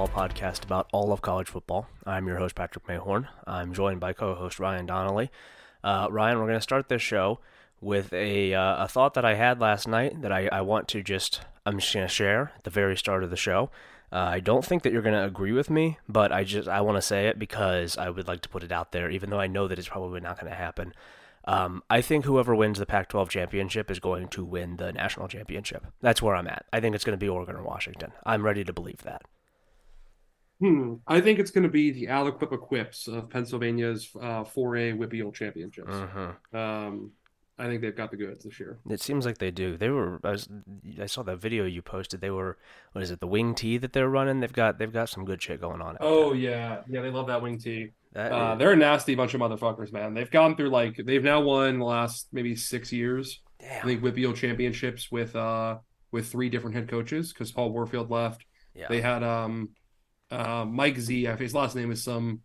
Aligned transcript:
football 0.00 0.28
podcast 0.28 0.64
about 0.64 0.88
all 0.92 1.12
of 1.12 1.20
college 1.20 1.48
football. 1.48 1.86
I'm 2.06 2.26
your 2.26 2.38
host, 2.38 2.54
Patrick 2.54 2.86
Mayhorn. 2.86 3.28
I'm 3.46 3.74
joined 3.74 4.00
by 4.00 4.14
co 4.14 4.34
host 4.34 4.58
Ryan 4.58 4.86
Donnelly. 4.86 5.30
Uh, 5.84 6.08
Ryan, 6.10 6.38
we're 6.38 6.46
going 6.46 6.56
to 6.56 6.62
start 6.62 6.88
this 6.88 7.02
show 7.02 7.40
with 7.82 8.10
a, 8.14 8.54
uh, 8.54 8.84
a 8.84 8.88
thought 8.88 9.12
that 9.12 9.26
I 9.26 9.34
had 9.34 9.60
last 9.60 9.86
night 9.86 10.22
that 10.22 10.32
I, 10.32 10.48
I 10.48 10.62
want 10.62 10.88
to 10.88 11.02
just, 11.02 11.42
I'm 11.66 11.78
just 11.80 11.92
going 11.92 12.06
to 12.06 12.12
share 12.12 12.52
at 12.56 12.64
the 12.64 12.70
very 12.70 12.96
start 12.96 13.24
of 13.24 13.28
the 13.28 13.36
show. 13.36 13.70
Uh, 14.10 14.16
I 14.16 14.40
don't 14.40 14.64
think 14.64 14.84
that 14.84 14.92
you're 14.92 15.02
going 15.02 15.14
to 15.14 15.24
agree 15.24 15.52
with 15.52 15.68
me, 15.68 15.98
but 16.08 16.32
I 16.32 16.44
just 16.44 16.66
I 16.66 16.80
want 16.80 16.96
to 16.96 17.02
say 17.02 17.26
it 17.26 17.38
because 17.38 17.98
I 17.98 18.08
would 18.08 18.26
like 18.26 18.40
to 18.42 18.48
put 18.48 18.62
it 18.62 18.72
out 18.72 18.92
there, 18.92 19.10
even 19.10 19.28
though 19.28 19.40
I 19.40 19.48
know 19.48 19.68
that 19.68 19.78
it's 19.78 19.88
probably 19.88 20.20
not 20.20 20.40
going 20.40 20.50
to 20.50 20.56
happen. 20.56 20.94
Um, 21.44 21.82
I 21.90 22.00
think 22.00 22.24
whoever 22.24 22.54
wins 22.54 22.78
the 22.78 22.86
Pac 22.86 23.10
12 23.10 23.28
championship 23.28 23.90
is 23.90 24.00
going 24.00 24.28
to 24.28 24.44
win 24.46 24.78
the 24.78 24.94
national 24.94 25.28
championship. 25.28 25.84
That's 26.00 26.22
where 26.22 26.36
I'm 26.36 26.48
at. 26.48 26.64
I 26.72 26.80
think 26.80 26.94
it's 26.94 27.04
going 27.04 27.18
to 27.18 27.22
be 27.22 27.28
Oregon 27.28 27.56
or 27.56 27.62
Washington. 27.62 28.12
I'm 28.24 28.46
ready 28.46 28.64
to 28.64 28.72
believe 28.72 29.02
that. 29.02 29.22
Hmm. 30.60 30.94
I 31.06 31.20
think 31.20 31.38
it's 31.38 31.50
going 31.50 31.62
to 31.64 31.70
be 31.70 31.90
the 31.90 32.06
Aliquippa 32.06 32.60
Quips 32.60 33.08
of 33.08 33.30
Pennsylvania's 33.30 34.10
uh, 34.20 34.44
4A 34.44 34.98
WPIAL 34.98 35.32
championships. 35.34 35.88
Mm-hmm. 35.90 36.56
Um, 36.56 37.12
I 37.58 37.66
think 37.66 37.80
they've 37.82 37.96
got 37.96 38.10
the 38.10 38.16
goods 38.16 38.44
this 38.44 38.58
year. 38.60 38.78
It 38.88 39.00
seems 39.02 39.26
like 39.26 39.38
they 39.38 39.50
do. 39.50 39.76
They 39.76 39.90
were. 39.90 40.18
I, 40.24 40.30
was, 40.30 40.48
I 41.00 41.06
saw 41.06 41.22
that 41.24 41.36
video 41.40 41.64
you 41.66 41.82
posted. 41.82 42.20
They 42.20 42.30
were. 42.30 42.56
What 42.92 43.02
is 43.02 43.10
it? 43.10 43.20
The 43.20 43.26
wing 43.26 43.54
tee 43.54 43.76
that 43.78 43.92
they're 43.92 44.08
running. 44.08 44.40
They've 44.40 44.52
got. 44.52 44.78
They've 44.78 44.92
got 44.92 45.08
some 45.10 45.24
good 45.26 45.42
shit 45.42 45.60
going 45.60 45.82
on. 45.82 45.96
Oh 46.00 46.30
there. 46.30 46.38
yeah, 46.40 46.80
yeah. 46.88 47.02
They 47.02 47.10
love 47.10 47.26
that 47.26 47.42
wing 47.42 47.58
tee. 47.58 47.90
That 48.12 48.32
Uh, 48.32 48.52
is- 48.54 48.58
they're 48.58 48.72
a 48.72 48.76
nasty 48.76 49.14
bunch 49.14 49.34
of 49.34 49.40
motherfuckers, 49.42 49.92
man. 49.92 50.14
They've 50.14 50.30
gone 50.30 50.56
through 50.56 50.70
like 50.70 50.96
they've 51.04 51.22
now 51.22 51.42
won 51.42 51.78
the 51.78 51.84
last 51.84 52.28
maybe 52.32 52.56
six 52.56 52.92
years. 52.92 53.40
I 53.60 53.64
damn. 53.64 53.86
think 53.86 54.02
WPIAL 54.02 54.34
championships 54.36 55.12
with 55.12 55.36
uh 55.36 55.78
with 56.12 56.28
three 56.28 56.48
different 56.48 56.76
head 56.76 56.88
coaches 56.88 57.30
because 57.32 57.52
Paul 57.52 57.72
Warfield 57.72 58.10
left. 58.10 58.44
yeah. 58.74 58.86
They 58.88 59.02
had 59.02 59.22
um 59.22 59.70
uh 60.30 60.64
Mike 60.64 60.98
Z. 60.98 61.26
I 61.26 61.30
think 61.30 61.40
His 61.40 61.54
last 61.54 61.74
name 61.76 61.90
is 61.92 62.02
some 62.02 62.40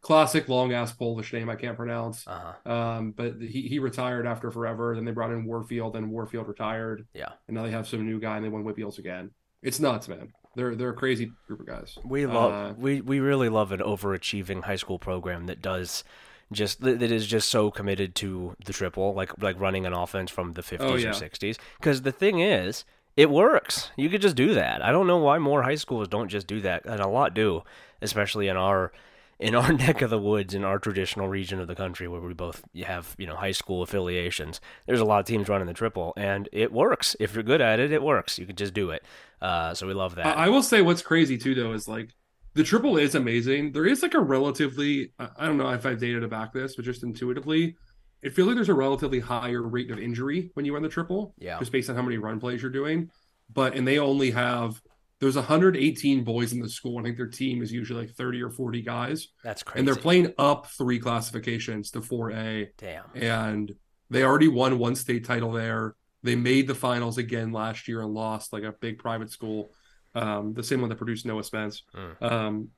classic 0.00 0.48
long 0.48 0.72
ass 0.72 0.92
Polish 0.92 1.32
name 1.32 1.50
I 1.50 1.56
can't 1.56 1.76
pronounce. 1.76 2.26
uh 2.26 2.54
huh. 2.64 2.72
Um, 2.72 3.12
but 3.12 3.34
he, 3.40 3.62
he 3.62 3.78
retired 3.78 4.26
after 4.26 4.50
forever. 4.50 4.94
Then 4.94 5.04
they 5.04 5.12
brought 5.12 5.32
in 5.32 5.44
Warfield, 5.44 5.96
and 5.96 6.10
Warfield 6.10 6.46
retired, 6.48 7.06
Yeah. 7.14 7.30
and 7.48 7.56
now 7.56 7.64
they 7.64 7.70
have 7.72 7.88
some 7.88 8.06
new 8.06 8.20
guy, 8.20 8.36
and 8.36 8.44
they 8.44 8.48
won 8.48 8.64
WPIALs 8.64 8.98
again. 8.98 9.30
It's 9.62 9.80
nuts, 9.80 10.08
man. 10.08 10.32
They're 10.54 10.74
they're 10.76 10.90
a 10.90 10.94
crazy 10.94 11.30
group 11.46 11.60
of 11.60 11.66
guys. 11.66 11.98
We 12.04 12.26
love. 12.26 12.52
Uh, 12.52 12.74
we 12.78 13.00
we 13.00 13.20
really 13.20 13.48
love 13.48 13.72
an 13.72 13.80
overachieving 13.80 14.62
high 14.64 14.76
school 14.76 14.98
program 14.98 15.46
that 15.46 15.60
does. 15.62 16.04
Just 16.50 16.80
that 16.80 17.02
is 17.02 17.26
just 17.26 17.50
so 17.50 17.70
committed 17.70 18.14
to 18.16 18.56
the 18.64 18.72
triple, 18.72 19.12
like 19.14 19.40
like 19.42 19.60
running 19.60 19.84
an 19.84 19.92
offense 19.92 20.30
from 20.30 20.54
the 20.54 20.62
fifties 20.62 21.04
Oh, 21.04 21.10
or 21.10 21.12
sixties. 21.12 21.58
Because 21.78 22.02
the 22.02 22.10
thing 22.12 22.38
is, 22.40 22.84
it 23.18 23.30
works. 23.30 23.90
You 23.96 24.08
could 24.08 24.22
just 24.22 24.36
do 24.36 24.54
that. 24.54 24.80
I 24.80 24.92
don't 24.92 25.08
know 25.08 25.16
why 25.16 25.38
more 25.38 25.64
high 25.64 25.74
schools 25.74 26.06
don't 26.06 26.28
just 26.28 26.46
do 26.46 26.60
that, 26.60 26.86
and 26.86 27.00
a 27.00 27.08
lot 27.08 27.34
do, 27.34 27.64
especially 28.00 28.46
in 28.46 28.56
our 28.56 28.92
in 29.40 29.56
our 29.56 29.72
neck 29.84 30.02
of 30.02 30.10
the 30.10 30.20
woods 30.20 30.54
in 30.54 30.62
our 30.62 30.78
traditional 30.78 31.26
region 31.26 31.58
of 31.58 31.66
the 31.66 31.74
country 31.74 32.06
where 32.06 32.20
we 32.20 32.32
both 32.32 32.62
have 32.84 33.16
you 33.18 33.26
know 33.26 33.34
high 33.34 33.50
school 33.50 33.82
affiliations. 33.82 34.60
There's 34.86 35.00
a 35.00 35.04
lot 35.04 35.18
of 35.18 35.26
teams 35.26 35.48
running 35.48 35.66
the 35.66 35.74
triple, 35.74 36.12
and 36.16 36.48
it 36.52 36.72
works. 36.72 37.16
If 37.18 37.34
you're 37.34 37.42
good 37.42 37.60
at 37.60 37.80
it, 37.80 37.90
it 37.90 38.04
works. 38.04 38.38
You 38.38 38.46
can 38.46 38.54
just 38.54 38.72
do 38.72 38.90
it. 38.90 39.02
Uh, 39.42 39.74
so 39.74 39.88
we 39.88 39.94
love 39.94 40.14
that. 40.14 40.38
I, 40.38 40.48
will 40.48 40.62
say 40.62 40.80
what's 40.80 41.02
crazy 41.02 41.36
too, 41.36 41.56
though, 41.56 41.72
is 41.72 41.88
like 41.88 42.14
the 42.54 42.62
triple 42.62 42.98
is 42.98 43.16
amazing. 43.16 43.72
There 43.72 43.86
is 43.86 44.00
like 44.00 44.14
a 44.14 44.20
relatively, 44.20 45.10
I 45.18 45.28
I 45.38 45.46
don't 45.46 45.56
know 45.56 45.68
if 45.70 45.84
I've 45.84 45.98
data 45.98 46.20
to 46.20 46.28
back 46.28 46.52
this, 46.52 46.76
but 46.76 46.84
just 46.84 47.02
intuitively, 47.02 47.76
it 48.22 48.34
feels 48.34 48.48
like 48.48 48.56
there's 48.56 48.68
a 48.68 48.74
relatively 48.74 49.20
higher 49.20 49.62
rate 49.62 49.90
of 49.90 49.98
injury 49.98 50.50
when 50.54 50.64
you 50.64 50.74
run 50.74 50.82
the 50.82 50.88
triple, 50.88 51.34
yeah. 51.38 51.58
just 51.58 51.72
based 51.72 51.88
on 51.88 51.96
how 51.96 52.02
many 52.02 52.18
run 52.18 52.40
plays 52.40 52.62
you're 52.62 52.70
doing. 52.70 53.10
But 53.52 53.74
and 53.74 53.86
they 53.86 53.98
only 53.98 54.30
have 54.32 54.80
there's 55.20 55.36
118 55.36 56.22
boys 56.22 56.52
in 56.52 56.60
the 56.60 56.68
school. 56.68 56.98
I 56.98 57.02
think 57.02 57.16
their 57.16 57.26
team 57.26 57.62
is 57.62 57.72
usually 57.72 58.06
like 58.06 58.14
30 58.14 58.42
or 58.42 58.50
40 58.50 58.82
guys. 58.82 59.28
That's 59.42 59.62
crazy. 59.62 59.80
and 59.80 59.88
they're 59.88 59.96
playing 59.96 60.32
up 60.38 60.66
three 60.66 60.98
classifications 60.98 61.90
to 61.92 62.00
4A, 62.00 62.68
Damn. 62.76 63.04
and 63.14 63.72
they 64.10 64.22
already 64.22 64.48
won 64.48 64.78
one 64.78 64.94
state 64.94 65.24
title 65.24 65.52
there. 65.52 65.94
They 66.22 66.36
made 66.36 66.66
the 66.66 66.74
finals 66.74 67.18
again 67.18 67.52
last 67.52 67.88
year 67.88 68.00
and 68.00 68.12
lost 68.12 68.52
like 68.52 68.62
a 68.62 68.72
big 68.72 68.98
private 68.98 69.30
school, 69.30 69.70
um, 70.14 70.54
the 70.54 70.62
same 70.62 70.80
one 70.80 70.88
that 70.90 70.96
produced 70.96 71.26
Noah 71.26 71.44
Spence. 71.44 71.82
Mm. 71.94 72.22
Um, 72.22 72.68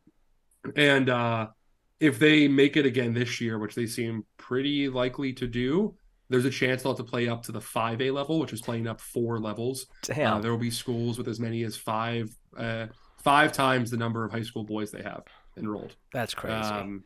and 0.77 1.09
uh, 1.09 1.49
if 2.01 2.19
they 2.19 2.49
make 2.49 2.77
it 2.77 2.87
again 2.87 3.15
this 3.15 3.41
year, 3.41 3.59
which 3.59 3.75
they 3.75 3.87
seem 3.87 4.25
pretty 4.39 4.89
likely 4.89 5.33
to 5.35 5.47
do, 5.47 5.95
there's 6.31 6.45
a 6.45 6.51
chance 6.51 6.83
they'll 6.83 6.93
have 6.97 7.05
to 7.05 7.11
play 7.11 7.29
up 7.29 7.43
to 7.45 7.53
the 7.53 7.61
5A 7.61 8.13
level, 8.13 8.39
which 8.39 8.53
is 8.53 8.61
playing 8.61 8.87
up 8.87 9.01
four 9.01 9.39
levels. 9.39 9.87
Damn. 10.03 10.35
Uh, 10.35 10.41
there 10.41 10.51
will 10.51 10.59
be 10.59 10.71
schools 10.71 11.19
with 11.19 11.29
as 11.29 11.39
many 11.39 11.63
as 11.65 11.77
five, 11.77 12.31
uh, 12.57 12.87
five 13.19 13.53
times 13.53 13.91
the 13.91 13.97
number 13.97 14.25
of 14.25 14.33
high 14.33 14.43
school 14.43 14.65
boys 14.65 14.91
they 14.91 15.03
have 15.03 15.25
enrolled. 15.57 15.95
That's 16.13 16.33
crazy. 16.35 16.55
Um, 16.55 17.05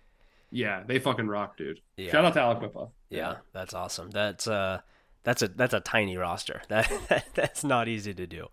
yeah, 0.51 0.85
they 0.87 1.01
fucking 1.01 1.27
rock, 1.27 1.57
dude. 1.57 1.81
yeah. 1.97 2.13
Shout 2.13 2.25
out 2.25 2.35
to 2.35 2.41
Aliquippa. 2.41 2.91
Yeah, 3.11 3.37
that's 3.53 3.75
awesome. 3.75 4.11
That's 4.11 4.47
uh 4.47 4.81
that's 5.25 5.43
a 5.43 5.49
that's 5.49 5.75
a 5.75 5.81
tiny 5.81 6.17
roster. 6.17 6.63
That 6.69 7.25
that's 7.35 7.65
not 7.65 7.89
easy 7.89 8.15
to 8.15 8.27
do. 8.27 8.47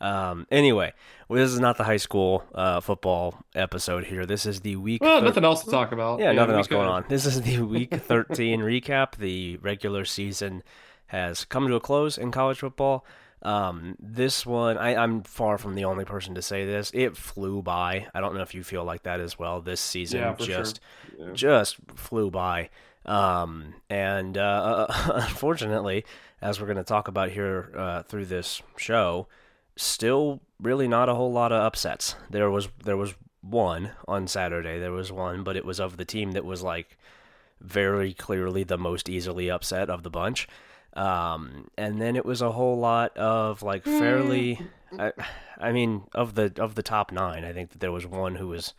Um 0.00 0.46
anyway, 0.50 0.92
well, 1.28 1.42
this 1.42 1.50
is 1.52 1.58
not 1.60 1.76
the 1.76 1.84
high 1.84 1.96
school 1.96 2.44
uh 2.54 2.80
football 2.80 3.42
episode 3.54 4.04
here. 4.04 4.24
This 4.26 4.46
is 4.46 4.60
the 4.60 4.76
week 4.76 5.02
Well, 5.02 5.18
thir- 5.20 5.24
nothing 5.26 5.44
else 5.44 5.64
to 5.64 5.70
talk 5.70 5.90
about. 5.92 6.20
Yeah, 6.20 6.32
nothing 6.32 6.54
else 6.54 6.68
going 6.68 6.88
on. 6.88 7.04
This 7.08 7.26
is 7.26 7.42
the 7.42 7.62
week 7.62 7.92
13 7.94 8.60
recap. 8.60 9.16
The 9.16 9.56
regular 9.56 10.04
season 10.04 10.62
has 11.06 11.44
come 11.44 11.66
to 11.68 11.74
a 11.74 11.80
close 11.80 12.16
in 12.18 12.30
college 12.30 12.58
football. 12.58 13.04
Um, 13.40 13.94
this 14.00 14.44
one, 14.44 14.76
I, 14.78 14.96
I'm 14.96 15.22
far 15.22 15.58
from 15.58 15.76
the 15.76 15.84
only 15.84 16.04
person 16.04 16.34
to 16.34 16.42
say 16.42 16.66
this. 16.66 16.90
It 16.92 17.16
flew 17.16 17.62
by. 17.62 18.08
I 18.12 18.20
don't 18.20 18.34
know 18.34 18.42
if 18.42 18.52
you 18.52 18.64
feel 18.64 18.82
like 18.84 19.04
that 19.04 19.20
as 19.20 19.38
well. 19.38 19.60
This 19.60 19.80
season 19.80 20.20
Yeah, 20.20 20.34
for 20.34 20.42
sure. 20.44 20.56
just 20.58 20.80
Yeah. 21.16 21.26
just 21.34 21.76
flew 21.94 22.30
by. 22.32 22.68
Um, 23.06 23.74
and 23.88 24.36
uh, 24.36 24.86
unfortunately, 25.14 26.04
as 26.40 26.60
we're 26.60 26.66
going 26.66 26.76
to 26.76 26.84
talk 26.84 27.08
about 27.08 27.30
here 27.30 27.72
uh, 27.76 28.02
through 28.02 28.26
this 28.26 28.62
show, 28.76 29.26
still 29.76 30.40
really 30.60 30.88
not 30.88 31.08
a 31.08 31.14
whole 31.14 31.32
lot 31.32 31.52
of 31.52 31.62
upsets. 31.62 32.14
There 32.30 32.50
was 32.50 32.68
there 32.84 32.96
was 32.96 33.14
one 33.40 33.92
on 34.06 34.26
Saturday. 34.26 34.78
There 34.78 34.92
was 34.92 35.12
one, 35.12 35.42
but 35.42 35.56
it 35.56 35.64
was 35.64 35.80
of 35.80 35.96
the 35.96 36.04
team 36.04 36.32
that 36.32 36.44
was 36.44 36.62
like 36.62 36.96
very 37.60 38.12
clearly 38.12 38.64
the 38.64 38.78
most 38.78 39.08
easily 39.08 39.50
upset 39.50 39.90
of 39.90 40.02
the 40.02 40.10
bunch. 40.10 40.48
Um, 40.94 41.68
and 41.76 42.00
then 42.00 42.16
it 42.16 42.24
was 42.24 42.42
a 42.42 42.52
whole 42.52 42.78
lot 42.78 43.16
of 43.16 43.62
like 43.62 43.84
fairly, 43.84 44.60
I, 44.98 45.12
I 45.58 45.72
mean, 45.72 46.02
of 46.14 46.34
the 46.34 46.52
of 46.58 46.74
the 46.74 46.82
top 46.82 47.12
nine, 47.12 47.44
I 47.44 47.52
think 47.52 47.70
that 47.70 47.80
there 47.80 47.92
was 47.92 48.06
one 48.06 48.36
who 48.36 48.48
was 48.48 48.74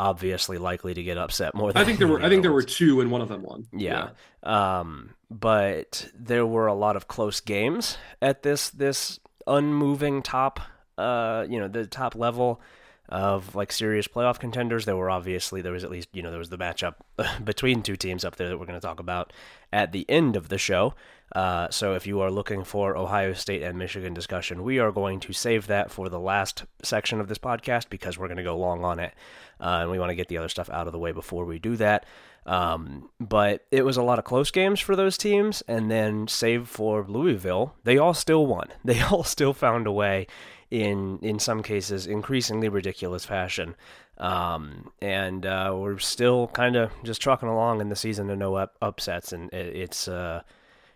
obviously 0.00 0.58
likely 0.58 0.94
to 0.94 1.02
get 1.02 1.18
upset 1.18 1.54
more 1.54 1.72
than 1.72 1.80
I 1.80 1.84
think 1.84 1.98
there 1.98 2.08
were. 2.12 2.22
I 2.22 2.28
think 2.28 2.42
there 2.42 2.52
were 2.52 2.62
two, 2.62 3.00
and 3.00 3.10
one 3.10 3.20
of 3.20 3.28
them 3.28 3.42
won. 3.42 3.66
Yeah. 3.72 4.10
Um, 4.42 5.14
but 5.30 6.08
there 6.14 6.46
were 6.46 6.66
a 6.66 6.74
lot 6.74 6.96
of 6.96 7.08
close 7.08 7.40
games 7.40 7.98
at 8.20 8.42
this 8.42 8.70
this 8.70 9.20
unmoving 9.46 10.22
top 10.22 10.60
uh, 11.00 11.46
you 11.48 11.58
know, 11.58 11.66
the 11.66 11.86
top 11.86 12.14
level 12.14 12.60
of 13.08 13.54
like 13.54 13.72
serious 13.72 14.06
playoff 14.06 14.38
contenders. 14.38 14.84
There 14.84 14.96
were 14.96 15.10
obviously 15.10 15.62
there 15.62 15.72
was 15.72 15.82
at 15.82 15.90
least, 15.90 16.08
you 16.12 16.22
know, 16.22 16.30
there 16.30 16.38
was 16.38 16.50
the 16.50 16.58
matchup 16.58 16.96
between 17.44 17.82
two 17.82 17.96
teams 17.96 18.24
up 18.24 18.36
there 18.36 18.48
that 18.48 18.58
we're 18.58 18.66
going 18.66 18.78
to 18.78 18.86
talk 18.86 19.00
about 19.00 19.32
at 19.72 19.92
the 19.92 20.08
end 20.08 20.36
of 20.36 20.48
the 20.48 20.58
show. 20.58 20.94
Uh, 21.32 21.68
so 21.70 21.94
if 21.94 22.06
you 22.06 22.20
are 22.20 22.30
looking 22.30 22.64
for 22.64 22.96
Ohio 22.96 23.32
State 23.32 23.62
and 23.62 23.78
Michigan 23.78 24.14
discussion, 24.14 24.64
we 24.64 24.78
are 24.78 24.90
going 24.90 25.20
to 25.20 25.32
save 25.32 25.68
that 25.68 25.90
for 25.90 26.08
the 26.08 26.18
last 26.18 26.64
section 26.82 27.20
of 27.20 27.28
this 27.28 27.38
podcast 27.38 27.88
because 27.88 28.18
we're 28.18 28.26
going 28.26 28.36
to 28.36 28.42
go 28.42 28.56
long 28.56 28.84
on 28.84 28.98
it, 28.98 29.14
uh, 29.60 29.78
and 29.82 29.90
we 29.90 29.98
want 29.98 30.10
to 30.10 30.16
get 30.16 30.28
the 30.28 30.38
other 30.38 30.48
stuff 30.48 30.68
out 30.70 30.86
of 30.86 30.92
the 30.92 30.98
way 30.98 31.12
before 31.12 31.44
we 31.44 31.58
do 31.58 31.76
that. 31.76 32.04
Um, 32.46 33.10
but 33.20 33.66
it 33.70 33.84
was 33.84 33.96
a 33.96 34.02
lot 34.02 34.18
of 34.18 34.24
close 34.24 34.50
games 34.50 34.80
for 34.80 34.96
those 34.96 35.16
teams, 35.16 35.62
and 35.68 35.90
then 35.90 36.26
save 36.26 36.66
for 36.68 37.04
Louisville, 37.06 37.74
they 37.84 37.98
all 37.98 38.14
still 38.14 38.46
won. 38.46 38.68
They 38.84 39.00
all 39.00 39.24
still 39.24 39.52
found 39.52 39.86
a 39.86 39.92
way, 39.92 40.26
in 40.70 41.18
in 41.22 41.38
some 41.38 41.62
cases, 41.62 42.06
increasingly 42.06 42.68
ridiculous 42.68 43.24
fashion. 43.24 43.76
Um, 44.18 44.90
and 45.00 45.46
uh, 45.46 45.74
we're 45.76 45.98
still 45.98 46.48
kind 46.48 46.76
of 46.76 46.90
just 47.04 47.22
trucking 47.22 47.48
along 47.48 47.80
in 47.80 47.88
the 47.88 47.96
season 47.96 48.28
to 48.28 48.36
no 48.36 48.54
up- 48.56 48.76
upsets, 48.82 49.32
and 49.32 49.52
it, 49.52 49.76
it's 49.76 50.08
uh, 50.08 50.42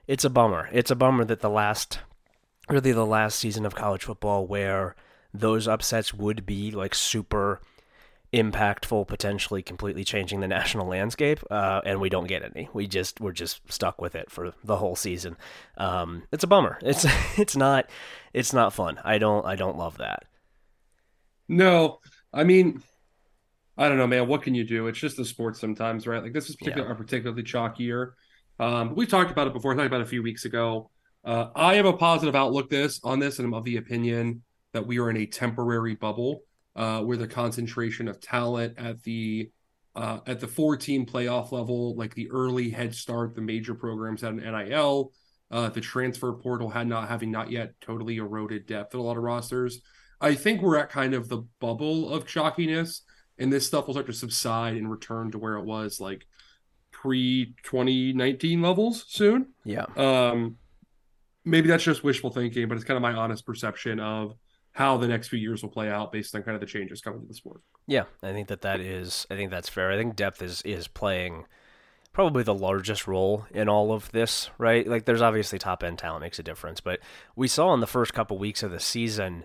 it's 0.06 0.24
a 0.24 0.30
bummer. 0.30 0.68
It's 0.72 0.90
a 0.90 0.96
bummer 0.96 1.24
that 1.24 1.40
the 1.40 1.50
last, 1.50 2.00
really 2.68 2.92
the 2.92 3.06
last 3.06 3.38
season 3.38 3.64
of 3.66 3.74
college 3.74 4.04
football 4.04 4.46
where 4.46 4.94
those 5.32 5.66
upsets 5.66 6.14
would 6.14 6.46
be 6.46 6.70
like 6.70 6.94
super 6.94 7.60
impactful, 8.32 9.06
potentially 9.06 9.62
completely 9.62 10.04
changing 10.04 10.40
the 10.40 10.48
national 10.48 10.88
landscape, 10.88 11.40
uh, 11.50 11.80
and 11.84 12.00
we 12.00 12.08
don't 12.08 12.26
get 12.26 12.42
any. 12.42 12.68
We 12.72 12.86
just 12.86 13.20
we're 13.20 13.32
just 13.32 13.60
stuck 13.72 14.00
with 14.00 14.14
it 14.14 14.30
for 14.30 14.52
the 14.64 14.76
whole 14.76 14.96
season. 14.96 15.36
Um, 15.78 16.24
it's 16.32 16.44
a 16.44 16.48
bummer. 16.48 16.78
It's 16.82 17.06
it's 17.38 17.56
not 17.56 17.88
it's 18.32 18.52
not 18.52 18.72
fun. 18.72 19.00
I 19.04 19.18
don't 19.18 19.46
I 19.46 19.56
don't 19.56 19.78
love 19.78 19.98
that. 19.98 20.24
No, 21.48 22.00
I 22.32 22.44
mean, 22.44 22.82
I 23.76 23.88
don't 23.88 23.98
know, 23.98 24.06
man. 24.06 24.26
What 24.28 24.42
can 24.42 24.54
you 24.54 24.64
do? 24.64 24.86
It's 24.88 24.98
just 24.98 25.16
the 25.16 25.24
sports 25.24 25.60
sometimes, 25.60 26.06
right? 26.06 26.22
Like 26.22 26.32
this 26.32 26.50
is 26.50 26.56
particular, 26.56 26.90
a 26.90 26.96
particularly 26.96 27.42
chalky 27.42 27.84
year. 27.84 28.14
Um, 28.58 28.94
we 28.94 29.06
talked 29.06 29.30
about 29.30 29.46
it 29.46 29.52
before. 29.52 29.72
I 29.72 29.76
talked 29.76 29.86
about 29.86 30.00
it 30.00 30.04
a 30.04 30.10
few 30.10 30.22
weeks 30.22 30.44
ago. 30.44 30.90
Uh, 31.24 31.48
I 31.56 31.74
have 31.76 31.86
a 31.86 31.92
positive 31.92 32.36
outlook 32.36 32.70
this 32.70 33.00
on 33.02 33.18
this, 33.18 33.38
and 33.38 33.46
I'm 33.46 33.54
of 33.54 33.64
the 33.64 33.78
opinion 33.78 34.42
that 34.72 34.86
we 34.86 34.98
are 34.98 35.10
in 35.10 35.16
a 35.16 35.26
temporary 35.26 35.94
bubble 35.94 36.42
uh, 36.76 37.00
where 37.00 37.16
the 37.16 37.26
concentration 37.26 38.08
of 38.08 38.20
talent 38.20 38.74
at 38.78 39.02
the 39.02 39.50
uh, 39.96 40.18
at 40.26 40.40
the 40.40 40.48
four 40.48 40.76
team 40.76 41.06
playoff 41.06 41.52
level, 41.52 41.94
like 41.94 42.14
the 42.14 42.28
early 42.30 42.68
head 42.68 42.92
start, 42.94 43.34
the 43.34 43.40
major 43.40 43.74
programs 43.74 44.22
had 44.22 44.34
an 44.34 44.68
NIL, 44.68 45.12
uh, 45.52 45.68
the 45.68 45.80
transfer 45.80 46.32
portal 46.32 46.68
had 46.68 46.88
not 46.88 47.08
having 47.08 47.30
not 47.30 47.48
yet 47.48 47.74
totally 47.80 48.16
eroded 48.16 48.66
depth 48.66 48.92
in 48.92 49.00
a 49.00 49.02
lot 49.02 49.16
of 49.16 49.22
rosters. 49.22 49.80
I 50.20 50.34
think 50.34 50.62
we're 50.62 50.78
at 50.78 50.90
kind 50.90 51.14
of 51.14 51.28
the 51.28 51.46
bubble 51.60 52.12
of 52.12 52.26
chalkiness, 52.26 53.02
and 53.38 53.52
this 53.52 53.66
stuff 53.66 53.86
will 53.86 53.94
start 53.94 54.06
to 54.06 54.12
subside 54.12 54.76
and 54.76 54.90
return 54.90 55.30
to 55.30 55.38
where 55.38 55.54
it 55.54 55.64
was 55.64 56.00
like 56.00 56.26
pre 57.04 57.54
2019 57.64 58.62
levels 58.62 59.04
soon. 59.06 59.48
Yeah. 59.62 59.84
Um, 59.94 60.56
maybe 61.44 61.68
that's 61.68 61.84
just 61.84 62.02
wishful 62.02 62.30
thinking, 62.30 62.66
but 62.66 62.76
it's 62.76 62.84
kind 62.84 62.96
of 62.96 63.02
my 63.02 63.12
honest 63.12 63.44
perception 63.44 64.00
of 64.00 64.34
how 64.72 64.96
the 64.96 65.06
next 65.06 65.28
few 65.28 65.38
years 65.38 65.62
will 65.62 65.68
play 65.68 65.90
out 65.90 66.12
based 66.12 66.34
on 66.34 66.42
kind 66.42 66.54
of 66.54 66.62
the 66.62 66.66
changes 66.66 67.02
coming 67.02 67.20
to 67.20 67.26
the 67.26 67.34
sport. 67.34 67.60
Yeah, 67.86 68.04
I 68.22 68.32
think 68.32 68.48
that 68.48 68.62
that 68.62 68.80
is. 68.80 69.26
I 69.30 69.34
think 69.34 69.50
that's 69.50 69.68
fair. 69.68 69.92
I 69.92 69.98
think 69.98 70.16
depth 70.16 70.40
is 70.40 70.62
is 70.62 70.88
playing 70.88 71.44
probably 72.14 72.42
the 72.42 72.54
largest 72.54 73.06
role 73.06 73.44
in 73.50 73.68
all 73.68 73.92
of 73.92 74.10
this, 74.12 74.48
right? 74.56 74.86
Like, 74.86 75.04
there's 75.04 75.20
obviously 75.20 75.58
top 75.58 75.82
end 75.84 75.98
talent 75.98 76.22
makes 76.22 76.38
a 76.38 76.42
difference, 76.42 76.80
but 76.80 77.00
we 77.36 77.48
saw 77.48 77.74
in 77.74 77.80
the 77.80 77.86
first 77.86 78.14
couple 78.14 78.38
weeks 78.38 78.62
of 78.62 78.70
the 78.70 78.80
season 78.80 79.44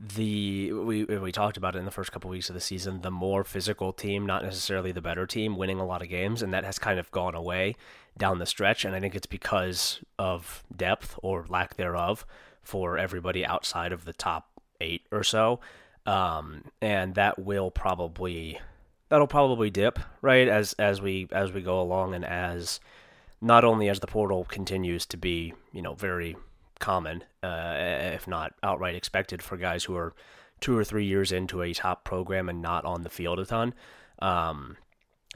the 0.00 0.72
we 0.72 1.04
we 1.04 1.30
talked 1.30 1.58
about 1.58 1.76
it 1.76 1.78
in 1.78 1.84
the 1.84 1.90
first 1.90 2.10
couple 2.10 2.30
of 2.30 2.32
weeks 2.32 2.48
of 2.48 2.54
the 2.54 2.60
season 2.60 3.02
the 3.02 3.10
more 3.10 3.44
physical 3.44 3.92
team 3.92 4.24
not 4.24 4.42
necessarily 4.42 4.92
the 4.92 5.02
better 5.02 5.26
team 5.26 5.58
winning 5.58 5.78
a 5.78 5.84
lot 5.84 6.00
of 6.00 6.08
games 6.08 6.40
and 6.40 6.54
that 6.54 6.64
has 6.64 6.78
kind 6.78 6.98
of 6.98 7.10
gone 7.10 7.34
away 7.34 7.76
down 8.16 8.38
the 8.38 8.46
stretch 8.46 8.82
and 8.82 8.94
i 8.94 9.00
think 9.00 9.14
it's 9.14 9.26
because 9.26 10.00
of 10.18 10.64
depth 10.74 11.18
or 11.22 11.44
lack 11.50 11.74
thereof 11.76 12.24
for 12.62 12.98
everybody 12.98 13.44
outside 13.44 13.92
of 13.92 14.04
the 14.04 14.12
top 14.12 14.48
8 14.80 15.06
or 15.10 15.22
so. 15.22 15.60
Um, 16.06 16.64
and 16.80 17.14
that 17.14 17.38
will 17.38 17.70
probably 17.70 18.58
that'll 19.08 19.26
probably 19.26 19.70
dip 19.70 19.98
right 20.22 20.48
as 20.48 20.72
as 20.74 21.02
we 21.02 21.28
as 21.32 21.52
we 21.52 21.60
go 21.60 21.80
along 21.80 22.14
and 22.14 22.24
as 22.24 22.80
not 23.40 23.64
only 23.64 23.88
as 23.88 24.00
the 24.00 24.06
portal 24.06 24.44
continues 24.44 25.04
to 25.06 25.16
be 25.16 25.52
you 25.72 25.82
know 25.82 25.94
very 25.94 26.36
common, 26.80 27.24
uh, 27.42 27.74
if 27.76 28.26
not 28.26 28.54
outright 28.62 28.96
expected, 28.96 29.42
for 29.42 29.56
guys 29.56 29.84
who 29.84 29.96
are 29.96 30.14
two 30.60 30.76
or 30.76 30.84
three 30.84 31.06
years 31.06 31.32
into 31.32 31.62
a 31.62 31.72
top 31.72 32.04
program 32.04 32.48
and 32.48 32.60
not 32.60 32.84
on 32.84 33.02
the 33.02 33.10
field 33.10 33.38
a 33.38 33.46
ton. 33.46 33.74
Um, 34.20 34.76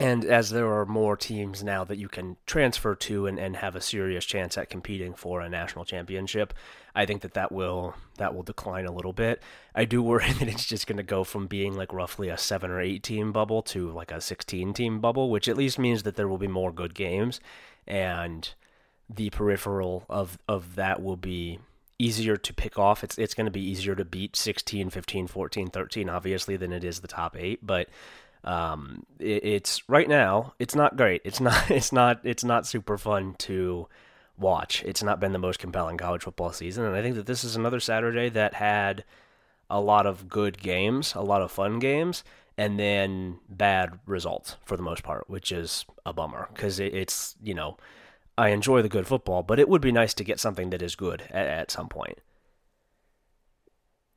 and 0.00 0.24
as 0.24 0.50
there 0.50 0.72
are 0.72 0.84
more 0.84 1.16
teams 1.16 1.62
now 1.62 1.84
that 1.84 1.98
you 1.98 2.08
can 2.08 2.36
transfer 2.46 2.96
to 2.96 3.28
and, 3.28 3.38
and 3.38 3.56
have 3.56 3.76
a 3.76 3.80
serious 3.80 4.24
chance 4.24 4.58
at 4.58 4.68
competing 4.68 5.14
for 5.14 5.40
a 5.40 5.48
national 5.48 5.84
championship, 5.84 6.52
I 6.96 7.06
think 7.06 7.22
that 7.22 7.34
that 7.34 7.52
will 7.52 7.94
that 8.18 8.34
will 8.34 8.42
decline 8.42 8.86
a 8.86 8.92
little 8.92 9.12
bit. 9.12 9.40
I 9.72 9.84
do 9.84 10.02
worry 10.02 10.32
that 10.40 10.48
it's 10.48 10.66
just 10.66 10.88
going 10.88 10.96
to 10.96 11.04
go 11.04 11.22
from 11.22 11.46
being 11.46 11.76
like 11.76 11.92
roughly 11.92 12.28
a 12.28 12.36
seven 12.36 12.72
or 12.72 12.80
eight 12.80 13.04
team 13.04 13.30
bubble 13.30 13.62
to 13.62 13.92
like 13.92 14.10
a 14.10 14.20
sixteen 14.20 14.74
team 14.74 15.00
bubble, 15.00 15.30
which 15.30 15.48
at 15.48 15.56
least 15.56 15.78
means 15.78 16.02
that 16.02 16.16
there 16.16 16.28
will 16.28 16.38
be 16.38 16.48
more 16.48 16.72
good 16.72 16.94
games 16.94 17.38
and 17.86 18.52
the 19.08 19.30
peripheral 19.30 20.04
of 20.08 20.38
of 20.48 20.76
that 20.76 21.02
will 21.02 21.16
be 21.16 21.58
easier 21.98 22.36
to 22.36 22.52
pick 22.52 22.78
off. 22.78 23.04
It's 23.04 23.18
it's 23.18 23.34
going 23.34 23.46
to 23.46 23.50
be 23.50 23.62
easier 23.62 23.94
to 23.94 24.04
beat 24.04 24.36
16, 24.36 24.90
15, 24.90 25.26
14, 25.26 25.68
13 25.68 26.08
obviously 26.08 26.56
than 26.56 26.72
it 26.72 26.84
is 26.84 27.00
the 27.00 27.08
top 27.08 27.36
8, 27.36 27.64
but 27.64 27.88
um, 28.42 29.04
it, 29.18 29.44
it's 29.44 29.88
right 29.88 30.08
now 30.08 30.54
it's 30.58 30.74
not 30.74 30.96
great. 30.96 31.22
It's 31.24 31.40
not 31.40 31.70
it's 31.70 31.92
not 31.92 32.20
it's 32.24 32.44
not 32.44 32.66
super 32.66 32.98
fun 32.98 33.34
to 33.38 33.88
watch. 34.36 34.82
It's 34.84 35.02
not 35.02 35.20
been 35.20 35.32
the 35.32 35.38
most 35.38 35.58
compelling 35.58 35.96
college 35.96 36.22
football 36.22 36.52
season 36.52 36.84
and 36.84 36.96
I 36.96 37.02
think 37.02 37.16
that 37.16 37.26
this 37.26 37.44
is 37.44 37.56
another 37.56 37.80
Saturday 37.80 38.28
that 38.30 38.54
had 38.54 39.04
a 39.70 39.80
lot 39.80 40.06
of 40.06 40.28
good 40.28 40.58
games, 40.58 41.14
a 41.14 41.22
lot 41.22 41.42
of 41.42 41.50
fun 41.50 41.78
games 41.78 42.24
and 42.56 42.78
then 42.78 43.38
bad 43.48 43.98
results 44.06 44.56
for 44.64 44.76
the 44.76 44.82
most 44.82 45.02
part, 45.02 45.28
which 45.28 45.50
is 45.50 45.84
a 46.06 46.12
bummer 46.12 46.48
because 46.52 46.78
it, 46.78 46.94
it's, 46.94 47.34
you 47.42 47.54
know, 47.54 47.76
I 48.36 48.48
enjoy 48.48 48.82
the 48.82 48.88
good 48.88 49.06
football, 49.06 49.42
but 49.42 49.58
it 49.58 49.68
would 49.68 49.80
be 49.80 49.92
nice 49.92 50.14
to 50.14 50.24
get 50.24 50.40
something 50.40 50.70
that 50.70 50.82
is 50.82 50.96
good 50.96 51.22
at, 51.30 51.46
at 51.46 51.70
some 51.70 51.88
point. 51.88 52.18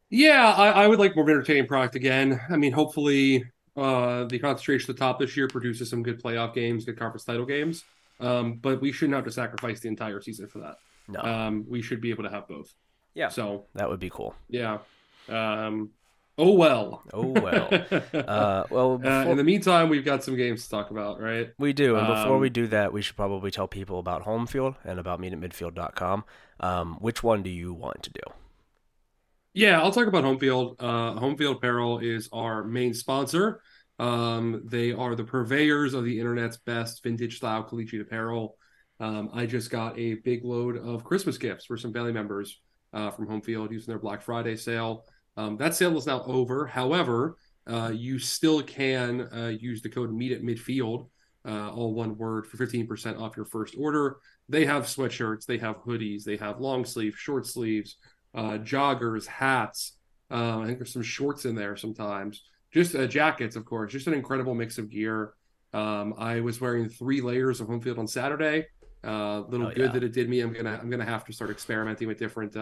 Yeah, 0.10 0.54
I, 0.54 0.69
I, 0.69 0.88
would 0.88 1.00
like 1.00 1.16
more 1.16 1.30
entertaining 1.30 1.68
product 1.68 1.96
again. 1.96 2.40
I 2.50 2.56
mean, 2.56 2.72
hopefully, 2.72 3.44
uh, 3.75 4.24
the 4.24 4.40
concentration 4.40 4.90
at 4.90 4.96
the 4.96 5.00
top 5.00 5.19
this 5.19 5.36
year 5.36 5.48
produces 5.48 5.90
some 5.90 6.02
good 6.02 6.24
playoff 6.24 6.54
games, 6.54 6.86
good 6.86 6.98
conference 6.98 7.25
title 7.25 7.46
games. 7.46 7.84
Um, 8.19 8.56
but 8.56 8.81
we 8.81 8.92
shouldn't 8.92 9.16
have 9.16 9.25
to 9.25 9.31
sacrifice 9.31 9.81
the 9.81 9.90
entire 9.90 10.22
season 10.22 10.48
for 10.48 10.60
that. 10.60 10.78
No, 11.08 11.20
um, 11.20 11.66
we 11.68 11.81
should 11.81 12.02
be 12.02 12.10
able 12.10 12.24
to 12.24 12.30
have 12.30 12.48
both. 12.48 12.74
Yeah, 13.13 13.30
so 13.30 13.66
that 13.75 13.90
would 13.90 14.00
be 14.00 14.10
cool. 14.10 14.34
Yeah. 14.50 14.80
Um, 15.30 15.92
Oh 16.38 16.54
well. 16.54 17.04
Oh 17.13 17.28
well. 17.28 17.69
Uh, 18.13 18.63
well. 18.69 18.98
Before... 18.98 19.12
Uh, 19.12 19.25
in 19.25 19.38
the 19.38 19.44
meantime, 19.44 19.89
we've 19.89 20.06
got 20.06 20.24
some 20.24 20.36
games 20.36 20.63
to 20.63 20.69
talk 20.69 20.92
about, 20.92 21.19
right? 21.19 21.51
We 21.57 21.74
do, 21.74 21.95
and 21.95 22.07
before 22.07 22.36
um, 22.36 22.42
we 22.42 22.50
do 22.50 22.68
that, 22.68 22.94
we 22.94 23.01
should 23.01 23.16
probably 23.16 23.51
tell 23.51 23.68
people 23.68 24.00
about 24.00 24.24
home 24.24 24.48
field 24.48 24.75
and 24.84 25.00
about 25.00 25.19
meetatmidfield.com. 25.22 26.24
Um, 26.60 26.98
which 27.00 27.24
one 27.24 27.44
do 27.44 27.50
you 27.50 27.74
want 27.74 28.04
to 28.04 28.12
do? 28.12 28.22
Yeah, 29.54 29.81
I'll 29.81 29.92
talk 29.92 30.07
about 30.07 30.24
home 30.24 30.39
field. 30.39 30.75
Uh, 30.80 31.13
home 31.13 31.38
field 31.38 31.57
apparel 31.57 32.00
is 32.00 32.30
our 32.31 32.63
main 32.63 32.94
sponsor. 32.94 33.62
Um, 34.00 34.62
they 34.66 34.92
are 34.92 35.16
the 35.16 35.24
purveyors 35.24 35.94
of 35.94 36.04
the 36.04 36.19
internet's 36.19 36.57
best 36.57 37.01
vintage 37.01 37.38
style 37.38 37.63
collegiate 37.63 38.01
apparel. 38.01 38.57
Um, 39.00 39.30
I 39.34 39.45
just 39.45 39.72
got 39.72 39.98
a 39.98 40.16
big 40.16 40.44
load 40.44 40.78
of 40.78 41.04
Christmas 41.04 41.38
gifts 41.38 41.66
for 41.66 41.78
some 41.78 41.94
family 41.94 42.13
members 42.13 42.60
uh, 42.94 43.12
from 43.12 43.28
Home 43.28 43.42
Field 43.42 43.72
using 43.72 43.92
their 43.92 44.00
Black 44.00 44.22
Friday 44.22 44.56
sale. 44.56 45.06
Um, 45.38 45.56
that 45.57 45.75
sale 45.75 45.95
is 45.98 46.07
now 46.07 46.24
over. 46.24 46.66
However, 46.66 47.38
uh, 47.68 47.92
you 47.94 48.18
still 48.18 48.63
can 48.63 49.22
uh, 49.34 49.54
use 49.60 49.81
the 49.81 49.89
code 49.89 50.12
Meet 50.12 50.31
at 50.31 50.42
Midfield, 50.42 51.10
uh, 51.48 51.69
all 51.72 51.94
one 51.94 52.18
word, 52.18 52.48
for 52.48 52.57
15% 52.57 53.22
off 53.22 53.38
your 53.38 53.45
first 53.45 53.75
order. 53.78 54.18
They 54.50 54.66
have 54.66 54.84
sweatshirts, 54.84 55.45
they 55.45 55.60
have 55.60 55.78
hoodies, 55.84 56.24
they 56.24 56.38
have 56.38 56.60
long 56.60 56.86
sleeves, 56.86 57.18
short 57.18 57.46
sleeves, 57.46 57.98
uh, 58.34 58.58
joggers, 58.58 59.27
hats. 59.27 59.94
Uh, 60.32 60.60
I 60.60 60.65
think 60.65 60.79
there's 60.79 60.94
some 60.94 61.03
shorts 61.03 61.46
in 61.46 61.56
there 61.56 61.77
sometimes. 61.77 62.44
Just 62.74 62.96
uh, 62.96 63.06
jackets, 63.06 63.56
of 63.56 63.65
course. 63.65 63.91
Just 63.91 64.08
an 64.08 64.13
incredible 64.13 64.56
mix 64.56 64.77
of 64.77 64.89
gear. 64.89 65.34
Um, 65.74 66.15
I 66.17 66.39
was 66.39 66.60
wearing 66.60 66.89
three 66.89 67.22
layers 67.22 67.62
of 67.62 67.67
home 67.67 67.82
field 67.82 68.00
on 68.00 68.08
Saturday. 68.08 68.65
little 69.03 69.67
oh, 69.67 69.72
good 69.74 69.77
yeah. 69.77 69.88
that 69.91 70.03
it 70.03 70.13
did 70.13 70.29
me. 70.29 70.39
I'm 70.41 70.53
gonna 70.53 70.79
I'm 70.82 70.89
gonna 70.89 71.06
have 71.06 71.25
to 71.25 71.34
start 71.34 71.51
experimenting 71.51 72.08
with 72.08 72.17
different 72.17 72.53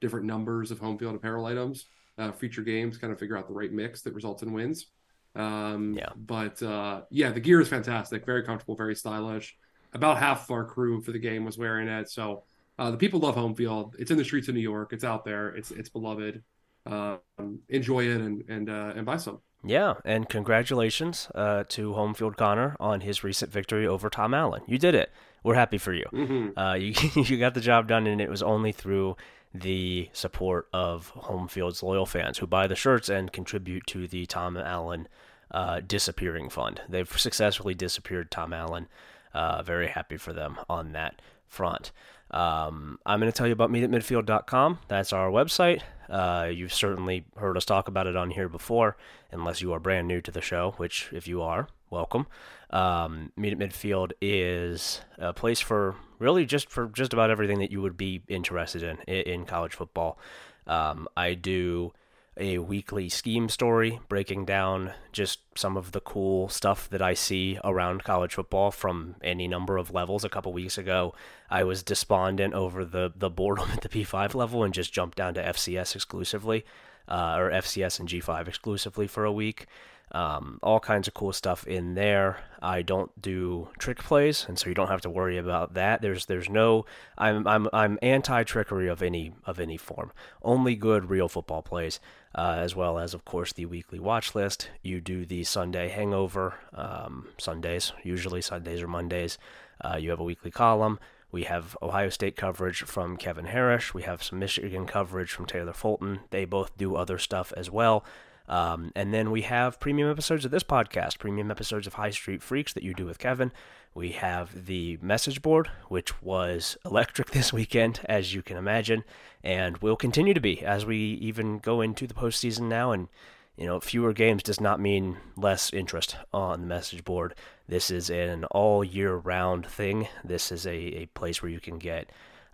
different 0.00 0.26
numbers 0.26 0.70
of 0.70 0.78
home 0.78 0.96
field 0.96 1.14
apparel 1.16 1.46
items 1.46 1.86
uh, 2.18 2.32
feature 2.32 2.62
games, 2.62 2.98
kind 2.98 3.12
of 3.12 3.18
figure 3.18 3.36
out 3.36 3.48
the 3.48 3.54
right 3.54 3.72
mix 3.72 4.02
that 4.02 4.14
results 4.14 4.42
in 4.42 4.52
wins. 4.52 4.86
Um, 5.34 5.94
yeah. 5.94 6.08
But 6.16 6.62
uh, 6.62 7.02
yeah, 7.10 7.30
the 7.30 7.40
gear 7.40 7.60
is 7.60 7.68
fantastic, 7.68 8.26
very 8.26 8.42
comfortable, 8.42 8.76
very 8.76 8.94
stylish. 8.94 9.56
About 9.92 10.18
half 10.18 10.44
of 10.44 10.50
our 10.50 10.64
crew 10.64 11.00
for 11.00 11.12
the 11.12 11.18
game 11.18 11.44
was 11.44 11.56
wearing 11.56 11.88
it, 11.88 12.10
so 12.10 12.44
uh, 12.78 12.90
the 12.90 12.96
people 12.96 13.20
love 13.20 13.34
home 13.34 13.54
field. 13.54 13.96
It's 13.98 14.10
in 14.10 14.18
the 14.18 14.24
streets 14.24 14.48
of 14.48 14.54
New 14.54 14.60
York. 14.60 14.92
It's 14.92 15.04
out 15.04 15.24
there. 15.24 15.48
It's 15.50 15.70
it's 15.70 15.88
beloved. 15.88 16.42
Um, 16.84 17.20
enjoy 17.68 18.06
it 18.06 18.20
and 18.20 18.44
and 18.48 18.68
uh, 18.68 18.92
and 18.96 19.06
buy 19.06 19.16
some. 19.16 19.40
Yeah, 19.64 19.94
and 20.04 20.28
congratulations 20.28 21.28
uh, 21.34 21.64
to 21.70 21.92
Homefield 21.92 22.36
Connor 22.36 22.76
on 22.78 23.00
his 23.00 23.24
recent 23.24 23.50
victory 23.50 23.86
over 23.86 24.08
Tom 24.08 24.32
Allen. 24.32 24.62
You 24.66 24.78
did 24.78 24.94
it. 24.94 25.10
We're 25.42 25.54
happy 25.54 25.78
for 25.78 25.92
you. 25.92 26.04
Mm-hmm. 26.12 26.58
Uh, 26.58 26.74
you 26.74 26.94
you 27.14 27.38
got 27.38 27.54
the 27.54 27.60
job 27.60 27.88
done, 27.88 28.06
and 28.06 28.20
it 28.20 28.30
was 28.30 28.42
only 28.42 28.72
through 28.72 29.16
the 29.54 30.08
support 30.12 30.68
of 30.72 31.08
home 31.10 31.48
field's 31.48 31.82
loyal 31.82 32.06
fans 32.06 32.38
who 32.38 32.46
buy 32.46 32.66
the 32.66 32.76
shirts 32.76 33.08
and 33.08 33.32
contribute 33.32 33.86
to 33.86 34.06
the 34.06 34.26
Tom 34.26 34.56
Allen 34.56 35.08
uh, 35.50 35.80
disappearing 35.80 36.50
fund. 36.50 36.80
They've 36.88 37.10
successfully 37.18 37.74
disappeared 37.74 38.30
Tom 38.30 38.52
Allen. 38.52 38.88
Uh, 39.32 39.62
very 39.62 39.88
happy 39.88 40.16
for 40.16 40.32
them 40.32 40.58
on 40.68 40.92
that 40.92 41.20
front. 41.46 41.92
Um, 42.30 42.98
I'm 43.06 43.20
going 43.20 43.32
to 43.32 43.36
tell 43.36 43.46
you 43.46 43.52
about 43.54 43.70
meetatmidfield.com. 43.70 44.80
That's 44.88 45.12
our 45.12 45.30
website. 45.30 45.82
Uh, 46.08 46.50
you've 46.52 46.74
certainly 46.74 47.24
heard 47.36 47.56
us 47.56 47.64
talk 47.64 47.88
about 47.88 48.06
it 48.06 48.16
on 48.16 48.30
here 48.30 48.48
before, 48.48 48.96
unless 49.32 49.62
you 49.62 49.72
are 49.72 49.80
brand 49.80 50.08
new 50.08 50.20
to 50.20 50.30
the 50.30 50.40
show, 50.40 50.74
which, 50.76 51.08
if 51.12 51.26
you 51.26 51.42
are, 51.42 51.68
welcome. 51.90 52.26
Um, 52.70 53.32
Meet 53.36 53.54
at 53.54 53.58
Midfield 53.58 54.12
is 54.20 55.00
a 55.18 55.32
place 55.32 55.60
for 55.60 55.96
really 56.18 56.44
just 56.44 56.70
for 56.70 56.88
just 56.88 57.12
about 57.12 57.30
everything 57.30 57.58
that 57.60 57.70
you 57.70 57.80
would 57.80 57.96
be 57.96 58.22
interested 58.28 58.82
in 58.82 58.98
in, 59.06 59.44
college 59.44 59.74
football. 59.74 60.18
Um, 60.66 61.08
I 61.16 61.34
do 61.34 61.92
a 62.36 62.58
weekly 62.58 63.08
scheme 63.08 63.48
story 63.48 63.98
breaking 64.08 64.44
down 64.44 64.92
just 65.12 65.40
some 65.56 65.76
of 65.76 65.90
the 65.90 66.00
cool 66.00 66.48
stuff 66.48 66.88
that 66.90 67.02
I 67.02 67.14
see 67.14 67.58
around 67.64 68.04
college 68.04 68.34
football 68.34 68.70
from 68.70 69.16
any 69.22 69.48
number 69.48 69.76
of 69.76 69.92
levels. 69.92 70.24
A 70.24 70.28
couple 70.28 70.52
weeks 70.52 70.78
ago, 70.78 71.14
I 71.50 71.64
was 71.64 71.82
despondent 71.82 72.54
over 72.54 72.84
the 72.84 73.12
the 73.14 73.30
boredom 73.30 73.70
at 73.72 73.80
the 73.80 73.88
P5 73.88 74.34
level 74.34 74.62
and 74.62 74.74
just 74.74 74.92
jumped 74.92 75.16
down 75.16 75.34
to 75.34 75.42
FCS 75.42 75.94
exclusively, 75.96 76.64
uh, 77.08 77.36
or 77.38 77.50
FCS 77.50 77.98
and 77.98 78.08
G5 78.08 78.46
exclusively 78.46 79.06
for 79.06 79.24
a 79.24 79.32
week. 79.32 79.66
Um, 80.12 80.58
all 80.62 80.80
kinds 80.80 81.06
of 81.06 81.14
cool 81.14 81.32
stuff 81.32 81.66
in 81.66 81.94
there. 81.94 82.38
I 82.60 82.82
don't 82.82 83.10
do 83.20 83.68
trick 83.78 83.98
plays, 83.98 84.46
and 84.48 84.58
so 84.58 84.68
you 84.68 84.74
don't 84.74 84.88
have 84.88 85.02
to 85.02 85.10
worry 85.10 85.36
about 85.36 85.74
that. 85.74 86.00
There's 86.00 86.26
there's 86.26 86.48
no 86.48 86.86
I'm 87.16 87.46
I'm 87.46 87.68
I'm 87.72 87.98
anti 88.00 88.42
trickery 88.44 88.88
of 88.88 89.02
any 89.02 89.32
of 89.44 89.60
any 89.60 89.76
form. 89.76 90.12
Only 90.42 90.74
good 90.76 91.10
real 91.10 91.28
football 91.28 91.62
plays, 91.62 92.00
uh, 92.34 92.56
as 92.58 92.74
well 92.74 92.98
as 92.98 93.12
of 93.12 93.24
course 93.24 93.52
the 93.52 93.66
weekly 93.66 93.98
watch 93.98 94.34
list. 94.34 94.70
You 94.82 95.00
do 95.00 95.26
the 95.26 95.44
Sunday 95.44 95.88
hangover 95.88 96.54
um, 96.72 97.28
Sundays, 97.38 97.92
usually 98.02 98.40
Sundays 98.40 98.82
or 98.82 98.88
Mondays. 98.88 99.38
Uh, 99.80 99.96
you 100.00 100.10
have 100.10 100.20
a 100.20 100.24
weekly 100.24 100.50
column. 100.50 100.98
We 101.30 101.44
have 101.44 101.76
Ohio 101.82 102.08
State 102.08 102.36
coverage 102.36 102.82
from 102.82 103.18
Kevin 103.18 103.46
Harris. 103.46 103.92
We 103.92 104.02
have 104.02 104.22
some 104.22 104.38
Michigan 104.38 104.86
coverage 104.86 105.30
from 105.30 105.44
Taylor 105.44 105.74
Fulton. 105.74 106.20
They 106.30 106.46
both 106.46 106.76
do 106.78 106.96
other 106.96 107.18
stuff 107.18 107.52
as 107.54 107.70
well. 107.70 108.02
Um, 108.48 108.92
and 108.94 109.12
then 109.12 109.30
we 109.30 109.42
have 109.42 109.78
premium 109.78 110.10
episodes 110.10 110.44
of 110.44 110.50
this 110.50 110.62
podcast, 110.62 111.18
premium 111.18 111.50
episodes 111.50 111.86
of 111.86 111.94
High 111.94 112.10
Street 112.10 112.42
Freaks 112.42 112.72
that 112.72 112.82
you 112.82 112.94
do 112.94 113.04
with 113.04 113.18
Kevin. 113.18 113.52
We 113.94 114.12
have 114.12 114.66
the 114.66 114.98
message 115.02 115.42
board, 115.42 115.70
which 115.88 116.22
was 116.22 116.78
electric 116.84 117.30
this 117.32 117.52
weekend, 117.52 118.00
as 118.06 118.34
you 118.34 118.42
can 118.42 118.56
imagine, 118.56 119.04
and 119.44 119.76
will 119.78 119.96
continue 119.96 120.34
to 120.34 120.40
be 120.40 120.62
as 120.64 120.86
we 120.86 120.96
even 120.96 121.58
go 121.58 121.82
into 121.82 122.06
the 122.06 122.14
postseason 122.14 122.62
now. 122.62 122.92
And, 122.92 123.08
you 123.56 123.66
know, 123.66 123.80
fewer 123.80 124.14
games 124.14 124.42
does 124.42 124.60
not 124.60 124.80
mean 124.80 125.18
less 125.36 125.72
interest 125.72 126.16
on 126.32 126.62
the 126.62 126.66
message 126.66 127.04
board. 127.04 127.34
This 127.68 127.90
is 127.90 128.08
an 128.08 128.44
all 128.44 128.82
year 128.82 129.14
round 129.14 129.66
thing. 129.66 130.08
This 130.24 130.50
is 130.50 130.66
a, 130.66 130.76
a 130.76 131.06
place 131.06 131.42
where 131.42 131.50
you 131.50 131.60
can 131.60 131.78
get 131.78 132.08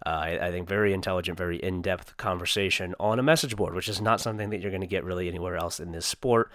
uh, 0.07 0.11
I, 0.11 0.49
I, 0.49 0.51
think 0.51 0.69
very 0.69 0.93
intelligent, 0.93 1.39
very 1.39 1.57
in 1.57 1.81
depth 1.81 2.17
conversation 2.17 2.95
on 3.01 3.19
a 3.19 3.23
message 3.23 3.57
board, 3.57 3.75
which 3.75 3.89
is 3.89 4.01
not 4.01 4.21
something 4.21 4.51
that 4.51 4.61
you're 4.61 4.71
going 4.71 4.83
to 4.83 4.87
get 4.87 5.05
really 5.05 5.29
anywhere 5.29 5.57
else 5.57 5.81
in 5.81 5.93
this 5.93 6.05
sport. 6.05 6.51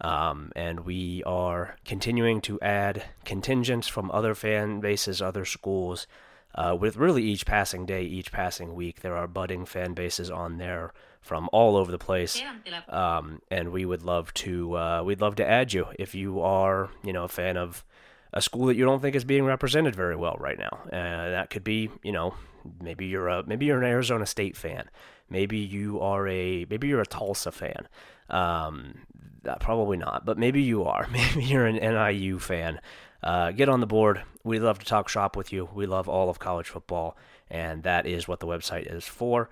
Um, 0.00 0.52
and 0.56 0.80
we 0.80 1.22
are 1.24 1.76
continuing 1.84 2.40
to 2.42 2.60
add 2.60 3.04
contingents 3.24 3.88
from 3.88 4.10
other 4.10 4.34
fan 4.34 4.80
bases, 4.80 5.22
other 5.22 5.44
schools. 5.44 6.06
Uh, 6.54 6.76
with 6.78 6.96
really 6.96 7.22
each 7.22 7.46
passing 7.46 7.86
day, 7.86 8.02
each 8.02 8.30
passing 8.30 8.74
week, 8.74 9.00
there 9.00 9.16
are 9.16 9.26
budding 9.26 9.64
fan 9.64 9.94
bases 9.94 10.30
on 10.30 10.58
there 10.58 10.92
from 11.22 11.48
all 11.52 11.76
over 11.76 11.90
the 11.90 11.98
place, 11.98 12.42
um, 12.88 13.40
and 13.50 13.70
we 13.70 13.86
would 13.86 14.02
love 14.02 14.34
to 14.34 14.76
uh, 14.76 15.02
we'd 15.02 15.20
love 15.20 15.36
to 15.36 15.48
add 15.48 15.72
you 15.72 15.86
if 15.98 16.14
you 16.14 16.40
are 16.40 16.90
you 17.02 17.12
know 17.12 17.24
a 17.24 17.28
fan 17.28 17.56
of 17.56 17.84
a 18.34 18.42
school 18.42 18.66
that 18.66 18.76
you 18.76 18.84
don't 18.84 19.00
think 19.00 19.16
is 19.16 19.24
being 19.24 19.44
represented 19.44 19.96
very 19.96 20.16
well 20.16 20.36
right 20.38 20.58
now. 20.58 20.80
Uh, 20.92 21.30
that 21.30 21.48
could 21.48 21.64
be 21.64 21.88
you 22.02 22.12
know 22.12 22.34
Maybe 22.80 23.06
you're 23.06 23.28
a 23.28 23.44
maybe 23.46 23.66
you're 23.66 23.78
an 23.78 23.88
Arizona 23.88 24.26
State 24.26 24.56
fan. 24.56 24.88
Maybe 25.28 25.58
you 25.58 26.00
are 26.00 26.26
a 26.28 26.66
maybe 26.68 26.88
you're 26.88 27.00
a 27.00 27.06
Tulsa 27.06 27.52
fan. 27.52 27.88
Um, 28.28 28.94
probably 29.60 29.96
not, 29.96 30.24
but 30.24 30.38
maybe 30.38 30.62
you 30.62 30.84
are. 30.84 31.06
Maybe 31.12 31.44
you're 31.44 31.66
an 31.66 31.76
NIU 31.76 32.38
fan. 32.38 32.80
Uh, 33.22 33.52
get 33.52 33.68
on 33.68 33.80
the 33.80 33.86
board. 33.86 34.22
We 34.44 34.58
love 34.58 34.78
to 34.80 34.86
talk 34.86 35.08
shop 35.08 35.36
with 35.36 35.52
you. 35.52 35.68
We 35.72 35.86
love 35.86 36.08
all 36.08 36.28
of 36.28 36.38
college 36.38 36.68
football, 36.68 37.16
and 37.50 37.82
that 37.84 38.06
is 38.06 38.26
what 38.26 38.40
the 38.40 38.46
website 38.46 38.92
is 38.92 39.04
for. 39.04 39.48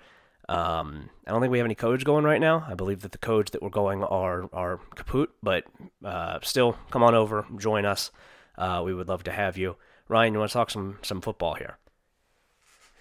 Um, 0.48 1.10
I 1.26 1.30
don't 1.30 1.40
think 1.40 1.52
we 1.52 1.58
have 1.58 1.66
any 1.66 1.76
codes 1.76 2.02
going 2.02 2.24
right 2.24 2.40
now. 2.40 2.64
I 2.68 2.74
believe 2.74 3.02
that 3.02 3.12
the 3.12 3.18
codes 3.18 3.52
that 3.52 3.62
we're 3.62 3.68
going 3.68 4.02
are 4.02 4.48
are 4.52 4.80
kaput, 4.96 5.30
but 5.42 5.64
uh, 6.04 6.38
still, 6.42 6.76
come 6.90 7.04
on 7.04 7.14
over, 7.14 7.46
join 7.56 7.84
us. 7.84 8.10
Uh, 8.58 8.82
we 8.84 8.92
would 8.92 9.08
love 9.08 9.22
to 9.24 9.32
have 9.32 9.56
you. 9.56 9.76
Ryan, 10.08 10.32
you 10.32 10.40
want 10.40 10.50
to 10.50 10.54
talk 10.54 10.70
some 10.70 10.98
some 11.02 11.20
football 11.20 11.54
here? 11.54 11.78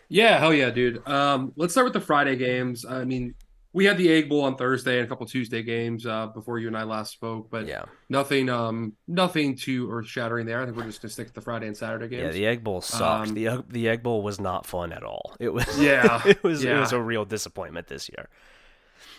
Yeah, 0.10 0.40
hell 0.40 0.54
yeah, 0.54 0.72
dude. 0.72 1.08
Um, 1.08 1.54
let's 1.56 1.74
start 1.74 1.86
with 1.86 1.94
the 1.94 2.02
Friday 2.02 2.36
games. 2.36 2.84
I 2.84 3.06
mean, 3.06 3.36
we 3.74 3.86
had 3.86 3.98
the 3.98 4.12
Egg 4.12 4.28
Bowl 4.28 4.42
on 4.42 4.56
Thursday 4.56 4.98
and 4.98 5.06
a 5.06 5.08
couple 5.08 5.28
Tuesday 5.28 5.62
games 5.62 6.06
uh, 6.08 6.28
before 6.28 6.58
you 6.58 6.68
and 6.68 6.76
I 6.76 6.84
last 6.84 7.14
spoke, 7.14 7.52
but 7.52 7.68
yeah, 7.68 7.86
nothing, 8.10 8.50
um, 8.50 8.94
nothing 9.08 9.56
too 9.56 9.90
earth 9.92 10.08
shattering 10.08 10.48
there. 10.48 10.62
I 10.62 10.66
think 10.66 10.76
we're 10.76 10.86
just 10.86 11.04
gonna 11.04 11.12
stick 11.12 11.28
to 11.28 11.34
the 11.34 11.42
Friday 11.42 11.68
and 11.68 11.78
Saturday 11.78 12.08
games. 12.08 12.24
Yeah, 12.24 12.32
the 12.32 12.48
Egg 12.48 12.64
Bowl 12.64 12.82
sucked. 12.82 13.30
Um, 13.30 13.34
the 13.36 13.64
the 13.68 13.88
Egg 13.88 14.02
Bowl 14.02 14.24
was 14.24 14.40
not 14.40 14.66
fun 14.66 14.92
at 14.92 15.04
all. 15.04 15.36
It 15.40 15.54
was 15.54 15.80
yeah, 15.80 16.22
it 16.26 16.44
was 16.44 16.64
yeah. 16.64 16.78
it 16.78 16.80
was 16.80 16.92
a 16.92 17.00
real 17.00 17.26
disappointment 17.26 17.88
this 17.88 18.10
year. 18.10 18.28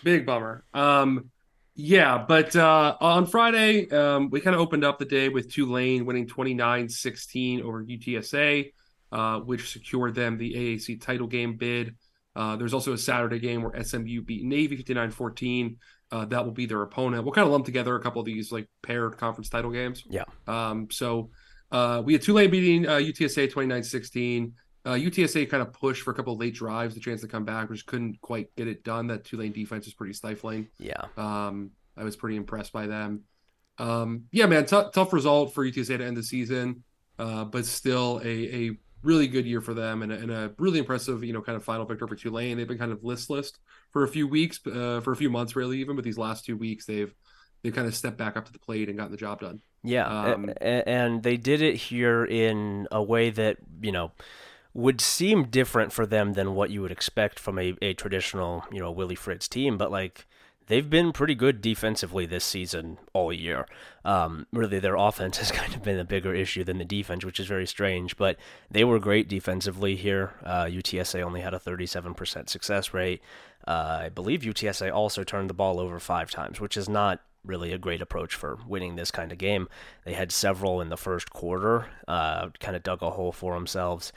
Big 0.03 0.25
bummer. 0.25 0.65
Um, 0.73 1.31
yeah, 1.73 2.25
but 2.27 2.53
uh, 2.53 2.97
on 2.99 3.27
Friday, 3.27 3.89
um, 3.89 4.29
we 4.29 4.41
kind 4.41 4.53
of 4.53 4.61
opened 4.61 4.83
up 4.83 4.99
the 4.99 5.05
day 5.05 5.29
with 5.29 5.49
Tulane 5.49 6.05
winning 6.05 6.27
29-16 6.27 7.63
over 7.63 7.83
UTSA 7.83 8.73
uh, 9.11 9.39
which 9.39 9.71
secured 9.71 10.15
them 10.15 10.37
the 10.37 10.53
AAC 10.53 11.01
title 11.01 11.27
game 11.27 11.57
bid. 11.57 11.95
Uh, 12.35 12.55
there's 12.55 12.73
also 12.73 12.93
a 12.93 12.97
Saturday 12.97 13.39
game 13.39 13.61
where 13.61 13.83
SMU 13.83 14.21
beat 14.21 14.43
Navy 14.43 14.77
59 14.77 15.11
14. 15.11 15.77
Uh, 16.11 16.25
that 16.25 16.43
will 16.43 16.51
be 16.51 16.65
their 16.65 16.81
opponent. 16.81 17.23
We'll 17.23 17.33
kind 17.33 17.45
of 17.45 17.51
lump 17.51 17.65
together 17.65 17.95
a 17.95 18.01
couple 18.01 18.19
of 18.19 18.25
these 18.25 18.51
like 18.51 18.67
paired 18.81 19.17
conference 19.17 19.49
title 19.49 19.71
games. 19.71 20.03
Yeah. 20.09 20.23
Um, 20.47 20.89
so 20.91 21.29
uh, 21.71 22.01
we 22.03 22.13
had 22.13 22.21
Tulane 22.21 22.51
beating 22.51 22.87
uh, 22.87 22.97
UTSA 22.97 23.51
29 23.51 23.83
16. 23.83 24.53
Uh, 24.83 24.89
UTSA 24.91 25.49
kind 25.49 25.61
of 25.61 25.73
pushed 25.73 26.01
for 26.01 26.11
a 26.11 26.13
couple 26.13 26.33
of 26.33 26.39
late 26.39 26.55
drives, 26.55 26.95
the 26.95 27.01
chance 27.01 27.21
to 27.21 27.27
come 27.27 27.45
back, 27.45 27.69
which 27.69 27.85
couldn't 27.85 28.19
quite 28.21 28.53
get 28.55 28.67
it 28.67 28.83
done. 28.83 29.07
That 29.07 29.23
Tulane 29.23 29.53
defense 29.53 29.87
is 29.87 29.93
pretty 29.93 30.13
stifling. 30.13 30.67
Yeah. 30.79 31.05
Um, 31.17 31.71
I 31.95 32.03
was 32.03 32.15
pretty 32.15 32.35
impressed 32.35 32.73
by 32.73 32.87
them. 32.87 33.21
Um, 33.77 34.25
yeah, 34.31 34.47
man, 34.47 34.65
t- 34.65 34.81
tough 34.93 35.13
result 35.13 35.53
for 35.53 35.65
UTSA 35.65 35.97
to 35.99 36.05
end 36.05 36.17
the 36.17 36.23
season, 36.23 36.83
uh, 37.19 37.45
but 37.45 37.65
still 37.65 38.19
a, 38.23 38.27
a 38.67 38.77
really 39.03 39.27
good 39.27 39.45
year 39.45 39.61
for 39.61 39.73
them 39.73 40.03
and 40.03 40.11
a, 40.11 40.15
and 40.15 40.31
a 40.31 40.53
really 40.57 40.79
impressive, 40.79 41.23
you 41.23 41.33
know, 41.33 41.41
kind 41.41 41.55
of 41.55 41.63
final 41.63 41.85
victory 41.85 42.07
for 42.07 42.15
Tulane. 42.15 42.57
They've 42.57 42.67
been 42.67 42.77
kind 42.77 42.91
of 42.91 43.03
listless 43.03 43.51
for 43.91 44.03
a 44.03 44.07
few 44.07 44.27
weeks, 44.27 44.59
uh, 44.67 45.01
for 45.03 45.11
a 45.11 45.15
few 45.15 45.29
months, 45.29 45.55
really, 45.55 45.79
even. 45.79 45.95
But 45.95 46.05
these 46.05 46.17
last 46.17 46.45
two 46.45 46.57
weeks, 46.57 46.85
they've 46.85 47.13
they 47.63 47.71
kind 47.71 47.87
of 47.87 47.95
stepped 47.95 48.17
back 48.17 48.37
up 48.37 48.45
to 48.45 48.51
the 48.51 48.59
plate 48.59 48.89
and 48.89 48.97
gotten 48.97 49.11
the 49.11 49.17
job 49.17 49.41
done. 49.41 49.61
Yeah, 49.83 50.07
um, 50.07 50.51
and 50.61 51.23
they 51.23 51.37
did 51.37 51.61
it 51.61 51.75
here 51.75 52.25
in 52.25 52.87
a 52.91 53.01
way 53.01 53.29
that 53.31 53.57
you 53.81 53.91
know 53.91 54.11
would 54.73 55.01
seem 55.01 55.45
different 55.45 55.91
for 55.91 56.05
them 56.05 56.33
than 56.33 56.55
what 56.55 56.69
you 56.69 56.81
would 56.81 56.91
expect 56.91 57.39
from 57.39 57.59
a, 57.59 57.75
a 57.81 57.93
traditional, 57.93 58.63
you 58.71 58.79
know, 58.79 58.91
Willie 58.91 59.15
Fritz 59.15 59.47
team. 59.47 59.77
But 59.77 59.91
like 59.91 60.25
they've 60.67 60.89
been 60.89 61.11
pretty 61.11 61.35
good 61.35 61.61
defensively 61.61 62.25
this 62.25 62.43
season 62.43 62.97
all 63.13 63.33
year. 63.33 63.67
Um, 64.05 64.47
really, 64.51 64.79
their 64.79 64.95
offense 64.95 65.37
has 65.39 65.51
kind 65.51 65.73
of 65.73 65.83
been 65.83 65.99
a 65.99 66.05
bigger 66.05 66.33
issue 66.33 66.63
than 66.63 66.77
the 66.77 66.85
defense, 66.85 67.25
which 67.25 67.39
is 67.39 67.47
very 67.47 67.67
strange. 67.67 68.17
But 68.17 68.37
they 68.69 68.83
were 68.83 68.99
great 68.99 69.27
defensively 69.27 69.95
here. 69.95 70.33
Uh, 70.43 70.65
UTSA 70.65 71.21
only 71.21 71.41
had 71.41 71.53
a 71.53 71.59
37% 71.59 72.49
success 72.49 72.93
rate. 72.93 73.21
Uh, 73.67 74.01
I 74.03 74.09
believe 74.09 74.41
UTSA 74.41 74.93
also 74.93 75.23
turned 75.23 75.49
the 75.49 75.53
ball 75.53 75.79
over 75.79 75.99
five 75.99 76.31
times, 76.31 76.59
which 76.59 76.77
is 76.77 76.89
not 76.89 77.21
really 77.43 77.73
a 77.73 77.77
great 77.77 78.01
approach 78.01 78.35
for 78.35 78.59
winning 78.67 78.95
this 78.95 79.11
kind 79.11 79.31
of 79.31 79.37
game. 79.37 79.67
They 80.05 80.13
had 80.13 80.31
several 80.31 80.81
in 80.81 80.89
the 80.89 80.97
first 80.97 81.31
quarter, 81.31 81.87
uh, 82.07 82.49
kind 82.59 82.75
of 82.75 82.83
dug 82.83 83.01
a 83.01 83.11
hole 83.11 83.31
for 83.31 83.53
themselves. 83.53 84.11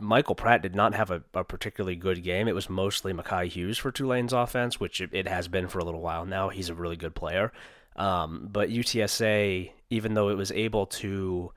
Michael 0.00 0.34
Pratt 0.34 0.62
did 0.62 0.74
not 0.74 0.94
have 0.94 1.10
a, 1.10 1.22
a, 1.34 1.44
particularly 1.44 1.96
good 1.96 2.22
game. 2.22 2.48
It 2.48 2.54
was 2.54 2.68
mostly 2.68 3.12
Makhi 3.12 3.48
Hughes 3.48 3.78
for 3.78 3.90
Tulane's 3.90 4.32
offense, 4.32 4.78
which 4.78 5.00
it, 5.00 5.26
has 5.26 5.48
been 5.48 5.68
for 5.68 5.78
a 5.78 5.84
little 5.84 6.00
while 6.00 6.26
now. 6.26 6.48
He's 6.48 6.68
a 6.68 6.74
really 6.74 6.96
good 6.96 7.14
player. 7.14 7.52
Um, 7.96 8.48
but 8.52 8.68
UTSA, 8.68 9.70
even 9.90 10.14
though 10.14 10.28
it 10.28 10.36
was 10.36 10.52
able 10.52 10.86
to, 10.86 11.52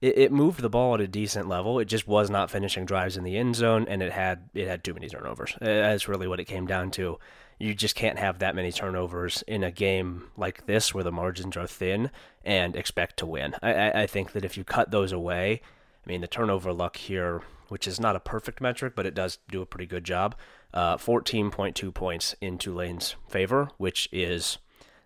it, 0.00 0.18
it, 0.18 0.32
moved 0.32 0.60
the 0.60 0.68
ball 0.68 0.94
at 0.94 1.00
a 1.00 1.06
decent 1.06 1.48
level. 1.48 1.78
It 1.78 1.84
just 1.84 2.08
was 2.08 2.28
not 2.28 2.50
finishing 2.50 2.86
drives 2.86 3.16
in 3.16 3.22
the 3.22 3.36
end 3.36 3.54
zone, 3.54 3.86
and 3.88 4.02
it 4.02 4.12
had 4.12 4.48
it 4.52 4.66
had 4.66 4.82
too 4.82 4.94
many 4.94 5.08
turnovers. 5.08 5.56
That's 5.60 6.08
really 6.08 6.26
what 6.26 6.40
it 6.40 6.46
came 6.46 6.66
down 6.66 6.90
to. 6.92 7.18
You 7.58 7.72
just 7.72 7.94
can't 7.94 8.18
have 8.18 8.40
that 8.40 8.56
many 8.56 8.72
turnovers 8.72 9.42
in 9.46 9.62
a 9.62 9.70
game 9.70 10.24
like 10.36 10.66
this, 10.66 10.92
where 10.92 11.04
the 11.04 11.12
margins 11.12 11.56
are 11.56 11.68
thin, 11.68 12.10
and 12.44 12.74
expect 12.74 13.16
to 13.18 13.26
win. 13.26 13.54
I, 13.62 14.02
I 14.02 14.06
think 14.06 14.32
that 14.32 14.44
if 14.44 14.58
you 14.58 14.64
cut 14.64 14.90
those 14.90 15.12
away 15.12 15.62
I 16.06 16.10
mean, 16.10 16.20
the 16.20 16.28
turnover 16.28 16.72
luck 16.72 16.96
here, 16.96 17.42
which 17.68 17.88
is 17.88 17.98
not 17.98 18.16
a 18.16 18.20
perfect 18.20 18.60
metric, 18.60 18.92
but 18.94 19.06
it 19.06 19.14
does 19.14 19.38
do 19.50 19.60
a 19.60 19.66
pretty 19.66 19.86
good 19.86 20.04
job. 20.04 20.36
Uh, 20.72 20.96
14.2 20.96 21.92
points 21.92 22.34
in 22.40 22.58
Tulane's 22.58 23.16
favor, 23.28 23.70
which 23.76 24.08
is 24.12 24.58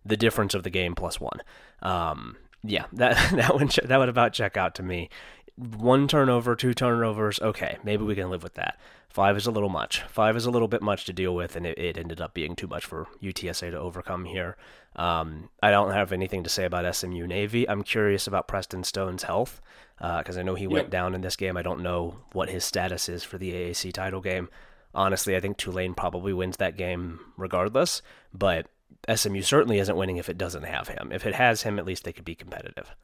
the 0.04 0.16
difference 0.16 0.54
of 0.54 0.62
the 0.62 0.70
game 0.70 0.94
plus 0.94 1.20
one. 1.20 1.40
Um, 1.82 2.36
yeah, 2.62 2.84
that 2.92 3.32
that 3.36 3.54
would 3.54 3.70
that 3.70 3.96
would 3.96 4.08
about 4.08 4.32
check 4.32 4.56
out 4.56 4.74
to 4.76 4.82
me. 4.82 5.08
One 5.56 6.08
turnover, 6.08 6.56
two 6.56 6.72
turnovers, 6.72 7.38
okay, 7.40 7.76
maybe 7.84 8.02
we 8.02 8.14
can 8.14 8.30
live 8.30 8.42
with 8.42 8.54
that. 8.54 8.78
Five 9.10 9.36
is 9.36 9.46
a 9.46 9.50
little 9.50 9.68
much. 9.68 10.02
Five 10.02 10.36
is 10.36 10.46
a 10.46 10.50
little 10.50 10.68
bit 10.68 10.82
much 10.82 11.04
to 11.06 11.12
deal 11.12 11.34
with, 11.34 11.56
and 11.56 11.66
it, 11.66 11.76
it 11.76 11.98
ended 11.98 12.20
up 12.20 12.32
being 12.32 12.54
too 12.54 12.68
much 12.68 12.84
for 12.84 13.08
UTSA 13.20 13.72
to 13.72 13.78
overcome 13.78 14.24
here. 14.24 14.56
Um, 14.96 15.50
I 15.62 15.70
don't 15.70 15.90
have 15.90 16.12
anything 16.12 16.44
to 16.44 16.48
say 16.48 16.64
about 16.64 16.94
SMU 16.94 17.26
Navy. 17.26 17.68
I'm 17.68 17.82
curious 17.82 18.26
about 18.26 18.48
Preston 18.48 18.84
Stone's 18.84 19.24
health 19.24 19.60
because 20.00 20.36
uh, 20.36 20.40
I 20.40 20.42
know 20.42 20.54
he 20.54 20.66
went 20.66 20.90
down 20.90 21.14
in 21.14 21.20
this 21.20 21.36
game. 21.36 21.56
I 21.56 21.62
don't 21.62 21.82
know 21.82 22.16
what 22.32 22.50
his 22.50 22.64
status 22.64 23.08
is 23.08 23.22
for 23.24 23.38
the 23.38 23.52
AAC 23.52 23.92
title 23.92 24.20
game. 24.20 24.48
Honestly, 24.94 25.36
I 25.36 25.40
think 25.40 25.56
Tulane 25.58 25.94
probably 25.94 26.32
wins 26.32 26.56
that 26.56 26.76
game 26.76 27.20
regardless, 27.36 28.02
but 28.32 28.66
SMU 29.08 29.42
certainly 29.42 29.78
isn't 29.78 29.96
winning 29.96 30.16
if 30.16 30.28
it 30.28 30.38
doesn't 30.38 30.64
have 30.64 30.88
him. 30.88 31.10
If 31.12 31.26
it 31.26 31.34
has 31.34 31.62
him, 31.62 31.78
at 31.78 31.86
least 31.86 32.04
they 32.04 32.12
could 32.12 32.24
be 32.24 32.34
competitive. 32.34 32.94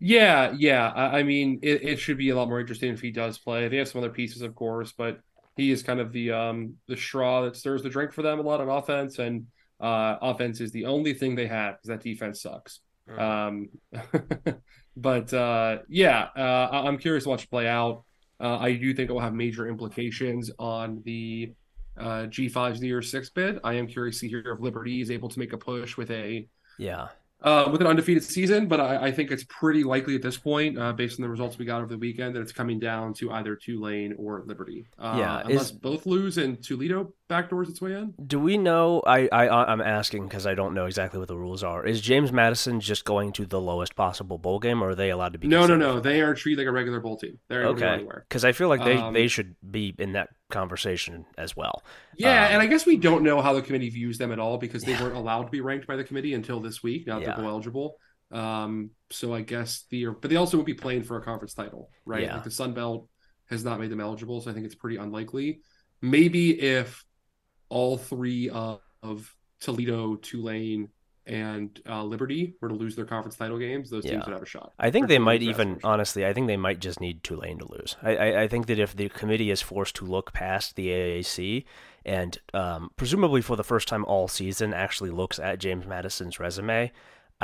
Yeah, 0.00 0.52
yeah. 0.56 0.90
I 0.92 1.22
mean, 1.22 1.60
it, 1.62 1.82
it 1.84 1.96
should 1.98 2.18
be 2.18 2.30
a 2.30 2.36
lot 2.36 2.48
more 2.48 2.58
interesting 2.60 2.92
if 2.92 3.00
he 3.00 3.12
does 3.12 3.38
play. 3.38 3.68
They 3.68 3.76
have 3.76 3.88
some 3.88 4.00
other 4.00 4.10
pieces, 4.10 4.42
of 4.42 4.54
course, 4.54 4.92
but 4.92 5.20
he 5.56 5.70
is 5.70 5.82
kind 5.82 6.00
of 6.00 6.12
the 6.12 6.32
um 6.32 6.74
the 6.88 6.96
straw 6.96 7.42
that 7.42 7.56
stirs 7.56 7.82
the 7.82 7.88
drink 7.90 8.12
for 8.12 8.22
them 8.22 8.38
a 8.40 8.42
lot 8.42 8.60
on 8.60 8.68
offense. 8.68 9.18
And 9.18 9.46
Uh, 9.80 10.16
offense 10.22 10.60
is 10.60 10.70
the 10.72 10.86
only 10.86 11.12
thing 11.14 11.34
they 11.34 11.46
have 11.48 11.74
because 11.74 11.88
that 11.88 12.02
defense 12.02 12.40
sucks. 12.42 12.80
Um, 13.18 13.68
but 14.96 15.32
uh, 15.32 15.78
yeah, 15.88 16.28
uh, 16.36 16.68
I- 16.72 16.86
I'm 16.86 16.98
curious 16.98 17.24
to 17.24 17.30
watch 17.30 17.44
it 17.44 17.50
play 17.50 17.68
out. 17.68 18.04
Uh, 18.40 18.58
I 18.58 18.72
do 18.74 18.92
think 18.94 19.08
it 19.08 19.12
will 19.12 19.20
have 19.20 19.34
major 19.34 19.68
implications 19.68 20.50
on 20.58 21.00
the 21.04 21.52
uh, 21.98 22.24
G5's 22.26 22.80
New 22.80 22.88
Year's 22.88 23.10
Six 23.10 23.30
bid. 23.30 23.60
I 23.62 23.74
am 23.74 23.86
curious 23.86 24.18
to 24.20 24.28
hear 24.28 24.40
if 24.40 24.60
Liberty 24.60 25.00
is 25.00 25.10
able 25.10 25.28
to 25.28 25.38
make 25.38 25.52
a 25.52 25.58
push 25.58 25.96
with 25.96 26.10
a 26.10 26.48
Yeah. 26.78 27.08
uh, 27.42 27.68
with 27.70 27.80
an 27.82 27.86
undefeated 27.86 28.24
season, 28.24 28.66
but 28.66 28.80
I, 28.80 29.06
I 29.06 29.10
think 29.12 29.30
it's 29.30 29.44
pretty 29.44 29.84
likely 29.84 30.14
at 30.16 30.22
this 30.22 30.36
point, 30.38 30.78
uh, 30.78 30.92
based 30.92 31.18
on 31.20 31.22
the 31.22 31.28
results 31.28 31.58
we 31.58 31.64
got 31.66 31.78
over 31.82 31.86
the 31.90 31.98
weekend, 31.98 32.34
that 32.34 32.40
it's 32.40 32.52
coming 32.52 32.78
down 32.80 33.14
to 33.14 33.30
either 33.32 33.54
Tulane 33.56 34.14
or 34.18 34.42
Liberty. 34.46 34.86
Uh, 34.98 35.16
Yeah, 35.18 35.42
unless 35.44 35.66
is- 35.66 35.72
both 35.72 36.06
lose 36.06 36.38
and 36.38 36.62
Toledo 36.62 37.12
backdoors 37.32 37.68
its 37.68 37.80
way 37.80 37.92
in. 37.94 38.14
Do 38.26 38.38
we 38.38 38.58
know? 38.58 39.02
I, 39.06 39.28
I 39.32 39.72
I'm 39.72 39.80
asking 39.80 40.28
because 40.28 40.46
I 40.46 40.54
don't 40.54 40.74
know 40.74 40.86
exactly 40.86 41.18
what 41.18 41.28
the 41.28 41.36
rules 41.36 41.62
are. 41.64 41.84
Is 41.86 42.00
James 42.00 42.30
Madison 42.32 42.80
just 42.80 43.04
going 43.04 43.32
to 43.32 43.46
the 43.46 43.60
lowest 43.60 43.96
possible 43.96 44.38
bowl 44.38 44.58
game, 44.58 44.82
or 44.82 44.90
are 44.90 44.94
they 44.94 45.10
allowed 45.10 45.32
to 45.32 45.38
be? 45.38 45.48
No, 45.48 45.66
no, 45.66 45.76
no. 45.76 46.00
They 46.00 46.20
are 46.20 46.34
treated 46.34 46.58
like 46.62 46.68
a 46.68 46.72
regular 46.72 47.00
bowl 47.00 47.16
team. 47.16 47.38
They're 47.48 47.62
able 47.62 47.74
to 47.74 47.80
go 47.80 47.86
Okay, 47.86 47.94
anywhere. 47.94 48.26
because 48.28 48.44
I 48.44 48.52
feel 48.52 48.68
like 48.68 48.84
they 48.84 48.96
Um, 48.96 49.14
they 49.14 49.28
should 49.28 49.56
be 49.68 49.94
in 49.98 50.12
that 50.12 50.28
conversation 50.50 51.24
as 51.38 51.56
well. 51.56 51.82
Yeah, 52.18 52.46
Um, 52.46 52.52
and 52.52 52.62
I 52.62 52.66
guess 52.66 52.84
we 52.86 52.96
don't 52.98 53.22
know 53.22 53.40
how 53.40 53.54
the 53.54 53.62
committee 53.62 53.88
views 53.90 54.18
them 54.18 54.32
at 54.32 54.38
all 54.38 54.58
because 54.58 54.82
they 54.82 54.92
weren't 55.00 55.16
allowed 55.16 55.44
to 55.44 55.50
be 55.50 55.60
ranked 55.60 55.86
by 55.86 55.96
the 55.96 56.04
committee 56.04 56.34
until 56.34 56.60
this 56.60 56.82
week. 56.82 57.06
Now 57.06 57.18
Yeah. 57.18 57.26
they're 57.26 57.36
bowl 57.36 57.48
eligible. 57.48 57.96
Um, 58.30 58.90
so 59.10 59.34
I 59.34 59.42
guess 59.42 59.84
the 59.90 60.06
but 60.20 60.30
they 60.30 60.36
also 60.36 60.56
would 60.56 60.66
be 60.66 60.74
playing 60.74 61.02
for 61.02 61.16
a 61.18 61.22
conference 61.22 61.54
title, 61.54 61.90
right? 62.06 62.22
Yeah. 62.22 62.34
Like 62.34 62.44
the 62.44 62.50
Sun 62.50 62.74
Belt 62.74 63.08
has 63.50 63.64
not 63.64 63.78
made 63.80 63.90
them 63.90 64.00
eligible, 64.00 64.40
so 64.40 64.50
I 64.50 64.54
think 64.54 64.64
it's 64.64 64.74
pretty 64.74 64.96
unlikely. 64.96 65.60
Maybe 66.00 66.58
if 66.60 67.04
all 67.72 67.96
three 67.96 68.50
of, 68.50 68.80
of 69.02 69.34
Toledo, 69.60 70.16
Tulane, 70.16 70.90
and 71.24 71.80
uh, 71.88 72.02
Liberty 72.02 72.54
were 72.60 72.68
to 72.68 72.74
lose 72.74 72.96
their 72.96 73.04
conference 73.04 73.36
title 73.36 73.58
games, 73.58 73.88
those 73.88 74.04
teams 74.04 74.26
would 74.26 74.32
have 74.32 74.42
a 74.42 74.46
shot. 74.46 74.72
I 74.78 74.90
think 74.90 75.04
Or 75.04 75.08
they 75.08 75.18
might 75.18 75.42
even, 75.42 75.78
honestly, 75.84 76.26
I 76.26 76.32
think 76.32 76.48
they 76.48 76.56
might 76.56 76.80
just 76.80 77.00
need 77.00 77.22
Tulane 77.22 77.58
to 77.60 77.70
lose. 77.70 77.96
I, 78.02 78.16
I, 78.16 78.42
I 78.42 78.48
think 78.48 78.66
that 78.66 78.78
if 78.78 78.94
the 78.94 79.08
committee 79.08 79.50
is 79.50 79.62
forced 79.62 79.96
to 79.96 80.04
look 80.04 80.32
past 80.32 80.74
the 80.74 80.88
AAC 80.88 81.64
and 82.04 82.38
um, 82.52 82.90
presumably 82.96 83.40
for 83.40 83.56
the 83.56 83.64
first 83.64 83.86
time 83.88 84.04
all 84.04 84.26
season 84.28 84.74
actually 84.74 85.10
looks 85.10 85.38
at 85.38 85.60
James 85.60 85.86
Madison's 85.86 86.40
resume, 86.40 86.90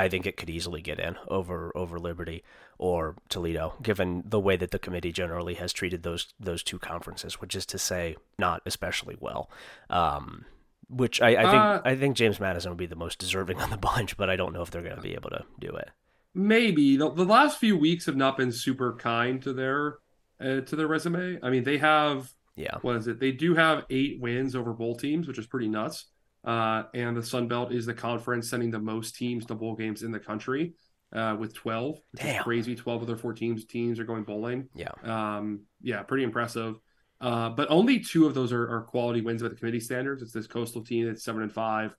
I 0.04 0.08
think 0.08 0.26
it 0.26 0.36
could 0.36 0.50
easily 0.50 0.80
get 0.82 0.98
in 1.00 1.16
over 1.28 1.72
over 1.76 1.98
Liberty 1.98 2.42
or 2.78 3.16
Toledo, 3.28 3.74
given 3.82 4.22
the 4.24 4.38
way 4.40 4.56
that 4.56 4.70
the 4.70 4.78
committee 4.78 5.12
generally 5.12 5.54
has 5.54 5.72
treated 5.72 6.02
those 6.02 6.32
those 6.38 6.62
two 6.62 6.78
conferences, 6.78 7.40
which 7.40 7.54
is 7.54 7.66
to 7.66 7.78
say, 7.78 8.16
not 8.38 8.62
especially 8.66 9.16
well. 9.20 9.50
Um, 9.90 10.44
which 10.90 11.20
I, 11.20 11.28
I 11.28 11.42
think 11.42 11.62
Uh, 11.62 11.80
I 11.84 11.96
think 11.96 12.16
James 12.16 12.40
Madison 12.40 12.70
would 12.70 12.78
be 12.78 12.86
the 12.86 12.96
most 12.96 13.18
deserving 13.18 13.60
on 13.60 13.70
the 13.70 13.76
bunch, 13.76 14.16
but 14.16 14.30
I 14.30 14.36
don't 14.36 14.52
know 14.54 14.62
if 14.62 14.70
they're 14.70 14.82
going 14.82 14.96
to 14.96 15.02
be 15.02 15.14
able 15.14 15.30
to 15.30 15.44
do 15.58 15.68
it. 15.70 15.90
Maybe 16.34 16.96
the, 16.96 17.10
the 17.10 17.24
last 17.24 17.58
few 17.58 17.76
weeks 17.76 18.06
have 18.06 18.16
not 18.16 18.36
been 18.36 18.52
super 18.52 18.94
kind 18.94 19.42
to 19.42 19.52
their 19.52 19.98
uh, 20.40 20.60
to 20.60 20.76
their 20.76 20.86
resume. 20.86 21.38
I 21.42 21.50
mean, 21.50 21.64
they 21.64 21.78
have 21.78 22.32
Yeah. 22.56 22.78
what 22.82 22.96
is 22.96 23.06
it? 23.08 23.18
They 23.18 23.32
do 23.32 23.54
have 23.56 23.84
eight 23.90 24.20
wins 24.20 24.54
over 24.54 24.72
bowl 24.72 24.96
teams, 24.96 25.26
which 25.26 25.38
is 25.38 25.46
pretty 25.46 25.68
nuts. 25.68 26.06
Uh, 26.48 26.84
and 26.94 27.14
the 27.14 27.22
Sun 27.22 27.46
Belt 27.46 27.72
is 27.72 27.84
the 27.84 27.92
conference 27.92 28.48
sending 28.48 28.70
the 28.70 28.78
most 28.78 29.16
teams 29.16 29.44
to 29.44 29.54
bowl 29.54 29.74
games 29.76 30.02
in 30.02 30.10
the 30.10 30.18
country, 30.30 30.72
uh, 31.12 31.36
with 31.38 31.52
twelve, 31.52 32.00
Damn. 32.14 32.42
crazy. 32.42 32.74
Twelve 32.74 33.02
of 33.02 33.06
their 33.06 33.18
fourteen 33.18 33.60
teams 33.66 34.00
are 34.00 34.04
going 34.04 34.24
bowling. 34.24 34.68
Yeah. 34.74 34.92
Um, 35.02 35.66
yeah, 35.82 36.02
pretty 36.04 36.24
impressive. 36.24 36.76
Uh, 37.20 37.50
but 37.50 37.66
only 37.68 38.00
two 38.00 38.26
of 38.26 38.32
those 38.32 38.50
are, 38.52 38.66
are 38.76 38.82
quality 38.82 39.20
wins 39.20 39.42
by 39.42 39.48
the 39.48 39.56
committee 39.56 39.80
standards. 39.80 40.22
It's 40.22 40.32
this 40.32 40.46
coastal 40.46 40.82
team 40.82 41.06
that's 41.06 41.22
seven 41.22 41.42
and 41.42 41.52
five, 41.52 41.94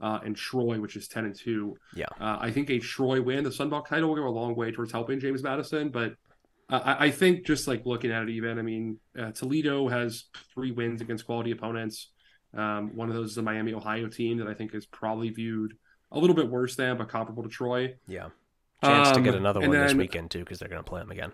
uh, 0.00 0.20
and 0.24 0.34
Troy, 0.34 0.80
which 0.80 0.96
is 0.96 1.06
ten 1.06 1.26
and 1.26 1.38
two. 1.38 1.76
Yeah. 1.94 2.06
Uh, 2.18 2.38
I 2.40 2.50
think 2.52 2.70
a 2.70 2.78
Troy 2.78 3.20
win, 3.20 3.44
the 3.44 3.52
Sun 3.52 3.68
Belt 3.68 3.86
title, 3.86 4.08
will 4.08 4.16
go 4.16 4.26
a 4.26 4.30
long 4.30 4.54
way 4.54 4.70
towards 4.72 4.92
helping 4.92 5.20
James 5.20 5.42
Madison. 5.42 5.90
But 5.90 6.14
I, 6.70 7.06
I 7.06 7.10
think 7.10 7.44
just 7.44 7.68
like 7.68 7.84
looking 7.84 8.12
at 8.12 8.22
it, 8.22 8.30
even 8.30 8.58
I 8.58 8.62
mean, 8.62 8.98
uh, 9.18 9.32
Toledo 9.32 9.88
has 9.88 10.24
three 10.54 10.72
wins 10.72 11.02
against 11.02 11.26
quality 11.26 11.50
opponents. 11.50 12.12
Um, 12.56 12.94
one 12.94 13.08
of 13.08 13.14
those 13.14 13.30
is 13.30 13.34
the 13.36 13.42
Miami, 13.42 13.74
Ohio 13.74 14.08
team 14.08 14.38
that 14.38 14.46
I 14.46 14.54
think 14.54 14.74
is 14.74 14.86
probably 14.86 15.30
viewed 15.30 15.74
a 16.12 16.18
little 16.18 16.36
bit 16.36 16.48
worse 16.48 16.76
than, 16.76 16.96
but 16.96 17.08
comparable 17.08 17.42
to 17.42 17.48
Troy. 17.48 17.94
Yeah. 18.06 18.28
Chance 18.82 19.12
to 19.12 19.20
get 19.22 19.34
Um, 19.34 19.40
another 19.40 19.60
one 19.60 19.70
this 19.70 19.94
weekend 19.94 20.30
too, 20.30 20.40
because 20.40 20.58
they're 20.58 20.68
going 20.68 20.82
to 20.82 20.88
play 20.88 21.00
them 21.00 21.10
again. 21.10 21.32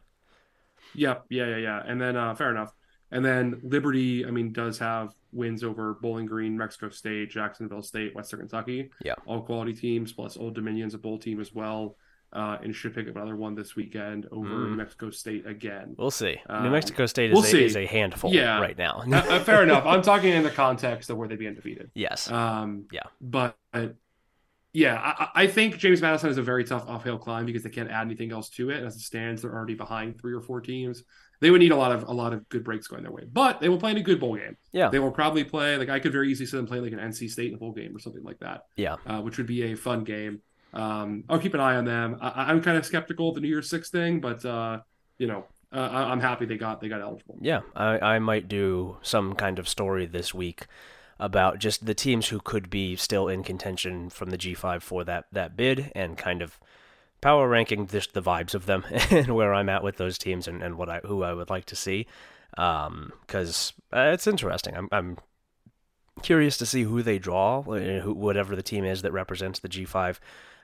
Yep, 0.95 1.27
yeah, 1.31 1.47
yeah, 1.47 1.57
yeah. 1.57 1.83
And 1.87 2.01
then 2.01 2.17
uh, 2.17 2.35
fair 2.35 2.51
enough. 2.51 2.73
And 3.13 3.25
then 3.25 3.61
Liberty, 3.65 4.25
I 4.25 4.31
mean, 4.31 4.53
does 4.53 4.79
have 4.79 5.13
wins 5.33 5.65
over 5.65 5.95
Bowling 5.95 6.27
Green, 6.27 6.57
Mexico 6.57 6.91
State, 6.91 7.31
Jacksonville 7.31 7.83
State, 7.83 8.15
Western 8.15 8.41
Kentucky. 8.41 8.91
Yeah. 9.05 9.15
all 9.27 9.43
quality 9.43 9.73
teams 9.73 10.13
plus 10.13 10.37
Old 10.37 10.55
Dominion's 10.55 10.95
a 10.95 10.99
bowl 10.99 11.19
team 11.19 11.41
as 11.41 11.53
well. 11.53 11.97
Uh, 12.33 12.59
and 12.63 12.73
should 12.75 12.95
pick 12.95 13.09
up 13.09 13.17
another 13.17 13.35
one 13.35 13.57
this 13.57 13.75
weekend 13.75 14.27
over 14.31 14.49
Mm. 14.49 14.71
New 14.71 14.77
Mexico 14.77 15.11
State 15.11 15.47
again. 15.49 15.97
We'll 15.99 16.13
see. 16.13 16.39
New 16.49 16.55
Um, 16.55 16.71
Mexico 16.71 17.07
State 17.07 17.33
is, 17.33 17.35
we'll 17.35 17.45
a, 17.45 17.65
is 17.65 17.77
a 17.77 17.87
handful 17.87 18.33
Yeah. 18.33 18.61
right 18.61 18.79
now. 18.79 19.03
uh, 19.05 19.17
uh, 19.17 19.41
fair 19.41 19.63
enough. 19.65 19.85
I'm 19.85 20.01
talking 20.01 20.31
in 20.33 20.45
the 20.45 20.51
context 20.51 21.11
of 21.11 21.17
where 21.17 21.27
they'd 21.27 21.41
be 21.41 21.49
undefeated. 21.49 21.91
yes. 21.95 22.31
Um, 22.31 22.85
Yeah. 22.93 23.03
But 23.21 23.57
uh, 23.75 23.89
yeah, 24.73 24.95
I, 25.03 25.29
I 25.43 25.47
think 25.49 25.79
James 25.79 26.01
Madison 26.01 26.31
is 26.31 26.39
a 26.39 26.43
very 26.43 26.63
tough 26.63 26.85
uphill 26.87 27.19
climb 27.19 27.47
because 27.47 27.65
they 27.65 27.71
can't 27.71 27.91
add 27.91 28.03
anything 28.03 28.31
else 28.31 28.49
to 28.51 28.71
it. 28.71 28.85
As 28.85 28.95
it 28.95 29.01
stands, 29.01 29.43
they're 29.43 29.53
already 29.53 29.75
behind 29.75 30.21
three 30.21 30.33
or 30.33 30.41
four 30.41 30.61
teams. 30.61 31.03
They 31.41 31.51
would 31.51 31.61
need 31.61 31.73
a 31.73 31.77
lot 31.77 31.91
of 31.91 32.05
a 32.05 32.13
lot 32.13 32.33
of 32.33 32.49
good 32.51 32.63
breaks 32.63 32.87
going 32.87 33.03
their 33.03 33.11
way, 33.11 33.25
but 33.33 33.61
they 33.61 33.69
will 33.69 33.79
play 33.79 33.91
in 33.91 33.97
a 33.97 34.03
good 34.03 34.21
bowl 34.21 34.37
game. 34.37 34.57
Yeah. 34.73 34.91
They 34.91 34.99
will 35.01 35.11
probably 35.11 35.43
play 35.43 35.77
like 35.79 35.89
I 35.89 35.99
could 35.99 36.13
very 36.13 36.31
easily 36.31 36.47
see 36.47 36.57
them 36.57 36.67
play 36.67 36.79
like 36.81 36.93
an 36.93 36.99
NC 37.01 37.29
State 37.31 37.49
in 37.49 37.55
a 37.55 37.59
bowl 37.59 37.73
game 37.73 37.97
or 37.97 37.99
something 37.99 38.23
like 38.23 38.39
that, 38.41 38.67
yeah. 38.77 38.97
uh, 39.07 39.21
which 39.23 39.39
would 39.39 39.47
be 39.49 39.73
a 39.73 39.75
fun 39.75 40.05
game. 40.05 40.43
Um, 40.73 41.25
I'll 41.29 41.39
keep 41.39 41.55
an 41.55 41.61
eye 41.61 41.77
on 41.77 41.85
them. 41.85 42.17
I, 42.21 42.51
I'm 42.51 42.63
kind 42.63 42.77
of 42.79 42.87
skeptical 42.87 43.31
of 43.31 43.35
the 43.35 43.41
New 43.41 43.49
Year's 43.49 43.69
Six 43.69 43.91
thing, 43.91 44.21
but 44.21 44.45
uh, 44.45 44.81
you 45.19 45.27
know, 45.27 45.45
uh, 45.73 45.89
I- 45.91 46.11
I'm 46.11 46.21
happy 46.21 46.47
they 46.47 46.57
got 46.57 46.81
they 46.81 46.89
got 46.89 47.01
eligible. 47.01 47.39
Yeah. 47.41 47.61
I, 47.75 48.15
I 48.15 48.19
might 48.19 48.49
do 48.49 48.97
some 49.03 49.35
kind 49.35 49.59
of 49.59 49.69
story 49.69 50.07
this 50.07 50.33
week 50.35 50.67
about 51.19 51.59
just 51.59 51.85
the 51.85 51.95
teams 51.95 52.29
who 52.29 52.41
could 52.41 52.71
be 52.71 52.97
still 52.97 53.29
in 53.29 53.43
contention 53.43 54.09
from 54.09 54.31
the 54.31 54.39
G5 54.39 54.81
for 54.81 55.05
that, 55.05 55.27
that 55.33 55.55
bid 55.57 55.93
and 55.95 56.17
kind 56.17 56.41
of 56.41 56.59
power 57.21 57.47
ranking 57.47 57.87
just 57.87 58.15
the 58.15 58.23
vibes 58.23 58.55
of 58.55 58.65
them 58.65 58.85
and 59.11 59.35
where 59.35 59.53
I'm 59.53 59.69
at 59.69 59.83
with 59.85 59.99
those 59.99 60.17
teams 60.17 60.49
and, 60.49 60.63
and 60.63 60.79
what 60.79 60.89
I 60.89 61.01
who 61.01 61.23
I 61.23 61.35
would 61.35 61.51
like 61.51 61.67
to 61.67 61.77
see. 61.77 62.07
Um, 62.57 63.13
because 63.27 63.75
uh, 63.93 64.11
it's 64.13 64.27
interesting. 64.27 64.77
I'm, 64.77 64.89
I'm 64.91 65.19
curious 66.23 66.57
to 66.59 66.67
see 66.67 66.83
who 66.83 67.03
they 67.03 67.19
draw, 67.19 67.61
uh, 67.61 68.01
who, 68.01 68.15
whatever 68.15 68.57
the 68.57 68.63
team 68.63 68.85
is 68.85 69.03
that 69.03 69.13
represents 69.13 69.61
the 69.61 69.69
G5, 69.69 70.19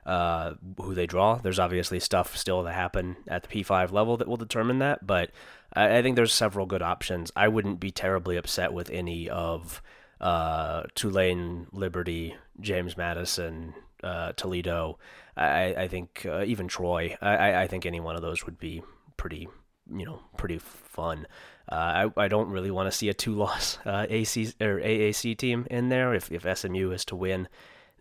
uh, 0.07 0.53
who 0.81 0.95
they 0.95 1.05
draw. 1.05 1.35
There's 1.35 1.59
obviously 1.59 1.99
stuff 1.99 2.35
still 2.35 2.63
to 2.63 2.71
happen 2.71 3.17
at 3.27 3.43
the 3.43 3.49
P5 3.63 3.91
level 3.91 4.17
that 4.17 4.27
will 4.27 4.37
determine 4.37 4.79
that, 4.79 5.05
but 5.05 5.31
I, 5.73 5.97
I 5.97 6.01
think 6.01 6.15
there's 6.15 6.33
several 6.33 6.65
good 6.65 6.81
options. 6.81 7.31
I 7.35 7.49
wouldn't 7.49 7.79
be 7.79 7.91
terribly 7.91 8.37
upset 8.37 8.71
with 8.73 8.89
any 8.89 9.29
of 9.29 9.81
uh, 10.21 10.83
Tulane, 10.95 11.67
Liberty, 11.73 12.35
James 12.59 12.95
Madison, 12.97 13.73
uh, 14.01 14.31
Toledo. 14.37 14.97
I, 15.35 15.75
I 15.77 15.87
think 15.87 16.25
uh, 16.25 16.43
even 16.45 16.67
Troy. 16.67 17.15
I, 17.21 17.63
I- 17.63 17.67
think 17.67 17.85
any 17.85 17.99
one 17.99 18.15
of 18.15 18.21
those 18.21 18.45
would 18.45 18.57
be 18.57 18.81
pretty, 19.17 19.47
you 19.93 20.05
know, 20.05 20.21
pretty 20.37 20.57
fun. 20.57 21.27
Uh, 21.69 22.09
I, 22.15 22.23
I 22.23 22.27
don't 22.29 22.49
really 22.49 22.71
want 22.71 22.89
to 22.89 22.97
see 22.97 23.09
a 23.09 23.13
two-loss 23.13 23.77
uh, 23.85 24.05
AC 24.09 24.53
or 24.61 24.79
AAC 24.79 25.37
team 25.37 25.67
in 25.69 25.89
there. 25.89 26.13
If 26.13 26.31
if 26.31 26.57
SMU 26.57 26.91
is 26.91 27.03
to 27.05 27.15
win 27.17 27.49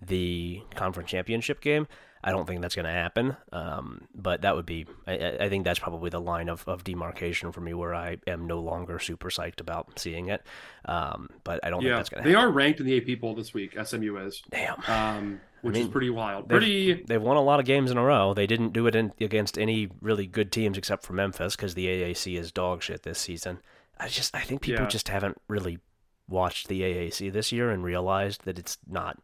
the 0.00 0.62
conference 0.74 1.10
championship 1.10 1.60
game, 1.60 1.86
I 2.24 2.30
don't 2.32 2.46
think 2.46 2.60
that's 2.60 2.74
going 2.74 2.86
to 2.86 2.92
happen. 2.92 3.36
Um, 3.52 4.08
but 4.14 4.42
that 4.42 4.56
would 4.56 4.66
be, 4.66 4.86
I- 5.06 5.16
I, 5.18 5.36
I 5.44 5.48
think 5.48 5.64
that's 5.64 5.78
probably 5.78 6.10
the 6.10 6.20
line 6.20 6.48
of, 6.48 6.64
of 6.66 6.82
demarcation 6.82 7.52
for 7.52 7.60
me 7.60 7.72
where 7.72 7.94
I 7.94 8.16
am 8.26 8.46
no 8.46 8.58
longer 8.60 8.98
super 8.98 9.30
psyched 9.30 9.60
about 9.60 9.98
seeing 9.98 10.28
it. 10.28 10.42
Um, 10.86 11.28
but 11.44 11.60
I 11.64 11.70
don't 11.70 11.82
think 11.82 11.94
that's 11.94 12.08
going 12.08 12.22
to 12.24 12.28
happen. 12.28 12.32
they 12.32 12.36
happen. 12.38 12.50
are 12.50 12.52
ranked 12.52 12.80
in 12.80 12.86
the 12.86 12.96
AP 13.14 13.20
poll 13.20 13.34
this 13.34 13.54
week. 13.54 13.76
SMU 13.82 14.16
is, 14.18 14.42
Damn. 14.50 14.82
um, 14.88 15.40
which 15.62 15.76
is 15.76 15.84
mean, 15.84 15.92
pretty 15.92 16.10
wild. 16.10 16.48
They've- 16.48 16.58
Pretty 16.58 16.94
They've 17.06 17.22
won 17.22 17.36
a 17.36 17.42
lot 17.42 17.60
of 17.60 17.66
games 17.66 17.90
in 17.92 17.96
a 17.96 18.02
row. 18.04 18.34
They 18.34 18.46
didn't 18.48 18.72
do 18.72 18.86
it 18.88 18.96
in, 18.96 19.12
against 19.20 19.56
any 19.56 19.88
really 20.00 20.26
good 20.26 20.50
teams 20.50 20.76
except 20.76 21.04
for 21.04 21.12
Memphis 21.12 21.54
because 21.54 21.74
the 21.74 21.86
AAC 21.86 22.36
is 22.38 22.50
dog 22.50 22.82
shit 22.82 23.02
this 23.04 23.18
season. 23.20 23.58
I 23.98 24.08
just 24.08 24.34
I 24.34 24.40
think 24.40 24.60
people 24.62 24.82
Yeah. 24.82 24.88
just 24.88 25.08
haven't 25.08 25.40
really 25.48 25.78
watched 26.28 26.66
the 26.68 26.82
AAC 26.82 27.32
this 27.32 27.52
year 27.52 27.70
and 27.70 27.84
realized 27.84 28.44
that 28.46 28.58
it's 28.58 28.78
not 28.88 29.18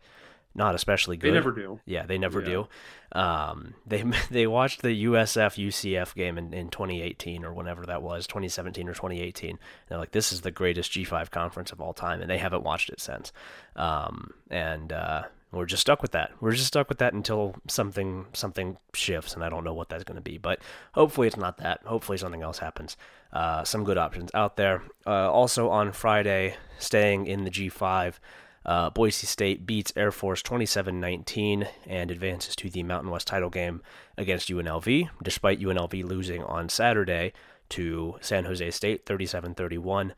not 0.54 0.74
especially 0.74 1.16
good. 1.16 1.30
they 1.30 1.34
never 1.34 1.50
do. 1.52 1.80
Yeah, 1.86 2.04
they 2.06 2.18
never 2.18 2.40
Yeah. 2.40 2.46
do. 2.46 2.68
Um, 3.12 3.74
they 3.86 4.02
they 4.30 4.46
watched 4.46 4.82
the 4.82 5.04
USF 5.04 5.56
UCF 5.66 6.14
game 6.14 6.38
in, 6.38 6.52
in 6.54 6.68
2018 6.68 7.44
or 7.44 7.52
whenever 7.52 7.84
that 7.86 8.02
was, 8.02 8.26
2017 8.26 8.88
or 8.88 8.94
2018. 8.94 9.50
And 9.50 9.58
they're 9.88 9.98
like, 9.98 10.12
this 10.12 10.32
is 10.32 10.40
the 10.42 10.50
greatest 10.50 10.92
G5 10.92 11.30
conference 11.30 11.72
of 11.72 11.80
all 11.80 11.92
time, 11.92 12.20
and 12.20 12.30
they 12.30 12.38
haven't 12.38 12.62
watched 12.64 12.90
it 12.90 13.00
since. 13.00 13.32
Um, 13.76 14.32
and 14.50 14.92
uh, 14.92 15.22
we're 15.50 15.66
just 15.66 15.82
stuck 15.82 16.00
with 16.00 16.12
that. 16.12 16.32
We're 16.40 16.52
just 16.52 16.66
stuck 16.68 16.88
with 16.88 16.98
that 16.98 17.12
until 17.12 17.54
something 17.68 18.26
something 18.32 18.78
shifts, 18.94 19.34
and 19.34 19.44
I 19.44 19.48
don't 19.50 19.64
know 19.64 19.74
what 19.74 19.88
that's 19.90 20.04
going 20.04 20.16
to 20.16 20.22
be. 20.22 20.38
But 20.38 20.60
hopefully 20.92 21.26
it's 21.26 21.36
not 21.36 21.58
that. 21.58 21.80
Hopefully 21.84 22.16
something 22.18 22.42
else 22.42 22.58
happens. 22.58 22.96
Uh, 23.32 23.64
some 23.64 23.84
good 23.84 23.98
options 23.98 24.30
out 24.34 24.56
there. 24.56 24.82
Uh, 25.06 25.30
also 25.30 25.68
on 25.70 25.92
Friday, 25.92 26.56
staying 26.78 27.26
in 27.26 27.44
the 27.44 27.50
G5. 27.50 28.14
Uh, 28.64 28.90
Boise 28.90 29.26
State 29.26 29.66
beats 29.66 29.92
Air 29.96 30.12
Force 30.12 30.42
27 30.42 31.00
19 31.00 31.66
and 31.86 32.10
advances 32.10 32.54
to 32.56 32.70
the 32.70 32.82
Mountain 32.82 33.10
West 33.10 33.26
title 33.26 33.50
game 33.50 33.82
against 34.16 34.48
UNLV, 34.48 35.08
despite 35.22 35.60
UNLV 35.60 36.04
losing 36.04 36.42
on 36.44 36.68
Saturday 36.68 37.32
to 37.70 38.16
San 38.20 38.44
Jose 38.44 38.70
State 38.70 39.06
37 39.06 39.54
31 39.54 40.14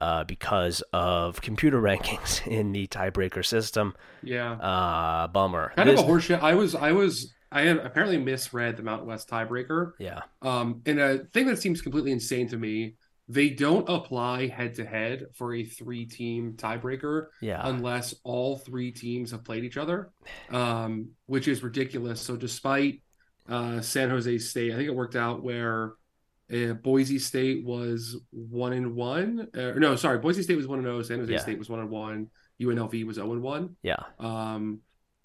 uh, 0.00 0.22
because 0.24 0.82
of 0.92 1.40
computer 1.40 1.80
rankings 1.82 2.46
in 2.46 2.72
the 2.72 2.86
tiebreaker 2.86 3.44
system. 3.44 3.94
Yeah. 4.22 4.52
Uh, 4.52 5.26
bummer. 5.28 5.72
Kind 5.74 5.88
This- 5.88 6.00
of 6.00 6.06
a 6.08 6.10
horseshit. 6.12 6.40
I 6.40 6.54
was, 6.54 6.74
I 6.74 6.92
was, 6.92 7.34
I 7.50 7.62
had 7.62 7.78
apparently 7.78 8.18
misread 8.18 8.76
the 8.76 8.82
Mountain 8.82 9.08
West 9.08 9.28
tiebreaker. 9.28 9.92
Yeah. 9.98 10.20
Um, 10.42 10.82
and 10.86 11.00
a 11.00 11.24
thing 11.32 11.46
that 11.46 11.58
seems 11.58 11.80
completely 11.80 12.12
insane 12.12 12.46
to 12.50 12.56
me, 12.58 12.94
they 13.28 13.50
don't 13.50 13.88
apply 13.88 14.46
head 14.48 14.74
to 14.74 14.84
head 14.86 15.26
for 15.34 15.54
a 15.54 15.62
three 15.64 16.06
team 16.06 16.54
tiebreaker 16.56 17.26
Yeah. 17.42 17.60
unless 17.66 18.14
all 18.24 18.56
three 18.56 18.90
teams 18.92 19.32
have 19.32 19.44
played 19.44 19.64
each 19.64 19.76
other, 19.76 20.10
um, 20.50 21.10
which 21.26 21.46
is 21.48 21.62
ridiculous. 21.62 22.20
So 22.20 22.36
despite 22.36 23.02
uh, 23.48 23.80
San 23.82 24.10
Jose 24.10 24.38
State, 24.38 24.72
I 24.72 24.76
think 24.76 24.88
it 24.88 24.94
worked 24.94 25.16
out 25.16 25.42
where 25.42 25.92
uh, 26.52 26.72
Boise 26.74 27.18
State 27.18 27.64
was 27.64 28.16
one 28.30 28.72
and 28.72 28.94
one. 28.94 29.48
Uh, 29.54 29.72
no, 29.72 29.96
sorry, 29.96 30.18
Boise 30.18 30.42
State 30.42 30.56
was 30.56 30.66
one 30.66 30.78
and 30.78 30.86
zero. 30.86 31.02
San 31.02 31.18
Jose 31.18 31.32
Yeah. 31.32 31.38
State 31.40 31.58
was 31.58 31.68
one 31.68 31.80
and 31.80 31.90
one. 31.90 32.28
UNLV 32.60 33.04
was 33.06 33.16
zero 33.16 33.32
and 33.32 33.42
one. 33.42 33.76
yeah. 33.82 33.96
Um, 34.18 34.80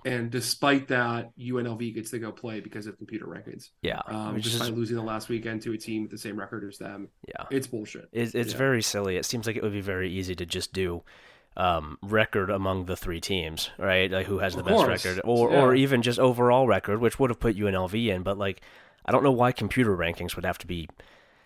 and 0.05 0.29
despite 0.31 0.87
that, 0.89 1.31
UNLV 1.37 1.93
gets 1.95 2.11
to 2.11 2.19
go 2.19 2.31
play 2.31 2.59
because 2.59 2.87
of 2.87 2.97
computer 2.97 3.25
rankings. 3.25 3.69
Yeah. 3.81 4.01
Um, 4.07 4.37
is- 4.37 4.43
despite 4.43 4.73
losing 4.75 4.95
the 4.95 5.03
last 5.03 5.29
weekend 5.29 5.61
to 5.63 5.73
a 5.73 5.77
team 5.77 6.03
with 6.03 6.11
the 6.11 6.17
same 6.17 6.37
record 6.37 6.63
as 6.67 6.77
them, 6.77 7.09
yeah. 7.27 7.45
it's 7.51 7.67
bullshit. 7.67 8.09
It's, 8.11 8.35
it's 8.35 8.51
Yeah. 8.51 8.57
very 8.57 8.81
silly. 8.81 9.17
It 9.17 9.25
seems 9.25 9.47
like 9.47 9.55
it 9.55 9.63
would 9.63 9.73
be 9.73 9.81
very 9.81 10.11
easy 10.11 10.35
to 10.35 10.45
just 10.45 10.73
do 10.73 11.03
um, 11.55 11.97
record 12.01 12.49
among 12.49 12.85
the 12.85 12.95
three 12.95 13.21
teams, 13.21 13.69
right? 13.77 14.09
Like 14.11 14.25
who 14.25 14.39
has 14.39 14.55
the 14.55 14.63
best 14.63 14.87
record, 14.87 15.21
or 15.23 15.51
or 15.51 15.75
even 15.75 16.01
just 16.01 16.17
overall 16.19 16.65
record, 16.67 16.99
which 16.99 17.19
would 17.19 17.29
have 17.29 17.39
put 17.39 17.55
UNLV 17.55 18.07
in. 18.07 18.23
But 18.23 18.37
like, 18.39 18.61
I 19.05 19.11
don't 19.11 19.23
know 19.23 19.31
why 19.31 19.51
computer 19.51 19.95
rankings 19.95 20.35
would 20.35 20.45
have 20.45 20.57
to 20.59 20.67
be. 20.67 20.89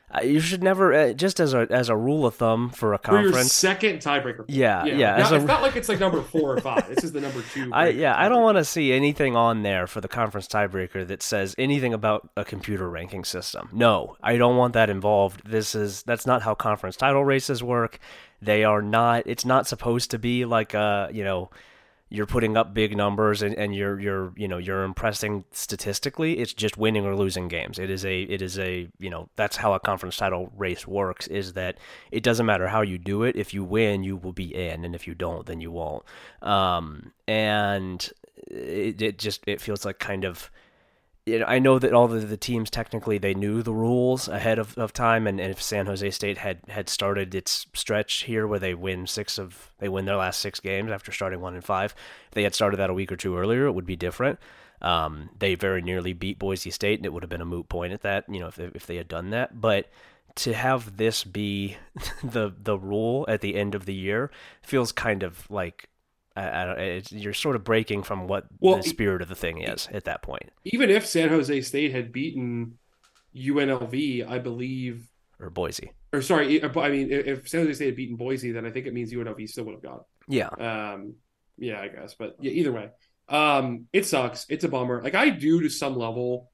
Uh, 0.10 0.22
you 0.22 0.40
should 0.40 0.64
never, 0.64 0.94
uh, 0.94 1.12
just 1.12 1.38
as 1.42 1.54
a 1.54 1.68
as 1.70 1.90
a 1.90 1.96
rule 1.98 2.26
of 2.26 2.34
thumb 2.36 2.70
for 2.70 2.94
a 2.94 2.98
For 2.98 3.04
conference. 3.04 3.54
second 3.54 3.98
tiebreaker. 4.00 4.46
Yeah, 4.48 4.86
yeah. 4.86 4.96
Yeah. 4.96 5.30
a- 5.30 5.36
it's 5.36 5.46
not 5.46 5.62
like 5.62 5.76
it's 5.76 5.90
like 5.90 6.00
number 6.00 6.22
four 6.22 6.54
or 6.56 6.62
five. 6.62 6.88
This 6.88 7.04
is 7.04 7.12
the 7.12 7.20
number 7.20 7.42
two. 7.54 7.70
I 7.74 7.90
yeah, 7.90 8.18
I 8.18 8.30
don't 8.30 8.42
want 8.42 8.58
to 8.58 8.64
see 8.64 8.94
anything 8.94 9.36
on 9.36 9.64
there 9.64 9.86
for 9.86 10.00
the 10.00 10.08
conference 10.08 10.48
tiebreaker 10.48 11.06
that 11.08 11.22
says 11.22 11.56
anything 11.58 11.94
about 11.94 12.30
a 12.38 12.46
computer 12.46 12.90
ranking 12.90 13.26
system. 13.26 13.68
No, 13.74 14.16
I 14.24 14.38
don't 14.38 14.56
want 14.56 14.74
that 14.76 14.90
involved. 14.90 15.42
This 15.46 15.76
is 15.76 16.04
that's 16.04 16.26
not 16.26 16.42
how 16.42 16.56
conference 16.56 16.96
title 16.96 17.26
races 17.26 17.62
work. 17.62 18.00
They 18.42 18.64
are 18.64 18.82
not. 18.82 19.24
It's 19.26 19.44
not 19.44 19.68
supposed 19.68 20.12
to 20.12 20.20
be 20.20 20.46
like 20.46 20.74
uh 20.74 21.10
you 21.12 21.26
know 21.26 21.50
you're 22.10 22.26
putting 22.26 22.56
up 22.56 22.74
big 22.74 22.96
numbers 22.96 23.42
and, 23.42 23.54
and 23.56 23.76
you're 23.76 24.00
you're 24.00 24.32
you 24.36 24.48
know 24.48 24.58
you're 24.58 24.84
impressing 24.84 25.44
statistically. 25.52 26.40
It's 26.40 26.54
just 26.54 26.78
winning 26.78 27.06
or 27.06 27.16
losing 27.16 27.48
games. 27.48 27.80
It 27.80 27.90
is 27.90 28.06
a 28.06 28.22
it 28.24 28.42
is 28.42 28.58
a 28.58 28.88
you 29.00 29.10
know 29.10 29.30
that's 29.36 29.58
how 29.58 29.74
a 29.74 29.80
conference 29.80 30.18
title 30.18 30.52
race 30.56 30.88
works. 30.88 31.28
Is 31.28 31.54
that 31.54 31.78
it 32.12 32.24
doesn't 32.24 32.46
matter 32.46 32.68
how 32.68 32.82
you 32.82 32.98
do 32.98 33.24
it. 33.24 33.36
If 33.36 33.54
you 33.54 33.64
win, 33.64 34.04
you 34.04 34.16
will 34.16 34.34
be 34.34 34.56
in, 34.56 34.86
and 34.86 34.96
if 34.96 35.06
you 35.06 35.16
don't, 35.16 35.46
then 35.46 35.60
you 35.60 35.72
won't. 35.72 36.04
Um, 36.42 37.12
and 37.28 38.10
it, 38.48 39.02
it 39.02 39.18
just 39.18 39.42
it 39.46 39.60
feels 39.60 39.84
like 39.84 40.00
kind 40.00 40.24
of 40.24 40.50
you 41.28 41.40
know, 41.40 41.46
I 41.46 41.60
know 41.60 41.78
that 41.78 41.94
all 41.94 42.08
the, 42.08 42.20
the 42.20 42.38
teams 42.38 42.70
technically 42.70 43.18
they 43.18 43.34
knew 43.34 43.62
the 43.62 43.74
rules 43.74 44.30
ahead 44.30 44.60
of, 44.60 44.78
of 44.78 44.94
time, 44.94 45.28
and, 45.28 45.42
and 45.42 45.52
if 45.52 45.62
San 45.62 45.86
Jose 45.86 46.10
State 46.12 46.38
had, 46.38 46.60
had 46.70 46.88
started 46.88 47.36
its 47.36 47.68
stretch 47.74 48.24
here 48.24 48.48
where 48.48 48.60
they 48.60 48.74
win 48.74 49.08
six 49.08 49.38
of 49.38 49.72
they 49.80 49.90
win 49.90 50.06
their 50.06 50.16
last 50.16 50.40
six 50.40 50.62
games 50.62 50.90
after 50.90 51.12
starting 51.12 51.42
one 51.42 51.54
and 51.54 51.66
five, 51.66 51.94
if 52.28 52.34
they 52.34 52.44
had 52.44 52.56
started 52.56 52.78
that 52.78 52.90
a 52.90 52.94
week 52.94 53.12
or 53.12 53.18
two 53.18 53.38
earlier, 53.38 53.66
it 53.66 53.74
would 53.74 53.86
be 53.86 53.98
different. 53.98 54.40
Um, 54.82 55.30
they 55.38 55.56
very 55.56 55.82
nearly 55.82 56.14
beat 56.14 56.40
Boise 56.40 56.72
State, 56.72 57.00
and 57.00 57.06
it 57.06 57.12
would 57.12 57.24
have 57.24 57.30
been 57.30 57.42
a 57.42 57.46
moot 57.46 57.68
point 57.68 57.92
at 57.92 58.04
that, 58.04 58.24
you 58.30 58.40
know, 58.40 58.48
if 58.48 58.56
they, 58.56 58.70
if 58.74 58.88
they 58.88 58.96
had 58.96 59.10
done 59.10 59.32
that. 59.32 59.60
But 59.60 59.90
to 60.36 60.54
have 60.54 60.96
this 60.96 61.26
be 61.26 61.76
the 62.24 62.54
the 62.58 62.78
rule 62.78 63.26
at 63.28 63.42
the 63.42 63.56
end 63.56 63.76
of 63.76 63.86
the 63.86 63.94
year 63.94 64.32
feels 64.62 64.94
kind 64.94 65.24
of 65.24 65.50
like 65.52 65.90
I, 66.38 66.62
I 66.62 66.66
don't, 66.66 66.80
it's, 66.80 67.12
you're 67.12 67.34
sort 67.34 67.56
of 67.56 67.64
breaking 67.64 68.04
from 68.04 68.28
what 68.28 68.46
Well, 68.60 68.78
the 68.78 68.84
spirit 68.84 69.22
of 69.22 69.28
the 69.28 69.36
thing 69.36 69.62
is 69.62 69.88
at 69.92 70.06
that 70.06 70.22
point. 70.22 70.52
Even 70.66 70.90
if 70.90 71.06
San 71.06 71.30
Jose 71.30 71.62
State 71.62 71.92
had 71.94 72.12
beaten 72.12 72.78
UNLV, 73.36 74.28
I 74.30 74.40
believe, 74.40 75.08
or 75.40 75.50
Boise. 75.50 75.92
or 76.14 76.22
sorry, 76.22 76.64
I 76.64 76.90
mean, 76.90 77.12
if 77.12 77.48
San 77.48 77.62
Jose 77.62 77.74
State 77.74 77.88
had 77.88 77.96
beaten 77.96 78.16
Boise, 78.16 78.52
then 78.52 78.66
I 78.66 78.72
think 78.72 78.86
it 78.88 78.94
means 78.94 79.14
UNLV 79.14 79.48
still 79.50 79.66
would 79.66 79.74
have 79.76 79.84
gone. 79.84 80.02
Yeah, 80.28 80.50
Um, 80.50 81.16
yeah, 81.58 81.80
I 81.82 81.88
guess, 81.88 82.16
but 82.18 82.36
yeah, 82.40 82.52
either 82.52 82.72
way, 82.72 82.90
um, 83.30 83.86
it 83.94 84.06
sucks. 84.06 84.46
It's 84.50 84.64
a 84.64 84.70
bummer. 84.70 85.02
Like 85.02 85.16
I 85.16 85.30
do 85.30 85.62
to 85.62 85.70
some 85.70 85.96
level, 85.96 86.52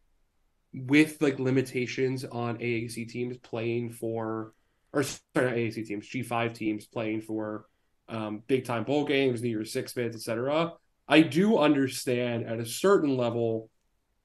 with 0.74 1.22
like 1.22 1.39
limitations 1.39 2.26
on 2.26 2.58
AAC 2.58 3.08
teams 3.10 3.38
playing 3.38 3.91
for, 3.91 4.54
or 4.91 5.04
sorry, 5.04 5.19
not 5.36 5.54
AAC 5.56 5.86
teams, 5.88 6.08
G 6.08 6.24
five 6.24 6.54
teams 6.54 6.86
playing 6.86 7.22
for, 7.22 7.65
um, 8.09 8.43
big 8.47 8.65
time 8.65 8.83
bowl 8.83 9.05
games, 9.05 9.41
New 9.41 9.49
Year's 9.49 9.73
Six 9.73 9.93
bids, 9.93 10.15
etc. 10.15 10.73
I 11.07 11.21
do 11.21 11.57
understand 11.57 12.45
at 12.45 12.59
a 12.59 12.65
certain 12.65 13.17
level, 13.17 13.69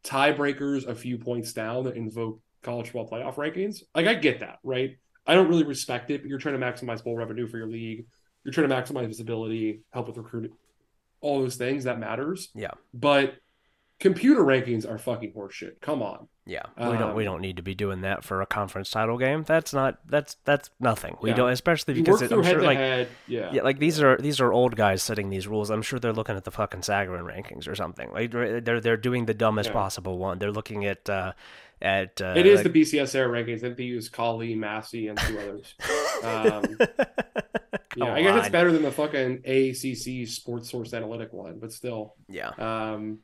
tiebreakers 0.05 0.87
a 0.87 0.95
few 0.95 1.19
points 1.19 1.53
down 1.53 1.85
that 1.85 1.97
invoke 1.97 2.41
college 2.63 2.91
football 2.91 3.09
playoff 3.09 3.35
rankings. 3.35 3.83
Like 3.95 4.07
I 4.07 4.15
get 4.15 4.41
that, 4.41 4.59
right? 4.63 4.97
I 5.27 5.35
don't 5.35 5.49
really 5.49 5.65
respect 5.65 6.11
it, 6.11 6.23
but 6.23 6.29
you're 6.31 6.39
trying 6.39 6.59
to 6.59 6.65
maximize 6.65 7.05
bowl 7.05 7.17
revenue 7.17 7.47
for 7.47 7.59
your 7.59 7.67
league. 7.69 8.07
You're 8.45 8.53
trying 8.53 8.69
to 8.69 8.75
maximize 8.75 9.07
visibility, 9.09 9.83
help 9.93 10.07
with 10.07 10.17
recruiting, 10.17 10.53
all 11.21 11.41
those 11.41 11.57
things 11.57 11.85
that 11.85 11.99
matters. 11.99 12.49
yeah, 12.55 12.71
But 12.95 13.35
computer 14.01 14.43
rankings 14.43 14.89
are 14.89 14.99
fucking 14.99 15.33
horseshit. 15.33 15.81
Come 15.81 16.03
on. 16.03 16.29
yeah. 16.47 16.63
we 16.79 16.97
don't 16.97 17.15
we 17.15 17.27
Um, 17.27 17.33
don't 17.35 17.41
need 17.43 17.57
to 17.57 17.63
be 17.63 17.75
doing 17.75 18.01
that 18.03 18.25
for 18.25 18.41
a 18.43 18.47
conference 18.47 18.91
title 18.91 19.19
game. 19.19 19.43
That's 19.45 19.73
not 19.75 19.99
that's 20.07 20.37
that's 20.45 20.71
nothing. 20.81 21.17
We 21.21 21.31
Yeah. 21.31 21.37
don't, 21.37 21.51
especially 21.51 21.95
because 21.95 22.23
it, 22.23 22.31
I'm 22.33 22.43
sure 22.45 22.63
like 22.63 22.79
head. 22.79 23.09
Yeah. 23.27 23.51
yeah, 23.53 23.63
like 23.63 23.79
these 23.79 24.01
are 24.01 24.17
these 24.19 24.41
are 24.41 24.53
old 24.53 24.77
guys 24.77 25.03
setting 25.03 25.31
these 25.31 25.47
rules. 25.49 25.69
I'm 25.71 25.83
sure 25.83 25.99
they're 25.99 26.13
looking 26.13 26.37
at 26.37 26.45
the 26.45 26.51
fucking 26.53 26.81
Sagarin 26.83 27.25
rankings 27.25 27.67
or 27.69 27.75
something. 27.75 28.11
Like 28.13 28.31
they're 28.31 28.81
they're, 28.81 28.97
doing 28.97 29.27
the 29.27 29.35
dumbest 29.35 29.71
Yeah. 29.71 29.75
possible 29.75 30.19
one. 30.19 30.39
They're 30.39 30.53
looking 30.53 30.87
at 30.87 31.09
uh 31.11 31.33
at 31.81 32.21
uh, 32.21 32.35
It 32.37 32.47
is 32.47 32.65
like- 32.65 32.73
the 32.73 32.81
BCS 32.83 33.15
era 33.15 33.29
rankings. 33.29 33.63
I 33.65 33.69
they 33.71 33.85
use 33.85 34.09
Colley, 34.09 34.55
Massey, 34.55 35.09
and 35.09 35.19
two 35.19 35.39
others. 35.39 35.75
Um, 36.25 36.77
yeah, 37.97 38.15
I 38.15 38.23
guess 38.23 38.39
it's 38.41 38.49
better 38.49 38.73
than 38.73 38.83
the 38.83 38.91
fucking 38.91 39.39
AACC 39.43 40.29
Sports 40.29 40.71
Source 40.71 40.93
Analytic 40.93 41.33
one, 41.33 41.59
but 41.61 41.73
still. 41.73 42.15
yeah. 42.29 42.49
Um, 42.59 43.21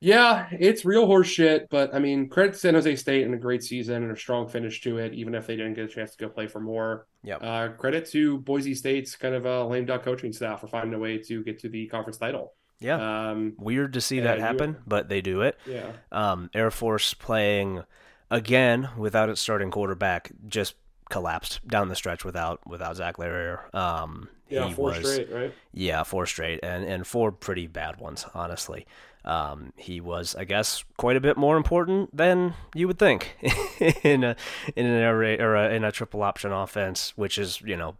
yeah, 0.00 0.48
it's 0.50 0.84
real 0.84 1.06
horse 1.06 1.28
shit, 1.28 1.68
but 1.70 1.94
I 1.94 1.98
mean, 1.98 2.28
credit 2.28 2.54
to 2.54 2.58
San 2.58 2.74
Jose 2.74 2.96
State 2.96 3.24
and 3.24 3.34
a 3.34 3.38
great 3.38 3.62
season 3.62 4.02
and 4.02 4.10
a 4.10 4.16
strong 4.16 4.48
finish 4.48 4.80
to 4.82 4.98
it, 4.98 5.12
even 5.12 5.34
if 5.34 5.46
they 5.46 5.56
didn't 5.56 5.74
get 5.74 5.84
a 5.84 5.88
chance 5.88 6.12
to 6.12 6.18
go 6.18 6.28
play 6.30 6.46
for 6.46 6.60
more. 6.60 7.06
Yeah. 7.22 7.36
Uh, 7.36 7.68
credit 7.72 8.06
to 8.12 8.38
Boise 8.38 8.74
State's 8.74 9.14
kind 9.14 9.34
of 9.34 9.44
a 9.44 9.64
lame 9.64 9.84
duck 9.84 10.02
coaching 10.02 10.32
staff 10.32 10.62
for 10.62 10.68
finding 10.68 10.94
a 10.94 10.98
way 10.98 11.18
to 11.18 11.44
get 11.44 11.58
to 11.60 11.68
the 11.68 11.86
conference 11.88 12.16
title. 12.16 12.54
Yeah. 12.80 13.30
Um, 13.30 13.54
Weird 13.58 13.92
to 13.92 14.00
see 14.00 14.20
that 14.20 14.38
happen, 14.38 14.76
but 14.86 15.10
they 15.10 15.20
do 15.20 15.42
it. 15.42 15.58
yeah. 15.66 15.92
Um, 16.10 16.48
Air 16.54 16.70
Force 16.70 17.12
playing 17.12 17.82
again 18.30 18.88
without 18.96 19.28
its 19.28 19.40
starting 19.40 19.70
quarterback 19.70 20.32
just 20.48 20.76
collapsed 21.10 21.66
down 21.66 21.88
the 21.88 21.96
stretch 21.96 22.24
without 22.24 22.66
without 22.66 22.96
Zac 22.96 23.18
Larrier. 23.18 23.68
Um, 23.74 24.30
Yeah, 24.50 24.68
he 24.68 24.74
four 24.74 24.90
was, 24.90 24.98
straight, 24.98 25.32
right? 25.32 25.54
Yeah, 25.72 26.02
four 26.02 26.26
straight, 26.26 26.60
and 26.62 26.84
and 26.84 27.06
four 27.06 27.32
pretty 27.32 27.66
bad 27.66 28.00
ones, 28.00 28.26
honestly. 28.34 28.86
Um, 29.24 29.72
he 29.76 30.00
was, 30.00 30.34
I 30.34 30.44
guess, 30.44 30.84
quite 30.96 31.16
a 31.16 31.20
bit 31.20 31.36
more 31.36 31.56
important 31.56 32.16
than 32.16 32.54
you 32.74 32.86
would 32.86 32.98
think 32.98 33.36
in 34.02 34.24
a 34.24 34.36
in 34.74 34.86
an 34.86 34.92
air 34.92 35.18
raid 35.18 35.40
or 35.40 35.54
a, 35.56 35.70
in 35.70 35.84
a 35.84 35.92
triple 35.92 36.22
option 36.22 36.52
offense, 36.52 37.12
which 37.16 37.38
is 37.38 37.60
you 37.60 37.76
know, 37.76 37.96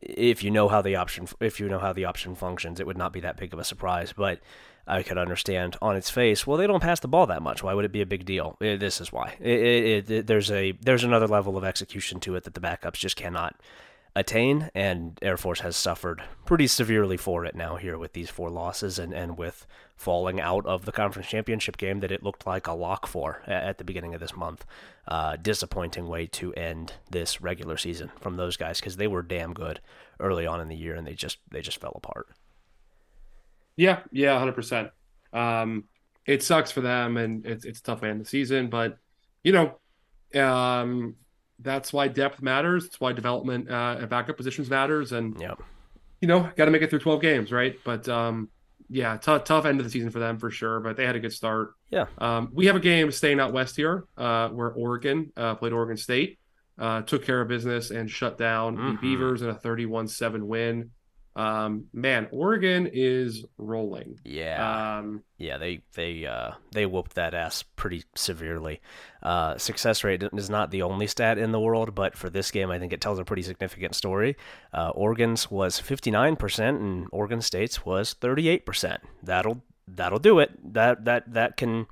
if 0.00 0.42
you 0.42 0.50
know 0.50 0.68
how 0.68 0.82
the 0.82 0.96
option 0.96 1.28
if 1.40 1.60
you 1.60 1.68
know 1.68 1.78
how 1.78 1.92
the 1.92 2.04
option 2.04 2.34
functions, 2.34 2.80
it 2.80 2.86
would 2.86 2.98
not 2.98 3.12
be 3.12 3.20
that 3.20 3.36
big 3.36 3.52
of 3.52 3.58
a 3.58 3.64
surprise. 3.64 4.12
But 4.16 4.40
I 4.86 5.02
could 5.02 5.18
understand 5.18 5.76
on 5.82 5.94
its 5.94 6.10
face. 6.10 6.46
Well, 6.46 6.56
they 6.56 6.66
don't 6.66 6.82
pass 6.82 7.00
the 7.00 7.08
ball 7.08 7.26
that 7.26 7.42
much. 7.42 7.62
Why 7.62 7.74
would 7.74 7.84
it 7.84 7.92
be 7.92 8.00
a 8.00 8.06
big 8.06 8.24
deal? 8.24 8.56
This 8.60 9.00
is 9.00 9.12
why. 9.12 9.36
It, 9.40 9.60
it, 9.60 10.10
it, 10.10 10.26
there's 10.26 10.50
a 10.50 10.72
there's 10.72 11.04
another 11.04 11.28
level 11.28 11.56
of 11.56 11.64
execution 11.64 12.18
to 12.20 12.34
it 12.34 12.44
that 12.44 12.54
the 12.54 12.60
backups 12.60 12.94
just 12.94 13.16
cannot 13.16 13.60
attain, 14.16 14.70
and 14.74 15.18
Air 15.22 15.36
Force 15.36 15.60
has 15.60 15.76
suffered 15.76 16.22
pretty 16.44 16.66
severely 16.66 17.16
for 17.16 17.44
it 17.44 17.54
now 17.54 17.76
here 17.76 17.96
with 17.96 18.12
these 18.12 18.30
four 18.30 18.50
losses 18.50 18.98
and, 18.98 19.12
and 19.12 19.38
with 19.38 19.66
falling 19.96 20.40
out 20.40 20.64
of 20.66 20.84
the 20.84 20.92
conference 20.92 21.28
championship 21.28 21.76
game 21.76 22.00
that 22.00 22.10
it 22.10 22.22
looked 22.22 22.46
like 22.46 22.66
a 22.66 22.72
lock 22.72 23.06
for 23.06 23.42
at 23.46 23.78
the 23.78 23.84
beginning 23.84 24.14
of 24.14 24.20
this 24.20 24.34
month. 24.34 24.64
Uh, 25.06 25.36
disappointing 25.36 26.08
way 26.08 26.26
to 26.26 26.54
end 26.54 26.94
this 27.10 27.40
regular 27.40 27.76
season 27.76 28.10
from 28.20 28.36
those 28.36 28.56
guys 28.56 28.80
because 28.80 28.96
they 28.96 29.08
were 29.08 29.22
damn 29.22 29.52
good 29.52 29.80
early 30.18 30.46
on 30.46 30.60
in 30.60 30.68
the 30.68 30.76
year 30.76 30.94
and 30.94 31.06
they 31.06 31.14
just 31.14 31.38
they 31.50 31.60
just 31.60 31.80
fell 31.80 31.92
apart. 31.96 32.28
Yeah, 33.76 34.00
yeah, 34.12 34.38
hundred 34.38 34.54
percent. 34.54 34.90
Um, 35.32 35.84
it 36.26 36.42
sucks 36.42 36.70
for 36.70 36.80
them, 36.80 37.16
and 37.16 37.44
it's 37.46 37.64
it's 37.64 37.80
tough 37.80 38.02
end 38.02 38.20
the 38.20 38.24
season. 38.24 38.68
But 38.68 38.98
you 39.42 39.52
know, 39.52 40.40
um, 40.40 41.16
that's 41.62 41.92
why 41.92 42.08
depth 42.08 42.42
matters. 42.42 42.84
That's 42.84 43.00
why 43.00 43.12
development 43.12 43.70
uh, 43.70 43.98
at 44.00 44.08
backup 44.08 44.36
positions 44.36 44.70
matters. 44.70 45.12
And 45.12 45.38
Yep. 45.40 45.60
you 46.20 46.28
know, 46.28 46.50
got 46.56 46.66
to 46.66 46.70
make 46.70 46.82
it 46.82 46.90
through 46.90 46.98
12 47.00 47.20
games, 47.22 47.52
right? 47.52 47.76
But 47.84 48.08
um, 48.08 48.48
yeah, 48.88 49.16
tough 49.16 49.44
tough 49.44 49.64
end 49.66 49.78
of 49.80 49.84
the 49.84 49.90
season 49.90 50.10
for 50.10 50.18
them 50.18 50.38
for 50.38 50.50
sure. 50.50 50.80
But 50.80 50.96
they 50.96 51.06
had 51.06 51.16
a 51.16 51.20
good 51.20 51.32
start. 51.32 51.72
Yeah. 51.90 52.06
Um, 52.18 52.50
we 52.52 52.66
have 52.66 52.76
a 52.76 52.80
game 52.80 53.10
staying 53.12 53.40
out 53.40 53.52
west 53.52 53.76
here, 53.76 54.04
uh, 54.16 54.48
where 54.48 54.68
Oregon 54.70 55.32
uh, 55.36 55.54
played 55.56 55.72
Oregon 55.72 55.96
State, 55.96 56.38
uh, 56.78 57.02
took 57.02 57.24
care 57.24 57.40
of 57.40 57.48
business 57.48 57.90
and 57.90 58.10
shut 58.10 58.38
down 58.38 58.76
Mhm. 58.76 58.92
the 58.92 58.98
Beavers 59.00 59.42
in 59.42 59.48
a 59.50 59.54
31-7 59.54 60.46
win. 60.46 60.90
Um, 61.36 61.84
man, 61.92 62.28
Oregon 62.32 62.88
is 62.92 63.44
rolling. 63.56 64.18
Yeah. 64.24 64.98
Um, 64.98 65.22
Yeah, 65.38 65.58
they 65.58 65.82
they 65.94 66.26
uh, 66.26 66.52
they 66.72 66.86
whooped 66.86 67.14
that 67.14 67.34
ass 67.34 67.62
pretty 67.62 68.04
severely. 68.14 68.80
Uh, 69.22 69.56
success 69.56 70.02
rate 70.02 70.22
is 70.32 70.50
not 70.50 70.70
the 70.70 70.82
only 70.82 71.06
stat 71.06 71.38
in 71.38 71.52
the 71.52 71.60
world, 71.60 71.94
but 71.94 72.16
for 72.16 72.28
this 72.30 72.50
game, 72.50 72.70
I 72.70 72.78
think 72.78 72.92
it 72.92 73.00
tells 73.00 73.18
a 73.18 73.24
pretty 73.24 73.42
significant 73.42 73.94
story. 73.94 74.36
Uh, 74.72 74.90
Oregon's 74.90 75.50
was 75.50 75.80
59%, 75.80 76.68
and 76.68 77.06
Oregon 77.12 77.40
State's 77.40 77.84
was 77.84 78.14
38%. 78.14 78.98
That'll 79.22 79.62
that'll 79.86 80.18
do 80.18 80.40
it. 80.40 80.50
That 80.74 81.04
that 81.04 81.32
that 81.32 81.56
can 81.56 81.86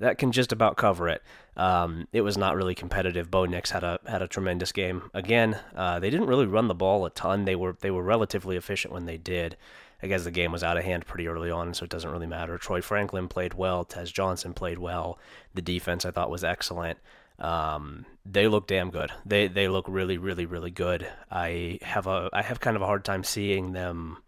that 0.00 0.18
can 0.18 0.32
just 0.32 0.52
about 0.52 0.76
cover 0.76 1.08
it. 1.08 1.22
Um, 1.56 2.08
it 2.12 2.22
was 2.22 2.38
not 2.38 2.56
really 2.56 2.74
competitive. 2.74 3.30
Bo 3.30 3.44
Nix 3.44 3.70
had 3.70 3.84
a 3.84 4.00
had 4.06 4.22
a 4.22 4.28
tremendous 4.28 4.72
game 4.72 5.10
again. 5.12 5.58
Uh, 5.74 5.98
they 5.98 6.10
didn't 6.10 6.26
really 6.26 6.46
run 6.46 6.68
the 6.68 6.74
ball 6.74 7.04
a 7.04 7.10
ton. 7.10 7.44
They 7.44 7.56
were 7.56 7.76
they 7.80 7.90
were 7.90 8.02
relatively 8.02 8.56
efficient 8.56 8.94
when 8.94 9.06
they 9.06 9.18
did. 9.18 9.56
I 10.02 10.08
guess 10.08 10.24
the 10.24 10.30
game 10.30 10.50
was 10.50 10.64
out 10.64 10.76
of 10.76 10.84
hand 10.84 11.06
pretty 11.06 11.28
early 11.28 11.50
on, 11.50 11.74
so 11.74 11.84
it 11.84 11.90
doesn't 11.90 12.10
really 12.10 12.26
matter. 12.26 12.58
Troy 12.58 12.80
Franklin 12.80 13.28
played 13.28 13.54
well. 13.54 13.84
Tez 13.84 14.10
Johnson 14.10 14.52
played 14.52 14.78
well. 14.78 15.18
The 15.54 15.62
defense 15.62 16.04
I 16.04 16.10
thought 16.10 16.30
was 16.30 16.42
excellent. 16.42 16.98
Um, 17.38 18.06
they 18.24 18.48
look 18.48 18.66
damn 18.66 18.90
good. 18.90 19.10
They 19.26 19.46
they 19.48 19.68
look 19.68 19.86
really 19.88 20.16
really 20.16 20.46
really 20.46 20.70
good. 20.70 21.06
I 21.30 21.78
have 21.82 22.06
a 22.06 22.30
I 22.32 22.42
have 22.42 22.60
kind 22.60 22.76
of 22.76 22.82
a 22.82 22.86
hard 22.86 23.04
time 23.04 23.24
seeing 23.24 23.72
them 23.72 24.18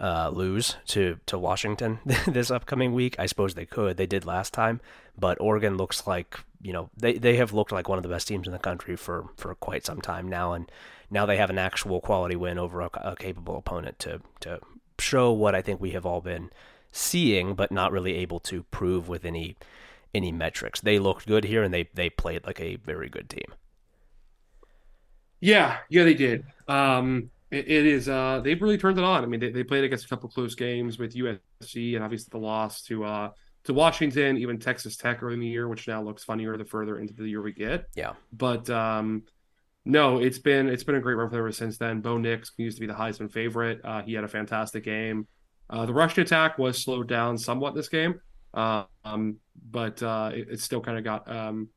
uh, 0.00 0.30
lose 0.32 0.76
to 0.86 1.18
to 1.26 1.38
Washington 1.38 2.00
this 2.26 2.50
upcoming 2.50 2.94
week. 2.94 3.16
I 3.18 3.26
suppose 3.26 3.54
they 3.54 3.66
could. 3.66 3.96
They 3.96 4.06
did 4.06 4.26
last 4.26 4.52
time, 4.52 4.80
but 5.16 5.40
Oregon 5.40 5.76
looks 5.76 6.06
like 6.06 6.40
you 6.60 6.72
know 6.72 6.90
they, 6.96 7.14
they 7.14 7.36
have 7.36 7.52
looked 7.52 7.72
like 7.72 7.88
one 7.88 7.98
of 7.98 8.02
the 8.02 8.08
best 8.08 8.28
teams 8.28 8.46
in 8.46 8.52
the 8.52 8.58
country 8.58 8.96
for, 8.96 9.26
for 9.36 9.54
quite 9.54 9.84
some 9.84 10.00
time 10.00 10.28
now, 10.28 10.52
and 10.52 10.70
now 11.10 11.26
they 11.26 11.36
have 11.36 11.50
an 11.50 11.58
actual 11.58 12.00
quality 12.00 12.36
win 12.36 12.58
over 12.58 12.80
a, 12.80 12.90
a 12.94 13.16
capable 13.16 13.56
opponent 13.56 13.98
to 14.00 14.20
to 14.40 14.60
show 14.98 15.32
what 15.32 15.54
I 15.54 15.62
think 15.62 15.80
we 15.80 15.90
have 15.90 16.06
all 16.06 16.20
been 16.20 16.50
seeing, 16.92 17.54
but 17.54 17.70
not 17.70 17.92
really 17.92 18.16
able 18.16 18.40
to 18.40 18.62
prove 18.64 19.08
with 19.08 19.24
any 19.24 19.56
any 20.14 20.32
metrics. 20.32 20.80
They 20.80 20.98
looked 20.98 21.26
good 21.26 21.44
here, 21.44 21.62
and 21.62 21.72
they 21.72 21.88
they 21.94 22.10
played 22.10 22.44
like 22.44 22.60
a 22.60 22.76
very 22.76 23.08
good 23.08 23.28
team. 23.28 23.54
Yeah, 25.40 25.78
yeah, 25.88 26.04
they 26.04 26.14
did. 26.14 26.44
Um, 26.66 27.30
it, 27.50 27.68
it 27.68 27.86
is. 27.86 28.08
Uh, 28.08 28.40
they've 28.42 28.60
really 28.60 28.78
turned 28.78 28.98
it 28.98 29.04
on. 29.04 29.22
I 29.22 29.26
mean, 29.26 29.40
they, 29.40 29.50
they 29.50 29.62
played 29.62 29.84
against 29.84 30.04
a 30.04 30.08
couple 30.08 30.28
close 30.28 30.54
games 30.54 30.98
with 30.98 31.14
USC, 31.14 31.94
and 31.94 32.04
obviously 32.04 32.28
the 32.30 32.38
loss 32.38 32.82
to 32.82 33.04
uh 33.04 33.30
to 33.64 33.74
Washington, 33.74 34.36
even 34.38 34.58
Texas 34.58 34.96
Tech 34.96 35.22
early 35.22 35.34
in 35.34 35.40
the 35.40 35.46
year, 35.46 35.68
which 35.68 35.86
now 35.88 36.02
looks 36.02 36.24
funnier 36.24 36.56
the 36.56 36.64
further 36.64 36.98
into 36.98 37.14
the 37.14 37.28
year 37.28 37.42
we 37.42 37.52
get. 37.52 37.86
Yeah. 37.94 38.14
But 38.32 38.68
um, 38.70 39.24
no, 39.84 40.18
it's 40.18 40.38
been 40.38 40.68
it's 40.68 40.84
been 40.84 40.96
a 40.96 41.00
great 41.00 41.14
run 41.14 41.28
for 41.28 41.36
them 41.36 41.40
ever 41.40 41.52
since 41.52 41.78
then. 41.78 42.00
Bo 42.00 42.18
Nix 42.18 42.52
used 42.56 42.76
to 42.76 42.80
be 42.80 42.86
the 42.86 42.94
Heisman 42.94 43.30
favorite. 43.30 43.80
Uh, 43.84 44.02
he 44.02 44.14
had 44.14 44.24
a 44.24 44.28
fantastic 44.28 44.84
game. 44.84 45.26
Uh, 45.70 45.86
the 45.86 45.92
rushing 45.92 46.22
attack 46.22 46.58
was 46.58 46.82
slowed 46.82 47.08
down 47.08 47.36
somewhat 47.36 47.74
this 47.74 47.88
game, 47.88 48.20
uh, 48.54 48.84
um, 49.04 49.36
but 49.70 50.02
uh, 50.02 50.30
it, 50.32 50.48
it 50.52 50.60
still 50.60 50.80
kind 50.80 50.96
of 50.96 51.04
got 51.04 51.30
um, 51.30 51.68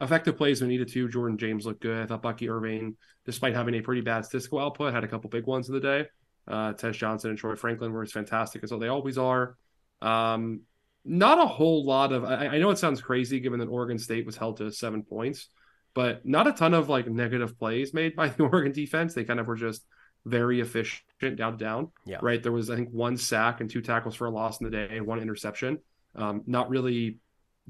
effective 0.00 0.36
plays 0.36 0.60
when 0.60 0.68
needed 0.68 0.88
to. 0.88 1.08
Jordan 1.08 1.36
James 1.36 1.66
looked 1.66 1.82
good. 1.82 2.02
I 2.02 2.06
thought 2.06 2.22
Bucky 2.22 2.48
Irving, 2.48 2.96
despite 3.26 3.54
having 3.54 3.74
a 3.74 3.80
pretty 3.82 4.00
bad 4.00 4.24
statistical 4.24 4.60
output, 4.60 4.94
had 4.94 5.04
a 5.04 5.08
couple 5.08 5.28
big 5.30 5.46
ones 5.46 5.68
in 5.68 5.74
the 5.74 5.80
day. 5.80 6.06
Uh, 6.46 6.72
Tez 6.72 6.96
Johnson 6.96 7.30
and 7.30 7.38
Troy 7.38 7.54
Franklin 7.54 7.92
were 7.92 8.02
as 8.02 8.12
fantastic 8.12 8.62
as 8.62 8.70
they 8.70 8.88
always 8.88 9.18
are. 9.18 9.56
Um, 10.02 10.62
not 11.04 11.38
a 11.38 11.46
whole 11.46 11.84
lot 11.84 12.12
of. 12.12 12.24
I, 12.24 12.48
I 12.48 12.58
know 12.58 12.70
it 12.70 12.78
sounds 12.78 13.00
crazy 13.00 13.40
given 13.40 13.60
that 13.60 13.68
Oregon 13.68 13.98
State 13.98 14.26
was 14.26 14.36
held 14.36 14.58
to 14.58 14.70
seven 14.72 15.02
points, 15.02 15.48
but 15.94 16.24
not 16.24 16.46
a 16.46 16.52
ton 16.52 16.74
of 16.74 16.88
like 16.88 17.06
negative 17.06 17.58
plays 17.58 17.92
made 17.92 18.16
by 18.16 18.28
the 18.30 18.44
Oregon 18.44 18.72
defense. 18.72 19.14
They 19.14 19.24
kind 19.24 19.40
of 19.40 19.46
were 19.46 19.56
just 19.56 19.84
very 20.24 20.60
efficient 20.60 21.36
down 21.36 21.56
down. 21.56 21.90
Yeah. 22.06 22.18
Right. 22.22 22.42
There 22.42 22.52
was 22.52 22.70
I 22.70 22.76
think 22.76 22.90
one 22.90 23.16
sack 23.16 23.60
and 23.60 23.70
two 23.70 23.82
tackles 23.82 24.14
for 24.14 24.26
a 24.26 24.30
loss 24.30 24.60
in 24.60 24.64
the 24.64 24.70
day 24.70 24.88
and 24.96 25.06
one 25.06 25.20
interception. 25.20 25.78
Um, 26.16 26.42
not 26.46 26.70
really 26.70 27.18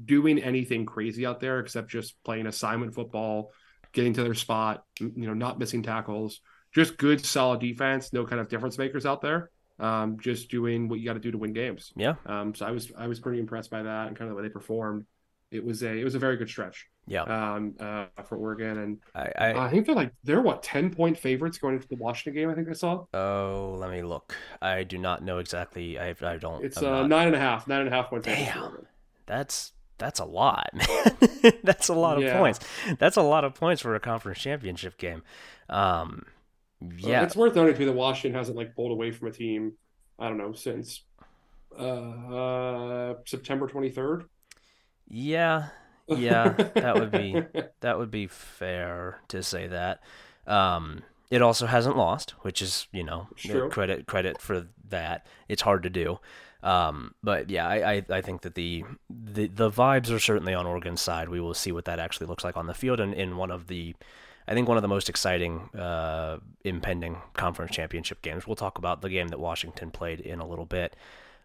doing 0.03 0.39
anything 0.39 0.85
crazy 0.85 1.25
out 1.25 1.39
there 1.39 1.59
except 1.59 1.89
just 1.89 2.21
playing 2.23 2.47
assignment 2.47 2.93
football, 2.93 3.51
getting 3.93 4.13
to 4.13 4.23
their 4.23 4.33
spot, 4.33 4.83
you 4.99 5.11
know, 5.15 5.33
not 5.33 5.57
missing 5.57 5.83
tackles, 5.83 6.41
just 6.73 6.97
good 6.97 7.25
solid 7.25 7.59
defense, 7.59 8.11
no 8.13 8.25
kind 8.25 8.41
of 8.41 8.49
difference 8.49 8.77
makers 8.77 9.05
out 9.05 9.21
there. 9.21 9.49
Um, 9.77 10.17
just 10.19 10.49
doing 10.49 10.87
what 10.87 10.99
you 10.99 11.05
got 11.05 11.13
to 11.13 11.19
do 11.19 11.31
to 11.31 11.37
win 11.37 11.51
games. 11.53 11.91
Yeah. 11.97 12.15
Um, 12.25 12.55
so 12.55 12.65
I 12.65 12.71
was 12.71 12.91
I 12.97 13.07
was 13.07 13.19
pretty 13.19 13.39
impressed 13.39 13.69
by 13.69 13.83
that 13.83 14.07
and 14.07 14.15
kind 14.15 14.29
of 14.29 14.35
the 14.35 14.41
way 14.41 14.47
they 14.47 14.51
performed. 14.53 15.05
It 15.51 15.63
was 15.63 15.83
a 15.83 15.91
it 15.91 16.03
was 16.03 16.15
a 16.15 16.19
very 16.19 16.37
good 16.37 16.47
stretch. 16.49 16.87
Yeah. 17.07 17.23
Um, 17.23 17.75
uh, 17.79 18.05
for 18.23 18.37
Oregon 18.37 18.77
and 18.79 18.97
I, 19.13 19.31
I 19.37 19.65
I 19.65 19.69
think 19.69 19.85
they're 19.85 19.93
like 19.95 20.11
they're 20.23 20.41
what 20.41 20.63
ten 20.63 20.89
point 20.93 21.17
favorites 21.17 21.57
going 21.57 21.75
into 21.75 21.87
the 21.87 21.97
Washington 21.97 22.41
game. 22.41 22.49
I 22.49 22.55
think 22.55 22.69
I 22.69 22.73
saw 22.73 23.05
oh 23.13 23.75
let 23.79 23.91
me 23.91 24.01
look. 24.01 24.33
I 24.61 24.83
do 24.83 24.97
not 24.97 25.23
know 25.23 25.39
exactly. 25.39 25.99
I 25.99 26.15
I 26.21 26.37
don't. 26.37 26.63
it's 26.63 26.77
uh, 26.77 27.01
not- 27.01 27.09
nine 27.09 27.27
and 27.27 27.35
a 27.35 27.39
half, 27.39 27.67
nine 27.67 27.81
and 27.81 27.89
a 27.89 27.91
half 27.91 28.09
point 28.09 28.23
favorites. 28.25 28.51
Damn. 28.55 28.87
That's 29.27 29.73
that's 29.97 30.19
a 30.19 30.25
lot, 30.25 30.69
man. 30.73 31.53
that's 31.63 31.87
a 31.89 31.93
lot 31.93 32.17
of 32.17 32.23
Yeah. 32.23 32.37
points. 32.37 32.59
That's 32.97 33.17
a 33.17 33.21
lot 33.21 33.43
of 33.45 33.53
points 33.55 33.81
for 33.81 33.93
a 33.95 33.99
conference 33.99 34.39
championship 34.39 34.97
game. 34.97 35.21
Um, 35.69 36.25
Well, 37.01 37.11
yeah, 37.11 37.23
it's 37.23 37.35
worth 37.35 37.55
noting 37.55 37.75
too 37.75 37.85
that 37.85 37.93
Washington 37.93 38.37
hasn't 38.37 38.57
like 38.57 38.75
pulled 38.75 38.91
away 38.91 39.11
from 39.11 39.27
a 39.27 39.31
team. 39.31 39.73
I 40.17 40.27
don't 40.29 40.37
know 40.37 40.53
since 40.53 41.03
uh, 41.77 41.83
uh 41.83 43.13
September 43.25 43.67
twenty 43.67 43.89
third. 43.89 44.25
yeah, 45.07 45.67
yeah. 46.07 46.49
That 46.49 46.95
would 46.95 47.11
be 47.11 47.41
that 47.81 47.97
would 47.97 48.11
be 48.11 48.27
fair 48.27 49.21
to 49.29 49.43
say 49.43 49.67
that. 49.67 50.01
Um, 50.47 51.03
it 51.31 51.41
also 51.41 51.65
hasn't 51.65 51.97
lost, 51.97 52.31
which 52.41 52.61
is 52.61 52.87
you 52.91 53.03
know 53.03 53.27
true. 53.35 53.69
credit 53.69 54.05
credit 54.05 54.41
for 54.41 54.67
that. 54.89 55.27
It's 55.47 55.61
hard 55.61 55.83
to 55.83 55.89
do. 55.89 56.19
Um, 56.63 57.13
but 57.21 57.51
yeah, 57.51 57.67
I, 57.67 57.91
I, 57.91 58.05
I 58.09 58.21
think 58.21 58.41
that 58.41 58.55
the, 58.55 58.83
the 59.09 59.47
the 59.47 59.69
vibes 59.69 60.09
are 60.09 60.19
certainly 60.19 60.53
on 60.53 60.65
Oregon's 60.65 61.01
side. 61.01 61.29
We 61.29 61.39
will 61.39 61.53
see 61.53 61.71
what 61.71 61.85
that 61.85 61.99
actually 61.99 62.27
looks 62.27 62.43
like 62.43 62.57
on 62.57 62.65
the 62.65 62.73
field 62.73 62.99
and 62.99 63.13
in 63.13 63.37
one 63.37 63.51
of 63.51 63.67
the 63.67 63.95
I 64.47 64.53
think 64.53 64.67
one 64.67 64.77
of 64.77 64.83
the 64.83 64.87
most 64.87 65.09
exciting 65.09 65.69
uh, 65.75 66.39
impending 66.63 67.17
conference 67.33 67.71
championship 67.71 68.21
games. 68.21 68.45
We'll 68.45 68.55
talk 68.55 68.77
about 68.77 69.01
the 69.01 69.09
game 69.09 69.29
that 69.29 69.39
Washington 69.39 69.91
played 69.91 70.19
in 70.19 70.39
a 70.39 70.47
little 70.47 70.65
bit. 70.65 70.95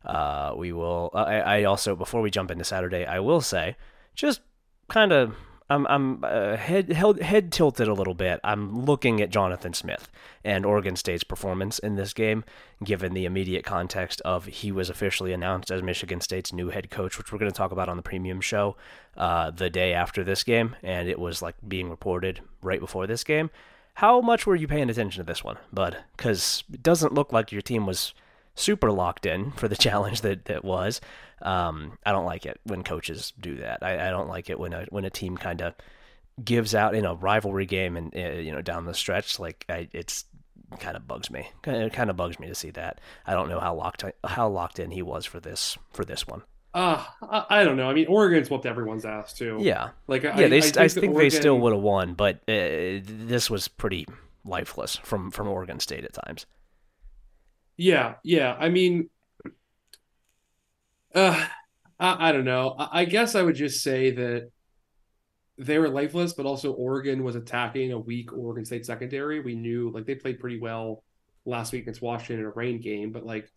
Uh, 0.04 0.54
we 0.56 0.72
will. 0.72 1.10
I, 1.14 1.40
I 1.40 1.64
also 1.64 1.96
before 1.96 2.20
we 2.20 2.30
jump 2.30 2.50
into 2.50 2.64
Saturday, 2.64 3.04
I 3.04 3.20
will 3.20 3.40
say, 3.40 3.76
just 4.14 4.40
kind 4.88 5.12
of, 5.12 5.34
I'm 5.70 5.86
I'm 5.86 6.24
uh, 6.24 6.56
head 6.56 6.90
held, 6.92 7.20
head 7.20 7.52
tilted 7.52 7.86
a 7.86 7.94
little 7.94 8.14
bit. 8.14 8.40
I'm 8.42 8.84
looking 8.84 9.20
at 9.20 9.30
Jonathan 9.30 9.72
Smith 9.72 10.08
and 10.44 10.66
Oregon 10.66 10.96
State's 10.96 11.22
performance 11.22 11.78
in 11.78 11.94
this 11.94 12.12
game, 12.12 12.44
given 12.82 13.14
the 13.14 13.24
immediate 13.24 13.64
context 13.64 14.20
of 14.22 14.46
he 14.46 14.72
was 14.72 14.90
officially 14.90 15.32
announced 15.32 15.70
as 15.70 15.80
Michigan 15.80 16.20
State's 16.20 16.52
new 16.52 16.70
head 16.70 16.90
coach, 16.90 17.16
which 17.16 17.32
we're 17.32 17.38
going 17.38 17.50
to 17.50 17.56
talk 17.56 17.70
about 17.70 17.88
on 17.88 17.96
the 17.96 18.02
premium 18.02 18.40
show 18.40 18.76
uh, 19.16 19.52
the 19.52 19.70
day 19.70 19.94
after 19.94 20.24
this 20.24 20.42
game, 20.42 20.74
and 20.82 21.08
it 21.08 21.20
was 21.20 21.40
like 21.40 21.54
being 21.66 21.88
reported 21.88 22.40
right 22.62 22.80
before 22.80 23.06
this 23.06 23.22
game. 23.22 23.48
How 23.94 24.20
much 24.20 24.46
were 24.46 24.56
you 24.56 24.66
paying 24.66 24.90
attention 24.90 25.22
to 25.24 25.26
this 25.26 25.44
one, 25.44 25.58
bud? 25.72 25.98
Because 26.16 26.64
it 26.72 26.82
doesn't 26.82 27.14
look 27.14 27.32
like 27.32 27.52
your 27.52 27.62
team 27.62 27.86
was 27.86 28.12
super 28.56 28.90
locked 28.90 29.24
in 29.24 29.52
for 29.52 29.68
the 29.68 29.76
challenge 29.86 30.22
that 30.22 30.46
that 30.46 30.64
was. 30.64 31.00
Um, 31.42 31.98
I 32.04 32.12
don't 32.12 32.26
like 32.26 32.46
it 32.46 32.60
when 32.64 32.82
coaches 32.84 33.32
do 33.40 33.56
that. 33.56 33.78
I, 33.82 34.08
I 34.08 34.10
don't 34.10 34.28
like 34.28 34.50
it 34.50 34.58
when 34.58 34.72
a 34.72 34.86
when 34.90 35.04
a 35.04 35.10
team 35.10 35.36
kind 35.36 35.62
of 35.62 35.74
gives 36.42 36.74
out 36.74 36.94
in 36.94 37.04
a 37.04 37.14
rivalry 37.14 37.66
game 37.66 37.96
and 37.96 38.14
uh, 38.14 38.38
you 38.38 38.52
know 38.52 38.62
down 38.62 38.86
the 38.86 38.94
stretch. 38.94 39.38
Like 39.38 39.64
I, 39.68 39.88
it's 39.92 40.24
kind 40.78 40.96
of 40.96 41.06
bugs 41.06 41.30
me. 41.30 41.48
It 41.66 41.92
kind 41.92 42.10
of 42.10 42.16
bugs 42.16 42.38
me 42.38 42.46
to 42.48 42.54
see 42.54 42.70
that. 42.70 43.00
I 43.26 43.34
don't 43.34 43.48
know 43.48 43.60
how 43.60 43.74
locked 43.74 44.04
how 44.24 44.48
locked 44.48 44.78
in 44.78 44.90
he 44.90 45.02
was 45.02 45.24
for 45.26 45.40
this 45.40 45.76
for 45.92 46.04
this 46.04 46.26
one. 46.26 46.42
Uh, 46.72 47.04
I, 47.22 47.46
I 47.50 47.64
don't 47.64 47.76
know. 47.76 47.90
I 47.90 47.94
mean, 47.94 48.06
Oregon's 48.06 48.48
whooped 48.48 48.66
everyone's 48.66 49.04
ass 49.04 49.32
too. 49.32 49.58
Yeah, 49.60 49.90
Like 50.06 50.22
yeah. 50.22 50.46
They, 50.46 50.58
I, 50.58 50.70
that 50.70 50.92
think 50.92 51.16
they 51.16 51.30
still 51.30 51.58
would 51.58 51.72
have 51.72 51.82
won, 51.82 52.14
but 52.14 52.36
uh, 52.48 53.02
this 53.02 53.50
was 53.50 53.66
pretty 53.66 54.06
lifeless 54.44 54.96
from 54.96 55.30
from 55.30 55.48
Oregon 55.48 55.80
State 55.80 56.04
at 56.04 56.12
times. 56.12 56.46
Yeah, 57.76 58.14
yeah. 58.22 58.56
I 58.58 58.68
mean, 58.68 59.08
uh, 61.14 61.46
I, 61.98 62.28
I 62.28 62.32
don't 62.32 62.44
know. 62.44 62.74
I, 62.78 63.00
I 63.00 63.04
guess 63.04 63.34
I 63.34 63.42
would 63.42 63.56
just 63.56 63.82
say 63.82 64.10
that 64.12 64.50
they 65.58 65.78
were 65.78 65.88
lifeless, 65.88 66.32
but 66.32 66.46
also 66.46 66.72
Oregon 66.72 67.22
was 67.22 67.36
attacking 67.36 67.92
a 67.92 67.98
weak 67.98 68.32
Oregon 68.32 68.64
State 68.64 68.86
secondary. 68.86 69.40
We 69.40 69.54
knew 69.54 69.90
like 69.90 70.06
they 70.06 70.14
played 70.14 70.40
pretty 70.40 70.58
well 70.58 71.04
last 71.44 71.72
week 71.72 71.82
against 71.82 72.02
Washington 72.02 72.40
in 72.40 72.46
a 72.46 72.50
rain 72.50 72.80
game, 72.80 73.12
but 73.12 73.26
like 73.26 73.50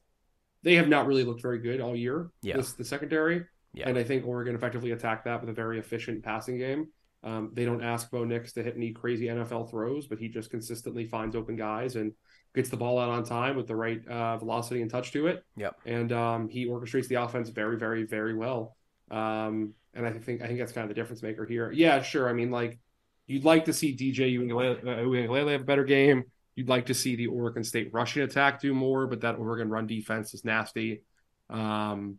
they 0.63 0.76
have 0.76 0.89
not 0.89 1.08
really 1.08 1.24
looked 1.24 1.42
very 1.42 1.60
good 1.60 1.80
all 1.80 1.96
year. 1.96 2.30
Yeah. 2.42 2.58
This 2.58 2.74
the 2.74 2.86
secondary. 2.86 3.46
Yeah. 3.74 3.89
And 3.89 3.98
I 3.98 4.04
think 4.04 4.26
Oregon 4.26 4.56
effectively 4.56 4.92
attacked 4.92 5.26
that 5.26 5.42
with 5.42 5.50
a 5.50 5.54
very 5.54 5.80
efficient 5.80 6.24
passing 6.24 6.58
game. 6.58 6.88
Um, 7.24 7.52
they 7.54 7.63
don't 7.63 7.82
ask 7.82 8.12
Bo 8.12 8.26
Nix 8.26 8.52
to 8.54 8.63
hit 8.63 8.76
any 8.76 8.92
crazy 8.92 9.28
NFL 9.28 9.70
throws, 9.70 10.08
but 10.08 10.20
he 10.20 10.28
just 10.28 10.50
consistently 10.50 11.06
finds 11.06 11.36
open 11.36 11.56
guys 11.56 11.96
and 11.96 12.12
gets 12.54 12.70
the 12.70 12.78
ball 12.78 13.00
out 13.00 13.10
on 13.10 13.24
time 13.24 13.56
with 13.56 13.68
the 13.68 13.76
right 13.76 14.06
uh, 14.08 14.38
velocity 14.38 14.82
and 14.82 14.89
touch 14.89 15.12
to 15.12 15.28
it. 15.28 15.44
Yep. 15.58 15.80
And 15.86 16.12
um, 16.12 16.50
he 16.50 16.68
orchestrates 16.68 17.08
the 17.08 17.16
offense 17.16 17.50
very, 17.50 17.78
very, 17.78 18.04
very 18.06 18.36
well. 18.36 18.76
Um, 19.10 19.74
and 19.94 20.06
I 20.06 20.12
think 20.12 20.42
I 20.42 20.48
think 20.48 20.60
that's 20.60 20.72
kind 20.72 20.84
of 20.84 20.89
the 20.89 21.00
difference 21.00 21.22
maker 21.22 21.46
here. 21.46 21.72
Yeah, 21.72 22.02
sure. 22.02 22.30
I 22.30 22.34
mean, 22.34 22.52
like 22.52 22.80
you'd 23.28 23.46
like 23.46 23.66
to 23.66 23.74
see 23.74 23.96
DJ 23.96 24.38
Uiagalelei 24.38 25.52
have 25.52 25.62
a 25.62 25.66
better 25.66 25.84
game. 25.84 26.24
You'd 26.56 26.70
like 26.70 26.88
to 26.88 26.94
see 26.94 27.16
the 27.16 27.28
Oregon 27.28 27.63
State 27.63 27.89
rushing 27.94 28.24
attack 28.24 28.62
do 28.62 28.74
more, 28.74 29.08
but 29.08 29.22
that 29.22 29.39
Oregon 29.39 29.70
run 29.70 29.88
defense 29.88 30.34
is 30.34 30.46
nasty. 30.46 31.02
Um, 31.50 32.18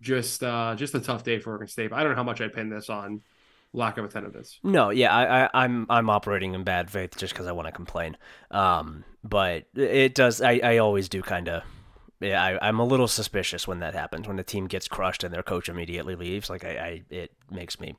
just 0.00 0.42
uh, 0.42 0.74
just 0.76 0.94
a 0.94 1.00
tough 1.00 1.24
day 1.24 1.38
for 1.38 1.50
Oregon 1.50 1.68
State. 1.68 1.92
I 1.92 2.02
don't 2.02 2.12
know 2.12 2.16
how 2.16 2.24
much 2.24 2.40
I 2.40 2.48
pin 2.48 2.70
this 2.70 2.88
on 2.88 3.22
lack 3.72 3.98
of 3.98 4.04
attentiveness. 4.04 4.58
No, 4.62 4.90
yeah, 4.90 5.14
I, 5.14 5.44
I, 5.44 5.50
I'm 5.64 5.86
I'm 5.90 6.10
operating 6.10 6.54
in 6.54 6.64
bad 6.64 6.90
faith 6.90 7.16
just 7.16 7.32
because 7.34 7.46
I 7.46 7.52
want 7.52 7.66
to 7.66 7.72
complain. 7.72 8.16
Um, 8.50 9.04
but 9.24 9.66
it 9.74 10.14
does. 10.14 10.40
I, 10.40 10.60
I 10.62 10.78
always 10.78 11.08
do 11.08 11.22
kind 11.22 11.48
of. 11.48 11.62
Yeah, 12.20 12.42
I, 12.42 12.68
I'm 12.68 12.80
a 12.80 12.84
little 12.84 13.06
suspicious 13.06 13.68
when 13.68 13.78
that 13.78 13.94
happens 13.94 14.26
when 14.26 14.36
the 14.36 14.42
team 14.42 14.66
gets 14.66 14.88
crushed 14.88 15.22
and 15.22 15.32
their 15.32 15.44
coach 15.44 15.68
immediately 15.68 16.16
leaves. 16.16 16.50
Like 16.50 16.64
I, 16.64 16.70
I 16.70 17.02
it 17.14 17.32
makes 17.48 17.78
me, 17.78 17.94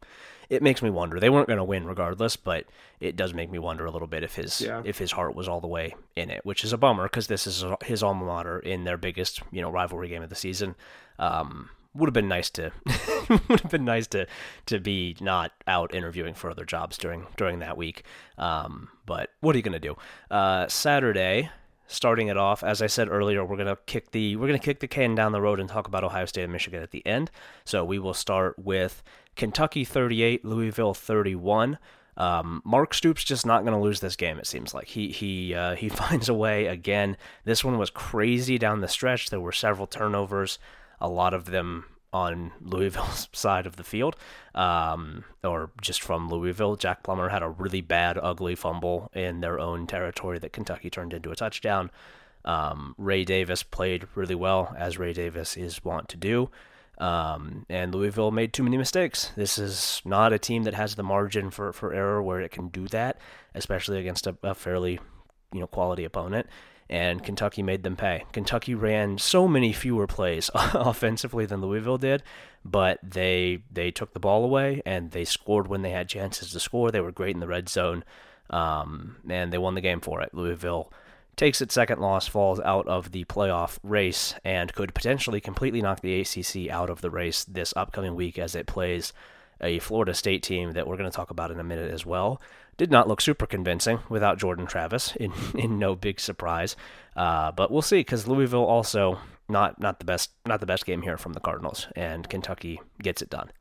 it 0.50 0.62
makes 0.62 0.82
me 0.82 0.90
wonder. 0.90 1.22
They 1.22 1.30
weren't 1.30 1.48
going 1.48 1.56
to 1.58 1.64
win 1.64 1.86
regardless, 1.86 2.36
but 2.36 2.66
it 3.00 3.16
does 3.16 3.34
make 3.34 3.50
me 3.50 3.60
wonder 3.60 3.86
a 3.86 3.92
little 3.92 4.10
bit 4.10 4.24
if 4.24 4.36
his 4.36 4.60
Yeah. 4.60 4.82
if 4.84 4.98
his 4.98 5.14
heart 5.14 5.36
was 5.36 5.48
all 5.48 5.62
the 5.62 5.68
way 5.68 5.96
in 6.18 6.30
it, 6.32 6.46
which 6.46 6.66
is 6.66 6.74
a 6.74 6.78
bummer 6.78 7.04
because 7.04 7.28
this 7.28 7.48
is 7.48 7.64
his 7.86 8.04
alma 8.04 8.26
mater 8.26 8.60
in 8.60 8.84
their 8.84 8.98
biggest 8.98 9.42
you 9.54 9.62
know 9.62 9.72
rivalry 9.72 10.10
game 10.10 10.22
of 10.24 10.28
the 10.30 10.36
season. 10.36 10.76
Um, 11.18 11.70
would 11.94 12.08
have 12.08 12.14
been 12.14 12.28
nice 12.28 12.50
to 12.52 12.72
would 13.48 13.62
have 13.62 13.72
been 13.72 13.86
nice 13.86 14.08
to 14.08 14.28
to 14.68 14.80
be 14.80 15.16
not 15.20 15.52
out 15.68 15.94
interviewing 15.94 16.34
for 16.34 16.50
other 16.50 16.66
jobs 16.66 16.98
during 16.98 17.28
during 17.38 17.60
that 17.60 17.78
week. 17.78 18.04
Um, 18.38 18.90
but 19.06 19.32
what 19.42 19.56
are 19.56 19.58
you 19.58 19.64
gonna 19.64 19.80
do? 19.80 19.96
Uh, 20.30 20.68
Saturday, 20.68 21.50
starting 21.88 22.28
it 22.28 22.38
off, 22.38 22.64
as 22.64 22.82
I 22.82 22.88
said 22.88 23.10
earlier, 23.10 23.44
we're 23.44 23.58
gonna 23.58 23.78
kick 23.86 24.12
the 24.12 24.36
we're 24.36 24.48
gonna 24.48 24.60
kick 24.60 24.80
the 24.80 24.88
can 24.88 25.16
down 25.16 25.32
the 25.32 25.42
road 25.42 25.60
and 25.60 25.68
talk 25.68 25.88
about 25.88 26.04
Ohio 26.04 26.26
State 26.26 26.44
and 26.44 26.54
Michigan 26.54 26.84
at 26.84 26.92
the 26.92 27.06
end. 27.06 27.32
So 27.66 27.84
we 27.84 28.00
will 28.00 28.14
start 28.14 28.58
with 28.60 29.04
Kentucky 29.36 29.86
38, 29.86 30.46
Louisville 30.46 30.94
31. 30.94 31.78
Um, 32.18 32.62
Mark 32.66 32.94
Stoops 32.94 33.24
just 33.24 33.46
not 33.46 33.64
going 33.64 33.74
to 33.74 33.82
lose 33.82 34.02
this 34.02 34.18
game. 34.18 34.38
It 34.40 34.48
seems 34.48 34.74
like 34.74 34.88
he 34.88 35.10
he 35.10 35.56
uh, 35.56 35.76
he 35.76 35.90
finds 35.90 36.30
a 36.30 36.34
way 36.34 36.68
again. 36.68 37.18
This 37.46 37.64
one 37.64 37.78
was 37.78 37.90
crazy 37.90 38.58
down 38.58 38.82
the 38.82 38.88
stretch. 38.88 39.30
There 39.30 39.40
were 39.40 39.54
several 39.54 39.88
turnovers, 39.88 40.60
a 41.02 41.10
lot 41.10 41.34
of 41.34 41.46
them 41.46 41.86
on 42.12 42.52
Louisville's 42.62 43.30
side 43.34 43.66
of 43.66 43.76
the 43.76 43.84
field, 43.84 44.16
um, 44.56 45.24
or 45.44 45.72
just 45.82 46.02
from 46.02 46.30
Louisville. 46.30 46.76
Jack 46.76 47.04
Plummer 47.04 47.30
had 47.30 47.44
a 47.44 47.50
really 47.50 47.82
bad, 47.82 48.18
ugly 48.22 48.56
fumble 48.56 49.12
in 49.14 49.42
their 49.42 49.60
own 49.60 49.88
territory 49.88 50.40
that 50.40 50.54
Kentucky 50.54 50.90
turned 50.90 51.14
into 51.14 51.32
a 51.32 51.36
touchdown. 51.36 51.92
Um, 52.46 52.96
Ray 52.98 53.26
Davis 53.26 53.64
played 53.64 54.08
really 54.16 54.36
well, 54.36 54.76
as 54.78 54.98
Ray 54.98 55.14
Davis 55.14 55.58
is 55.58 55.84
wont 55.84 56.10
to 56.10 56.18
do. 56.18 56.50
Um, 56.98 57.66
and 57.70 57.94
Louisville 57.96 58.32
made 58.32 58.52
too 58.52 58.64
many 58.64 58.78
mistakes. 58.78 59.32
This 59.36 59.58
is 59.58 60.02
not 60.04 60.34
a 60.34 60.40
team 60.40 60.64
that 60.64 60.74
has 60.74 60.96
the 60.96 61.04
margin 61.04 61.50
for, 61.50 61.72
for 61.72 61.94
error 61.94 62.22
where 62.22 62.42
it 62.42 62.52
can 62.52 62.68
do 62.68 62.88
that, 62.90 63.18
especially 63.56 64.00
against 64.00 64.28
a, 64.28 64.36
a 64.44 64.54
fairly 64.54 65.00
you 65.54 65.60
know 65.60 65.68
quality 65.68 66.04
opponent. 66.04 66.48
And 66.90 67.24
Kentucky 67.24 67.62
made 67.62 67.84
them 67.84 67.96
pay. 67.96 68.24
Kentucky 68.32 68.74
ran 68.74 69.20
so 69.20 69.48
many 69.48 69.72
fewer 69.72 70.08
plays 70.08 70.50
offensively 70.56 71.46
than 71.46 71.62
Louisville 71.62 72.00
did, 72.00 72.24
but 72.66 73.00
they 73.04 73.64
they 73.72 73.92
took 73.92 74.14
the 74.14 74.20
ball 74.20 74.44
away 74.44 74.82
and 74.86 75.12
they 75.12 75.24
scored 75.24 75.68
when 75.68 75.84
they 75.84 75.92
had 75.92 76.10
chances 76.10 76.52
to 76.52 76.60
score. 76.60 76.90
They 76.90 77.02
were 77.02 77.12
great 77.12 77.36
in 77.36 77.42
the 77.42 77.48
red 77.48 77.70
zone, 77.70 78.04
um, 78.50 79.18
and 79.30 79.54
they 79.54 79.60
won 79.60 79.76
the 79.76 79.82
game 79.82 80.02
for 80.02 80.22
it. 80.22 80.34
Louisville 80.34 80.92
takes 81.36 81.62
its 81.62 81.74
second 81.74 82.00
loss, 82.00 82.28
falls 82.28 82.60
out 82.60 82.88
of 82.88 83.12
the 83.12 83.24
playoff 83.26 83.80
race, 83.82 84.34
and 84.44 84.74
could 84.74 84.94
potentially 84.94 85.40
completely 85.40 85.82
knock 85.82 86.02
the 86.02 86.20
ACC 86.20 86.70
out 86.70 86.90
of 86.90 87.02
the 87.02 87.10
race 87.10 87.46
this 87.46 87.74
upcoming 87.78 88.16
week 88.16 88.38
as 88.38 88.56
it 88.56 88.68
plays 88.68 89.14
a 89.62 89.80
Florida 89.80 90.14
State 90.14 90.44
team 90.44 90.74
that 90.74 90.88
we're 90.88 90.98
going 90.98 91.10
to 91.10 91.16
talk 91.16 91.30
about 91.30 91.52
in 91.52 91.60
a 91.60 91.64
minute 91.64 91.92
as 91.94 92.06
well. 92.06 92.42
Did 92.80 92.92
not 92.92 93.10
look 93.10 93.20
super 93.20 93.46
convincing 93.46 94.00
without 94.08 94.38
Jordan 94.38 94.66
Travis, 94.66 95.14
in, 95.18 95.34
in 95.54 95.78
no 95.78 95.98
big 95.98 96.18
surprise. 96.18 96.78
Uh, 97.14 97.52
but 97.52 97.70
we'll 97.70 97.82
see 97.82 98.00
because 98.00 98.26
Louisville 98.26 98.64
also 98.64 99.20
not 99.50 99.82
not 99.82 100.00
the 100.00 100.06
best 100.06 100.32
not 100.46 100.62
the 100.62 100.66
best 100.66 100.86
game 100.86 101.02
here 101.02 101.18
from 101.18 101.34
the 101.34 101.42
Cardinals, 101.42 101.90
and 101.98 102.30
Kentucky 102.30 102.80
gets 103.04 103.22
it 103.22 103.30
done. 103.30 103.52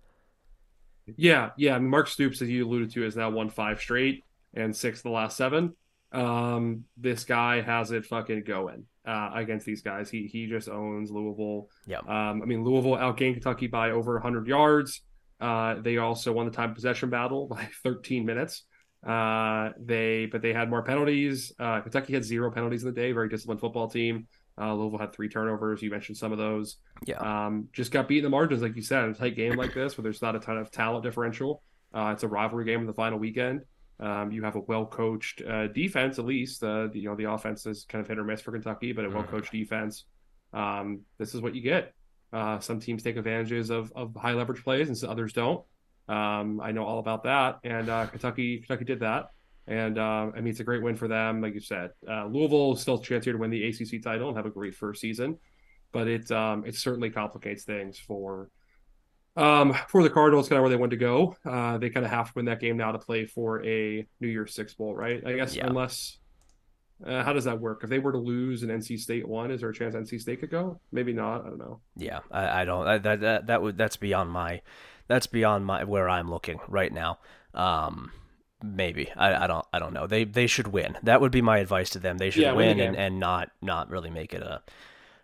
Yeah, 1.17 1.51
yeah. 1.57 1.75
I 1.75 1.81
mean, 1.81 1.91
Mark 1.91 2.07
Stoops, 2.07 2.41
as 2.43 2.49
you 2.49 2.65
alluded 2.65 2.93
to, 2.93 3.03
has 3.03 3.17
now 3.17 3.29
won 3.31 3.51
five 3.51 3.81
straight 3.81 4.23
and 4.55 4.77
six 4.77 5.03
the 5.03 5.11
last 5.11 5.37
seven. 5.37 5.75
Um, 6.13 6.85
this 6.97 7.25
guy 7.25 7.61
has 7.61 7.91
it 7.91 8.07
fucking 8.07 8.45
going 8.45 8.85
uh, 9.05 9.33
against 9.35 9.67
these 9.67 9.83
guys. 9.83 10.09
He 10.09 10.29
he 10.29 10.47
just 10.47 10.69
owns 10.69 11.11
Louisville. 11.11 11.71
Yeah. 11.89 11.99
Um, 12.07 12.41
I 12.41 12.45
mean, 12.45 12.63
Louisville 12.63 12.97
outgained 12.97 13.33
Kentucky 13.33 13.67
by 13.67 13.91
over 13.91 14.13
100 14.13 14.47
yards. 14.47 15.01
Uh, 15.41 15.81
they 15.81 15.97
also 15.97 16.31
won 16.31 16.47
the 16.47 16.53
time 16.53 16.73
possession 16.73 17.11
battle 17.11 17.47
by 17.51 17.69
13 17.83 18.25
minutes. 18.25 18.63
Uh, 19.07 19.71
they 19.79 20.27
but 20.27 20.43
they 20.43 20.53
had 20.53 20.69
more 20.69 20.83
penalties. 20.83 21.53
Uh, 21.59 21.81
Kentucky 21.81 22.15
had 22.15 22.25
zero 22.25 22.51
penalties 22.51 22.83
in 22.83 22.93
the 22.93 23.01
day. 23.01 23.13
Very 23.13 23.29
disciplined 23.29 23.61
football 23.61 23.89
team. 23.89 24.27
Uh, 24.61 24.75
Louisville 24.75 24.99
had 24.99 25.13
three 25.13 25.29
turnovers. 25.29 25.81
You 25.83 25.91
mentioned 25.91 26.19
some 26.19 26.33
of 26.33 26.39
those. 26.39 26.77
Yeah. 27.07 27.19
Um, 27.19 27.69
just 27.73 27.93
got 27.93 28.09
beat 28.09 28.19
in 28.19 28.25
the 28.25 28.31
margins, 28.31 28.61
like 28.61 28.75
you 28.75 28.83
said, 28.83 29.05
in 29.05 29.11
a 29.11 29.15
tight 29.15 29.37
game 29.37 29.55
like 29.55 29.73
this, 29.73 29.97
where 29.97 30.03
there's 30.03 30.21
not 30.21 30.35
a 30.35 30.41
ton 30.41 30.59
of 30.59 30.71
talent 30.71 31.05
differential. 31.05 31.63
Uh, 31.95 32.11
it's 32.13 32.25
a 32.25 32.29
rivalry 32.29 32.65
game 32.65 32.81
in 32.81 32.87
the 32.87 32.93
final 32.93 33.19
weekend. 33.19 33.63
Um, 34.01 34.31
you 34.31 34.43
have 34.43 34.57
a 34.57 34.61
well-coached 34.61 35.43
uh, 35.43 35.69
defense, 35.69 36.19
at 36.19 36.25
least. 36.25 36.63
Uh, 36.63 36.89
the, 36.89 37.01
you 37.01 37.09
know, 37.09 37.17
the 37.17 37.31
offense 37.31 37.67
is 37.67 37.85
kind 37.89 38.03
of 38.03 38.09
hit 38.09 38.19
or 38.19 38.25
miss 38.25 38.41
for 38.41 38.53
Kentucky, 38.53 38.93
but 38.93 39.05
a 39.05 39.11
well-coached 39.11 39.53
defense. 39.53 40.05
Um, 40.53 41.01
this 41.19 41.35
is 41.35 41.41
what 41.41 41.55
you 41.55 41.63
get. 41.63 41.95
Uh, 42.33 42.59
some 42.59 42.81
teams 42.81 43.03
take 43.03 43.17
advantages 43.17 43.71
of, 43.71 43.93
of 43.97 44.15
high 44.15 44.35
leverage 44.35 44.63
plays, 44.63 44.89
and 44.89 45.11
others 45.11 45.33
don't. 45.33 45.65
Um, 46.09 46.61
I 46.61 46.73
know 46.73 46.85
all 46.85 46.99
about 46.99 47.25
that, 47.25 47.59
and 47.65 47.89
uh, 47.89 48.07
Kentucky 48.07 48.59
Kentucky 48.59 48.85
did 48.85 49.01
that. 49.01 49.27
And 49.67 49.99
uh, 49.99 50.31
I 50.35 50.41
mean, 50.41 50.49
it's 50.49 50.61
a 50.61 50.65
great 50.65 50.83
win 50.83 50.97
for 50.97 51.09
them, 51.09 51.43
like 51.43 51.53
you 51.53 51.61
said. 51.61 51.91
Uh, 52.09 52.25
Louisville 52.27 52.75
still 52.77 52.95
a 52.99 53.03
chance 53.03 53.25
here 53.25 53.35
to 53.35 53.39
win 53.39 53.51
the 53.51 53.65
ACC 53.69 54.03
title 54.03 54.29
and 54.29 54.37
have 54.37 54.47
a 54.47 54.51
great 54.51 54.75
first 54.75 55.01
season, 55.03 55.37
but 55.93 56.09
it 56.09 56.31
um, 56.33 56.65
it 56.67 56.75
certainly 56.75 57.11
complicates 57.11 57.65
things 57.65 57.99
for 57.99 58.49
um, 59.37 59.75
for 59.89 60.03
the 60.03 60.09
Cardinals, 60.11 60.49
kind 60.49 60.59
of 60.59 60.63
where 60.63 60.71
they 60.71 60.77
want 60.77 60.91
to 60.93 60.97
go. 60.97 61.37
Uh, 61.45 61.77
they 61.79 61.91
kind 61.91 62.07
of 62.07 62.11
have 62.11 62.29
to 62.29 62.33
win 62.37 62.47
that 62.47 62.61
game 62.61 62.77
now 62.79 62.93
to 62.93 62.99
play 62.99 63.27
for 63.27 63.63
a 63.65 64.07
New 64.21 64.29
Year's 64.29 64.55
Six 64.55 64.73
bowl, 64.75 64.95
right? 64.95 65.23
I 65.27 65.35
guess 65.35 65.55
Yeah. 65.55 65.67
unless 65.67 66.19
uh, 67.07 67.23
how 67.23 67.33
does 67.35 67.45
that 67.45 67.61
work? 67.61 67.85
If 67.85 67.91
they 67.91 67.99
were 68.01 68.13
to 68.13 68.19
lose 68.19 68.63
and 68.63 68.73
NC 68.73 68.99
State 68.99 69.29
won, 69.29 69.51
is 69.53 69.61
there 69.61 69.69
a 69.71 69.75
chance 69.75 69.95
NC 69.95 70.21
State 70.21 70.41
could 70.41 70.51
go? 70.51 70.81
Maybe 70.91 71.13
not. 71.13 71.45
I 71.45 71.49
don't 71.51 71.59
know. 71.59 71.81
Yeah, 71.95 72.21
I, 72.31 72.63
I 72.63 72.65
don't. 72.65 72.89
I, 72.89 72.99
that 72.99 73.21
that 73.21 73.47
that 73.49 73.63
would 73.63 73.77
that's 73.77 73.97
beyond 73.99 74.31
my 74.31 74.63
that's 75.09 75.27
beyond 75.27 75.67
my 75.67 75.85
where 75.85 76.09
I'm 76.09 76.31
looking 76.31 76.61
right 76.69 76.93
now. 76.93 77.19
Um, 77.55 78.13
maybe 78.63 79.11
I, 79.17 79.45
I 79.45 79.47
don't 79.47 79.67
I 79.73 79.79
don't 79.79 79.93
know. 79.93 80.07
They 80.07 80.25
they 80.25 80.47
should 80.47 80.69
win. 80.69 80.99
That 81.03 81.21
would 81.21 81.33
be 81.33 81.43
my 81.43 81.59
advice 81.59 81.91
to 81.91 81.99
them. 81.99 82.19
They 82.19 82.31
should 82.31 82.43
Yeah, 82.43 82.53
win 82.53 82.79
win 82.79 82.81
and, 82.81 82.97
and 82.97 83.19
not 83.21 83.51
not 83.61 83.91
really 83.91 84.11
make 84.11 84.33
it 84.35 84.43
a 84.43 84.63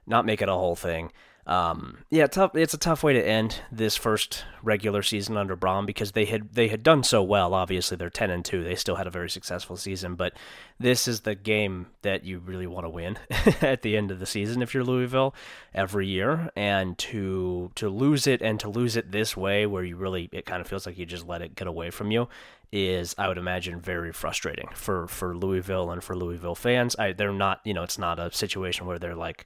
not 0.07 0.27
make 0.27 0.43
it 0.43 0.49
a 0.49 0.53
whole 0.53 0.77
thing. 0.77 1.13
Um, 1.47 1.99
yeah, 2.11 2.27
tough. 2.27 2.55
It's 2.55 2.73
a 2.73 2.79
tough 2.79 3.03
way 3.03 3.13
to 3.13 3.23
end 3.23 3.61
this 3.71 3.97
first 3.97 4.45
regular 4.63 5.03
season 5.03 5.37
under 5.37 5.57
Brohm 5.57 5.85
because 5.85 6.13
they 6.13 6.25
had 6.25 6.55
they 6.55 6.69
had 6.69 6.83
done 6.83 7.03
so 7.03 7.23
well. 7.23 7.53
Obviously, 7.53 7.97
they're 7.99 8.09
ten 8.09 8.31
and 8.31 8.45
two. 8.45 8.65
They 8.65 8.75
still 8.75 8.97
had 8.97 9.07
a 9.07 9.11
very 9.11 9.29
successful 9.29 9.77
season, 9.77 10.15
but 10.15 10.33
this 10.79 11.07
is 11.07 11.21
the 11.21 11.35
game 11.35 11.89
that 12.01 12.25
you 12.25 12.39
really 12.39 12.67
want 12.67 12.87
to 12.87 12.91
win 12.91 13.19
at 13.61 13.83
the 13.83 13.97
end 13.97 14.11
of 14.11 14.21
the 14.21 14.27
season 14.27 14.63
if 14.63 14.73
you're 14.73 14.85
Louisville 14.85 15.35
every 15.75 16.07
year, 16.07 16.51
and 16.57 16.97
to 16.99 17.71
to 17.75 17.91
lose 17.91 18.27
it 18.27 18.41
and 18.41 18.59
to 18.61 18.71
lose 18.71 18.97
it 18.97 19.13
this 19.13 19.37
way, 19.37 19.67
where 19.67 19.85
you 19.85 19.97
really 19.97 20.31
it 20.33 20.47
kind 20.47 20.63
of 20.63 20.67
feels 20.67 20.87
like 20.87 20.97
you 20.97 21.05
just 21.05 21.27
let 21.27 21.43
it 21.43 21.57
get 21.57 21.69
away 21.69 21.91
from 21.91 22.11
you, 22.11 22.27
is 22.73 23.15
I 23.19 23.29
would 23.29 23.39
imagine 23.39 23.81
very 23.81 24.13
frustrating 24.13 24.71
for 24.75 25.07
for 25.09 25.37
Louisville 25.37 25.91
and 25.91 26.03
for 26.03 26.17
Louisville 26.17 26.55
fans. 26.55 26.97
I 26.99 27.13
they're 27.13 27.33
not 27.33 27.61
you 27.65 27.75
know 27.75 27.83
it's 27.83 27.99
not 27.99 28.19
a 28.19 28.33
situation 28.33 28.87
where 28.87 28.99
they're 28.99 29.15
like 29.15 29.45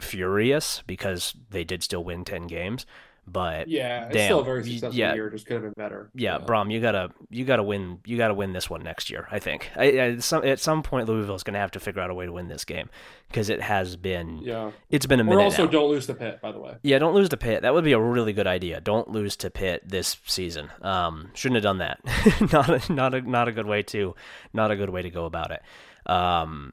furious 0.00 0.82
because 0.86 1.34
they 1.50 1.64
did 1.64 1.82
still 1.82 2.04
win 2.04 2.24
10 2.24 2.46
games 2.46 2.86
but 3.26 3.68
Yeah, 3.68 4.06
it's 4.06 4.14
Damn. 4.14 4.26
still 4.26 4.40
a 4.40 4.44
very 4.44 4.64
successful 4.64 4.98
yeah. 4.98 5.14
year. 5.14 5.30
Just 5.30 5.46
could 5.46 5.54
have 5.54 5.62
been 5.62 5.74
better. 5.76 6.10
yeah, 6.14 6.38
Brohm, 6.38 6.72
you 6.72 6.80
gotta 6.80 7.10
you 7.28 7.44
gotta 7.44 7.62
win 7.62 8.00
you 8.04 8.16
gotta 8.16 8.34
win 8.34 8.52
this 8.52 8.68
one 8.68 8.82
next 8.82 9.10
year. 9.10 9.28
I 9.30 9.38
think 9.38 9.70
I, 9.76 10.00
I, 10.00 10.16
some, 10.18 10.44
at 10.44 10.58
some 10.58 10.82
point 10.82 11.08
Louisville's 11.08 11.42
gonna 11.42 11.58
have 11.58 11.70
to 11.72 11.80
figure 11.80 12.02
out 12.02 12.10
a 12.10 12.14
way 12.14 12.26
to 12.26 12.32
win 12.32 12.48
this 12.48 12.64
game 12.64 12.90
because 13.28 13.48
it 13.48 13.60
has 13.60 13.96
been 13.96 14.38
yeah. 14.42 14.72
it's 14.88 15.06
been 15.06 15.20
a 15.20 15.22
Or 15.22 15.26
minute 15.26 15.42
also 15.42 15.64
now. 15.66 15.70
don't 15.70 15.90
lose 15.90 16.06
the 16.06 16.14
Pitt, 16.14 16.40
by 16.40 16.52
the 16.52 16.58
way. 16.58 16.76
Yeah, 16.82 16.98
don't 16.98 17.14
lose 17.14 17.28
to 17.30 17.36
Pitt 17.36 17.62
That 17.62 17.74
would 17.74 17.84
be 17.84 17.92
a 17.92 18.00
really 18.00 18.32
good 18.32 18.46
idea. 18.46 18.80
Don't 18.80 19.08
lose 19.08 19.36
to 19.36 19.50
Pitt 19.50 19.82
this 19.88 20.16
season. 20.26 20.70
Um, 20.82 21.30
shouldn't 21.34 21.56
have 21.56 21.62
done 21.62 21.78
that. 21.78 22.00
not 22.52 22.68
a, 22.68 22.92
not 22.92 23.14
a 23.14 23.20
not 23.20 23.48
a 23.48 23.52
good 23.52 23.66
way 23.66 23.82
to 23.84 24.14
not 24.52 24.70
a 24.70 24.76
good 24.76 24.90
way 24.90 25.02
to 25.02 25.10
go 25.10 25.26
about 25.26 25.50
it. 25.52 25.62
Um, 26.10 26.72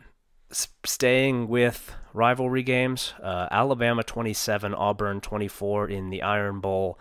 staying 0.51 1.47
with 1.47 1.93
rivalry 2.13 2.63
games, 2.63 3.13
uh, 3.21 3.47
Alabama 3.51 4.03
twenty 4.03 4.33
seven, 4.33 4.73
Auburn 4.73 5.21
twenty 5.21 5.47
four 5.47 5.87
in 5.87 6.09
the 6.09 6.21
Iron 6.21 6.59
Bowl. 6.59 6.99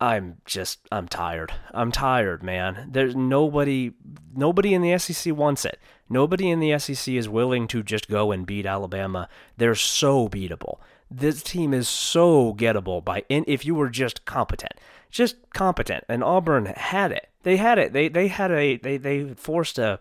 I'm 0.00 0.38
just 0.46 0.80
I'm 0.90 1.08
tired. 1.08 1.52
I'm 1.72 1.92
tired, 1.92 2.42
man. 2.42 2.88
There's 2.90 3.14
nobody 3.14 3.92
nobody 4.34 4.72
in 4.72 4.80
the 4.80 4.96
SEC 4.98 5.34
wants 5.36 5.64
it. 5.64 5.78
Nobody 6.08 6.50
in 6.50 6.58
the 6.58 6.78
SEC 6.78 7.14
is 7.14 7.28
willing 7.28 7.68
to 7.68 7.82
just 7.82 8.08
go 8.08 8.32
and 8.32 8.46
beat 8.46 8.66
Alabama. 8.66 9.28
They're 9.58 9.74
so 9.74 10.28
beatable. 10.28 10.78
This 11.10 11.42
team 11.42 11.74
is 11.74 11.88
so 11.88 12.54
gettable 12.54 13.04
by 13.04 13.24
in, 13.28 13.44
if 13.46 13.66
you 13.66 13.74
were 13.74 13.90
just 13.90 14.24
competent. 14.24 14.72
Just 15.10 15.36
competent. 15.52 16.04
And 16.08 16.24
Auburn 16.24 16.66
had 16.66 17.12
it. 17.12 17.28
They 17.42 17.56
had 17.58 17.78
it. 17.78 17.92
They 17.92 18.08
they 18.08 18.28
had 18.28 18.50
a 18.50 18.76
they 18.78 18.96
they 18.96 19.34
forced 19.34 19.78
a 19.78 19.98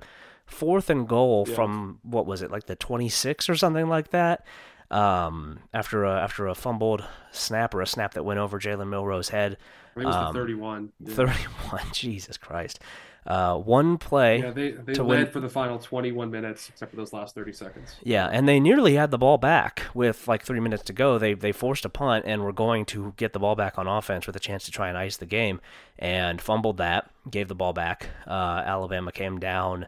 fourth 0.50 0.89
and 0.89 1.08
goal 1.08 1.45
yeah. 1.47 1.56
from 1.56 2.00
what 2.04 2.26
was 2.26 2.41
it 2.41 2.52
like 2.52 2.66
the 2.66 2.76
26 2.76 3.50
or 3.50 3.56
something 3.56 3.88
like 3.88 4.10
that 4.12 4.45
um, 4.91 5.60
after 5.74 6.04
a 6.04 6.22
after 6.22 6.47
a 6.47 6.56
fumbled 6.56 7.04
snap 7.32 7.74
or 7.74 7.82
a 7.82 7.88
snap 7.88 8.14
that 8.16 8.24
went 8.24 8.39
over 8.39 8.60
Jalen 8.60 8.89
Milroe's 8.89 9.30
head. 9.30 9.58
I 9.91 10.00
think 10.00 10.04
it 10.04 10.08
was 10.08 10.16
um, 10.16 10.34
31. 10.34 10.91
Yeah. 11.00 11.14
31. 11.14 11.82
Jesus 11.93 12.38
Christ. 12.38 12.80
Uh, 13.28 13.58
one 13.58 13.97
play. 13.97 14.39
Yeah, 14.39 14.52
they, 14.52 14.72
they 14.72 14.93
led 14.93 15.06
win. 15.06 15.28
for 15.28 15.39
the 15.39 15.50
final 15.50 15.78
21 15.78 16.32
minutes, 16.32 16.70
except 16.70 16.89
for 16.89 16.95
those 16.95 17.12
last 17.12 17.36
30 17.36 17.52
seconds. 17.52 17.95
Yeah, 18.02 18.28
and 18.32 18.47
they 18.47 18.60
nearly 18.60 18.95
had 18.95 19.12
the 19.12 19.18
ball 19.18 19.38
back 19.38 19.84
with 19.93 20.28
like 20.28 20.41
three 20.41 20.62
minutes 20.62 20.84
to 20.84 20.93
go. 20.93 21.20
They 21.20 21.34
they 21.34 21.52
forced 21.52 21.86
a 21.86 21.89
punt 21.89 22.26
and 22.26 22.43
were 22.43 22.54
going 22.54 22.86
to 22.86 23.14
get 23.18 23.34
the 23.34 23.39
ball 23.39 23.56
back 23.56 23.78
on 23.78 23.88
offense 23.88 24.26
with 24.26 24.36
a 24.36 24.39
chance 24.39 24.64
to 24.66 24.72
try 24.72 24.88
and 24.88 24.97
ice 24.97 25.18
the 25.18 25.26
game, 25.26 25.60
and 26.00 26.41
fumbled 26.41 26.78
that. 26.78 27.12
Gave 27.30 27.50
the 27.50 27.56
ball 27.56 27.74
back. 27.74 28.08
Uh, 28.26 28.64
Alabama 28.66 29.12
came 29.12 29.38
down 29.38 29.88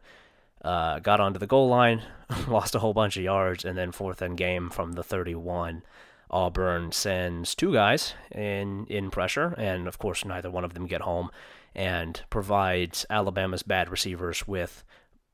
uh, 0.64 1.00
got 1.00 1.20
onto 1.20 1.40
the 1.40 1.48
goal 1.48 1.68
line, 1.68 2.04
lost 2.48 2.76
a 2.76 2.80
whole 2.80 2.94
bunch 2.94 3.18
of 3.18 3.24
yards, 3.24 3.66
and 3.66 3.78
then 3.78 3.92
fourth 3.92 4.22
and 4.22 4.38
game 4.38 4.70
from 4.70 4.94
the 4.94 5.04
31. 5.04 5.84
Auburn 6.30 6.92
sends 6.92 7.54
two 7.54 7.74
guys 7.74 8.14
in 8.32 8.86
in 8.88 9.12
pressure, 9.12 9.54
and 9.58 9.88
of 9.88 10.00
course 10.00 10.24
neither 10.24 10.50
one 10.50 10.64
of 10.64 10.74
them 10.74 10.88
get 10.88 11.02
home, 11.02 11.30
and 11.76 12.22
provides 12.30 13.06
Alabama's 13.10 13.64
bad 13.64 13.90
receivers 13.90 14.48
with 14.48 14.84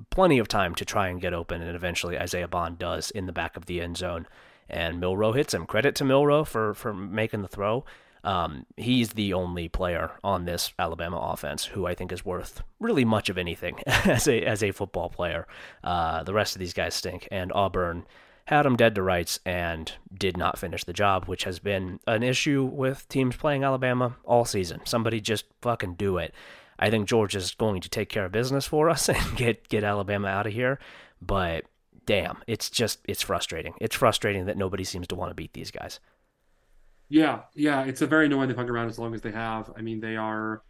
plenty 0.10 0.40
of 0.40 0.48
time 0.48 0.76
to 0.76 0.86
try 0.86 1.08
and 1.08 1.22
get 1.22 1.34
open, 1.34 1.62
and 1.62 1.76
eventually 1.76 2.18
Isaiah 2.18 2.48
Bond 2.48 2.80
does 2.80 3.12
in 3.12 3.26
the 3.26 3.34
back 3.34 3.56
of 3.58 3.66
the 3.66 3.82
end 3.82 3.98
zone, 3.98 4.28
and 4.70 5.00
Milroe 5.00 5.34
hits 5.34 5.54
him. 5.54 5.66
Credit 5.66 5.94
to 5.96 6.06
Milroe 6.06 6.44
for 6.44 6.74
for 6.74 6.94
making 6.94 7.44
the 7.44 7.48
throw. 7.48 7.86
Um, 8.24 8.66
he's 8.76 9.10
the 9.10 9.34
only 9.34 9.70
player 9.70 10.12
on 10.24 10.46
this 10.46 10.74
Alabama 10.78 11.18
offense 11.18 11.66
who 11.66 11.86
I 11.86 11.96
think 11.96 12.12
is 12.12 12.26
worth 12.26 12.62
really 12.80 13.06
much 13.06 13.30
of 13.30 13.38
anything 13.38 13.80
as 13.88 14.28
a 14.28 14.44
as 14.44 14.64
a 14.64 14.72
football 14.72 15.10
player. 15.10 15.48
Uh, 15.84 16.24
the 16.24 16.34
rest 16.34 16.56
of 16.56 16.60
these 16.60 16.74
guys 16.74 16.96
stink, 16.96 17.28
and 17.32 17.52
Auburn 17.54 18.06
had 18.46 18.66
him 18.66 18.78
dead 18.78 18.96
to 18.96 19.02
rights 19.02 19.40
and 19.46 19.92
did 20.14 20.38
not 20.38 20.58
finish 20.58 20.84
the 20.86 20.94
job, 20.94 21.26
which 21.26 21.44
has 21.44 21.60
been 21.60 22.00
an 22.08 22.24
issue 22.24 22.64
with 22.64 23.08
teams 23.10 23.36
playing 23.36 23.64
Alabama 23.64 24.16
all 24.24 24.46
season. 24.46 24.80
Somebody 24.86 25.20
just 25.20 25.46
fucking 25.62 25.96
do 25.96 26.18
it. 26.18 26.34
I 26.80 26.90
think 26.90 27.08
Georgia's 27.08 27.54
going 27.54 27.82
to 27.82 27.90
take 27.90 28.08
care 28.08 28.26
of 28.26 28.32
business 28.32 28.66
for 28.66 28.90
us 28.90 29.10
and 29.10 29.36
get 29.36 29.68
get 29.70 29.84
Alabama 29.84 30.28
out 30.28 30.48
of 30.48 30.54
here, 30.54 30.80
but 31.22 31.66
damn, 32.06 32.38
it's 32.48 32.70
just 32.70 33.00
it's 33.06 33.22
frustrating. 33.22 33.74
It's 33.80 33.96
frustrating 33.96 34.46
that 34.46 34.58
nobody 34.58 34.84
seems 34.84 35.08
to 35.08 35.16
want 35.16 35.30
to 35.30 35.36
beat 35.36 35.54
these 35.54 35.72
guys. 35.72 36.00
Yeah, 37.10 37.42
yeah, 37.56 37.84
it's 37.84 38.02
a 38.02 38.08
very 38.08 38.26
annoying 38.26 38.50
they've 38.50 38.58
hung 38.58 38.70
around 38.70 38.90
as 38.90 39.00
long 39.00 39.14
as 39.14 39.22
they 39.22 39.32
have. 39.32 39.72
I 39.78 39.82
mean, 39.82 40.00
they 40.00 40.18
are 40.18 40.62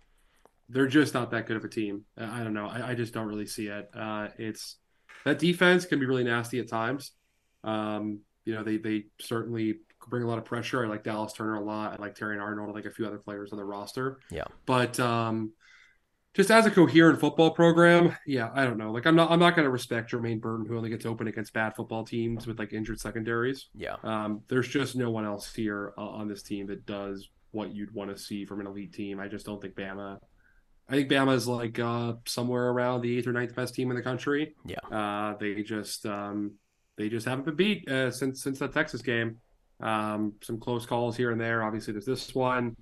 they're 0.70 0.88
just 0.88 1.14
not 1.14 1.32
that 1.32 1.48
good 1.48 1.58
of 1.58 1.64
a 1.64 1.70
team. 1.70 2.06
I 2.18 2.44
don't 2.44 2.54
know. 2.54 2.68
I, 2.68 2.90
I 2.90 2.94
just 2.94 3.14
don't 3.14 3.28
really 3.28 3.46
see 3.46 3.68
it. 3.68 3.90
Uh, 3.94 4.28
it's 4.38 4.78
that 5.26 5.40
defense 5.40 5.86
can 5.86 6.00
be 6.00 6.06
really 6.06 6.24
nasty 6.24 6.60
at 6.60 6.68
times. 6.68 7.12
Um, 7.64 8.20
you 8.46 8.54
know, 8.54 8.64
they 8.64 8.78
they 8.78 9.06
certainly 9.20 9.80
bring 10.10 10.24
a 10.24 10.28
lot 10.28 10.38
of 10.38 10.46
pressure. 10.46 10.86
I 10.86 10.88
like 10.88 11.04
Dallas 11.04 11.34
Turner 11.34 11.56
a 11.56 11.64
lot. 11.64 11.94
I 11.94 12.02
like 12.02 12.16
Terrion 12.16 12.42
Arnold. 12.42 12.70
I 12.70 12.74
like 12.74 12.86
a 12.86 12.92
few 12.92 13.06
other 13.06 13.18
players 13.18 13.52
on 13.52 13.58
the 13.58 13.66
roster. 13.66 14.20
Yeah, 14.30 14.46
but 14.66 15.00
um, 15.00 15.54
just 16.38 16.52
as 16.52 16.68
a 16.68 16.72
coherent 16.72 17.20
football 17.20 17.50
program, 17.50 18.16
yeah, 18.28 18.52
I 18.54 18.64
don't 18.64 18.78
know. 18.78 18.92
Like 18.92 19.08
I'm 19.08 19.16
not 19.16 19.32
I'm 19.32 19.40
not 19.40 19.56
going 19.56 19.66
to 19.66 19.72
respect 19.72 20.12
Jermaine 20.12 20.40
Burton 20.40 20.68
who 20.68 20.78
only 20.78 20.92
gets 20.92 21.04
open 21.04 21.28
against 21.28 21.52
bad 21.52 21.76
football 21.76 22.06
teams 22.06 22.46
with 22.46 22.60
like 22.60 22.74
injured 22.74 23.00
secondaries. 23.00 23.70
Yeah. 23.76 23.96
Um, 24.04 24.44
there's 24.48 24.68
just 24.68 24.96
no 24.96 25.10
one 25.10 25.26
else 25.26 25.52
here 25.52 25.94
uh, 25.98 26.02
on 26.02 26.28
this 26.28 26.44
team 26.44 26.68
that 26.68 26.86
does 26.86 27.28
what 27.52 27.74
you'd 27.74 27.92
want 27.92 28.16
to 28.16 28.22
see 28.22 28.46
from 28.46 28.62
an 28.62 28.68
elite 28.68 28.94
team. 28.94 29.20
I 29.20 29.28
just 29.28 29.48
don't 29.48 29.60
think 29.60 29.74
Bama. 29.74 30.20
I 30.88 30.94
think 30.94 31.10
Bama 31.10 31.34
is 31.34 31.48
like 31.48 31.80
uh, 31.80 32.14
somewhere 32.28 32.70
around 32.70 33.02
the 33.02 33.18
eighth 33.18 33.26
or 33.26 33.34
ninth 33.34 33.56
best 33.56 33.74
team 33.74 33.90
in 33.90 33.98
the 33.98 34.04
country. 34.04 34.54
Yeah. 34.64 34.78
Uh, 34.96 35.36
they 35.40 35.64
just 35.64 36.06
um, 36.06 36.52
they 36.98 37.10
just 37.10 37.26
haven't 37.26 37.46
been 37.46 37.56
beat 37.56 37.90
uh, 37.90 38.12
since 38.12 38.44
since 38.44 38.60
that 38.60 38.74
Texas 38.74 39.02
game. 39.02 39.38
Um, 39.80 40.34
some 40.44 40.60
close 40.60 40.86
calls 40.86 41.18
here 41.18 41.32
and 41.32 41.42
there. 41.42 41.64
Obviously, 41.64 41.94
there's 41.94 42.06
this 42.06 42.36
one. 42.36 42.76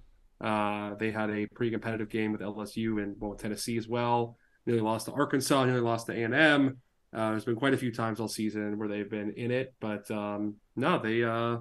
Uh, 0.45 0.93
they 0.93 1.09
had 1.09 1.31
a 1.31 1.47
pretty 1.47 1.71
competitive 1.71 2.07
game 2.07 2.31
with 2.31 2.39
LSU 2.39 3.01
and 3.01 3.15
well, 3.19 3.33
Tennessee 3.33 3.77
as 3.77 3.87
well. 3.87 4.37
Nearly 4.67 4.81
lost 4.81 5.07
to 5.07 5.11
Arkansas, 5.11 5.65
nearly 5.65 5.81
lost 5.81 6.05
to 6.05 6.13
A&M. 6.13 6.77
Uh, 7.11 7.29
there's 7.31 7.45
been 7.45 7.55
quite 7.55 7.73
a 7.73 7.77
few 7.77 7.91
times 7.91 8.19
all 8.19 8.27
season 8.27 8.77
where 8.77 8.87
they've 8.87 9.09
been 9.09 9.31
in 9.31 9.49
it, 9.49 9.73
but 9.79 10.09
um, 10.11 10.55
no, 10.75 10.99
they, 10.99 11.23
uh, 11.23 11.57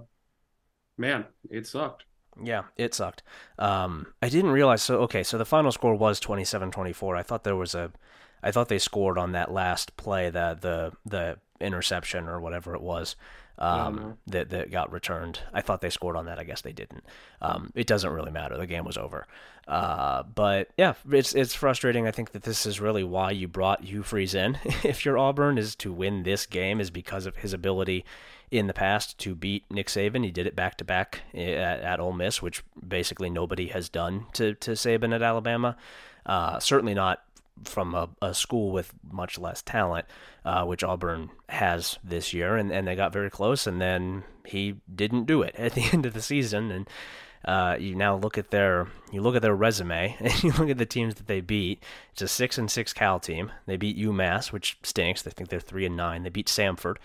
man, 0.98 1.24
it 1.48 1.66
sucked. 1.66 2.04
Yeah, 2.42 2.64
it 2.76 2.92
sucked. 2.92 3.22
Um, 3.58 4.08
I 4.20 4.28
didn't 4.28 4.50
realize. 4.50 4.82
So 4.82 4.98
okay, 5.02 5.22
so 5.22 5.38
the 5.38 5.46
final 5.46 5.72
score 5.72 5.94
was 5.94 6.20
27-24. 6.20 7.16
I 7.16 7.22
thought 7.22 7.44
there 7.44 7.56
was 7.56 7.74
a, 7.74 7.90
I 8.42 8.50
thought 8.50 8.68
they 8.68 8.78
scored 8.78 9.16
on 9.16 9.32
that 9.32 9.50
last 9.50 9.96
play, 9.96 10.28
that 10.28 10.60
the 10.60 10.92
the 11.06 11.38
interception 11.58 12.28
or 12.28 12.38
whatever 12.38 12.74
it 12.74 12.82
was 12.82 13.16
um, 13.58 14.18
that 14.26 14.50
that 14.50 14.70
got 14.70 14.92
returned. 14.92 15.40
I 15.52 15.60
thought 15.60 15.80
they 15.80 15.90
scored 15.90 16.16
on 16.16 16.26
that. 16.26 16.38
I 16.38 16.44
guess 16.44 16.60
they 16.60 16.72
didn't. 16.72 17.04
Um, 17.40 17.70
it 17.74 17.86
doesn't 17.86 18.12
really 18.12 18.30
matter. 18.30 18.56
The 18.56 18.66
game 18.66 18.84
was 18.84 18.96
over. 18.96 19.26
Uh, 19.66 20.22
but 20.22 20.70
yeah, 20.76 20.94
it's 21.10 21.34
it's 21.34 21.54
frustrating. 21.54 22.06
I 22.06 22.10
think 22.10 22.32
that 22.32 22.42
this 22.42 22.66
is 22.66 22.80
really 22.80 23.04
why 23.04 23.30
you 23.30 23.48
brought 23.48 23.84
Hugh 23.84 24.02
Freeze 24.02 24.34
in. 24.34 24.58
if 24.82 25.04
you're 25.04 25.18
Auburn, 25.18 25.56
is 25.56 25.74
to 25.76 25.92
win 25.92 26.24
this 26.24 26.46
game 26.46 26.80
is 26.80 26.90
because 26.90 27.26
of 27.26 27.36
his 27.36 27.52
ability 27.52 28.04
in 28.50 28.66
the 28.66 28.74
past 28.74 29.18
to 29.18 29.34
beat 29.34 29.64
Nick 29.70 29.86
Saban. 29.86 30.24
He 30.24 30.30
did 30.30 30.46
it 30.46 30.54
back 30.54 30.76
to 30.78 30.84
back 30.84 31.22
at, 31.32 31.40
at 31.40 32.00
Ole 32.00 32.12
Miss, 32.12 32.42
which 32.42 32.62
basically 32.86 33.30
nobody 33.30 33.68
has 33.68 33.88
done 33.88 34.26
to 34.34 34.54
to 34.54 34.72
Saban 34.72 35.14
at 35.14 35.22
Alabama. 35.22 35.76
Uh, 36.26 36.58
certainly 36.58 36.94
not 36.94 37.22
from 37.64 37.94
a, 37.94 38.08
a 38.20 38.34
school 38.34 38.72
with 38.72 38.92
much 39.10 39.38
less 39.38 39.62
talent, 39.62 40.06
uh, 40.44 40.64
which 40.64 40.82
Auburn 40.82 41.30
has 41.48 41.98
this 42.02 42.32
year, 42.32 42.56
and, 42.56 42.70
and 42.72 42.86
they 42.86 42.96
got 42.96 43.12
very 43.12 43.30
close, 43.30 43.66
and 43.66 43.80
then 43.80 44.24
he 44.44 44.76
didn't 44.92 45.24
do 45.24 45.42
it 45.42 45.54
at 45.58 45.72
the 45.72 45.88
end 45.92 46.06
of 46.06 46.14
the 46.14 46.22
season, 46.22 46.70
and 46.70 46.88
uh, 47.44 47.76
you 47.78 47.94
now 47.94 48.16
look 48.16 48.38
at 48.38 48.50
their 48.50 48.88
you 49.12 49.20
look 49.20 49.36
at 49.36 49.42
their 49.42 49.54
resume 49.54 50.16
and 50.20 50.42
you 50.42 50.50
look 50.52 50.70
at 50.70 50.78
the 50.78 50.86
teams 50.86 51.14
that 51.16 51.26
they 51.26 51.40
beat. 51.40 51.82
It's 52.12 52.22
a 52.22 52.28
six 52.28 52.58
and 52.58 52.70
six 52.70 52.92
Cal 52.92 53.20
team. 53.20 53.52
They 53.66 53.76
beat 53.76 53.98
UMass, 53.98 54.50
which 54.52 54.78
stinks. 54.82 55.22
They 55.22 55.30
think 55.30 55.50
they're 55.50 55.60
three 55.60 55.86
and 55.86 55.96
nine. 55.96 56.22
They 56.22 56.30
beat 56.30 56.46
Samford. 56.46 56.96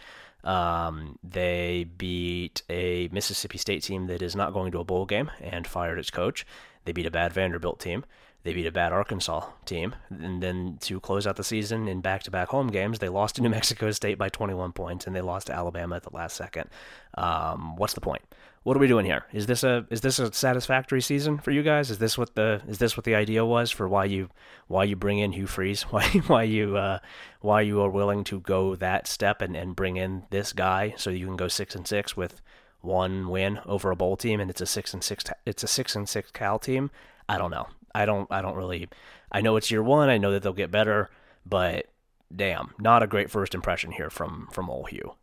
Um, 0.43 1.19
they 1.21 1.85
beat 1.97 2.63
a 2.69 3.09
Mississippi 3.11 3.57
State 3.57 3.83
team 3.83 4.07
that 4.07 4.21
is 4.21 4.35
not 4.35 4.53
going 4.53 4.71
to 4.71 4.79
a 4.79 4.85
bowl 4.85 5.05
game 5.05 5.29
and 5.41 5.67
fired 5.67 5.99
its 5.99 6.09
coach. 6.09 6.45
They 6.85 6.93
beat 6.93 7.05
a 7.05 7.11
bad 7.11 7.33
Vanderbilt 7.33 7.79
team. 7.81 8.05
They 8.49 8.55
beat 8.55 8.65
a 8.65 8.71
bad 8.71 8.93
Arkansas 8.93 9.45
team. 9.65 9.93
And 10.09 10.41
then 10.41 10.79
to 10.81 10.99
close 10.99 11.27
out 11.27 11.35
the 11.35 11.43
season 11.43 11.87
in 11.87 12.01
back 12.01 12.23
to 12.23 12.31
back 12.31 12.47
home 12.47 12.69
games, 12.69 12.97
they 12.97 13.07
lost 13.07 13.35
to 13.35 13.43
New 13.43 13.49
Mexico 13.59 13.91
State 13.91 14.17
by 14.17 14.27
21 14.27 14.71
points 14.71 15.05
and 15.05 15.15
they 15.15 15.21
lost 15.21 15.45
to 15.47 15.53
Alabama 15.53 15.97
at 15.97 16.01
the 16.01 16.15
last 16.15 16.35
second. 16.35 16.67
Um, 17.13 17.75
what's 17.75 17.93
the 17.93 18.01
point? 18.01 18.23
What 18.63 18.75
are 18.75 18.79
we 18.79 18.87
doing 18.87 19.05
here? 19.05 19.23
Is 19.31 19.45
this 19.45 19.63
a 19.63 19.85
is 19.91 20.01
this 20.01 20.17
a 20.17 20.33
satisfactory 20.33 20.99
season 20.99 21.37
for 21.37 21.51
you 21.51 21.61
guys? 21.61 21.91
Is 21.91 21.99
this 21.99 22.17
what 22.17 22.33
the 22.33 22.63
is 22.67 22.79
this 22.79 22.97
what 22.97 23.03
the 23.03 23.13
idea 23.13 23.45
was 23.45 23.69
for 23.69 23.87
why 23.87 24.05
you 24.05 24.29
why 24.65 24.83
you 24.83 24.95
bring 24.95 25.19
in 25.19 25.33
Hugh 25.33 25.45
Freeze? 25.45 25.83
Why 25.91 26.05
why 26.25 26.41
you 26.41 26.75
uh, 26.75 26.97
why 27.41 27.61
you 27.61 27.79
are 27.81 27.91
willing 27.91 28.23
to 28.23 28.39
go 28.39 28.75
that 28.77 29.05
step 29.05 29.43
and, 29.43 29.55
and 29.55 29.75
bring 29.75 29.97
in 29.97 30.23
this 30.31 30.53
guy 30.53 30.95
so 30.97 31.11
you 31.11 31.27
can 31.27 31.37
go 31.37 31.49
six 31.49 31.75
and 31.75 31.87
six 31.87 32.17
with 32.17 32.41
one 32.81 33.29
win 33.29 33.59
over 33.67 33.91
a 33.91 33.95
bowl 33.95 34.17
team 34.17 34.39
and 34.39 34.49
it's 34.49 34.61
a 34.61 34.65
six 34.65 34.91
and 34.91 35.03
six 35.03 35.23
it's 35.45 35.61
a 35.61 35.67
six 35.67 35.95
and 35.95 36.09
six 36.09 36.31
Cal 36.31 36.57
team. 36.57 36.89
I 37.27 37.37
don't 37.37 37.51
know. 37.51 37.67
I 37.93 38.05
don't 38.05 38.27
I 38.31 38.41
don't 38.41 38.55
really 38.55 38.87
I 39.31 39.41
know 39.41 39.55
it's 39.57 39.71
year 39.71 39.83
one. 39.83 40.09
I 40.09 40.17
know 40.17 40.31
that 40.31 40.43
they'll 40.43 40.53
get 40.53 40.71
better, 40.71 41.09
but 41.45 41.85
damn, 42.33 42.73
not 42.79 43.03
a 43.03 43.07
great 43.07 43.29
first 43.31 43.55
impression 43.55 43.91
here 43.91 44.09
from 44.09 44.47
from 44.51 44.69
Ole 44.69 44.85
Hugh. 44.85 45.13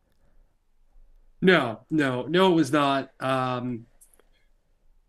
No, 1.42 1.80
no, 1.90 2.22
no, 2.22 2.52
it 2.52 2.54
was 2.54 2.72
not. 2.72 3.10
Um, 3.20 3.86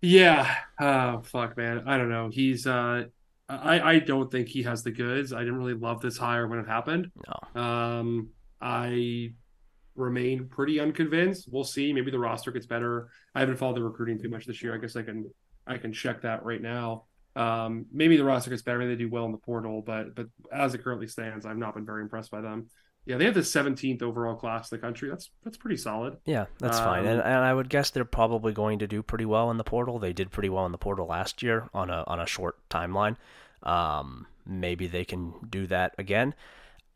yeah, 0.01 0.55
oh 0.79 1.21
fuck, 1.21 1.57
man, 1.57 1.83
I 1.87 1.97
don't 1.97 2.09
know. 2.09 2.29
He's 2.29 2.67
uh, 2.67 3.05
I 3.49 3.79
I 3.79 3.99
don't 3.99 4.31
think 4.31 4.47
he 4.47 4.63
has 4.63 4.83
the 4.83 4.91
goods. 4.91 5.33
I 5.33 5.39
didn't 5.39 5.57
really 5.57 5.73
love 5.73 6.01
this 6.01 6.17
hire 6.17 6.47
when 6.47 6.59
it 6.59 6.67
happened. 6.67 7.11
No. 7.55 7.61
Um, 7.61 8.29
I 8.61 9.31
remain 9.95 10.47
pretty 10.47 10.79
unconvinced. 10.79 11.49
We'll 11.51 11.63
see. 11.63 11.91
Maybe 11.93 12.11
the 12.11 12.19
roster 12.19 12.51
gets 12.51 12.65
better. 12.65 13.09
I 13.33 13.39
haven't 13.39 13.57
followed 13.57 13.77
the 13.77 13.83
recruiting 13.83 14.21
too 14.21 14.29
much 14.29 14.45
this 14.45 14.61
year. 14.61 14.75
I 14.75 14.77
guess 14.77 14.95
I 14.95 15.01
can 15.01 15.29
I 15.65 15.77
can 15.77 15.91
check 15.93 16.21
that 16.21 16.45
right 16.45 16.61
now. 16.61 17.05
Um, 17.37 17.85
maybe 17.91 18.17
the 18.17 18.23
roster 18.23 18.49
gets 18.49 18.63
better. 18.63 18.79
Maybe 18.79 18.95
they 18.95 19.03
do 19.03 19.09
well 19.09 19.25
in 19.25 19.31
the 19.31 19.37
portal, 19.37 19.83
but 19.85 20.15
but 20.15 20.27
as 20.51 20.73
it 20.73 20.83
currently 20.83 21.07
stands, 21.07 21.45
I've 21.45 21.57
not 21.57 21.75
been 21.75 21.85
very 21.85 22.01
impressed 22.01 22.31
by 22.31 22.41
them. 22.41 22.67
Yeah, 23.05 23.15
they 23.15 23.23
have 23.23 23.35
the 23.35 23.39
17th 23.39 24.01
overall 24.01 24.35
class 24.35 24.69
in 24.69 24.77
the 24.77 24.81
country. 24.81 25.09
That's 25.09 25.29
that's 25.43 25.55
pretty 25.55 25.77
solid. 25.77 26.17
Yeah, 26.25 26.47
that's 26.59 26.77
um, 26.79 26.83
fine. 26.83 27.05
And 27.05 27.21
and 27.21 27.45
I 27.45 27.53
would 27.53 27.69
guess 27.69 27.91
they're 27.91 28.05
probably 28.05 28.53
going 28.53 28.79
to 28.79 28.87
do 28.87 29.03
pretty 29.03 29.25
well 29.25 29.51
in 29.51 29.57
the 29.57 29.63
portal. 29.63 29.99
They 29.99 30.13
did 30.13 30.31
pretty 30.31 30.49
well 30.49 30.65
in 30.65 30.71
the 30.71 30.77
portal 30.77 31.07
last 31.07 31.43
year 31.43 31.69
on 31.73 31.89
a 31.89 32.03
on 32.07 32.19
a 32.19 32.25
short 32.25 32.57
timeline. 32.69 33.15
Um, 33.63 34.27
maybe 34.45 34.87
they 34.87 35.05
can 35.05 35.33
do 35.47 35.67
that 35.67 35.93
again. 35.97 36.33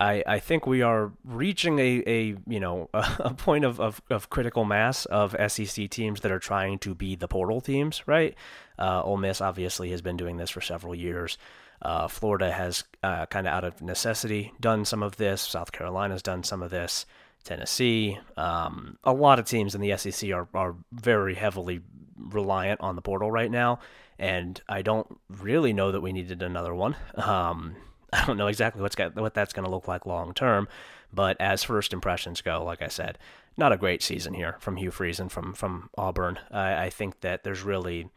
I, 0.02 0.24
I 0.26 0.40
think 0.40 0.66
we 0.66 0.82
are 0.82 1.12
reaching 1.24 1.78
a, 1.78 2.04
a 2.08 2.36
you 2.48 2.60
know 2.60 2.90
a, 2.94 3.36
point 3.36 3.64
of, 3.64 3.80
of, 3.80 4.02
of, 4.10 4.32
critical 4.32 4.66
mass 4.66 5.06
of 5.06 5.36
SEC 5.48 5.90
teams 5.92 6.22
that 6.22 6.32
are 6.32 6.40
trying 6.40 6.80
to 6.80 6.96
be 6.96 7.16
the 7.16 7.28
portal 7.28 7.62
teams, 7.62 8.02
right? 8.08 8.36
Uh, 8.80 9.04
Ole 9.04 9.18
Miss 9.18 9.42
obviously 9.42 9.92
has 9.92 10.02
been 10.02 10.18
doing 10.18 10.38
this 10.38 10.50
for 10.50 10.60
several 10.60 10.96
years. 10.96 11.38
Uh, 11.84 12.08
Florida 12.08 12.52
has 12.52 12.84
uh, 13.04 13.28
kind 13.28 13.46
of 13.46 13.54
out 13.54 13.64
of 13.64 13.80
necessity 13.80 14.54
done 14.60 14.86
some 14.86 15.04
of 15.04 15.18
this. 15.18 15.42
South 15.42 15.72
Carolina's 15.72 16.24
done 16.24 16.44
some 16.44 16.64
of 16.64 16.72
this. 16.72 17.06
Tennessee, 17.44 18.18
um, 18.38 18.98
a 19.04 19.14
lot 19.14 19.38
of 19.38 19.46
teams 19.46 19.76
in 19.76 19.82
the 19.82 19.96
SEC 19.98 20.32
are, 20.32 20.48
are 20.56 20.76
very 20.92 21.36
heavily 21.36 21.82
reliant 22.18 22.82
on 22.82 22.96
the 22.96 23.02
portal 23.02 23.32
right 23.32 23.52
now, 23.52 23.80
and 24.18 24.62
I 24.68 24.82
don't 24.82 25.20
really 25.30 25.74
know 25.74 25.92
that 25.92 26.02
we 26.02 26.12
needed 26.12 26.42
another 26.42 26.74
one. 26.74 26.96
Um, 27.16 27.76
I 28.14 28.26
don't 28.26 28.38
know 28.38 28.48
exactly 28.48 28.82
what's 28.82 28.96
got, 28.96 29.16
what 29.16 29.34
that's 29.34 29.54
going 29.54 29.66
to 29.66 29.72
look 29.72 29.88
like 29.88 30.06
long 30.06 30.34
term, 30.34 30.68
but 31.14 31.38
as 31.40 31.64
first 31.64 31.94
impressions 31.94 32.42
go, 32.42 32.64
like 32.64 32.82
I 32.82 32.88
said, 32.88 33.18
not 33.58 33.72
a 33.72 33.78
great 33.78 34.02
season 34.02 34.34
here 34.34 34.58
from 34.60 34.78
Hugh 34.78 34.92
Freeze 34.92 35.20
and 35.20 35.32
from 35.32 35.54
from 35.54 35.90
Auburn. 35.98 36.40
I, 36.52 36.86
I 36.86 36.90
think 36.90 37.22
that 37.22 37.44
there's 37.44 37.64
really 37.64 38.10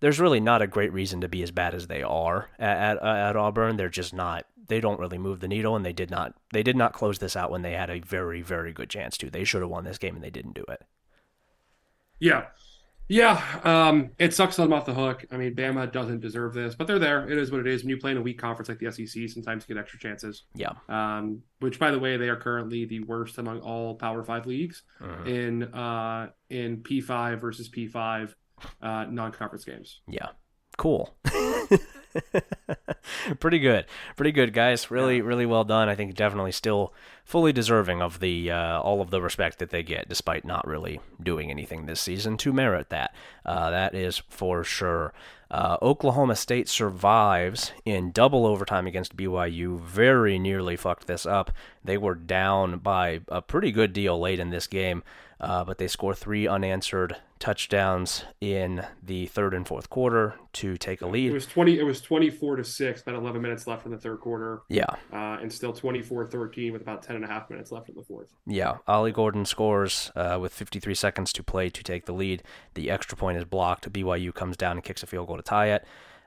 there's 0.00 0.20
really 0.20 0.40
not 0.40 0.62
a 0.62 0.66
great 0.66 0.92
reason 0.92 1.20
to 1.20 1.28
be 1.28 1.42
as 1.42 1.50
bad 1.50 1.74
as 1.74 1.86
they 1.86 2.02
are 2.02 2.50
at, 2.58 2.98
at, 2.98 3.02
at 3.02 3.36
Auburn. 3.36 3.76
They're 3.76 3.88
just 3.88 4.12
not. 4.12 4.46
They 4.66 4.80
don't 4.80 5.00
really 5.00 5.18
move 5.18 5.40
the 5.40 5.48
needle, 5.48 5.76
and 5.76 5.84
they 5.84 5.92
did 5.92 6.10
not. 6.10 6.34
They 6.52 6.62
did 6.62 6.76
not 6.76 6.92
close 6.92 7.18
this 7.18 7.36
out 7.36 7.50
when 7.50 7.62
they 7.62 7.72
had 7.72 7.90
a 7.90 8.00
very, 8.00 8.42
very 8.42 8.72
good 8.72 8.90
chance 8.90 9.16
to. 9.18 9.30
They 9.30 9.44
should 9.44 9.62
have 9.62 9.70
won 9.70 9.84
this 9.84 9.98
game, 9.98 10.14
and 10.14 10.24
they 10.24 10.30
didn't 10.30 10.54
do 10.54 10.64
it. 10.68 10.82
Yeah, 12.18 12.46
yeah. 13.08 13.42
Um, 13.64 14.10
it 14.18 14.34
sucks 14.34 14.56
them 14.56 14.72
off 14.72 14.86
the 14.86 14.94
hook. 14.94 15.24
I 15.30 15.36
mean, 15.36 15.54
Bama 15.54 15.90
doesn't 15.90 16.20
deserve 16.20 16.54
this, 16.54 16.74
but 16.74 16.86
they're 16.86 16.98
there. 16.98 17.28
It 17.28 17.38
is 17.38 17.50
what 17.50 17.60
it 17.60 17.66
is. 17.66 17.82
When 17.82 17.90
you 17.90 17.98
play 17.98 18.12
in 18.12 18.16
a 18.16 18.22
weak 18.22 18.38
conference 18.38 18.68
like 18.68 18.78
the 18.78 18.90
SEC, 18.90 19.28
sometimes 19.28 19.64
you 19.68 19.74
get 19.74 19.80
extra 19.80 19.98
chances. 19.98 20.44
Yeah. 20.54 20.72
Um, 20.88 21.42
which, 21.60 21.78
by 21.78 21.90
the 21.90 21.98
way, 21.98 22.16
they 22.16 22.28
are 22.28 22.36
currently 22.36 22.84
the 22.84 23.00
worst 23.00 23.38
among 23.38 23.60
all 23.60 23.94
Power 23.94 24.24
Five 24.24 24.46
leagues 24.46 24.82
uh-huh. 25.00 25.24
in 25.24 25.64
uh 25.64 26.30
in 26.50 26.78
P 26.78 27.00
five 27.00 27.40
versus 27.40 27.68
P 27.68 27.86
five 27.86 28.34
uh, 28.82 29.04
non-conference 29.10 29.64
games. 29.64 30.00
Yeah, 30.08 30.28
cool. 30.76 31.14
Pretty 33.40 33.58
good, 33.58 33.84
pretty 34.16 34.32
good, 34.32 34.52
guys. 34.52 34.90
Really, 34.90 35.18
yeah. 35.18 35.24
really 35.24 35.46
well 35.46 35.64
done. 35.64 35.88
I 35.88 35.94
think 35.94 36.14
definitely 36.14 36.52
still 36.52 36.94
fully 37.24 37.52
deserving 37.52 38.00
of 38.00 38.20
the 38.20 38.50
uh, 38.50 38.80
all 38.80 39.00
of 39.00 39.10
the 39.10 39.20
respect 39.20 39.58
that 39.58 39.70
they 39.70 39.82
get, 39.82 40.08
despite 40.08 40.44
not 40.44 40.66
really 40.66 41.00
doing 41.22 41.50
anything 41.50 41.86
this 41.86 42.00
season 42.00 42.36
to 42.38 42.52
merit 42.52 42.90
that. 42.90 43.14
Uh, 43.44 43.70
that 43.70 43.94
is 43.94 44.22
for 44.28 44.64
sure. 44.64 45.12
Uh, 45.50 45.76
Oklahoma 45.82 46.34
State 46.34 46.68
survives 46.68 47.72
in 47.84 48.10
double 48.10 48.46
overtime 48.46 48.86
against 48.86 49.16
BYU. 49.16 49.78
Very 49.78 50.38
nearly 50.38 50.76
fucked 50.76 51.06
this 51.06 51.26
up. 51.26 51.50
They 51.84 51.98
were 51.98 52.14
down 52.14 52.78
by 52.78 53.20
a 53.28 53.42
pretty 53.42 53.70
good 53.70 53.92
deal 53.92 54.18
late 54.18 54.40
in 54.40 54.50
this 54.50 54.66
game 54.66 55.02
uh, 55.40 55.64
but 55.64 55.78
they 55.78 55.88
score 55.88 56.14
three 56.14 56.46
unanswered 56.46 57.16
touchdowns 57.44 58.24
in 58.40 58.82
the 59.02 59.26
third 59.26 59.52
and 59.52 59.68
fourth 59.68 59.90
quarter 59.90 60.34
to 60.54 60.78
take 60.78 61.02
a 61.02 61.06
lead. 61.06 61.30
It 61.30 61.34
was 61.34 61.44
twenty. 61.44 61.78
It 61.78 61.82
was 61.82 62.00
twenty 62.00 62.30
four 62.30 62.56
to 62.56 62.64
six. 62.64 63.02
About 63.02 63.16
eleven 63.16 63.42
minutes 63.42 63.66
left 63.66 63.84
in 63.84 63.92
the 63.92 63.98
third 63.98 64.20
quarter. 64.20 64.62
Yeah, 64.70 64.86
uh, 65.12 65.36
and 65.42 65.52
still 65.52 65.74
24-13 65.74 66.72
with 66.72 66.80
about 66.80 67.02
10 67.02 67.16
and 67.16 67.24
a 67.24 67.28
half 67.28 67.50
minutes 67.50 67.70
left 67.70 67.90
in 67.90 67.96
the 67.96 68.02
fourth. 68.02 68.28
Yeah, 68.46 68.78
Ollie 68.88 69.12
Gordon 69.12 69.44
scores 69.44 70.10
uh, 70.16 70.38
with 70.40 70.54
fifty 70.54 70.80
three 70.80 70.94
seconds 70.94 71.34
to 71.34 71.42
play 71.42 71.68
to 71.68 71.82
take 71.82 72.06
the 72.06 72.14
lead. 72.14 72.42
The 72.72 72.90
extra 72.90 73.14
point 73.14 73.36
is 73.36 73.44
blocked. 73.44 73.92
BYU 73.92 74.32
comes 74.34 74.56
down 74.56 74.78
and 74.78 74.82
kicks 74.82 75.02
a 75.02 75.06
field 75.06 75.26
goal 75.26 75.36
to 75.36 75.42
tie 75.42 75.66
it. 75.66 75.84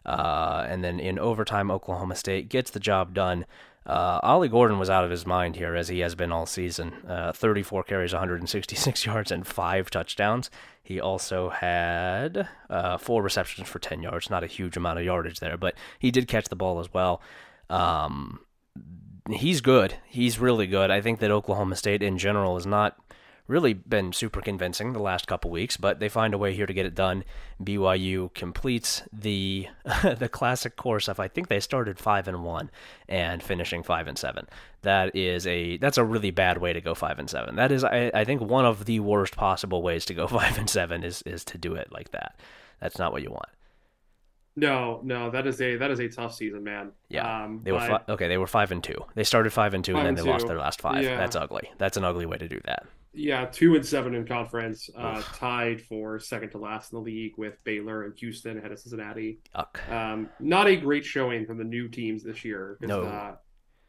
Uh, 0.07 0.65
and 0.67 0.83
then 0.83 0.99
in 0.99 1.19
overtime, 1.19 1.69
Oklahoma 1.69 2.15
State 2.15 2.49
gets 2.49 2.71
the 2.71 2.79
job 2.79 3.13
done 3.13 3.45
uh, 3.87 4.19
Ollie 4.21 4.49
Gordon 4.49 4.79
was 4.79 4.89
out 4.89 5.05
of 5.05 5.11
his 5.11 5.25
mind 5.25 5.55
here, 5.55 5.73
as 5.73 5.87
he 5.87 5.99
has 5.99 6.13
been 6.13 6.33
all 6.33 6.45
season. 6.45 6.93
Uh, 7.07 7.31
34 7.31 7.83
carries, 7.83 8.11
166 8.11 9.05
yards, 9.05 9.31
and 9.31 9.47
five 9.47 9.89
touchdowns. 9.89 10.51
He 10.83 10.99
also 10.99 11.49
had 11.49 12.49
uh, 12.69 12.97
four 12.97 13.23
receptions 13.23 13.69
for 13.69 13.79
10 13.79 14.01
yards. 14.01 14.29
Not 14.29 14.43
a 14.43 14.47
huge 14.47 14.75
amount 14.75 14.99
of 14.99 15.05
yardage 15.05 15.39
there, 15.39 15.55
but 15.55 15.75
he 15.99 16.11
did 16.11 16.27
catch 16.27 16.49
the 16.49 16.55
ball 16.55 16.79
as 16.79 16.93
well. 16.93 17.21
Um, 17.69 18.41
he's 19.29 19.61
good. 19.61 19.95
He's 20.05 20.37
really 20.37 20.67
good. 20.67 20.91
I 20.91 20.99
think 20.99 21.19
that 21.19 21.31
Oklahoma 21.31 21.77
State 21.77 22.03
in 22.03 22.17
general 22.17 22.57
is 22.57 22.65
not 22.65 22.97
really 23.47 23.73
been 23.73 24.11
super 24.11 24.41
convincing 24.41 24.93
the 24.93 24.99
last 24.99 25.27
couple 25.27 25.49
weeks, 25.49 25.77
but 25.77 25.99
they 25.99 26.09
find 26.09 26.33
a 26.33 26.37
way 26.37 26.53
here 26.53 26.65
to 26.65 26.73
get 26.73 26.85
it 26.85 26.93
done. 26.93 27.23
BYU 27.63 28.33
completes 28.33 29.03
the 29.11 29.67
the 30.03 30.29
classic 30.29 30.75
course 30.75 31.07
of 31.07 31.19
I 31.19 31.27
think 31.27 31.47
they 31.47 31.59
started 31.59 31.97
five 31.97 32.27
and 32.27 32.43
one 32.43 32.69
and 33.07 33.41
finishing 33.41 33.83
five 33.83 34.07
and 34.07 34.17
seven. 34.17 34.47
That 34.81 35.15
is 35.15 35.47
a 35.47 35.77
that's 35.77 35.97
a 35.97 36.03
really 36.03 36.31
bad 36.31 36.57
way 36.59 36.73
to 36.73 36.81
go 36.81 36.93
five 36.93 37.19
and 37.19 37.29
seven. 37.29 37.55
That 37.55 37.71
is 37.71 37.83
I, 37.83 38.11
I 38.13 38.25
think 38.25 38.41
one 38.41 38.65
of 38.65 38.85
the 38.85 38.99
worst 38.99 39.35
possible 39.35 39.81
ways 39.81 40.05
to 40.05 40.13
go 40.13 40.27
five 40.27 40.57
and 40.57 40.69
seven 40.69 41.03
is 41.03 41.21
is 41.23 41.43
to 41.45 41.57
do 41.57 41.75
it 41.75 41.91
like 41.91 42.11
that. 42.11 42.39
That's 42.79 42.99
not 42.99 43.11
what 43.11 43.23
you 43.23 43.31
want. 43.31 43.49
No, 44.59 45.01
no, 45.03 45.29
that 45.29 45.45
is 45.45 45.61
a 45.61 45.75
that 45.77 45.91
is 45.91 45.99
a 45.99 46.09
tough 46.09 46.33
season, 46.33 46.63
man. 46.63 46.91
Yeah, 47.09 47.43
um, 47.43 47.61
they 47.63 47.71
were 47.71 47.79
fi- 47.79 48.01
okay. 48.09 48.27
They 48.27 48.39
were 48.39 48.47
five 48.47 48.71
and 48.71 48.83
two. 48.83 49.05
They 49.13 49.23
started 49.23 49.53
five 49.53 49.75
and 49.75 49.85
two, 49.85 49.93
five 49.93 49.99
and 49.99 50.07
then 50.07 50.15
they 50.15 50.27
two. 50.27 50.33
lost 50.33 50.47
their 50.47 50.57
last 50.57 50.81
five. 50.81 51.03
Yeah. 51.03 51.15
That's 51.15 51.35
ugly. 51.35 51.69
That's 51.77 51.95
an 51.95 52.03
ugly 52.03 52.25
way 52.25 52.37
to 52.37 52.47
do 52.47 52.59
that 52.65 52.87
yeah, 53.18 53.45
two 53.45 53.76
and 53.76 53.86
seven 53.86 54.15
in 54.15 54.26
conference, 54.26 54.89
uh, 54.95 55.22
tied 55.34 55.82
for 55.82 56.20
second 56.20 56.51
to 56.51 56.57
last 56.57 56.93
in 56.93 56.99
the 56.99 57.03
league 57.03 57.34
with 57.38 57.61
Baylor 57.63 58.03
and 58.03 58.18
Houston 58.20 58.57
ahead 58.57 58.72
of 58.72 58.80
Cincinnati. 58.80 59.39
Um, 59.89 60.30
not 60.39 60.68
a 60.68 60.76
great 60.76 61.03
showing 61.03 61.45
from 61.45 61.57
the 61.57 61.63
new 61.63 61.89
teams 61.89 62.24
this 62.24 62.45
year. 62.45 62.78
No. 62.82 63.03
Uh, 63.03 63.36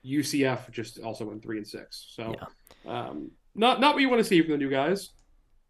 UCF 0.04 0.70
just 0.70 1.00
also 1.00 1.26
went 1.26 1.42
three 1.42 1.58
and 1.58 1.66
six. 1.66 2.12
So, 2.14 2.34
yeah. 2.84 3.08
um, 3.08 3.30
not 3.54 3.80
not 3.80 3.94
what 3.94 4.00
you 4.00 4.08
want 4.08 4.20
to 4.20 4.28
see 4.28 4.40
from 4.40 4.52
the 4.52 4.58
new 4.58 4.70
guys. 4.70 5.10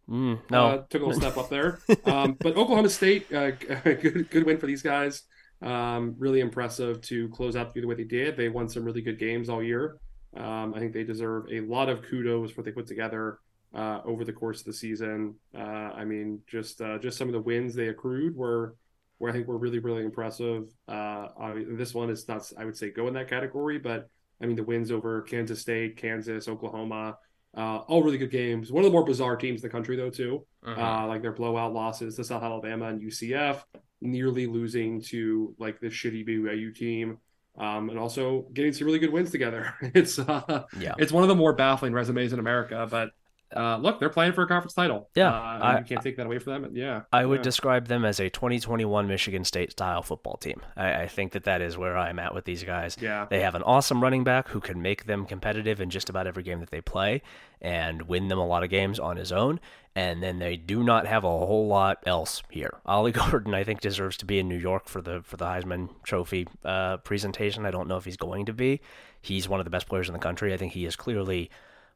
Mm, 0.09 0.39
no, 0.49 0.67
uh, 0.67 0.77
took 0.89 1.01
a 1.01 1.05
little 1.05 1.19
step 1.19 1.37
up 1.37 1.49
there. 1.49 1.79
Um, 2.05 2.37
but 2.39 2.55
Oklahoma 2.57 2.89
State, 2.89 3.31
uh, 3.33 3.51
good 3.83 4.29
good 4.29 4.45
win 4.45 4.57
for 4.57 4.67
these 4.67 4.81
guys. 4.81 5.23
Um, 5.61 6.15
really 6.17 6.39
impressive 6.39 7.01
to 7.01 7.27
close 7.29 7.55
out 7.55 7.73
the 7.73 7.85
way 7.85 7.95
they 7.95 8.05
did. 8.05 8.37
They 8.37 8.49
won 8.49 8.69
some 8.69 8.83
really 8.83 9.01
good 9.01 9.19
games 9.19 9.49
all 9.49 9.61
year. 9.61 9.97
Um, 10.35 10.73
I 10.73 10.79
think 10.79 10.93
they 10.93 11.03
deserve 11.03 11.45
a 11.51 11.59
lot 11.61 11.89
of 11.89 12.03
kudos 12.03 12.51
for 12.51 12.61
what 12.61 12.65
they 12.65 12.71
put 12.71 12.87
together 12.87 13.39
uh, 13.73 14.01
over 14.05 14.23
the 14.23 14.33
course 14.33 14.59
of 14.59 14.65
the 14.65 14.73
season. 14.73 15.35
Uh, 15.55 15.91
I 15.93 16.05
mean, 16.05 16.41
just 16.47 16.81
uh, 16.81 16.97
just 16.97 17.17
some 17.17 17.27
of 17.27 17.33
the 17.33 17.41
wins 17.41 17.75
they 17.75 17.89
accrued 17.89 18.35
were, 18.35 18.75
were 19.19 19.29
I 19.29 19.33
think 19.33 19.47
were 19.47 19.57
really 19.57 19.79
really 19.79 20.03
impressive. 20.03 20.67
Uh, 20.87 21.27
I 21.39 21.65
this 21.69 21.93
one 21.93 22.09
is 22.09 22.27
not 22.27 22.51
I 22.57 22.65
would 22.65 22.77
say 22.77 22.89
go 22.89 23.07
in 23.07 23.13
that 23.13 23.29
category, 23.29 23.77
but 23.77 24.09
I 24.41 24.45
mean 24.45 24.55
the 24.55 24.63
wins 24.63 24.91
over 24.91 25.21
Kansas 25.21 25.61
State, 25.61 25.97
Kansas, 25.97 26.47
Oklahoma, 26.47 27.17
uh, 27.55 27.77
all 27.77 28.03
really 28.03 28.17
good 28.17 28.31
games. 28.31 28.71
One 28.71 28.83
of 28.83 28.89
the 28.89 28.93
more 28.93 29.05
bizarre 29.05 29.35
teams 29.35 29.61
in 29.61 29.67
the 29.67 29.71
country 29.71 29.95
though 29.95 30.09
too, 30.09 30.45
uh-huh. 30.65 31.07
like 31.07 31.21
their 31.21 31.33
blowout 31.33 31.73
losses 31.73 32.15
to 32.15 32.23
South 32.23 32.43
Alabama 32.43 32.87
and 32.87 33.01
UCF, 33.01 33.63
nearly 34.01 34.47
losing 34.47 35.01
to 35.03 35.55
like 35.59 35.79
this 35.79 35.93
shitty 35.93 36.27
BYU 36.27 36.73
team. 36.73 37.17
Um, 37.57 37.89
and 37.89 37.99
also 37.99 38.47
getting 38.53 38.71
some 38.71 38.87
really 38.87 38.99
good 38.99 39.11
wins 39.11 39.31
together. 39.31 39.73
It's 39.93 40.17
uh, 40.17 40.63
yeah, 40.79 40.93
it's 40.97 41.11
one 41.11 41.23
of 41.23 41.29
the 41.29 41.35
more 41.35 41.51
baffling 41.51 41.91
resumes 41.91 42.31
in 42.31 42.39
America, 42.39 42.87
but 42.89 43.09
uh, 43.55 43.77
look, 43.77 43.99
they're 43.99 44.09
playing 44.09 44.33
for 44.33 44.43
a 44.43 44.47
conference 44.47 44.73
title. 44.73 45.09
Yeah, 45.15 45.33
uh, 45.33 45.59
I, 45.61 45.79
you 45.79 45.85
can't 45.85 46.01
take 46.01 46.17
that 46.17 46.25
away 46.25 46.39
from 46.39 46.61
them. 46.61 46.75
Yeah, 46.75 47.03
I 47.11 47.25
would 47.25 47.39
yeah. 47.39 47.43
describe 47.43 47.87
them 47.87 48.05
as 48.05 48.19
a 48.19 48.29
2021 48.29 49.07
Michigan 49.07 49.43
State 49.43 49.71
style 49.71 50.03
football 50.03 50.37
team. 50.37 50.61
I, 50.77 51.03
I, 51.03 51.07
think 51.07 51.31
that 51.31 51.45
that 51.45 51.61
is 51.61 51.77
where 51.77 51.97
I'm 51.97 52.19
at 52.19 52.35
with 52.35 52.45
these 52.45 52.63
guys. 52.63 52.97
Yeah, 52.99 53.25
they 53.29 53.41
have 53.41 53.55
an 53.55 53.63
awesome 53.63 54.01
running 54.01 54.23
back 54.23 54.49
who 54.49 54.59
can 54.59 54.81
make 54.81 55.05
them 55.05 55.25
competitive 55.25 55.81
in 55.81 55.89
just 55.89 56.09
about 56.09 56.27
every 56.27 56.43
game 56.43 56.59
that 56.59 56.69
they 56.69 56.81
play 56.81 57.21
and 57.61 58.03
win 58.03 58.27
them 58.27 58.39
a 58.39 58.45
lot 58.45 58.63
of 58.63 58.69
games 58.69 58.99
on 58.99 59.17
his 59.17 59.31
own. 59.31 59.59
And 59.95 60.21
then 60.21 60.39
they 60.39 60.55
do 60.55 60.83
not 60.83 61.07
have 61.07 61.23
a 61.23 61.27
whole 61.27 61.67
lot 61.67 62.03
else 62.05 62.43
here. 62.49 62.77
Ollie 62.85 63.11
Gordon, 63.13 63.53
I 63.53 63.63
think, 63.63 63.81
deserves 63.81 64.15
to 64.17 64.25
be 64.25 64.39
in 64.39 64.47
New 64.47 64.57
York 64.57 64.87
for 64.87 65.01
the 65.01 65.21
for 65.23 65.37
the 65.37 65.45
Heisman 65.45 65.89
Trophy 66.03 66.47
uh, 66.63 66.97
presentation. 66.97 67.65
I 67.65 67.71
don't 67.71 67.87
know 67.87 67.97
if 67.97 68.05
he's 68.05 68.17
going 68.17 68.45
to 68.45 68.53
be. 68.53 68.81
He's 69.21 69.49
one 69.49 69.59
of 69.59 69.65
the 69.65 69.71
best 69.71 69.87
players 69.87 70.07
in 70.07 70.13
the 70.13 70.19
country. 70.19 70.53
I 70.53 70.57
think 70.57 70.73
he 70.73 70.85
is 70.85 70.95
clearly 70.95 71.49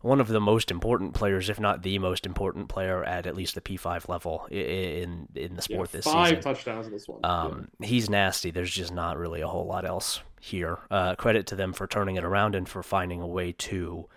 one 0.03 0.19
of 0.19 0.27
the 0.27 0.41
most 0.41 0.69
important 0.69 1.13
players, 1.13 1.49
if 1.49 1.61
not 1.61 1.81
the 1.81 1.97
most 1.97 2.25
important 2.25 2.67
player 2.67 3.05
at 3.05 3.25
at 3.25 3.35
least 3.35 3.55
the 3.55 3.61
P5 3.61 4.09
level 4.09 4.45
in 4.51 5.29
in 5.33 5.55
the 5.55 5.61
sport 5.61 5.89
yeah, 5.89 5.97
this 5.97 6.05
five 6.05 6.27
season. 6.27 6.41
Five 6.41 6.55
touchdowns 6.55 6.87
in 6.87 6.91
this 6.91 7.07
one. 7.07 7.21
Um, 7.23 7.69
yeah. 7.79 7.87
He's 7.87 8.09
nasty. 8.09 8.51
There's 8.51 8.69
just 8.69 8.93
not 8.93 9.17
really 9.17 9.39
a 9.39 9.47
whole 9.47 9.65
lot 9.65 9.85
else 9.85 10.19
here. 10.41 10.79
Uh, 10.91 11.15
credit 11.15 11.47
to 11.47 11.55
them 11.55 11.71
for 11.71 11.87
turning 11.87 12.17
it 12.17 12.25
around 12.25 12.53
and 12.53 12.67
for 12.67 12.83
finding 12.83 13.21
a 13.21 13.27
way 13.27 13.53
to 13.53 14.09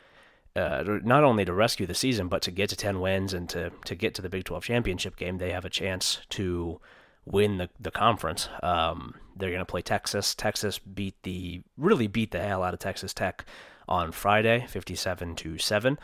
uh, 0.57 0.83
not 1.05 1.23
only 1.23 1.45
to 1.45 1.53
rescue 1.53 1.87
the 1.87 1.95
season, 1.95 2.27
but 2.27 2.43
to 2.43 2.51
get 2.51 2.69
to 2.71 2.77
10 2.77 2.99
wins 2.99 3.33
and 3.33 3.49
to, 3.51 3.71
to 3.85 3.95
get 3.95 4.13
to 4.15 4.23
the 4.23 4.29
Big 4.29 4.43
12 4.43 4.65
championship 4.65 5.15
game. 5.15 5.39
They 5.39 5.53
have 5.53 5.65
a 5.65 5.71
chance 5.71 6.19
to 6.31 6.81
win 7.25 7.59
the, 7.59 7.71
the 7.79 7.93
conference. 7.93 8.49
Um, 8.61 9.15
they're 9.37 9.51
going 9.51 9.61
to 9.61 9.65
play 9.65 9.83
Texas. 9.83 10.35
Texas 10.35 10.81
beat 10.81 11.15
the 11.23 11.63
really 11.77 12.09
beat 12.09 12.33
the 12.33 12.41
hell 12.41 12.65
out 12.65 12.75
of 12.75 12.81
Texas 12.81 13.15
Tech 13.15 13.45
on 13.89 14.13
Friday, 14.13 14.67
57 14.69 15.37
to 15.37 15.59
7. 15.59 15.99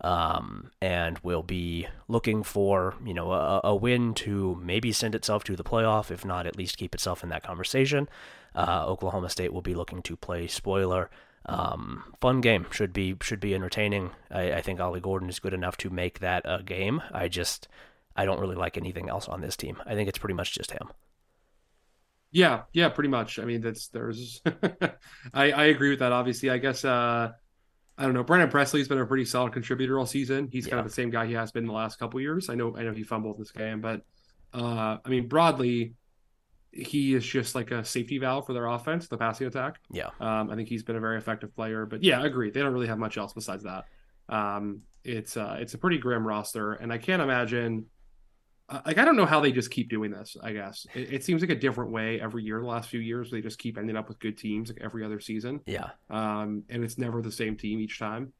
Um, 0.00 0.70
and 0.80 1.18
we'll 1.24 1.42
be 1.42 1.88
looking 2.06 2.44
for, 2.44 2.94
you 3.04 3.12
know, 3.12 3.32
a, 3.32 3.60
a, 3.64 3.74
win 3.74 4.14
to 4.14 4.60
maybe 4.62 4.92
send 4.92 5.16
itself 5.16 5.42
to 5.44 5.56
the 5.56 5.64
playoff, 5.64 6.12
if 6.12 6.24
not 6.24 6.46
at 6.46 6.56
least 6.56 6.76
keep 6.76 6.94
itself 6.94 7.24
in 7.24 7.30
that 7.30 7.42
conversation. 7.42 8.08
Uh, 8.54 8.84
Oklahoma 8.86 9.28
State 9.28 9.52
will 9.52 9.62
be 9.62 9.74
looking 9.74 10.02
to 10.02 10.16
play 10.16 10.46
spoiler. 10.46 11.10
Um, 11.46 12.14
fun 12.20 12.40
game 12.40 12.66
should 12.70 12.92
be 12.92 13.16
should 13.22 13.40
be 13.40 13.54
entertaining. 13.54 14.10
I, 14.30 14.52
I 14.52 14.62
think 14.62 14.80
Ollie 14.80 15.00
Gordon 15.00 15.28
is 15.28 15.40
good 15.40 15.54
enough 15.54 15.76
to 15.78 15.90
make 15.90 16.20
that 16.20 16.42
a 16.44 16.62
game. 16.62 17.02
I 17.12 17.28
just 17.28 17.66
I 18.14 18.24
don't 18.24 18.40
really 18.40 18.56
like 18.56 18.76
anything 18.76 19.08
else 19.08 19.28
on 19.28 19.40
this 19.40 19.56
team. 19.56 19.78
I 19.86 19.94
think 19.94 20.08
it's 20.08 20.18
pretty 20.18 20.34
much 20.34 20.54
just 20.54 20.72
him. 20.72 20.90
Yeah, 22.30 22.62
yeah, 22.72 22.88
pretty 22.90 23.08
much. 23.08 23.38
I 23.38 23.44
mean, 23.44 23.60
that's 23.60 23.88
there's. 23.88 24.42
I 25.34 25.52
I 25.52 25.64
agree 25.66 25.90
with 25.90 26.00
that. 26.00 26.12
Obviously, 26.12 26.50
I 26.50 26.58
guess. 26.58 26.84
uh 26.84 27.32
I 28.00 28.04
don't 28.04 28.14
know. 28.14 28.22
Brennan 28.22 28.48
Presley's 28.48 28.86
been 28.86 29.00
a 29.00 29.06
pretty 29.06 29.24
solid 29.24 29.52
contributor 29.52 29.98
all 29.98 30.06
season. 30.06 30.48
He's 30.52 30.66
yeah. 30.66 30.70
kind 30.70 30.80
of 30.80 30.86
the 30.86 30.94
same 30.94 31.10
guy 31.10 31.26
he 31.26 31.32
has 31.32 31.50
been 31.50 31.66
the 31.66 31.72
last 31.72 31.98
couple 31.98 32.20
years. 32.20 32.48
I 32.48 32.54
know. 32.54 32.76
I 32.76 32.84
know 32.84 32.92
he 32.92 33.02
fumbled 33.02 33.38
this 33.38 33.50
game, 33.50 33.80
but 33.80 34.02
uh 34.52 34.98
I 35.04 35.08
mean, 35.08 35.26
broadly, 35.26 35.94
he 36.70 37.14
is 37.14 37.26
just 37.26 37.54
like 37.54 37.70
a 37.70 37.84
safety 37.84 38.18
valve 38.18 38.46
for 38.46 38.52
their 38.52 38.66
offense, 38.66 39.08
the 39.08 39.16
passing 39.16 39.46
attack. 39.46 39.76
Yeah. 39.90 40.10
Um, 40.20 40.50
I 40.50 40.54
think 40.54 40.68
he's 40.68 40.82
been 40.82 40.96
a 40.96 41.00
very 41.00 41.18
effective 41.18 41.54
player. 41.54 41.86
But 41.86 42.04
yeah, 42.04 42.20
I 42.20 42.26
agree. 42.26 42.50
They 42.50 42.60
don't 42.60 42.72
really 42.72 42.86
have 42.86 42.98
much 42.98 43.16
else 43.16 43.32
besides 43.32 43.64
that. 43.64 43.86
Um, 44.28 44.82
it's 45.04 45.36
uh, 45.36 45.56
it's 45.58 45.74
a 45.74 45.78
pretty 45.78 45.98
grim 45.98 46.26
roster, 46.26 46.74
and 46.74 46.92
I 46.92 46.98
can't 46.98 47.22
imagine 47.22 47.86
like 48.70 48.98
I 48.98 49.04
don't 49.04 49.16
know 49.16 49.26
how 49.26 49.40
they 49.40 49.52
just 49.52 49.70
keep 49.70 49.88
doing 49.88 50.10
this. 50.10 50.36
I 50.42 50.52
guess 50.52 50.86
it, 50.94 51.12
it, 51.12 51.24
seems 51.24 51.40
like 51.40 51.50
a 51.50 51.54
different 51.54 51.90
way 51.90 52.20
every 52.20 52.44
year. 52.44 52.60
The 52.60 52.66
last 52.66 52.90
few 52.90 53.00
years, 53.00 53.30
they 53.30 53.40
just 53.40 53.58
keep 53.58 53.78
ending 53.78 53.96
up 53.96 54.08
with 54.08 54.18
good 54.18 54.36
teams 54.36 54.68
like 54.68 54.80
every 54.82 55.04
other 55.04 55.20
season. 55.20 55.60
Yeah. 55.66 55.90
Um, 56.10 56.64
and 56.68 56.84
it's 56.84 56.98
never 56.98 57.22
the 57.22 57.32
same 57.32 57.56
team 57.56 57.80
each 57.80 57.98
time. 57.98 58.32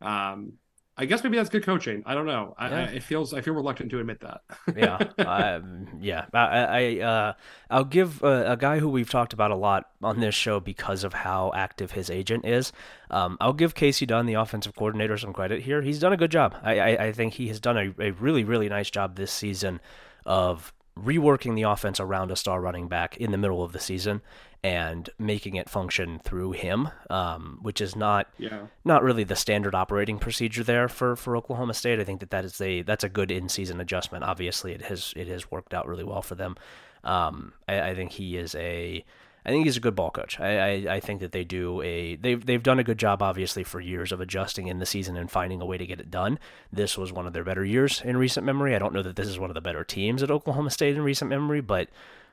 Um, 0.00 0.54
I 0.98 1.04
guess 1.04 1.22
maybe 1.22 1.36
that's 1.36 1.50
good 1.50 1.62
coaching. 1.62 2.02
I 2.06 2.14
don't 2.14 2.24
know. 2.24 2.54
I, 2.56 2.68
yeah. 2.68 2.76
I, 2.76 2.82
it 2.84 3.02
feels 3.02 3.34
I 3.34 3.42
feel 3.42 3.52
reluctant 3.52 3.90
to 3.90 4.00
admit 4.00 4.20
that. 4.20 4.40
yeah, 4.76 4.96
um, 5.26 5.88
yeah. 6.00 6.24
I, 6.32 6.40
I 6.40 7.00
uh, 7.00 7.32
I'll 7.70 7.84
give 7.84 8.22
a, 8.22 8.52
a, 8.52 8.56
guy 8.56 8.78
who 8.78 8.88
we've 8.88 9.10
talked 9.10 9.34
about 9.34 9.50
a 9.50 9.56
lot 9.56 9.90
on 10.02 10.20
this 10.20 10.34
show 10.34 10.58
because 10.58 11.04
of 11.04 11.12
how 11.12 11.52
active 11.54 11.92
his 11.92 12.08
agent 12.08 12.46
is. 12.46 12.72
Um, 13.10 13.36
I'll 13.40 13.52
give 13.52 13.74
Kasey 13.74 14.06
Dunn, 14.06 14.24
the 14.24 14.34
offensive 14.34 14.74
coordinator, 14.74 15.18
some 15.18 15.34
credit 15.34 15.62
here. 15.62 15.82
He's 15.82 15.98
done 15.98 16.14
a 16.14 16.16
good 16.16 16.30
job. 16.30 16.56
I, 16.62 16.78
I, 16.78 16.88
I 17.06 17.12
think 17.12 17.34
he 17.34 17.48
has 17.48 17.60
done 17.60 17.76
a, 17.76 18.02
a 18.02 18.10
really 18.12 18.44
really 18.44 18.70
nice 18.70 18.90
job 18.90 19.16
this 19.16 19.32
season 19.32 19.80
of 20.24 20.72
reworking 20.98 21.54
the 21.56 21.62
offense 21.62 22.00
around 22.00 22.30
a 22.30 22.36
star 22.36 22.60
running 22.60 22.88
back 22.88 23.18
in 23.18 23.30
the 23.32 23.38
middle 23.38 23.62
of 23.62 23.72
the 23.72 23.78
season 23.78 24.22
and 24.66 25.10
making 25.16 25.54
it 25.54 25.70
function 25.70 26.18
through 26.18 26.50
him, 26.50 26.88
um, 27.08 27.60
which 27.62 27.80
is 27.80 27.94
not 27.94 28.26
yeah. 28.36 28.66
not 28.84 29.04
really 29.04 29.22
the 29.22 29.36
standard 29.36 29.76
operating 29.76 30.18
procedure 30.18 30.64
there 30.64 30.88
for, 30.88 31.14
for 31.14 31.36
Oklahoma 31.36 31.72
State. 31.72 32.00
I 32.00 32.04
think 32.04 32.18
that 32.18 32.30
that 32.30 32.44
is 32.44 32.60
a 32.60 32.82
that's 32.82 33.04
a 33.04 33.08
good 33.08 33.30
in 33.30 33.48
season 33.48 33.80
adjustment. 33.80 34.24
Obviously, 34.24 34.72
it 34.72 34.82
has 34.82 35.12
it 35.14 35.28
has 35.28 35.52
worked 35.52 35.72
out 35.72 35.86
really 35.86 36.02
well 36.02 36.20
for 36.20 36.34
them. 36.34 36.56
Um, 37.04 37.52
I, 37.68 37.90
I 37.90 37.94
think 37.94 38.10
he 38.10 38.36
is 38.36 38.56
a 38.56 39.04
I 39.44 39.50
think 39.50 39.66
he's 39.66 39.76
a 39.76 39.80
good 39.80 39.94
ball 39.94 40.10
coach. 40.10 40.40
I, 40.40 40.58
I, 40.58 40.94
I, 40.96 41.00
think 41.00 41.20
that 41.20 41.30
they 41.30 41.44
do 41.44 41.80
a 41.82 42.16
they've 42.16 42.44
they've 42.44 42.60
done 42.60 42.80
a 42.80 42.84
good 42.84 42.98
job 42.98 43.22
obviously 43.22 43.62
for 43.62 43.78
years 43.78 44.10
of 44.10 44.20
adjusting 44.20 44.66
in 44.66 44.80
the 44.80 44.86
season 44.86 45.16
and 45.16 45.30
finding 45.30 45.60
a 45.60 45.64
way 45.64 45.78
to 45.78 45.86
get 45.86 46.00
it 46.00 46.10
done. 46.10 46.40
This 46.72 46.98
was 46.98 47.12
one 47.12 47.28
of 47.28 47.34
their 47.34 47.44
better 47.44 47.64
years 47.64 48.02
in 48.04 48.16
recent 48.16 48.44
memory. 48.44 48.74
I 48.74 48.80
don't 48.80 48.92
know 48.92 49.04
that 49.04 49.14
this 49.14 49.28
is 49.28 49.38
one 49.38 49.50
of 49.50 49.54
the 49.54 49.60
better 49.60 49.84
teams 49.84 50.24
at 50.24 50.32
Oklahoma 50.32 50.70
State 50.70 50.96
in 50.96 51.02
recent 51.02 51.30
memory, 51.30 51.60
but 51.60 51.88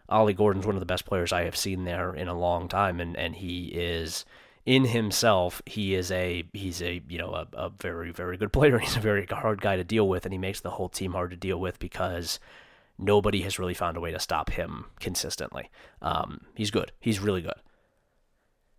Ollie 0.09 0.33
Gordon's 0.33 0.65
one 0.65 0.75
of 0.75 0.81
the 0.81 0.85
best 0.85 1.05
players 1.05 1.31
I 1.31 1.43
have 1.43 1.55
seen 1.55 1.85
there 1.85 2.13
in 2.13 2.27
a 2.27 2.37
long 2.37 2.67
time, 2.67 2.99
and 2.99 3.15
and 3.17 3.35
he 3.35 3.67
is 3.67 4.25
in 4.65 4.85
himself 4.85 5.61
he 5.65 5.93
is 5.93 6.11
a 6.11 6.43
he's 6.53 6.81
a 6.81 7.01
you 7.07 7.17
know 7.17 7.33
a, 7.33 7.47
a 7.53 7.69
very 7.69 8.11
very 8.11 8.37
good 8.37 8.53
player. 8.53 8.79
He's 8.83 8.95
a 8.95 9.01
very 9.01 9.25
hard 9.25 9.61
guy 9.61 9.75
to 9.75 9.83
deal 9.83 10.07
with, 10.07 10.25
and 10.25 10.33
he 10.33 10.37
makes 10.37 10.61
the 10.61 10.71
whole 10.71 10.89
team 10.89 11.13
hard 11.13 11.31
to 11.31 11.37
deal 11.37 11.59
with 11.59 11.79
because 11.79 12.39
nobody 12.97 13.41
has 13.41 13.59
really 13.59 13.73
found 13.73 13.97
a 13.97 14.01
way 14.01 14.11
to 14.11 14.19
stop 14.19 14.51
him 14.51 14.85
consistently. 14.99 15.69
Um, 16.01 16.41
he's 16.55 16.71
good. 16.71 16.91
He's 16.99 17.19
really 17.19 17.41
good. 17.41 17.55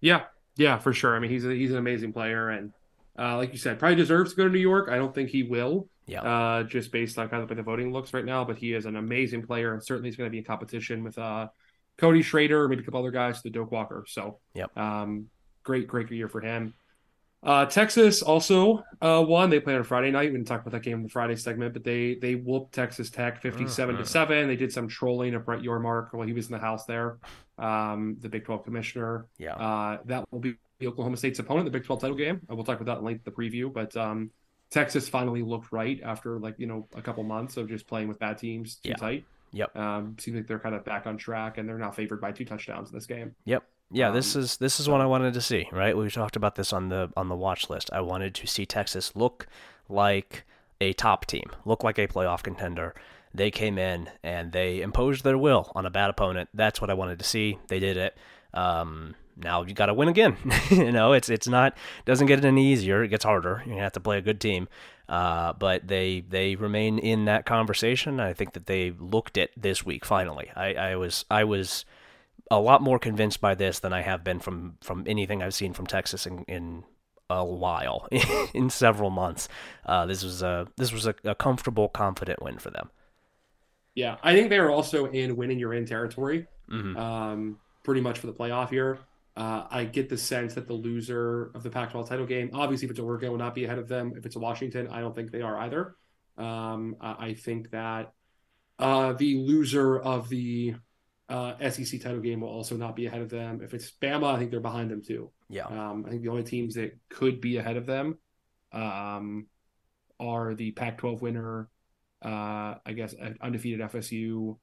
Yeah, 0.00 0.24
yeah, 0.56 0.78
for 0.78 0.92
sure. 0.92 1.16
I 1.16 1.18
mean, 1.18 1.30
he's 1.30 1.44
a, 1.44 1.52
he's 1.52 1.70
an 1.70 1.78
amazing 1.78 2.12
player, 2.12 2.50
and 2.50 2.72
uh, 3.18 3.36
like 3.36 3.52
you 3.52 3.58
said, 3.58 3.78
probably 3.78 3.96
deserves 3.96 4.30
to 4.30 4.36
go 4.36 4.44
to 4.44 4.50
New 4.50 4.58
York. 4.58 4.88
I 4.90 4.96
don't 4.96 5.14
think 5.14 5.30
he 5.30 5.42
will. 5.42 5.88
Yeah. 6.06 6.22
Uh, 6.22 6.62
just 6.64 6.92
based 6.92 7.18
on 7.18 7.28
kind 7.28 7.42
of 7.42 7.48
the 7.48 7.54
way 7.54 7.56
the 7.56 7.62
voting 7.62 7.92
looks 7.92 8.12
right 8.12 8.24
now, 8.24 8.44
but 8.44 8.58
he 8.58 8.74
is 8.74 8.84
an 8.84 8.96
amazing 8.96 9.46
player, 9.46 9.72
and 9.72 9.82
certainly 9.82 10.08
he's 10.08 10.16
going 10.16 10.28
to 10.28 10.30
be 10.30 10.38
in 10.38 10.44
competition 10.44 11.02
with 11.02 11.16
uh, 11.16 11.48
Cody 11.96 12.22
Schrader, 12.22 12.68
maybe 12.68 12.82
a 12.82 12.84
couple 12.84 13.00
other 13.00 13.10
guys, 13.10 13.40
the 13.40 13.50
Doak 13.50 13.70
Walker. 13.72 14.04
So, 14.06 14.38
yep. 14.54 14.76
Um, 14.76 15.28
great, 15.62 15.88
great 15.88 16.10
year 16.10 16.28
for 16.28 16.42
him. 16.42 16.74
Uh, 17.42 17.66
Texas 17.66 18.22
also 18.22 18.82
uh, 19.02 19.22
won. 19.26 19.50
They 19.50 19.60
played 19.60 19.76
on 19.76 19.84
Friday 19.84 20.10
night. 20.10 20.30
We 20.30 20.36
didn't 20.36 20.48
talk 20.48 20.62
about 20.62 20.72
that 20.72 20.82
game 20.82 20.96
in 20.96 21.02
the 21.02 21.10
Friday 21.10 21.36
segment, 21.36 21.74
but 21.74 21.84
they 21.84 22.14
they 22.14 22.36
whooped 22.36 22.72
Texas 22.72 23.10
Tech 23.10 23.42
fifty-seven 23.42 23.96
to 23.96 24.00
mm-hmm. 24.00 24.08
seven. 24.08 24.48
They 24.48 24.56
did 24.56 24.72
some 24.72 24.88
trolling 24.88 25.34
of 25.34 25.44
Brett 25.44 25.60
Yormark 25.60 26.14
while 26.14 26.26
he 26.26 26.32
was 26.32 26.46
in 26.46 26.52
the 26.52 26.58
house 26.58 26.86
there, 26.86 27.18
um, 27.58 28.16
the 28.20 28.30
Big 28.30 28.46
Twelve 28.46 28.64
commissioner. 28.64 29.26
Yeah, 29.36 29.56
uh, 29.56 29.98
that 30.06 30.24
will 30.30 30.40
be 30.40 30.54
Oklahoma 30.82 31.16
State's 31.16 31.38
opponent, 31.38 31.64
the 31.64 31.70
Big 31.70 31.84
Twelve 31.84 32.00
title 32.00 32.16
game. 32.16 32.40
We'll 32.48 32.64
talk 32.64 32.80
about 32.80 32.94
that 32.94 32.98
in 32.98 33.04
length 33.04 33.24
the 33.24 33.30
preview, 33.30 33.72
but 33.72 33.96
um, 33.96 34.30
Texas 34.70 35.08
finally 35.08 35.42
looked 35.42 35.72
right 35.72 36.00
after 36.02 36.38
like 36.38 36.56
you 36.58 36.66
know 36.66 36.86
a 36.94 37.02
couple 37.02 37.22
months 37.22 37.56
of 37.56 37.68
just 37.68 37.86
playing 37.86 38.08
with 38.08 38.18
bad 38.18 38.38
teams 38.38 38.76
too 38.76 38.90
yeah. 38.90 38.96
tight. 38.96 39.24
Yep. 39.52 39.76
Um, 39.76 40.16
seems 40.18 40.36
like 40.36 40.48
they're 40.48 40.58
kind 40.58 40.74
of 40.74 40.84
back 40.84 41.06
on 41.06 41.16
track, 41.16 41.58
and 41.58 41.68
they're 41.68 41.78
now 41.78 41.90
favored 41.90 42.20
by 42.20 42.32
two 42.32 42.44
touchdowns 42.44 42.90
in 42.90 42.94
this 42.94 43.06
game. 43.06 43.34
Yep. 43.44 43.64
Yeah, 43.90 44.08
um, 44.08 44.14
this 44.14 44.34
is 44.34 44.56
this 44.56 44.80
is 44.80 44.88
what 44.88 45.00
I 45.00 45.06
wanted 45.06 45.34
to 45.34 45.40
see, 45.40 45.68
right? 45.70 45.96
We 45.96 46.10
talked 46.10 46.36
about 46.36 46.56
this 46.56 46.72
on 46.72 46.88
the 46.88 47.10
on 47.16 47.28
the 47.28 47.36
watch 47.36 47.70
list. 47.70 47.90
I 47.92 48.00
wanted 48.00 48.34
to 48.34 48.46
see 48.46 48.66
Texas 48.66 49.14
look 49.14 49.46
like 49.88 50.44
a 50.80 50.92
top 50.92 51.26
team, 51.26 51.50
look 51.64 51.84
like 51.84 51.98
a 51.98 52.08
playoff 52.08 52.42
contender. 52.42 52.94
They 53.32 53.50
came 53.50 53.78
in 53.78 54.10
and 54.22 54.52
they 54.52 54.80
imposed 54.80 55.24
their 55.24 55.38
will 55.38 55.70
on 55.74 55.86
a 55.86 55.90
bad 55.90 56.10
opponent. 56.10 56.48
That's 56.54 56.80
what 56.80 56.90
I 56.90 56.94
wanted 56.94 57.18
to 57.18 57.24
see. 57.24 57.58
They 57.68 57.80
did 57.80 57.96
it. 57.96 58.16
Um, 58.52 59.14
now 59.36 59.62
you 59.62 59.74
got 59.74 59.86
to 59.86 59.94
win 59.94 60.08
again. 60.08 60.36
you 60.70 60.92
know, 60.92 61.12
it's 61.12 61.28
it's 61.28 61.48
not 61.48 61.76
doesn't 62.04 62.26
get 62.26 62.44
any 62.44 62.72
easier. 62.72 63.02
It 63.02 63.08
gets 63.08 63.24
harder. 63.24 63.62
You 63.66 63.76
have 63.78 63.92
to 63.92 64.00
play 64.00 64.18
a 64.18 64.22
good 64.22 64.40
team. 64.40 64.68
Uh, 65.08 65.52
but 65.52 65.86
they 65.86 66.20
they 66.20 66.54
remain 66.56 66.98
in 66.98 67.26
that 67.26 67.44
conversation. 67.44 68.20
I 68.20 68.32
think 68.32 68.52
that 68.54 68.66
they 68.66 68.90
looked 68.90 69.36
at 69.36 69.50
this 69.56 69.84
week 69.84 70.04
finally. 70.04 70.50
I, 70.56 70.74
I 70.74 70.96
was 70.96 71.24
I 71.30 71.44
was 71.44 71.84
a 72.50 72.58
lot 72.58 72.82
more 72.82 72.98
convinced 72.98 73.40
by 73.40 73.54
this 73.54 73.80
than 73.80 73.92
I 73.92 74.02
have 74.02 74.24
been 74.24 74.40
from 74.40 74.78
from 74.80 75.04
anything 75.06 75.42
I've 75.42 75.54
seen 75.54 75.74
from 75.74 75.86
Texas 75.86 76.26
in, 76.26 76.44
in 76.44 76.84
a 77.28 77.44
while, 77.44 78.08
in 78.54 78.70
several 78.70 79.10
months. 79.10 79.48
Uh, 79.84 80.06
this 80.06 80.22
was 80.22 80.42
a 80.42 80.66
this 80.76 80.92
was 80.92 81.06
a, 81.06 81.14
a, 81.24 81.34
comfortable, 81.34 81.88
confident 81.88 82.42
win 82.42 82.58
for 82.58 82.70
them. 82.70 82.90
Yeah, 83.94 84.16
I 84.22 84.34
think 84.34 84.50
they 84.50 84.58
are 84.58 84.70
also 84.70 85.06
in 85.06 85.36
winning 85.36 85.58
your 85.58 85.74
in 85.74 85.86
territory, 85.86 86.46
mm-hmm. 86.70 86.96
um, 86.96 87.58
pretty 87.82 88.00
much 88.00 88.18
for 88.18 88.26
the 88.26 88.32
playoff 88.32 88.70
here. 88.70 88.98
Uh, 89.36 89.64
I 89.68 89.84
get 89.84 90.08
the 90.08 90.16
sense 90.16 90.54
that 90.54 90.68
the 90.68 90.74
loser 90.74 91.50
of 91.54 91.64
the 91.64 91.70
Pac-12 91.70 92.08
title 92.08 92.26
game, 92.26 92.50
obviously, 92.52 92.86
if 92.86 92.92
it's 92.92 93.00
Oregon, 93.00 93.32
will 93.32 93.38
not 93.38 93.54
be 93.54 93.64
ahead 93.64 93.78
of 93.78 93.88
them. 93.88 94.14
If 94.16 94.26
it's 94.26 94.36
a 94.36 94.38
Washington, 94.38 94.88
I 94.88 95.00
don't 95.00 95.14
think 95.14 95.32
they 95.32 95.42
are 95.42 95.58
either. 95.58 95.96
Um, 96.36 96.96
I, 97.00 97.34
think 97.34 97.70
that 97.70 98.12
uh, 98.78 99.12
the 99.14 99.36
loser 99.36 99.98
of 99.98 100.28
the 100.28 100.74
uh, 101.28 101.54
SEC 101.70 102.00
title 102.00 102.20
game 102.20 102.40
will 102.40 102.48
also 102.48 102.76
not 102.76 102.94
be 102.94 103.06
ahead 103.06 103.22
of 103.22 103.30
them. 103.30 103.60
If 103.62 103.74
it's 103.74 103.90
Bama, 103.90 104.34
I 104.34 104.38
think 104.38 104.50
they're 104.50 104.60
behind 104.60 104.90
them 104.90 105.02
too. 105.02 105.30
Yeah. 105.48 105.66
Um, 105.66 106.04
I 106.06 106.10
think 106.10 106.22
the 106.22 106.28
only 106.28 106.44
teams 106.44 106.74
that 106.74 106.96
could 107.08 107.40
be 107.40 107.56
ahead 107.56 107.76
of 107.76 107.86
them 107.86 108.18
um, 108.72 109.46
are 110.20 110.54
the 110.54 110.72
Pac-12 110.72 111.20
winner, 111.20 111.68
uh, 112.24 112.74
I 112.84 112.92
guess 112.94 113.14
undefeated 113.40 113.80
FSU. 113.80 114.58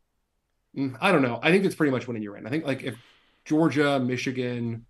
Mm, 0.77 0.97
I 1.01 1.11
don't 1.11 1.21
know. 1.21 1.39
I 1.41 1.51
think 1.51 1.65
it's 1.65 1.75
pretty 1.75 1.91
much 1.91 2.07
winning 2.07 2.23
your 2.23 2.37
in. 2.37 2.47
I 2.47 2.49
think 2.49 2.65
like 2.65 2.83
if 2.83 2.95
Georgia, 3.45 3.99
Michigan, 3.99 4.85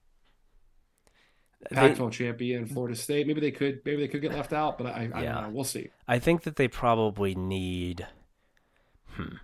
Pac-12 1.70 2.12
champion, 2.12 2.66
Florida 2.66 2.96
State, 2.96 3.28
maybe 3.28 3.42
they 3.42 3.52
could 3.52 3.82
maybe 3.86 4.02
they 4.02 4.08
could 4.08 4.22
get 4.22 4.34
left 4.34 4.54
out, 4.54 4.78
but 4.78 4.88
I, 4.88 5.10
I 5.14 5.24
yeah. 5.24 5.34
don't 5.34 5.44
know. 5.44 5.50
We'll 5.50 5.64
see. 5.64 5.90
I 6.08 6.20
think 6.20 6.44
that 6.44 6.56
they 6.56 6.68
probably 6.68 7.36
need. 7.36 8.08
Hmm. 9.14 9.36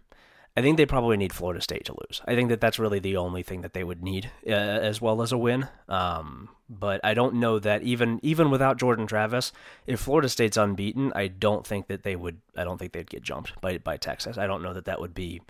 I 0.55 0.61
think 0.61 0.77
they 0.77 0.87
probably 0.87 1.17
need 1.17 1.33
Florida 1.33 1.61
State 1.61 1.85
to 1.85 1.93
lose. 1.93 2.19
I 2.25 2.33
think 2.33 2.49
that 2.49 2.59
that's 2.59 2.79
really 2.79 2.97
the 2.97 3.17
only 3.17 3.43
thing 3.43 3.61
that 3.61 3.73
they 3.73 3.83
would 3.83 4.01
need, 4.01 4.31
uh, 4.47 4.49
as 4.49 4.99
well 4.99 5.21
as 5.21 5.31
a 5.31 5.37
win. 5.37 5.67
Um, 5.87 6.49
but 6.67 6.99
I 7.03 7.13
don't 7.13 7.35
know 7.35 7.59
that 7.59 7.83
even 7.83 8.19
even 8.23 8.49
without 8.49 8.79
Jordan 8.79 9.05
Travis, 9.05 9.53
if 9.85 9.99
Florida 9.99 10.27
State's 10.27 10.57
unbeaten, 10.57 11.13
I 11.15 11.27
don't 11.27 11.65
think 11.65 11.87
that 11.87 12.01
they 12.01 12.15
would. 12.15 12.41
I 12.55 12.63
don't 12.63 12.79
think 12.79 12.93
they'd 12.93 13.09
get 13.09 13.21
jumped 13.21 13.61
by 13.61 13.77
by 13.77 13.97
Texas. 13.97 14.39
I 14.39 14.47
don't 14.47 14.63
know 14.63 14.73
that 14.73 14.85
that 14.85 14.99
would 14.99 15.13
be. 15.13 15.41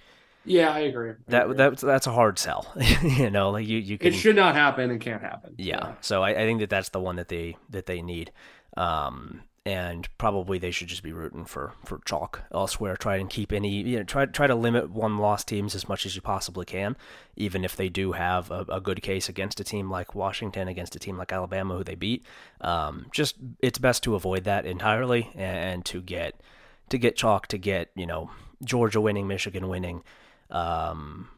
Yeah, 0.48 0.72
I 0.72 0.80
agree. 0.80 1.12
I 1.12 1.14
that 1.28 1.44
agree. 1.44 1.56
that 1.58 1.78
that's 1.78 2.08
a 2.08 2.12
hard 2.12 2.40
sell. 2.40 2.74
you 3.02 3.30
know, 3.30 3.52
like 3.52 3.68
you 3.68 3.78
you 3.78 3.98
can. 3.98 4.08
It 4.08 4.16
should 4.16 4.36
not 4.36 4.56
happen 4.56 4.90
and 4.90 5.00
can't 5.00 5.22
happen. 5.22 5.56
Yeah. 5.58 5.76
yeah. 5.76 5.94
So 6.02 6.24
I, 6.24 6.32
I 6.32 6.46
think 6.46 6.60
that 6.62 6.70
that's 6.70 6.90
the 6.90 7.00
one 7.00 7.18
that 7.18 7.28
they 7.28 7.58
that 7.70 7.86
they 7.86 8.02
need. 8.02 8.32
Um, 8.76 9.44
and 9.68 10.08
probably 10.18 10.60
they 10.60 10.72
should 10.72 10.88
just 10.88 11.04
be 11.04 11.12
rooting 11.12 11.44
for 11.44 11.74
for 11.84 12.00
chalk 12.06 12.44
elsewhere. 12.54 12.96
Try 12.96 13.18
and 13.18 13.30
keep 13.30 13.52
any 13.52 13.82
you 13.82 13.98
know 13.98 14.04
try 14.04 14.26
try 14.26 14.48
to 14.48 14.56
limit 14.56 14.92
one 14.92 15.18
loss 15.18 15.44
teams 15.44 15.76
as 15.76 15.90
much 15.90 16.06
as 16.06 16.16
you 16.16 16.22
possibly 16.22 16.66
can, 16.66 16.96
even 17.36 17.66
if 17.66 17.76
they 17.76 17.90
do 17.90 18.14
have 18.14 18.50
a, 18.50 18.66
a 18.70 18.80
good 18.80 19.02
case 19.02 19.28
against 19.28 19.60
a 19.60 19.66
team 19.66 19.92
like 19.92 20.16
Washington, 20.16 20.70
against 20.70 20.96
a 20.96 21.00
team 21.00 21.18
like 21.18 21.34
Alabama 21.34 21.76
who 21.76 21.84
they 21.84 21.96
beat. 21.96 22.26
Um, 22.62 23.08
just 23.12 23.36
it's 23.60 23.78
best 23.78 24.04
to 24.04 24.16
avoid 24.16 24.46
that 24.46 24.66
entirely 24.66 25.32
and, 25.36 25.58
and 25.58 25.86
to 25.86 26.02
get 26.02 26.40
to 26.88 26.98
get 26.98 27.18
chalk 27.18 27.48
to 27.48 27.58
get 27.58 27.92
you 27.94 28.06
know 28.06 28.32
Georgia 28.64 29.02
winning, 29.02 29.28
Michigan 29.28 29.68
winning. 29.68 30.02
Um, 30.50 31.30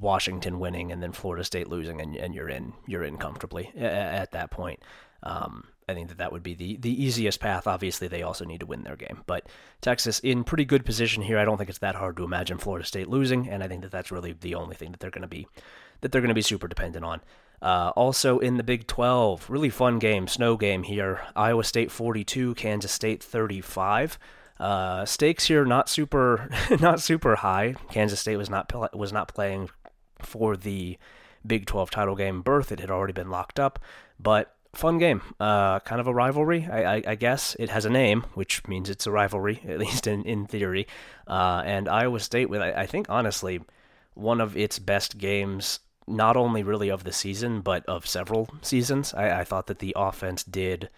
Washington 0.00 0.60
winning 0.60 0.92
and 0.92 1.02
then 1.02 1.12
Florida 1.12 1.44
State 1.44 1.68
losing, 1.68 2.00
and, 2.00 2.16
and 2.16 2.34
you're 2.34 2.48
in 2.48 2.72
you're 2.86 3.04
in 3.04 3.16
comfortably 3.16 3.72
at, 3.76 3.92
at 3.92 4.32
that 4.32 4.50
point. 4.50 4.80
Um, 5.22 5.64
I 5.88 5.94
think 5.94 6.08
that 6.08 6.18
that 6.18 6.32
would 6.32 6.42
be 6.42 6.54
the, 6.54 6.76
the 6.76 7.04
easiest 7.04 7.38
path. 7.38 7.66
Obviously, 7.66 8.08
they 8.08 8.22
also 8.22 8.44
need 8.44 8.60
to 8.60 8.66
win 8.66 8.82
their 8.82 8.96
game. 8.96 9.22
But 9.26 9.48
Texas 9.80 10.18
in 10.20 10.42
pretty 10.44 10.64
good 10.64 10.84
position 10.84 11.22
here. 11.22 11.38
I 11.38 11.44
don't 11.44 11.58
think 11.58 11.70
it's 11.70 11.78
that 11.78 11.94
hard 11.94 12.16
to 12.16 12.24
imagine 12.24 12.58
Florida 12.58 12.84
State 12.84 13.08
losing, 13.08 13.48
and 13.48 13.62
I 13.62 13.68
think 13.68 13.82
that 13.82 13.92
that's 13.92 14.10
really 14.10 14.32
the 14.32 14.56
only 14.56 14.74
thing 14.74 14.90
that 14.90 15.00
they're 15.00 15.10
going 15.10 15.22
to 15.22 15.28
be 15.28 15.46
that 16.00 16.12
they're 16.12 16.20
going 16.20 16.28
to 16.28 16.34
be 16.34 16.42
super 16.42 16.68
dependent 16.68 17.04
on. 17.04 17.20
Uh, 17.62 17.90
also 17.96 18.38
in 18.38 18.58
the 18.58 18.62
Big 18.62 18.86
12, 18.86 19.48
really 19.48 19.70
fun 19.70 19.98
game, 19.98 20.28
snow 20.28 20.56
game 20.56 20.82
here. 20.82 21.22
Iowa 21.34 21.64
State 21.64 21.90
42, 21.90 22.54
Kansas 22.54 22.92
State 22.92 23.22
35. 23.22 24.18
Uh, 24.58 25.04
stakes 25.04 25.46
here 25.46 25.64
not 25.64 25.88
super 25.88 26.48
not 26.80 27.00
super 27.00 27.36
high. 27.36 27.74
Kansas 27.90 28.20
State 28.20 28.36
was 28.36 28.50
not 28.50 28.72
was 28.94 29.12
not 29.12 29.28
playing 29.28 29.68
for 30.18 30.56
the 30.56 30.98
Big 31.46 31.66
12 31.66 31.90
title 31.90 32.16
game 32.16 32.42
berth. 32.42 32.72
It 32.72 32.80
had 32.80 32.90
already 32.90 33.12
been 33.12 33.30
locked 33.30 33.60
up, 33.60 33.78
but 34.18 34.56
fun 34.74 34.98
game. 34.98 35.22
Uh, 35.40 35.80
kind 35.80 36.00
of 36.00 36.06
a 36.06 36.14
rivalry, 36.14 36.68
I, 36.70 36.96
I, 36.96 37.02
I, 37.08 37.14
guess. 37.14 37.56
It 37.58 37.70
has 37.70 37.84
a 37.84 37.90
name, 37.90 38.24
which 38.34 38.66
means 38.68 38.90
it's 38.90 39.06
a 39.06 39.10
rivalry, 39.10 39.62
at 39.68 39.78
least 39.78 40.06
in, 40.06 40.22
in 40.24 40.46
theory. 40.46 40.86
Uh, 41.26 41.62
and 41.64 41.88
Iowa 41.88 42.20
State, 42.20 42.50
with, 42.50 42.60
I, 42.60 42.72
I 42.72 42.86
think, 42.86 43.06
honestly, 43.08 43.60
one 44.14 44.40
of 44.40 44.56
its 44.56 44.78
best 44.78 45.18
games, 45.18 45.80
not 46.06 46.36
only 46.36 46.62
really 46.62 46.90
of 46.90 47.04
the 47.04 47.12
season, 47.12 47.60
but 47.60 47.84
of 47.86 48.06
several 48.06 48.48
seasons. 48.62 49.14
I, 49.14 49.40
I 49.40 49.44
thought 49.44 49.66
that 49.66 49.80
the 49.80 49.94
offense 49.96 50.44
did 50.44 50.90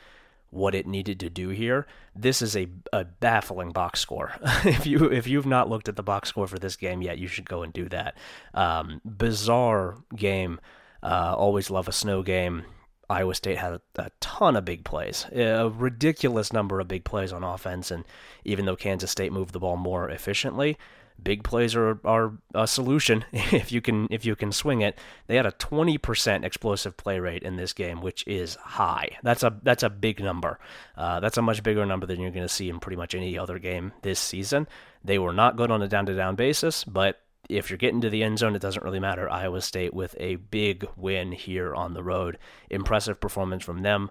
what 0.50 0.74
it 0.74 0.86
needed 0.86 1.20
to 1.20 1.30
do 1.30 1.50
here. 1.50 1.86
This 2.14 2.40
is 2.42 2.56
a, 2.56 2.68
a 2.92 3.04
baffling 3.04 3.70
box 3.70 4.00
score. 4.00 4.32
if 4.64 4.86
you 4.86 5.04
if 5.06 5.26
you've 5.26 5.46
not 5.46 5.68
looked 5.68 5.88
at 5.88 5.96
the 5.96 6.02
box 6.02 6.30
score 6.30 6.46
for 6.46 6.58
this 6.58 6.76
game 6.76 7.02
yet, 7.02 7.18
you 7.18 7.28
should 7.28 7.48
go 7.48 7.62
and 7.62 7.72
do 7.72 7.88
that. 7.88 8.16
Um, 8.54 9.00
bizarre 9.04 9.96
game. 10.14 10.60
Uh, 11.02 11.34
always 11.36 11.70
love 11.70 11.88
a 11.88 11.92
snow 11.92 12.22
game. 12.22 12.64
Iowa 13.10 13.34
State 13.34 13.58
had 13.58 13.72
a, 13.72 13.80
a, 13.96 14.10
ton 14.20 14.54
of 14.54 14.66
big 14.66 14.84
plays, 14.84 15.24
a 15.32 15.70
ridiculous 15.70 16.52
number 16.52 16.78
of 16.78 16.88
big 16.88 17.04
plays 17.04 17.32
on 17.32 17.42
offense. 17.42 17.90
And 17.90 18.04
even 18.44 18.66
though 18.66 18.76
Kansas 18.76 19.10
State 19.10 19.32
moved 19.32 19.54
the 19.54 19.60
ball 19.60 19.78
more 19.78 20.10
efficiently, 20.10 20.76
big 21.22 21.42
plays 21.42 21.74
are, 21.74 22.00
are 22.04 22.32
a 22.54 22.66
solution 22.66 23.24
if 23.32 23.72
you 23.72 23.80
can 23.80 24.06
if 24.10 24.24
you 24.24 24.36
can 24.36 24.52
swing 24.52 24.80
it. 24.80 24.98
They 25.26 25.36
had 25.36 25.46
a 25.46 25.52
20% 25.52 26.44
explosive 26.44 26.96
play 26.96 27.18
rate 27.18 27.42
in 27.42 27.56
this 27.56 27.72
game, 27.72 28.00
which 28.00 28.26
is 28.26 28.54
high. 28.56 29.18
That's 29.22 29.42
a 29.42 29.58
that's 29.62 29.82
a 29.82 29.90
big 29.90 30.20
number. 30.20 30.58
Uh, 30.96 31.20
that's 31.20 31.38
a 31.38 31.42
much 31.42 31.62
bigger 31.62 31.84
number 31.86 32.06
than 32.06 32.20
you're 32.20 32.30
going 32.30 32.46
to 32.46 32.52
see 32.52 32.68
in 32.68 32.80
pretty 32.80 32.96
much 32.96 33.14
any 33.14 33.38
other 33.38 33.58
game 33.58 33.92
this 34.02 34.20
season. 34.20 34.68
They 35.04 35.18
were 35.18 35.32
not 35.32 35.56
good 35.56 35.70
on 35.70 35.82
a 35.82 35.88
down 35.88 36.06
to 36.06 36.14
down 36.14 36.34
basis, 36.36 36.84
but 36.84 37.20
if 37.48 37.70
you're 37.70 37.78
getting 37.78 38.00
to 38.02 38.10
the 38.10 38.22
end 38.22 38.38
zone, 38.38 38.54
it 38.54 38.62
doesn't 38.62 38.84
really 38.84 39.00
matter. 39.00 39.30
Iowa 39.30 39.60
State 39.60 39.94
with 39.94 40.14
a 40.18 40.36
big 40.36 40.86
win 40.96 41.32
here 41.32 41.74
on 41.74 41.94
the 41.94 42.02
road. 42.02 42.38
Impressive 42.68 43.20
performance 43.20 43.64
from 43.64 43.82
them. 43.82 44.10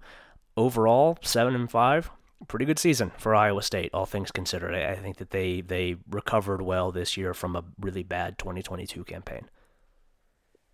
Overall, 0.56 1.20
seven 1.22 1.54
and 1.54 1.70
five, 1.70 2.10
pretty 2.48 2.66
good 2.66 2.80
season 2.80 3.12
for 3.18 3.36
Iowa 3.36 3.62
State, 3.62 3.92
all 3.94 4.06
things 4.06 4.32
considered. 4.32 4.74
I 4.74 4.96
think 4.96 5.18
that 5.18 5.32
they 5.32 5.62
they 5.62 5.98
recovered 6.10 6.62
well 6.62 6.92
this 6.92 7.18
year 7.18 7.34
from 7.34 7.56
a 7.56 7.64
really 7.80 8.04
bad 8.04 8.38
2022 8.38 9.04
campaign. 9.04 9.50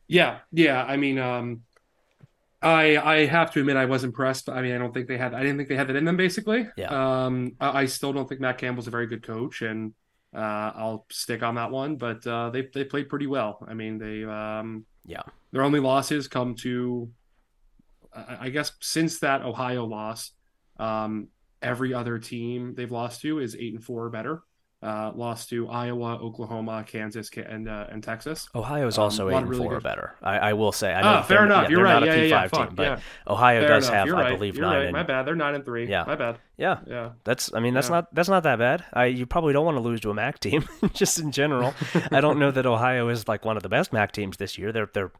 Yeah, 0.08 0.40
yeah. 0.52 0.84
I 0.84 0.98
mean, 0.98 1.18
um, 1.18 1.62
I 2.62 2.98
I 2.98 3.26
have 3.26 3.52
to 3.54 3.60
admit 3.60 3.78
I 3.78 3.86
was 3.86 4.04
impressed. 4.04 4.50
I 4.50 4.62
mean, 4.62 4.74
I 4.74 4.78
don't 4.78 4.94
think 4.94 5.08
they 5.08 5.18
had. 5.18 5.34
I 5.34 5.42
didn't 5.42 5.58
think 5.58 5.70
they 5.70 5.76
had 5.76 5.88
that 5.88 5.96
in 5.96 6.06
them. 6.06 6.18
Basically, 6.18 6.68
yeah. 6.78 7.26
Um, 7.26 7.56
I, 7.60 7.82
I 7.82 7.86
still 7.86 8.14
don't 8.14 8.28
think 8.28 8.42
Matt 8.42 8.58
Campbell's 8.58 8.88
a 8.88 8.92
very 8.92 9.08
good 9.08 9.24
coach, 9.24 9.62
and 9.62 9.94
uh, 10.36 10.72
I'll 10.76 11.06
stick 11.12 11.44
on 11.44 11.56
that 11.56 11.72
one, 11.72 11.96
but 11.98 12.26
uh, 12.26 12.50
they 12.50 12.68
they 12.74 12.84
played 12.84 13.10
pretty 13.10 13.28
well. 13.28 13.66
I 13.68 13.74
mean, 13.74 13.98
they 13.98 14.24
um, 14.24 14.86
yeah, 15.06 15.24
their 15.52 15.64
only 15.64 15.80
losses 15.80 16.28
come 16.28 16.56
to, 16.56 17.10
I 18.16 18.50
guess, 18.50 18.72
since 18.80 19.20
that 19.20 19.42
Ohio 19.42 19.86
loss, 19.86 20.32
um, 20.80 21.28
every 21.64 21.94
other 21.94 22.20
team 22.20 22.76
they've 22.76 22.92
lost 22.92 23.22
to 23.22 23.40
is 23.40 23.56
eight 23.56 23.74
and 23.74 23.84
four 23.84 24.06
or 24.06 24.10
better 24.10 24.44
uh, 24.84 25.12
lost 25.16 25.50
to 25.50 25.70
Iowa, 25.70 26.18
Oklahoma, 26.22 26.84
Kansas, 26.86 27.30
and 27.38 27.70
uh, 27.70 27.88
and 27.90 28.04
Texas. 28.04 28.50
Ohio 28.54 28.86
is 28.88 28.98
also 28.98 29.30
um, 29.30 29.34
eight 29.34 29.38
and 29.38 29.50
really 29.50 29.62
four 29.62 29.70
good... 29.70 29.78
or 29.78 29.82
better. 29.82 30.16
I, 30.22 30.38
I, 30.38 30.54
will 30.54 30.74
say. 30.74 30.94
I 30.94 31.02
know 31.02 31.08
ah, 31.08 31.22
fair 31.24 31.46
enough. 31.46 31.64
Yeah, 31.64 31.70
You're 31.70 31.84
right. 31.84 32.00
Not 32.02 32.06
yeah, 32.06 32.14
a 32.14 32.18
P5 32.18 32.30
yeah, 32.30 32.48
team, 32.48 32.76
but 32.76 32.84
yeah. 32.84 33.00
Ohio 33.26 33.62
fair 33.62 33.70
does 33.70 33.88
enough. 33.88 33.96
have, 33.96 34.08
You're 34.08 34.18
I 34.18 34.22
right. 34.22 34.38
believe, 34.38 34.58
You're 34.58 34.66
nine. 34.66 34.76
Right. 34.76 34.84
And... 34.88 34.94
My 34.94 35.04
bad. 35.04 35.26
They're 35.26 35.36
nine 35.36 35.56
and 35.56 35.64
three. 35.64 35.88
Yeah, 35.88 36.04
my 36.06 36.16
bad. 36.16 36.38
Yeah, 36.58 36.80
yeah. 36.86 37.12
That's. 37.24 37.54
I 37.54 37.62
mean, 37.62 37.74
that's 37.74 37.88
yeah. 37.88 37.96
not 37.96 38.14
that's 38.14 38.30
not 38.30 38.44
that 38.44 38.60
bad. 38.60 38.84
I 38.92 39.06
you 39.06 39.26
probably 39.26 39.54
don't 39.54 39.66
want 39.66 39.78
to 39.78 39.82
lose 39.82 40.02
to 40.02 40.10
a 40.10 40.14
MAC 40.14 40.40
team, 40.40 40.68
just 40.94 41.18
in 41.18 41.32
general. 41.32 41.74
I 42.12 42.20
don't 42.20 42.38
know 42.38 42.52
that 42.52 42.66
Ohio 42.66 43.08
is 43.08 43.28
like 43.28 43.46
one 43.46 43.56
of 43.56 43.64
the 43.64 43.70
best 43.70 43.94
MAC 43.94 44.12
teams 44.12 44.36
this 44.36 44.58
year. 44.58 44.74
They're 44.74 44.90
they're 44.94 45.12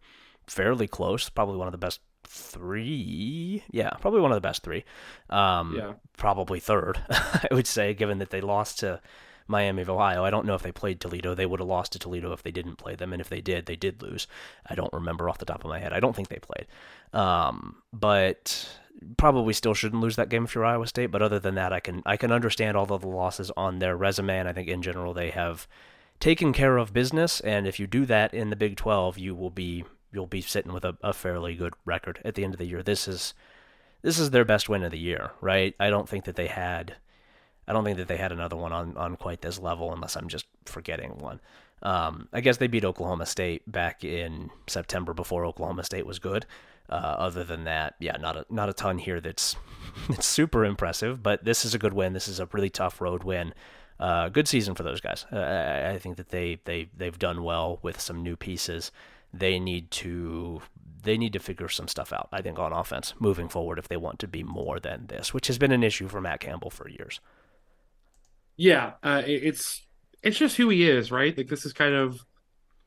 fairly 0.48 0.88
close. 0.88 1.30
Probably 1.30 1.58
one 1.58 1.68
of 1.68 1.72
the 1.72 1.78
best 1.78 2.02
three. 2.26 3.64
Yeah, 3.72 3.92
probably 4.02 4.22
one 4.22 4.32
of 4.32 4.36
the 4.36 4.48
best 4.48 4.64
three. 4.64 4.84
Um, 5.30 5.76
yeah. 5.78 5.94
Probably 6.18 6.60
third, 6.60 7.00
I 7.10 7.48
would 7.52 7.68
say, 7.68 7.94
given 7.94 8.20
that 8.20 8.30
they 8.30 8.42
lost 8.42 8.80
to 8.80 9.02
Miami 9.48 9.82
of 9.82 9.90
Ohio. 9.90 10.24
I 10.24 10.30
don't 10.30 10.46
know 10.46 10.56
if 10.56 10.64
they 10.64 10.72
played 10.72 11.00
Toledo. 11.00 11.36
They 11.36 11.46
would 11.46 11.60
have 11.60 11.68
lost 11.68 11.92
to 11.94 12.00
Toledo 12.00 12.32
if 12.32 12.44
they 12.44 12.52
didn't 12.52 12.78
play 12.78 12.96
them, 12.96 13.14
and 13.14 13.22
if 13.22 13.30
they 13.30 13.42
did, 13.42 13.66
they 13.66 13.76
did 13.76 14.02
lose. 14.02 14.28
I 14.66 14.76
don't 14.76 14.94
remember 14.94 15.30
off 15.30 15.38
the 15.38 15.46
top 15.46 15.64
of 15.64 15.70
my 15.70 15.80
head. 15.80 15.94
I 15.94 16.00
don't 16.00 16.16
think 16.16 16.30
they 16.30 16.40
played. 16.40 16.68
Um, 17.14 17.82
but 17.92 18.70
probably 19.18 19.54
still 19.54 19.74
shouldn't 19.74 20.02
lose 20.02 20.16
that 20.16 20.30
game 20.30 20.46
if 20.46 20.56
you're 20.56 20.66
Iowa 20.66 20.88
State. 20.88 21.12
But 21.12 21.22
other 21.22 21.40
than 21.40 21.56
that, 21.56 21.74
I 21.74 21.80
can 21.80 22.02
I 22.06 22.18
can 22.18 22.32
understand 22.32 22.78
all 22.78 22.92
of 22.92 23.02
the 23.02 23.08
losses 23.08 23.52
on 23.58 23.80
their 23.80 23.96
resume, 23.98 24.40
and 24.40 24.50
I 24.50 24.54
think 24.54 24.70
in 24.70 24.82
general 24.82 25.14
they 25.14 25.32
have 25.32 25.68
taken 26.20 26.54
care 26.54 26.78
of 26.78 26.94
business. 26.94 27.40
And 27.42 27.68
if 27.68 27.80
you 27.80 27.88
do 27.88 28.06
that 28.06 28.34
in 28.34 28.50
the 28.50 28.56
Big 28.56 28.78
12, 28.78 29.18
you 29.18 29.36
will 29.36 29.50
be 29.50 29.84
you'll 30.14 30.28
be 30.28 30.42
sitting 30.42 30.74
with 30.74 30.86
a, 30.86 30.98
a 31.02 31.14
fairly 31.14 31.56
good 31.56 31.74
record 31.86 32.20
at 32.24 32.36
the 32.36 32.44
end 32.44 32.54
of 32.54 32.60
the 32.60 32.66
year. 32.66 32.84
This 32.84 33.08
is 33.08 33.34
this 34.02 34.20
is 34.20 34.32
their 34.32 34.46
best 34.46 34.68
win 34.70 34.84
of 34.84 34.92
the 34.92 35.00
year, 35.00 35.32
right? 35.42 35.74
I 35.80 35.90
don't 35.90 36.08
think 36.08 36.26
that 36.26 36.36
they 36.36 36.48
had 36.48 36.96
I 37.68 37.74
don't 37.74 37.84
think 37.84 37.98
that 37.98 38.08
they 38.08 38.18
had 38.18 38.32
another 38.32 38.58
one 38.58 38.74
on, 38.74 38.98
on 38.98 39.16
quite 39.16 39.42
this 39.42 39.60
level 39.60 39.94
unless 39.94 40.16
I'm 40.16 40.28
just 40.28 40.46
forgetting 40.66 41.18
one. 41.18 41.40
Um, 41.82 42.28
I 42.32 42.42
guess 42.42 42.58
they 42.58 42.68
beat 42.68 42.86
Oklahoma 42.86 43.26
State 43.26 43.70
back 43.70 44.04
in 44.04 44.50
September 44.68 45.14
before 45.14 45.46
Oklahoma 45.46 45.84
State 45.84 46.06
was 46.06 46.20
good. 46.20 46.46
Uh, 46.90 47.16
other 47.18 47.44
than 47.44 47.64
that, 47.64 47.96
yeah, 48.00 48.18
not 48.18 48.36
a 48.36 48.46
not 48.50 48.70
a 48.70 48.74
ton 48.74 48.98
here 48.98 49.22
that's 49.22 49.56
it's 50.10 50.26
super 50.26 50.66
impressive. 50.66 51.24
But 51.24 51.44
this 51.44 51.66
is 51.66 51.74
a 51.74 51.80
good 51.80 51.94
win. 51.94 52.14
This 52.14 52.28
is 52.28 52.40
a 52.40 52.48
really 52.52 52.70
tough 52.70 53.02
road 53.02 53.24
win. 53.24 53.54
Uh, 54.00 54.28
good 54.30 54.48
season 54.48 54.76
for 54.76 54.84
those 54.84 55.00
guys. 55.00 55.26
Uh, 55.32 55.92
I 55.94 55.98
think 55.98 56.18
that 56.18 56.30
they 56.30 56.60
they 56.66 56.90
they've 56.96 57.18
done 57.18 57.44
well 57.44 57.80
with 57.82 58.00
some 58.00 58.22
new 58.24 58.36
pieces. 58.36 58.92
They 59.34 59.60
need 59.60 59.92
to 59.92 60.62
they 61.04 61.18
need 61.18 61.34
to 61.34 61.40
figure 61.40 61.70
some 61.70 61.88
stuff 61.88 62.14
out. 62.14 62.30
I 62.32 62.42
think 62.42 62.58
on 62.60 62.72
offense 62.72 63.14
moving 63.20 63.50
forward 63.50 63.78
if 63.78 63.88
they 63.88 63.98
want 63.98 64.20
to 64.20 64.28
be 64.28 64.44
more 64.44 64.80
than 64.80 65.08
this, 65.08 65.34
which 65.34 65.48
has 65.48 65.58
been 65.58 65.72
an 65.72 65.84
issue 65.84 66.08
for 66.08 66.22
Matt 66.22 66.40
Campbell 66.40 66.70
for 66.70 66.88
years. 66.88 67.20
Yeah, 68.56 68.94
uh, 69.04 69.22
it's 69.26 69.86
it's 70.22 70.38
just 70.38 70.58
who 70.58 70.70
he 70.70 70.88
is, 70.90 71.12
right? 71.12 71.36
Like 71.38 71.48
this 71.48 71.66
is 71.66 71.74
kind 71.74 71.94
of 71.94 72.26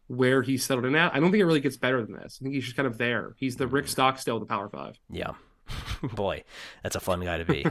where 0.09 0.43
he's 0.43 0.65
settled 0.65 0.87
in 0.87 0.95
at. 0.95 1.15
I 1.15 1.21
don't 1.21 1.31
think 1.31 1.41
it 1.41 1.47
really 1.47 1.61
gets 1.61 1.77
better 1.77 2.05
than 2.05 2.15
this. 2.15 2.39
I 2.41 2.45
think 2.45 2.55
he's 2.55 2.65
just 2.65 2.77
kind 2.77 2.87
of 2.87 2.99
there. 2.99 3.35
He's 3.39 3.57
the 3.57 3.67
Rick 3.67 3.89
Stockstill 3.89 4.37
of 4.37 4.41
the 4.41 4.47
Power 4.47 4.69
Five. 4.69 4.99
Yeah. 5.11 5.33
Boy, 6.15 6.45
that's 6.83 6.95
a 6.95 7.01
fun 7.01 7.21
guy 7.21 7.39
to 7.39 7.45
be. 7.45 7.67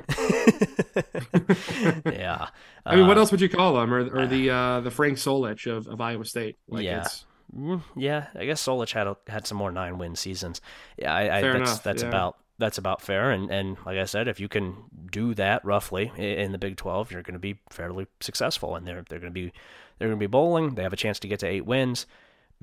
yeah. 2.11 2.49
I 2.85 2.97
mean, 2.97 3.07
what 3.07 3.15
uh, 3.17 3.21
else 3.21 3.31
would 3.31 3.39
you 3.39 3.47
call 3.47 3.81
him? 3.81 3.93
Or, 3.93 4.23
or 4.23 4.27
the 4.27 4.49
uh, 4.49 4.81
the 4.81 4.91
Frank 4.91 5.17
Solich 5.17 5.65
of, 5.65 5.87
of 5.87 6.01
Iowa 6.01 6.25
State? 6.25 6.57
Like 6.67 6.83
yeah. 6.83 7.07
Mm, 7.57 7.81
yeah, 7.95 8.27
I 8.35 8.45
guess 8.45 8.65
Solich 8.65 8.93
had 8.93 9.07
a, 9.07 9.17
had 9.27 9.47
some 9.47 9.57
more 9.57 9.71
nine 9.71 9.97
win 9.97 10.15
seasons. 10.15 10.61
Yeah, 10.97 11.13
I, 11.13 11.37
I 11.37 11.41
that's 11.41 11.55
enough, 11.55 11.83
that's 11.83 12.03
yeah. 12.03 12.09
about 12.09 12.37
that's 12.57 12.77
about 12.77 13.01
fair. 13.01 13.31
And 13.31 13.49
and 13.49 13.77
like 13.85 13.97
I 13.97 14.05
said, 14.05 14.27
if 14.27 14.39
you 14.39 14.47
can 14.47 14.75
do 15.11 15.33
that 15.35 15.63
roughly 15.63 16.11
in 16.17 16.51
the 16.51 16.57
Big 16.57 16.77
12, 16.77 17.11
you're 17.11 17.21
going 17.21 17.33
to 17.33 17.39
be 17.39 17.59
fairly 17.69 18.07
successful. 18.19 18.75
And 18.75 18.87
they're 18.87 19.05
they're 19.07 19.19
going 19.19 19.31
to 19.31 19.33
be 19.33 19.53
they're 19.97 20.07
going 20.07 20.19
to 20.19 20.23
be 20.23 20.27
bowling. 20.27 20.75
They 20.75 20.83
have 20.83 20.93
a 20.93 20.97
chance 20.97 21.19
to 21.19 21.27
get 21.27 21.39
to 21.39 21.47
eight 21.47 21.65
wins. 21.65 22.05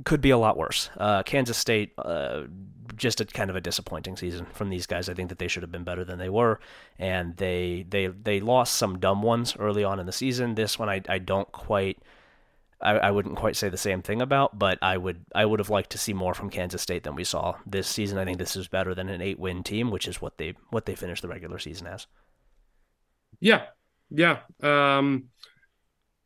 Could 0.05 0.23
be 0.23 0.31
a 0.31 0.39
lot 0.39 0.57
worse. 0.57 0.89
Uh, 0.97 1.23
Kansas 1.23 1.59
State, 1.59 1.93
uh, 1.99 2.45
just 2.97 3.21
a 3.21 3.27
kind 3.27 3.51
of 3.51 3.57
a 3.57 3.61
disappointing 3.61 4.17
season 4.17 4.47
from 4.55 4.71
these 4.71 4.87
guys. 4.87 5.11
I 5.11 5.15
think 5.15 5.29
that 5.29 5.39
they 5.39 5.49
should 5.49 5.63
have 5.63 5.73
been 5.73 5.85
better 5.85 6.03
than 6.03 6.19
they 6.19 6.31
were, 6.31 6.61
and 6.99 7.37
they 7.37 7.85
they 7.89 8.07
they 8.07 8.41
lost 8.41 8.75
some 8.75 8.99
dumb 8.99 9.23
ones 9.23 9.55
early 9.59 9.85
on 9.85 10.01
in 10.01 10.07
the 10.07 10.13
season. 10.13 10.55
This 10.55 10.79
one, 10.79 10.89
I 10.89 11.03
I 11.09 11.19
don't 11.19 11.51
quite 11.53 11.99
I, 12.83 12.99
I 12.99 13.11
wouldn't 13.11 13.37
quite 13.37 13.57
say 13.57 13.69
the 13.69 13.77
same 13.77 14.03
thing 14.03 14.23
about, 14.23 14.59
but 14.59 14.79
I 14.83 14.97
would 14.97 15.25
I 15.35 15.45
would 15.45 15.61
have 15.61 15.71
liked 15.71 15.91
to 15.91 15.99
see 15.99 16.13
more 16.13 16.35
from 16.35 16.51
Kansas 16.51 16.83
State 16.83 17.05
than 17.05 17.15
we 17.15 17.25
saw 17.25 17.57
this 17.67 17.87
season. 17.87 18.19
I 18.19 18.25
think 18.25 18.39
this 18.39 18.57
is 18.57 18.69
better 18.69 18.95
than 18.95 19.09
an 19.09 19.23
eight 19.23 19.39
win 19.39 19.63
team, 19.63 19.91
which 19.91 20.09
is 20.09 20.21
what 20.21 20.39
they 20.39 20.55
what 20.71 20.87
they 20.87 20.95
finished 20.95 21.23
the 21.23 21.29
regular 21.29 21.59
season 21.59 21.87
as. 21.87 22.07
Yeah, 23.41 23.67
yeah. 24.11 24.41
Um, 24.63 25.29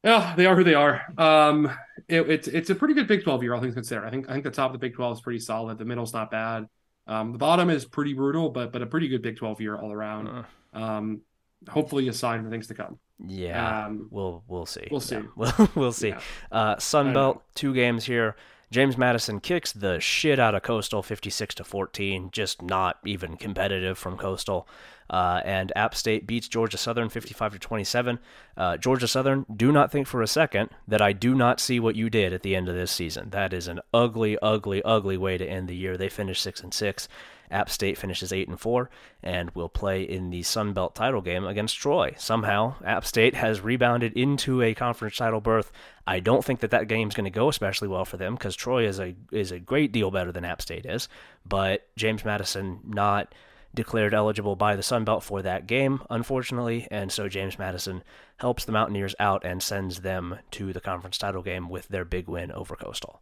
yeah, 0.02 0.34
they 0.36 0.46
are 0.46 0.54
who 0.54 0.64
they 0.64 0.74
are. 0.74 1.02
Um, 1.18 1.70
it, 2.08 2.28
it's 2.30 2.48
it's 2.48 2.70
a 2.70 2.74
pretty 2.74 2.94
good 2.94 3.08
Big 3.08 3.24
Twelve 3.24 3.42
year, 3.42 3.54
all 3.54 3.60
things 3.60 3.74
considered. 3.74 4.04
I 4.04 4.10
think 4.10 4.28
I 4.28 4.32
think 4.32 4.44
the 4.44 4.50
top 4.50 4.70
of 4.70 4.72
the 4.72 4.78
Big 4.78 4.94
Twelve 4.94 5.16
is 5.16 5.20
pretty 5.20 5.40
solid. 5.40 5.78
The 5.78 5.84
middle's 5.84 6.12
not 6.12 6.30
bad. 6.30 6.68
Um, 7.06 7.32
the 7.32 7.38
bottom 7.38 7.70
is 7.70 7.84
pretty 7.84 8.14
brutal, 8.14 8.50
but 8.50 8.72
but 8.72 8.82
a 8.82 8.86
pretty 8.86 9.08
good 9.08 9.22
Big 9.22 9.36
Twelve 9.36 9.60
year 9.60 9.76
all 9.76 9.92
around. 9.92 10.28
Uh, 10.28 10.78
um, 10.78 11.20
hopefully 11.68 12.08
a 12.08 12.12
sign 12.12 12.44
for 12.44 12.50
things 12.50 12.68
to 12.68 12.74
come. 12.74 12.98
Yeah, 13.24 13.86
um, 13.86 14.08
we'll 14.10 14.42
we'll 14.46 14.66
see. 14.66 14.88
We'll 14.90 15.00
see. 15.00 15.16
Yeah. 15.16 15.22
We'll, 15.36 15.70
we'll 15.74 15.92
see. 15.92 16.08
Yeah. 16.08 16.20
Uh, 16.52 16.78
Sun 16.78 17.12
Belt, 17.14 17.42
two 17.54 17.74
games 17.74 18.04
here. 18.04 18.36
James 18.70 18.98
Madison 18.98 19.38
kicks 19.38 19.72
the 19.72 20.00
shit 20.00 20.40
out 20.40 20.54
of 20.54 20.62
Coastal 20.62 21.02
56 21.02 21.54
to 21.54 21.64
14, 21.64 22.30
just 22.32 22.62
not 22.62 22.98
even 23.04 23.36
competitive 23.36 23.96
from 23.96 24.16
Coastal. 24.16 24.66
Uh, 25.08 25.40
and 25.44 25.72
App 25.76 25.94
State 25.94 26.26
beats 26.26 26.48
Georgia 26.48 26.76
Southern 26.76 27.08
55 27.08 27.52
to 27.52 27.58
27. 27.60 28.18
Uh, 28.56 28.76
Georgia 28.76 29.06
Southern, 29.06 29.46
do 29.54 29.70
not 29.70 29.92
think 29.92 30.08
for 30.08 30.20
a 30.20 30.26
second 30.26 30.70
that 30.88 31.00
I 31.00 31.12
do 31.12 31.34
not 31.34 31.60
see 31.60 31.78
what 31.78 31.94
you 31.94 32.10
did 32.10 32.32
at 32.32 32.42
the 32.42 32.56
end 32.56 32.68
of 32.68 32.74
this 32.74 32.90
season. 32.90 33.30
That 33.30 33.52
is 33.52 33.68
an 33.68 33.80
ugly, 33.94 34.36
ugly, 34.42 34.82
ugly 34.82 35.16
way 35.16 35.38
to 35.38 35.46
end 35.46 35.68
the 35.68 35.76
year. 35.76 35.96
They 35.96 36.08
finished 36.08 36.42
six 36.42 36.60
and 36.60 36.74
six. 36.74 37.08
App 37.50 37.70
State 37.70 37.98
finishes 37.98 38.32
eight 38.32 38.48
and 38.48 38.58
four, 38.60 38.90
and 39.22 39.50
will 39.50 39.68
play 39.68 40.02
in 40.02 40.30
the 40.30 40.42
Sun 40.42 40.72
Belt 40.72 40.94
title 40.94 41.20
game 41.20 41.44
against 41.44 41.76
Troy. 41.76 42.14
Somehow, 42.18 42.74
App 42.84 43.04
State 43.04 43.34
has 43.34 43.60
rebounded 43.60 44.12
into 44.14 44.62
a 44.62 44.74
conference 44.74 45.16
title 45.16 45.40
berth. 45.40 45.70
I 46.06 46.20
don't 46.20 46.44
think 46.44 46.60
that 46.60 46.70
that 46.70 46.88
game's 46.88 47.14
going 47.14 47.24
to 47.24 47.30
go 47.30 47.48
especially 47.48 47.88
well 47.88 48.04
for 48.04 48.16
them 48.16 48.34
because 48.34 48.56
Troy 48.56 48.86
is 48.86 49.00
a 49.00 49.14
is 49.32 49.52
a 49.52 49.58
great 49.58 49.92
deal 49.92 50.10
better 50.10 50.32
than 50.32 50.44
App 50.44 50.62
State 50.62 50.86
is. 50.86 51.08
But 51.44 51.88
James 51.96 52.24
Madison 52.24 52.80
not 52.84 53.34
declared 53.76 54.14
eligible 54.14 54.56
by 54.56 54.74
the 54.74 54.82
Sun 54.82 55.04
Belt 55.04 55.22
for 55.22 55.42
that 55.42 55.66
game, 55.66 56.02
unfortunately, 56.10 56.88
and 56.90 57.12
so 57.12 57.28
James 57.28 57.58
Madison 57.58 58.02
helps 58.38 58.64
the 58.64 58.72
Mountaineers 58.72 59.14
out 59.20 59.44
and 59.44 59.62
sends 59.62 60.00
them 60.00 60.38
to 60.52 60.72
the 60.72 60.80
conference 60.80 61.18
title 61.18 61.42
game 61.42 61.68
with 61.68 61.86
their 61.88 62.04
big 62.04 62.26
win 62.26 62.50
over 62.50 62.74
Coastal. 62.74 63.20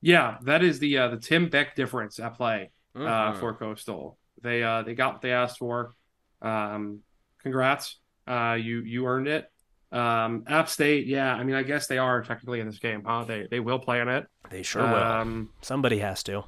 Yeah, 0.00 0.36
that 0.42 0.62
is 0.62 0.78
the 0.78 0.96
uh, 0.98 1.08
the 1.08 1.16
Tim 1.16 1.48
Beck 1.48 1.74
difference 1.74 2.18
at 2.18 2.34
play 2.34 2.70
uh, 2.94 2.98
mm-hmm. 2.98 3.40
for 3.40 3.54
Coastal. 3.54 4.18
They 4.42 4.62
uh, 4.62 4.82
they 4.82 4.94
got 4.94 5.14
what 5.14 5.22
they 5.22 5.32
asked 5.32 5.58
for. 5.58 5.94
Um, 6.42 7.00
congrats, 7.42 7.98
uh, 8.26 8.56
you 8.60 8.80
you 8.80 9.06
earned 9.06 9.28
it. 9.28 9.50
Um, 9.92 10.44
App 10.48 10.68
State, 10.68 11.06
yeah, 11.06 11.32
I 11.32 11.44
mean, 11.44 11.54
I 11.54 11.62
guess 11.62 11.86
they 11.86 11.98
are 11.98 12.22
technically 12.22 12.60
in 12.60 12.66
this 12.66 12.78
game, 12.78 13.04
huh? 13.06 13.24
They 13.24 13.46
they 13.50 13.60
will 13.60 13.78
play 13.78 14.00
in 14.00 14.08
it. 14.08 14.26
They 14.50 14.62
sure 14.62 14.82
will. 14.82 14.94
Um, 14.94 15.50
Somebody 15.62 15.98
has 15.98 16.22
to. 16.24 16.44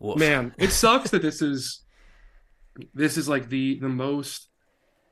Woof. 0.00 0.18
Man, 0.18 0.54
it 0.58 0.70
sucks 0.70 1.10
that 1.10 1.22
this 1.22 1.40
is 1.40 1.82
this 2.92 3.16
is 3.16 3.28
like 3.28 3.48
the 3.48 3.78
the 3.78 3.88
most 3.88 4.48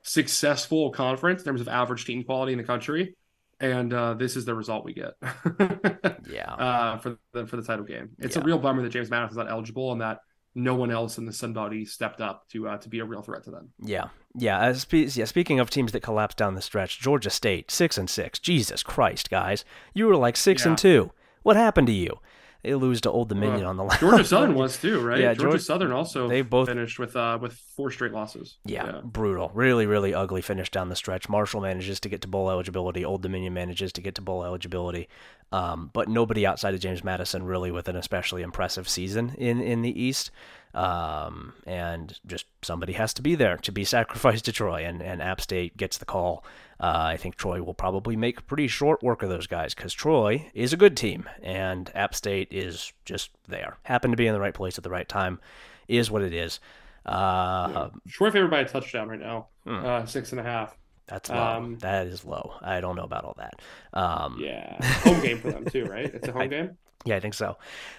successful 0.03 0.91
conference 0.91 1.43
in 1.43 1.47
terms 1.47 1.61
of 1.61 1.69
average 1.69 2.05
team 2.05 2.25
quality 2.25 2.53
in 2.53 2.59
the 2.59 2.65
country, 2.65 3.17
and 3.63 3.93
uh, 3.95 4.15
this 4.15 4.37
is 4.37 4.45
the 4.45 4.55
result 4.55 4.85
we 4.85 4.93
get. 4.93 5.15
yeah, 6.31 6.53
uh, 6.53 6.99
for 6.99 7.17
the 7.33 7.47
for 7.47 7.57
the 7.57 7.63
title 7.63 7.85
game, 7.85 8.11
it's 8.19 8.37
yeah. 8.37 8.43
a 8.43 8.45
real 8.45 8.59
bummer 8.59 8.83
that 8.83 8.91
James 8.91 9.09
Madison's 9.09 9.39
not 9.39 9.51
eligible 9.51 9.93
and 9.93 10.01
that 10.01 10.19
no 10.55 10.75
one 10.75 10.91
else 10.91 11.17
in 11.17 11.25
the 11.25 11.33
Sun 11.33 11.55
Belt 11.55 11.73
stepped 11.87 12.21
up 12.21 12.49
to 12.49 12.69
uh, 12.69 12.77
to 12.79 12.89
be 12.89 12.99
a 12.99 13.05
real 13.05 13.23
threat 13.23 13.45
to 13.45 13.51
them. 13.51 13.71
Yeah, 13.81 14.09
yeah. 14.35 14.61
As 14.61 14.87
yeah, 14.91 15.25
speaking 15.25 15.61
of 15.61 15.71
teams 15.71 15.93
that 15.93 16.03
collapsed 16.03 16.37
down 16.37 16.55
the 16.55 16.61
stretch, 16.61 17.01
Georgia 17.01 17.31
State 17.31 17.71
six 17.71 17.97
and 17.97 18.11
six. 18.11 18.39
Jesus 18.39 18.83
Christ, 18.83 19.31
guys, 19.31 19.65
you 19.95 20.07
were 20.07 20.17
like 20.17 20.37
six 20.37 20.65
yeah. 20.65 20.71
and 20.71 20.79
two. 20.79 21.13
What 21.43 21.57
happened 21.57 21.87
to 21.87 21.93
you? 21.93 22.19
They 22.63 22.75
lose 22.77 23.01
to 23.01 23.11
Old 23.11 23.29
Dominion 23.29 23.65
uh, 23.65 23.71
on 23.71 23.77
the 23.77 23.83
last. 23.83 24.01
Georgia 24.01 24.25
Southern 24.25 24.55
was 24.55 24.79
too, 24.79 25.01
right? 25.01 25.19
Yeah, 25.19 25.35
Georgia, 25.35 25.43
Georgia 25.43 25.59
Southern 25.59 25.93
also 25.93 26.29
they 26.29 26.43
both 26.43 26.69
finished 26.69 26.99
with 26.99 27.17
uh 27.17 27.39
with 27.41 27.55
four 27.55 27.91
straight 27.91 28.13
losses. 28.13 28.59
Yeah, 28.65 28.87
yeah, 28.87 29.01
brutal, 29.03 29.51
really, 29.53 29.87
really 29.87 30.15
ugly 30.15 30.43
finish 30.43 30.71
down 30.71 30.89
the 30.89 30.97
stretch. 30.97 31.29
Marshall 31.29 31.61
manages 31.61 31.99
to 32.01 32.09
get 32.09 32.21
to 32.23 32.29
bowl 32.29 32.51
eligibility. 32.51 33.05
Old 33.05 33.23
Dominion 33.23 33.53
manages 33.55 33.93
to 33.95 34.01
get 34.01 34.15
to 34.15 34.23
bowl 34.23 34.45
eligibility, 34.45 35.09
um, 35.51 35.91
but 35.93 36.09
nobody 36.09 36.47
outside 36.47 36.75
of 36.75 36.81
James 36.81 37.03
Madison 37.03 37.43
really 37.43 37.73
with 37.73 37.89
an 37.89 37.97
especially 37.97 38.43
impressive 38.43 38.89
season 38.89 39.35
in 39.39 39.61
in 39.61 39.83
the 39.83 40.01
East. 40.01 40.31
Um, 40.75 41.53
and 41.67 42.19
just 42.27 42.47
somebody 42.63 42.95
has 42.95 43.13
to 43.15 43.23
be 43.23 43.35
there 43.35 43.59
to 43.59 43.73
be 43.73 43.85
sacrificed 43.85 44.45
to 44.47 44.53
Troy, 44.53 44.85
and, 44.85 45.03
and 45.03 45.21
App 45.21 45.41
State 45.41 45.77
gets 45.77 45.99
the 45.99 46.07
call. 46.07 46.45
Uh, 46.83 47.13
I 47.13 47.17
think 47.17 47.37
Troy 47.37 47.63
will 47.63 47.75
probably 47.75 48.17
make 48.17 48.45
pretty 48.49 48.67
short 48.67 49.05
work 49.05 49.23
of 49.23 49.29
those 49.29 49.47
guys 49.47 49.73
because 49.73 49.95
Troy 49.95 50.51
is 50.53 50.73
a 50.73 50.77
good 50.77 50.97
team, 50.97 51.29
and 51.41 51.89
App 51.95 52.13
State 52.13 52.49
is 52.51 52.93
just 53.05 53.31
there. 53.47 53.79
Happen 53.85 54.11
to 54.11 54.17
be 54.17 54.27
in 54.27 54.35
the 54.35 54.41
right 54.41 54.53
place 54.53 54.79
at 54.79 54.85
the 54.85 54.91
right 54.91 55.09
time 55.09 55.39
is 55.87 56.11
what 56.11 56.23
it 56.23 56.35
is. 56.35 56.59
Uh, 57.07 57.69
yeah. 57.73 57.89
Troy 58.09 58.33
favored 58.33 58.51
by 58.51 58.61
a 58.61 58.69
touchdown 58.69 59.09
right 59.09 59.21
now, 59.21 59.47
hmm. 59.65 59.85
uh, 59.85 60.07
six 60.07 60.33
and 60.33 60.41
a 60.41 60.45
half. 60.45 60.77
That's 61.07 61.31
low. 61.31 61.37
Um, 61.37 61.79
that 61.79 62.09
is 62.09 62.25
low. 62.25 62.55
I 62.61 62.81
don't 62.81 62.97
know 62.97 63.05
about 63.05 63.25
all 63.25 63.37
that. 63.39 63.61
Um, 63.93 64.39
yeah, 64.41 64.85
home 65.03 65.21
game 65.21 65.39
for 65.39 65.53
them 65.53 65.65
too, 65.65 65.85
right? 65.85 66.07
It's 66.07 66.27
a 66.27 66.33
home 66.33 66.43
I, 66.43 66.47
game. 66.49 66.79
Yeah, 67.05 67.17
I 67.17 67.21
think 67.21 67.35
so. 67.35 67.57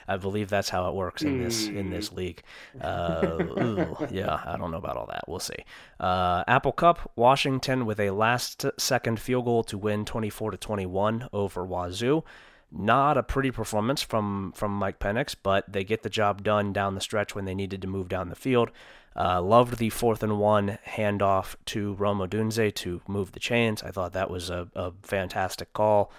I 0.07 0.17
believe 0.17 0.49
that's 0.49 0.69
how 0.69 0.87
it 0.89 0.95
works 0.95 1.23
in 1.23 1.43
this 1.43 1.67
in 1.67 1.89
this 1.89 2.09
hmm. 2.09 2.15
league. 2.15 2.43
Uh, 2.81 3.37
ooh, 3.59 4.07
yeah, 4.11 4.41
I 4.45 4.57
don't 4.57 4.71
know 4.71 4.77
about 4.77 4.97
all 4.97 5.05
that. 5.07 5.23
We'll 5.27 5.39
see. 5.39 5.63
Uh, 5.99 6.43
Apple 6.47 6.71
Cup, 6.71 7.11
Washington 7.15 7.85
with 7.85 7.99
a 7.99 8.09
last 8.11 8.65
second 8.77 9.19
field 9.19 9.45
goal 9.45 9.63
to 9.65 9.77
win 9.77 10.05
24 10.05 10.51
to 10.51 10.57
21 10.57 11.29
over 11.31 11.65
Wazoo. 11.65 12.23
Not 12.71 13.17
a 13.17 13.23
pretty 13.23 13.51
performance 13.51 14.01
from 14.01 14.51
from 14.53 14.71
Mike 14.71 14.99
Penix, 14.99 15.35
but 15.41 15.71
they 15.71 15.83
get 15.83 16.03
the 16.03 16.09
job 16.09 16.43
done 16.43 16.73
down 16.73 16.95
the 16.95 17.01
stretch 17.01 17.35
when 17.35 17.45
they 17.45 17.55
needed 17.55 17.81
to 17.83 17.87
move 17.87 18.09
down 18.09 18.29
the 18.29 18.35
field. 18.35 18.71
Uh, 19.15 19.41
loved 19.41 19.77
the 19.77 19.89
fourth 19.89 20.23
and 20.23 20.39
one 20.39 20.79
handoff 20.87 21.55
to 21.65 21.93
Rome 21.93 22.17
Odunze 22.19 22.73
to 22.73 23.01
move 23.07 23.33
the 23.33 23.39
chains. 23.39 23.83
I 23.83 23.91
thought 23.91 24.13
that 24.13 24.31
was 24.31 24.49
a, 24.49 24.67
a 24.75 24.91
fantastic 25.03 25.71
call. 25.73 26.11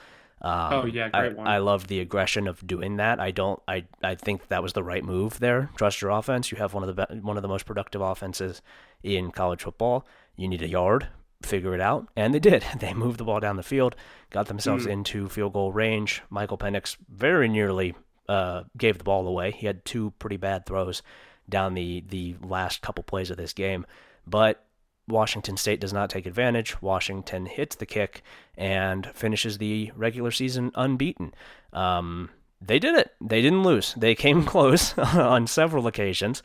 Um, 0.45 0.73
oh 0.75 0.85
yeah, 0.85 1.09
great 1.09 1.33
I, 1.33 1.35
one. 1.35 1.47
I 1.47 1.57
love 1.57 1.87
the 1.87 2.01
aggression 2.01 2.47
of 2.47 2.65
doing 2.67 2.97
that. 2.99 3.19
I 3.19 3.31
don't. 3.31 3.63
I 3.67 3.87
I 4.03 4.15
think 4.15 4.49
that 4.49 4.63
was 4.63 4.75
the 4.75 4.83
right 4.83 5.03
move 5.03 5.41
there. 5.41 5.71
Trust 5.77 6.03
your 6.03 6.11
offense. 6.11 6.53
You 6.53 6.59
have 6.59 6.75
one 6.75 6.87
of 6.87 6.95
the 6.95 7.07
be- 7.07 7.21
one 7.21 7.39
of 7.39 7.43
the 7.43 7.49
most 7.49 7.65
productive 7.65 8.03
offenses 8.03 8.61
in 9.03 9.31
college 9.31 9.63
football. 9.63 10.07
You 10.37 10.47
need 10.49 10.61
a 10.61 10.69
yard. 10.69 11.09
Figure 11.43 11.75
it 11.75 11.81
out, 11.81 12.09
and 12.15 12.35
they 12.35 12.39
did. 12.39 12.63
They 12.79 12.93
moved 12.93 13.19
the 13.19 13.25
ball 13.25 13.41
down 13.41 13.57
the 13.57 13.63
field, 13.63 13.97
got 14.31 14.47
themselves 14.47 14.87
mm. 14.87 14.91
into 14.91 15.31
field 15.31 15.55
goal 15.55 15.73
range. 15.73 16.23
Michael 16.29 16.59
Penix 16.59 16.97
very 17.09 17.49
nearly 17.49 17.95
uh, 18.29 18.65
gave 18.77 18.99
the 18.99 19.05
ball 19.05 19.27
away. 19.27 19.51
He 19.51 19.67
had 19.67 19.85
two 19.87 20.13
pretty 20.19 20.37
bad 20.37 20.67
throws 20.67 21.03
down 21.49 21.73
the 21.73 22.05
the 22.07 22.37
last 22.43 22.83
couple 22.83 23.03
plays 23.03 23.31
of 23.31 23.39
this 23.39 23.55
game, 23.55 23.87
but 24.27 24.63
Washington 25.09 25.57
State 25.57 25.81
does 25.81 25.93
not 25.93 26.11
take 26.11 26.27
advantage. 26.27 26.81
Washington 26.81 27.47
hits 27.47 27.77
the 27.77 27.87
kick 27.87 28.23
and 28.57 29.07
finishes 29.15 29.59
the 29.59 29.93
regular 29.95 30.31
season 30.31 30.71
unbeaten. 30.75 31.35
Um, 31.73 32.31
they 32.61 32.79
did 32.79 32.95
it. 32.95 33.13
They 33.21 33.43
didn't 33.43 33.63
lose. 33.63 33.95
They 33.95 34.15
came 34.15 34.45
close 34.47 34.97
on 34.99 35.47
several 35.47 35.87
occasions. 35.87 36.43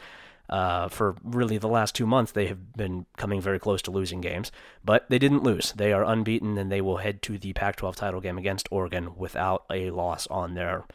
Uh, 0.50 0.88
for 0.88 1.16
really 1.24 1.60
the 1.60 1.68
last 1.68 1.94
two 1.94 2.08
months, 2.08 2.32
they 2.32 2.48
have 2.48 2.74
been 2.74 3.06
coming 3.18 3.40
very 3.40 3.60
close 3.60 3.84
to 3.84 3.92
losing 3.92 4.20
games, 4.20 4.52
but 4.84 5.08
they 5.08 5.20
didn't 5.20 5.44
lose. 5.44 5.74
They 5.74 5.94
are 5.94 6.04
unbeaten, 6.04 6.58
and 6.58 6.72
they 6.72 6.82
will 6.82 6.98
head 6.98 7.22
to 7.24 7.38
the 7.38 7.54
Pac-12 7.54 7.96
title 7.96 8.20
game 8.20 8.40
against 8.40 8.68
Oregon 8.72 9.16
without 9.16 9.66
a 9.70 9.92
loss 9.92 10.26
on 10.28 10.56
their 10.56 10.86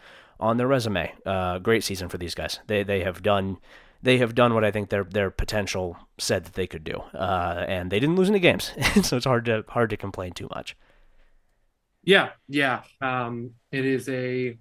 on 0.40 0.56
their 0.56 0.66
resume. 0.66 1.14
Uh, 1.24 1.60
great 1.60 1.84
season 1.84 2.08
for 2.08 2.18
these 2.18 2.34
guys. 2.34 2.58
They 2.66 2.82
they 2.82 3.04
have 3.04 3.22
done 3.22 3.58
they 4.04 4.18
have 4.18 4.34
done 4.34 4.52
what 4.52 4.64
I 4.64 4.70
think 4.70 4.90
their 4.90 5.04
their 5.04 5.30
potential 5.30 5.96
said 6.18 6.44
that 6.44 6.52
they 6.52 6.66
could 6.66 6.84
do, 6.84 7.02
uh, 7.14 7.64
and 7.66 7.90
they 7.90 7.98
didn't 7.98 8.16
lose 8.16 8.28
any 8.28 8.38
games, 8.38 8.72
so 9.02 9.16
it's 9.16 9.26
hard 9.26 9.46
to 9.46 9.64
hard 9.68 9.90
to 9.90 9.96
complain 9.96 10.32
too 10.32 10.48
much. 10.54 10.76
Yeah, 12.02 12.30
yeah, 12.46 12.82
um, 13.00 13.52
it 13.72 13.86
is 13.86 14.08
a, 14.10 14.58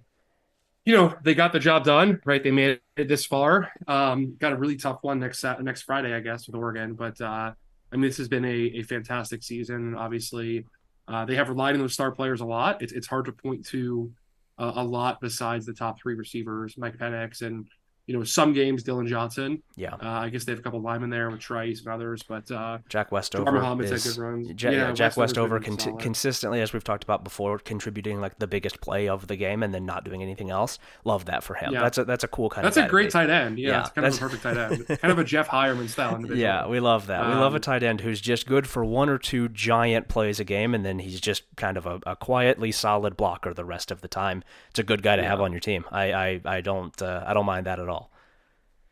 you 0.86 0.96
know, 0.96 1.14
they 1.22 1.34
got 1.34 1.52
the 1.52 1.58
job 1.58 1.84
done, 1.84 2.22
right? 2.24 2.42
They 2.42 2.50
made 2.50 2.80
it 2.96 3.06
this 3.06 3.26
far. 3.26 3.70
Um, 3.86 4.36
got 4.38 4.54
a 4.54 4.56
really 4.56 4.76
tough 4.76 5.00
one 5.02 5.20
next 5.20 5.44
next 5.60 5.82
Friday, 5.82 6.14
I 6.14 6.20
guess, 6.20 6.46
with 6.46 6.56
Oregon, 6.56 6.94
but 6.94 7.20
uh, 7.20 7.52
I 7.92 7.96
mean, 7.96 8.08
this 8.08 8.16
has 8.16 8.28
been 8.28 8.46
a, 8.46 8.78
a 8.78 8.82
fantastic 8.82 9.42
season. 9.42 9.94
Obviously, 9.94 10.64
uh, 11.06 11.26
they 11.26 11.36
have 11.36 11.50
relied 11.50 11.74
on 11.74 11.82
those 11.82 11.92
star 11.92 12.12
players 12.12 12.40
a 12.40 12.46
lot. 12.46 12.80
It's 12.80 12.94
it's 12.94 13.06
hard 13.06 13.26
to 13.26 13.32
point 13.32 13.66
to 13.66 14.10
uh, 14.58 14.72
a 14.76 14.84
lot 14.84 15.20
besides 15.20 15.66
the 15.66 15.74
top 15.74 16.00
three 16.00 16.14
receivers, 16.14 16.78
Mike 16.78 16.96
Penix 16.96 17.42
and 17.42 17.68
you 18.06 18.16
know, 18.16 18.22
some 18.22 18.52
games 18.52 18.82
Dillon 18.82 19.06
Johnson. 19.06 19.62
Yeah. 19.76 19.94
Uh, 19.94 20.08
I 20.08 20.28
guess 20.28 20.44
they 20.44 20.52
have 20.52 20.58
a 20.58 20.62
couple 20.62 20.80
linemen 20.80 21.08
there 21.08 21.30
with 21.30 21.40
Trice 21.40 21.80
and 21.80 21.88
others, 21.88 22.22
but 22.22 22.50
uh, 22.50 22.78
Jack 22.88 23.10
Westover 23.10 23.82
is, 23.82 24.04
good 24.04 24.22
runs. 24.22 24.62
Ja- 24.62 24.70
yeah, 24.70 24.92
Jack 24.92 25.16
Westover 25.16 25.58
con- 25.58 25.98
consistently, 25.98 26.60
as 26.60 26.74
we've 26.74 26.84
talked 26.84 27.02
about 27.02 27.24
before, 27.24 27.58
contributing 27.58 28.20
like 28.20 28.38
the 28.38 28.46
biggest 28.46 28.82
play 28.82 29.08
of 29.08 29.26
the 29.26 29.36
game 29.36 29.62
and 29.62 29.72
then 29.72 29.86
not 29.86 30.04
doing 30.04 30.22
anything 30.22 30.50
else. 30.50 30.78
Love 31.04 31.24
that 31.24 31.42
for 31.42 31.54
him. 31.54 31.72
Yeah. 31.72 31.80
That's 31.82 31.98
a 31.98 32.04
that's 32.04 32.24
a 32.24 32.28
cool 32.28 32.50
kind 32.50 32.66
that's 32.66 32.76
of. 32.76 32.82
That's 32.82 32.88
a 32.88 32.90
great 32.90 33.10
tight 33.10 33.30
end. 33.30 33.58
Yeah, 33.58 33.70
yeah 33.70 33.80
it's 33.80 33.90
kind 33.90 34.06
of 34.06 34.14
a 34.14 34.18
perfect 34.18 34.42
tight 34.42 34.56
end. 34.58 34.86
kind 35.00 35.12
of 35.12 35.18
a 35.18 35.24
Jeff 35.24 35.48
Heuerman 35.48 35.88
style 35.88 36.16
individual. 36.16 36.40
Yeah, 36.40 36.66
we 36.66 36.80
love 36.80 37.06
that. 37.06 37.22
Um, 37.22 37.30
we 37.30 37.36
love 37.36 37.54
a 37.54 37.56
um, 37.56 37.62
tight 37.62 37.82
end 37.82 38.02
who's 38.02 38.20
just 38.20 38.46
good 38.46 38.66
for 38.66 38.84
one 38.84 39.08
or 39.08 39.16
two 39.16 39.48
giant 39.48 40.08
plays 40.08 40.38
a 40.38 40.44
game, 40.44 40.74
and 40.74 40.84
then 40.84 40.98
he's 40.98 41.20
just 41.20 41.44
kind 41.56 41.78
of 41.78 41.86
a, 41.86 42.00
a 42.04 42.16
quietly 42.16 42.70
solid 42.70 43.16
blocker 43.16 43.54
the 43.54 43.64
rest 43.64 43.90
of 43.90 44.02
the 44.02 44.08
time. 44.08 44.44
It's 44.68 44.78
a 44.78 44.82
good 44.82 45.02
guy 45.02 45.16
to 45.16 45.22
yeah. 45.22 45.28
have 45.28 45.40
on 45.40 45.52
your 45.52 45.60
team. 45.60 45.86
I 45.90 46.12
I, 46.12 46.40
I 46.44 46.60
don't 46.60 47.00
uh, 47.00 47.24
I 47.26 47.32
don't 47.32 47.46
mind 47.46 47.64
that 47.66 47.78
at 47.80 47.88
all. 47.88 47.93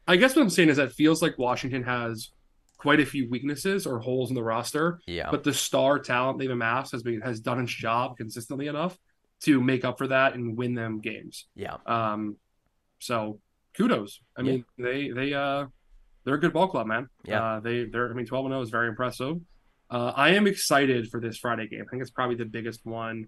I 0.06 0.16
guess 0.16 0.34
what 0.34 0.42
I'm 0.42 0.50
saying 0.50 0.68
is 0.68 0.76
that 0.78 0.92
feels 0.92 1.22
like 1.22 1.38
Washington 1.38 1.82
has 1.84 2.30
quite 2.76 3.00
a 3.00 3.06
few 3.06 3.30
weaknesses 3.30 3.86
or 3.86 4.00
holes 4.00 4.30
in 4.30 4.34
the 4.34 4.42
roster. 4.42 5.00
Yeah. 5.06 5.30
But 5.30 5.44
the 5.44 5.54
star 5.54 5.98
talent 6.00 6.38
they've 6.38 6.50
amassed 6.50 6.92
has 6.92 7.02
been 7.02 7.20
has 7.20 7.40
done 7.40 7.60
its 7.60 7.72
job 7.72 8.16
consistently 8.16 8.66
enough 8.66 8.98
to 9.42 9.60
make 9.60 9.84
up 9.84 9.98
for 9.98 10.08
that 10.08 10.34
and 10.34 10.56
win 10.56 10.74
them 10.74 11.00
games. 11.00 11.46
Yeah. 11.54 11.76
Um, 11.86 12.36
so 12.98 13.40
kudos. 13.76 14.20
I 14.36 14.42
mean, 14.42 14.64
they 14.78 15.10
they 15.10 15.32
uh 15.34 15.66
they're 16.24 16.34
a 16.34 16.40
good 16.40 16.52
ball 16.52 16.68
club, 16.68 16.86
man. 16.86 17.08
Yeah. 17.24 17.42
Uh, 17.42 17.60
they 17.60 17.84
they're 17.84 18.10
I 18.10 18.14
mean, 18.14 18.26
twelve 18.26 18.46
and 18.46 18.52
zero 18.52 18.62
is 18.62 18.70
very 18.70 18.88
impressive. 18.88 19.36
Uh, 19.90 20.12
I 20.16 20.30
am 20.30 20.46
excited 20.46 21.10
for 21.10 21.20
this 21.20 21.36
Friday 21.36 21.68
game. 21.68 21.84
I 21.86 21.90
think 21.90 22.00
it's 22.00 22.10
probably 22.10 22.36
the 22.36 22.46
biggest 22.46 22.84
one. 22.84 23.26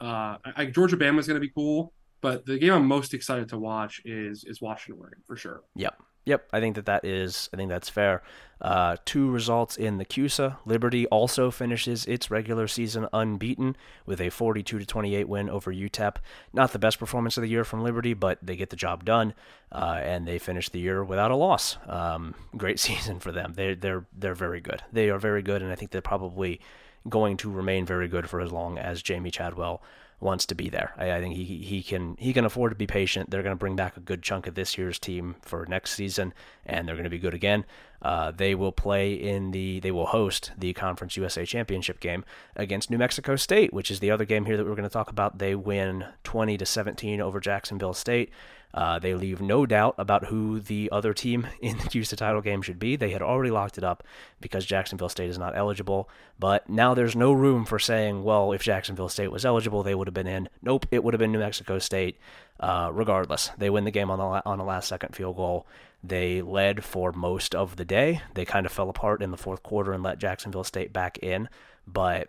Uh, 0.00 0.36
I, 0.56 0.66
Georgia 0.66 0.96
Bama 0.96 1.18
is 1.18 1.26
going 1.26 1.40
to 1.40 1.46
be 1.46 1.52
cool, 1.54 1.92
but 2.20 2.46
the 2.46 2.58
game 2.58 2.72
I'm 2.72 2.86
most 2.86 3.14
excited 3.14 3.48
to 3.50 3.58
watch 3.58 4.00
is 4.04 4.44
is 4.44 4.60
Washington 4.60 5.10
for 5.26 5.36
sure. 5.36 5.62
Yep. 5.74 6.02
Yep, 6.26 6.48
I 6.52 6.60
think 6.60 6.76
that 6.76 6.84
that 6.84 7.04
is. 7.04 7.48
I 7.52 7.56
think 7.56 7.70
that's 7.70 7.88
fair. 7.88 8.22
Uh, 8.60 8.96
two 9.06 9.30
results 9.30 9.76
in 9.76 9.96
the 9.96 10.04
CUSA. 10.04 10.58
Liberty 10.66 11.06
also 11.06 11.50
finishes 11.50 12.04
its 12.04 12.30
regular 12.30 12.68
season 12.68 13.08
unbeaten 13.12 13.74
with 14.04 14.20
a 14.20 14.28
42 14.28 14.80
to 14.80 14.86
28 14.86 15.28
win 15.28 15.48
over 15.48 15.72
UTEP. 15.72 16.16
Not 16.52 16.72
the 16.72 16.78
best 16.78 16.98
performance 16.98 17.38
of 17.38 17.42
the 17.42 17.48
year 17.48 17.64
from 17.64 17.82
Liberty, 17.82 18.12
but 18.12 18.38
they 18.42 18.54
get 18.54 18.68
the 18.68 18.76
job 18.76 19.04
done, 19.06 19.32
uh, 19.72 19.98
and 20.02 20.28
they 20.28 20.38
finish 20.38 20.68
the 20.68 20.78
year 20.78 21.02
without 21.02 21.30
a 21.30 21.36
loss. 21.36 21.78
Um, 21.86 22.34
great 22.54 22.78
season 22.88 23.18
for 23.18 23.32
them. 23.32 23.54
They're 23.54 23.74
they're 23.74 24.04
they're 24.16 24.34
very 24.34 24.60
good. 24.60 24.82
They 24.92 25.08
are 25.08 25.18
very 25.18 25.42
good, 25.42 25.62
and 25.62 25.72
I 25.72 25.74
think 25.74 25.90
they're 25.90 26.02
probably 26.02 26.60
going 27.08 27.38
to 27.38 27.50
remain 27.50 27.86
very 27.86 28.08
good 28.08 28.28
for 28.28 28.42
as 28.42 28.52
long 28.52 28.76
as 28.76 29.02
Jamey 29.02 29.32
Chadwell 29.32 29.82
wants 30.20 30.44
to 30.46 30.54
be 30.54 30.68
there. 30.68 30.92
I, 30.96 31.12
I, 31.12 31.20
think 31.20 31.34
he 31.34 31.44
he 31.44 31.82
can 31.82 32.16
he 32.18 32.32
can 32.32 32.44
afford 32.44 32.72
to 32.72 32.76
be 32.76 32.86
patient. 32.86 33.30
They're 33.30 33.42
going 33.42 33.54
to 33.54 33.58
bring 33.58 33.76
back 33.76 33.96
a 33.96 34.00
good 34.00 34.22
chunk 34.22 34.46
of 34.46 34.54
this 34.54 34.76
year's 34.76 34.98
team 34.98 35.36
for 35.42 35.66
next 35.66 35.92
season, 35.92 36.34
and 36.66 36.86
they're 36.86 36.94
going 36.94 37.04
to 37.04 37.10
be 37.10 37.18
good 37.18 37.34
again. 37.34 37.64
Uh, 38.02 38.30
they 38.30 38.54
will 38.54 38.72
play 38.72 39.12
in 39.12 39.50
the 39.50 39.80
they 39.80 39.90
will 39.90 40.06
host 40.06 40.52
the 40.56 40.72
Conference 40.72 41.16
USA 41.16 41.44
Championship 41.44 42.00
game 42.00 42.24
against 42.56 42.90
New 42.90 42.98
Mexico 42.98 43.36
State, 43.36 43.72
which 43.72 43.90
is 43.90 44.00
the 44.00 44.10
other 44.10 44.24
game 44.24 44.44
here 44.44 44.56
that 44.56 44.64
we're 44.64 44.74
going 44.74 44.82
to 44.82 44.90
talk 44.90 45.10
about. 45.10 45.38
They 45.38 45.54
win 45.54 46.06
20 46.24 46.56
to 46.58 46.66
17 46.66 47.20
over 47.20 47.40
Jacksonville 47.40 47.94
State. 47.94 48.30
Uh, 48.72 48.98
they 48.98 49.14
leave 49.14 49.40
no 49.40 49.66
doubt 49.66 49.94
about 49.98 50.26
who 50.26 50.60
the 50.60 50.88
other 50.92 51.12
team 51.12 51.46
in 51.60 51.76
the 51.78 51.84
CUSA 51.84 52.16
title 52.16 52.40
game 52.40 52.62
should 52.62 52.78
be. 52.78 52.96
They 52.96 53.10
had 53.10 53.22
already 53.22 53.50
locked 53.50 53.78
it 53.78 53.84
up 53.84 54.04
because 54.40 54.64
Jacksonville 54.64 55.08
State 55.08 55.30
is 55.30 55.38
not 55.38 55.56
eligible. 55.56 56.08
But 56.38 56.68
now 56.68 56.94
there's 56.94 57.16
no 57.16 57.32
room 57.32 57.64
for 57.64 57.78
saying, 57.78 58.22
well, 58.22 58.52
if 58.52 58.62
Jacksonville 58.62 59.08
State 59.08 59.32
was 59.32 59.44
eligible, 59.44 59.82
they 59.82 59.94
would 59.94 60.06
have 60.06 60.14
been 60.14 60.26
in. 60.26 60.48
Nope, 60.62 60.86
it 60.90 61.02
would 61.02 61.14
have 61.14 61.18
been 61.18 61.32
New 61.32 61.38
Mexico 61.40 61.78
State. 61.78 62.18
Uh, 62.58 62.90
regardless, 62.92 63.50
they 63.56 63.70
win 63.70 63.84
the 63.84 63.90
game 63.90 64.10
on 64.10 64.18
the 64.18 64.42
on 64.44 64.60
a 64.60 64.64
last 64.64 64.86
second 64.86 65.16
field 65.16 65.36
goal. 65.36 65.66
They 66.04 66.42
led 66.42 66.84
for 66.84 67.12
most 67.12 67.54
of 67.54 67.76
the 67.76 67.84
day. 67.84 68.22
They 68.34 68.44
kind 68.44 68.66
of 68.66 68.72
fell 68.72 68.90
apart 68.90 69.22
in 69.22 69.30
the 69.30 69.36
fourth 69.36 69.62
quarter 69.62 69.92
and 69.92 70.02
let 70.02 70.18
Jacksonville 70.18 70.64
State 70.64 70.92
back 70.92 71.18
in. 71.18 71.48
But 71.86 72.28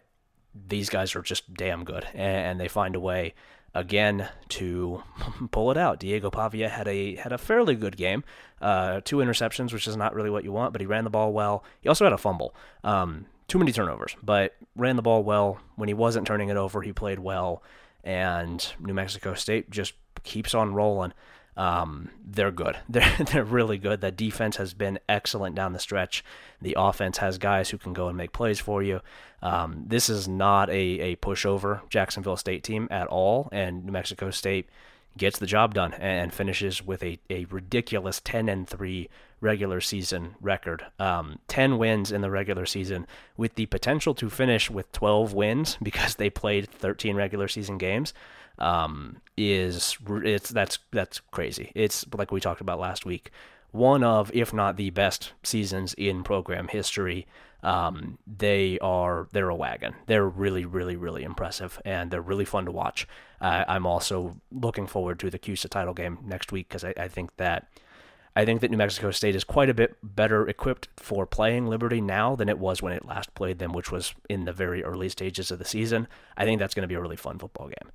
these 0.53 0.89
guys 0.89 1.15
are 1.15 1.21
just 1.21 1.53
damn 1.53 1.83
good, 1.83 2.05
and 2.13 2.59
they 2.59 2.67
find 2.67 2.95
a 2.95 2.99
way 2.99 3.33
again 3.73 4.29
to 4.49 5.03
pull 5.51 5.71
it 5.71 5.77
out. 5.77 5.99
Diego 5.99 6.29
Pavia 6.29 6.69
had 6.69 6.87
a 6.87 7.15
had 7.15 7.31
a 7.31 7.37
fairly 7.37 7.75
good 7.75 7.97
game, 7.97 8.23
uh, 8.61 9.01
two 9.03 9.17
interceptions, 9.17 9.73
which 9.73 9.87
is 9.87 9.97
not 9.97 10.13
really 10.13 10.29
what 10.29 10.43
you 10.43 10.51
want, 10.51 10.73
but 10.73 10.81
he 10.81 10.87
ran 10.87 11.03
the 11.03 11.09
ball 11.09 11.33
well. 11.33 11.63
He 11.81 11.89
also 11.89 12.05
had 12.05 12.13
a 12.13 12.17
fumble, 12.17 12.53
um, 12.83 13.25
too 13.47 13.59
many 13.59 13.71
turnovers, 13.71 14.15
but 14.21 14.55
ran 14.75 14.95
the 14.95 15.01
ball 15.01 15.23
well. 15.23 15.59
When 15.75 15.87
he 15.87 15.93
wasn't 15.93 16.27
turning 16.27 16.49
it 16.49 16.57
over, 16.57 16.81
he 16.81 16.93
played 16.93 17.19
well, 17.19 17.63
and 18.03 18.65
New 18.79 18.93
Mexico 18.93 19.33
State 19.33 19.69
just 19.69 19.93
keeps 20.23 20.53
on 20.53 20.73
rolling. 20.73 21.13
Um, 21.61 22.09
they're 22.25 22.51
good. 22.51 22.75
They're 22.89 23.15
they're 23.19 23.43
really 23.43 23.77
good. 23.77 24.01
That 24.01 24.17
defense 24.17 24.55
has 24.55 24.73
been 24.73 24.97
excellent 25.07 25.55
down 25.55 25.73
the 25.73 25.79
stretch. 25.79 26.23
The 26.59 26.75
offense 26.75 27.19
has 27.19 27.37
guys 27.37 27.69
who 27.69 27.77
can 27.77 27.93
go 27.93 28.07
and 28.07 28.17
make 28.17 28.33
plays 28.33 28.59
for 28.59 28.81
you. 28.81 29.01
Um, 29.43 29.83
this 29.85 30.09
is 30.09 30.27
not 30.27 30.71
a, 30.71 30.73
a 30.73 31.15
pushover 31.17 31.87
Jacksonville 31.87 32.37
State 32.37 32.63
team 32.63 32.87
at 32.89 33.05
all, 33.07 33.47
and 33.51 33.85
New 33.85 33.91
Mexico 33.91 34.31
State 34.31 34.69
gets 35.17 35.37
the 35.37 35.45
job 35.45 35.75
done 35.75 35.93
and 35.93 36.33
finishes 36.33 36.83
with 36.83 37.03
a, 37.03 37.19
a 37.29 37.45
ridiculous 37.45 38.21
10 38.21 38.49
and 38.49 38.67
3 38.67 39.07
regular 39.39 39.81
season 39.81 40.35
record. 40.41 40.85
Um, 40.97 41.39
10 41.47 41.77
wins 41.77 42.11
in 42.11 42.21
the 42.21 42.31
regular 42.31 42.65
season 42.65 43.05
with 43.37 43.53
the 43.53 43.67
potential 43.67 44.15
to 44.15 44.29
finish 44.31 44.71
with 44.71 44.91
12 44.93 45.33
wins 45.33 45.77
because 45.83 46.15
they 46.15 46.31
played 46.31 46.69
13 46.69 47.15
regular 47.15 47.47
season 47.47 47.77
games 47.77 48.13
um, 48.61 49.17
is 49.35 49.97
it's 50.07 50.49
that's 50.49 50.79
that's 50.91 51.19
crazy. 51.19 51.71
It's 51.75 52.05
like 52.13 52.31
we 52.31 52.39
talked 52.39 52.61
about 52.61 52.79
last 52.79 53.05
week, 53.05 53.31
one 53.71 54.03
of 54.03 54.31
if 54.33 54.53
not 54.53 54.77
the 54.77 54.91
best 54.91 55.33
seasons 55.43 55.93
in 55.95 56.23
program 56.23 56.69
history. 56.69 57.27
Um, 57.63 58.17
they 58.25 58.79
are 58.79 59.27
they're 59.33 59.49
a 59.49 59.55
wagon. 59.55 59.95
They're 60.07 60.27
really 60.27 60.65
really 60.65 60.95
really 60.95 61.23
impressive 61.23 61.79
and 61.85 62.09
they're 62.09 62.21
really 62.21 62.45
fun 62.45 62.65
to 62.65 62.71
watch. 62.71 63.07
Uh, 63.39 63.65
I'm 63.67 63.85
also 63.85 64.37
looking 64.51 64.87
forward 64.87 65.19
to 65.19 65.29
the 65.29 65.39
CUSA 65.39 65.69
title 65.69 65.93
game 65.93 66.19
next 66.23 66.51
week 66.51 66.69
because 66.69 66.83
I, 66.83 66.93
I 66.97 67.07
think 67.07 67.35
that. 67.37 67.67
I 68.33 68.45
think 68.45 68.61
that 68.61 68.71
New 68.71 68.77
Mexico 68.77 69.11
State 69.11 69.35
is 69.35 69.43
quite 69.43 69.69
a 69.69 69.73
bit 69.73 69.97
better 70.01 70.47
equipped 70.47 70.87
for 70.95 71.25
playing 71.25 71.67
Liberty 71.67 71.99
now 71.99 72.33
than 72.33 72.47
it 72.47 72.59
was 72.59 72.81
when 72.81 72.93
it 72.93 73.03
last 73.03 73.35
played 73.35 73.59
them, 73.59 73.73
which 73.73 73.91
was 73.91 74.15
in 74.29 74.45
the 74.45 74.53
very 74.53 74.85
early 74.85 75.09
stages 75.09 75.51
of 75.51 75.59
the 75.59 75.65
season. 75.65 76.07
I 76.37 76.45
think 76.45 76.57
that's 76.57 76.73
going 76.73 76.83
to 76.83 76.87
be 76.87 76.95
a 76.95 77.01
really 77.01 77.17
fun 77.17 77.39
football 77.39 77.67
game. 77.67 77.91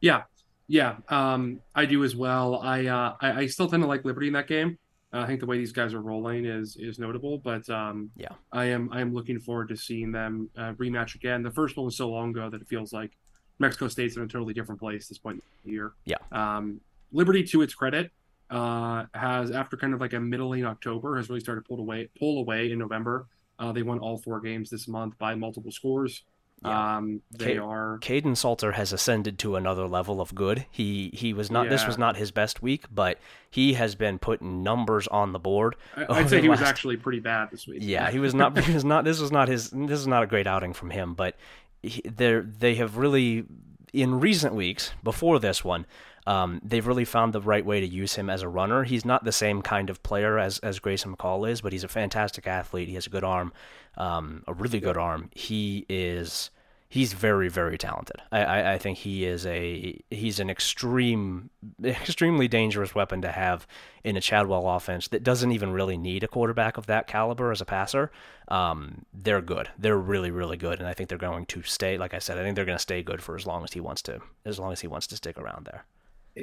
Yeah, 0.00 0.22
yeah, 0.68 0.96
um, 1.08 1.60
I 1.74 1.86
do 1.86 2.04
as 2.04 2.14
well. 2.14 2.56
I, 2.56 2.86
uh, 2.86 3.16
I, 3.20 3.32
I 3.32 3.46
still 3.46 3.68
tend 3.68 3.82
to 3.82 3.88
like 3.88 4.04
Liberty 4.04 4.28
in 4.28 4.34
that 4.34 4.46
game. 4.46 4.78
Uh, 5.12 5.20
I 5.20 5.26
think 5.26 5.40
the 5.40 5.46
way 5.46 5.56
these 5.56 5.72
guys 5.72 5.94
are 5.94 6.02
rolling 6.02 6.44
is 6.44 6.76
is 6.76 6.98
notable, 6.98 7.38
but 7.38 7.68
um, 7.70 8.10
yeah, 8.14 8.32
I 8.52 8.66
am 8.66 8.90
I 8.92 9.00
am 9.00 9.14
looking 9.14 9.40
forward 9.40 9.68
to 9.68 9.76
seeing 9.76 10.12
them 10.12 10.50
uh, 10.56 10.74
rematch 10.74 11.14
again. 11.14 11.42
The 11.42 11.50
first 11.50 11.78
one 11.78 11.86
was 11.86 11.96
so 11.96 12.10
long 12.10 12.30
ago 12.30 12.50
that 12.50 12.60
it 12.60 12.68
feels 12.68 12.92
like 12.92 13.12
Mexico 13.58 13.88
State's 13.88 14.16
in 14.16 14.22
a 14.22 14.26
totally 14.26 14.52
different 14.52 14.78
place 14.78 15.08
this 15.08 15.16
point 15.16 15.36
in 15.64 15.70
the 15.70 15.72
year. 15.72 15.92
Yeah. 16.04 16.16
Um, 16.30 16.82
Liberty, 17.10 17.42
to 17.44 17.62
its 17.62 17.74
credit, 17.74 18.10
uh, 18.50 19.04
has 19.14 19.50
after 19.50 19.78
kind 19.78 19.94
of 19.94 20.00
like 20.02 20.12
a 20.12 20.20
middling 20.20 20.66
October 20.66 21.16
has 21.16 21.30
really 21.30 21.40
started 21.40 21.64
pull 21.64 21.80
away 21.80 22.10
pull 22.18 22.40
away 22.40 22.70
in 22.70 22.78
November. 22.78 23.26
Uh, 23.58 23.72
they 23.72 23.82
won 23.82 23.98
all 23.98 24.18
four 24.18 24.40
games 24.40 24.68
this 24.68 24.86
month 24.86 25.16
by 25.18 25.34
multiple 25.34 25.72
scores. 25.72 26.22
Yeah. 26.64 26.96
Um, 26.96 27.22
they 27.30 27.52
K- 27.52 27.58
are. 27.58 27.98
Kaidon 28.00 28.36
Salter 28.36 28.72
has 28.72 28.92
ascended 28.92 29.38
to 29.40 29.56
another 29.56 29.86
level 29.86 30.20
of 30.20 30.34
good. 30.34 30.66
He 30.70 31.10
he 31.12 31.32
was 31.32 31.50
not. 31.50 31.64
Yeah. 31.64 31.70
This 31.70 31.86
was 31.86 31.98
not 31.98 32.16
his 32.16 32.30
best 32.30 32.62
week, 32.62 32.86
but 32.92 33.18
he 33.50 33.74
has 33.74 33.94
been 33.94 34.18
putting 34.18 34.62
numbers 34.62 35.06
on 35.08 35.32
the 35.32 35.38
board. 35.38 35.76
I, 35.96 36.20
would 36.20 36.28
say 36.28 36.40
he 36.40 36.48
last... 36.48 36.60
was 36.60 36.68
actually 36.68 36.96
pretty 36.96 37.20
bad 37.20 37.50
this 37.50 37.66
week. 37.66 37.78
Yeah, 37.82 38.10
he 38.10 38.18
was 38.18 38.34
not. 38.34 38.58
he 38.58 38.72
was 38.72 38.84
not. 38.84 39.04
This 39.04 39.20
was 39.20 39.30
not 39.30 39.48
his. 39.48 39.70
This 39.70 40.00
is 40.00 40.06
not 40.06 40.22
a 40.22 40.26
great 40.26 40.46
outing 40.46 40.72
from 40.72 40.90
him. 40.90 41.14
But 41.14 41.36
they 41.82 42.40
they 42.40 42.74
have 42.74 42.96
really 42.96 43.44
in 43.92 44.20
recent 44.20 44.54
weeks 44.54 44.92
before 45.02 45.38
this 45.38 45.64
one. 45.64 45.86
Um, 46.28 46.60
they've 46.62 46.86
really 46.86 47.06
found 47.06 47.32
the 47.32 47.40
right 47.40 47.64
way 47.64 47.80
to 47.80 47.86
use 47.86 48.14
him 48.16 48.28
as 48.28 48.42
a 48.42 48.48
runner. 48.48 48.84
He's 48.84 49.04
not 49.04 49.24
the 49.24 49.32
same 49.32 49.62
kind 49.62 49.88
of 49.88 50.02
player 50.02 50.38
as, 50.38 50.58
as 50.58 50.78
Grayson 50.78 51.16
McCall 51.16 51.50
is, 51.50 51.62
but 51.62 51.72
he's 51.72 51.84
a 51.84 51.88
fantastic 51.88 52.46
athlete. 52.46 52.88
He 52.88 52.94
has 52.94 53.06
a 53.06 53.10
good 53.10 53.24
arm 53.24 53.52
um, 53.98 54.44
a 54.46 54.54
really 54.54 54.80
good 54.80 54.96
arm. 54.96 55.28
He 55.34 55.84
is 55.88 56.50
he's 56.88 57.12
very 57.12 57.48
very 57.48 57.76
talented. 57.76 58.16
I, 58.32 58.44
I, 58.44 58.72
I, 58.74 58.78
think 58.78 58.98
he 58.98 59.26
is 59.26 59.44
a 59.44 60.00
he's 60.08 60.40
an 60.40 60.48
extreme 60.48 61.50
extremely 61.84 62.48
dangerous 62.48 62.94
weapon 62.94 63.20
to 63.22 63.32
have 63.32 63.66
in 64.04 64.16
a 64.16 64.20
Chadwell 64.20 64.68
offense 64.68 65.08
that 65.08 65.24
doesn't 65.24 65.52
even 65.52 65.72
really 65.72 65.98
need 65.98 66.22
a 66.22 66.28
quarterback 66.28 66.78
of 66.78 66.86
that 66.86 67.08
caliber 67.08 67.50
as 67.50 67.60
a 67.60 67.66
passer. 67.66 68.10
Um, 68.46 69.04
they're 69.12 69.42
good. 69.42 69.68
They're 69.76 69.98
really 69.98 70.30
really 70.30 70.56
good, 70.56 70.78
and 70.78 70.88
I 70.88 70.94
think 70.94 71.08
they're 71.08 71.18
going 71.18 71.46
to 71.46 71.62
stay. 71.62 71.98
Like 71.98 72.14
I 72.14 72.20
said, 72.20 72.38
I 72.38 72.42
think 72.42 72.54
they're 72.54 72.64
going 72.64 72.78
to 72.78 72.82
stay 72.82 73.02
good 73.02 73.20
for 73.20 73.36
as 73.36 73.46
long 73.46 73.64
as 73.64 73.72
he 73.72 73.80
wants 73.80 74.00
to 74.02 74.20
as 74.44 74.58
long 74.58 74.72
as 74.72 74.80
he 74.80 74.86
wants 74.86 75.08
to 75.08 75.16
stick 75.16 75.36
around 75.36 75.66
there. 75.66 75.84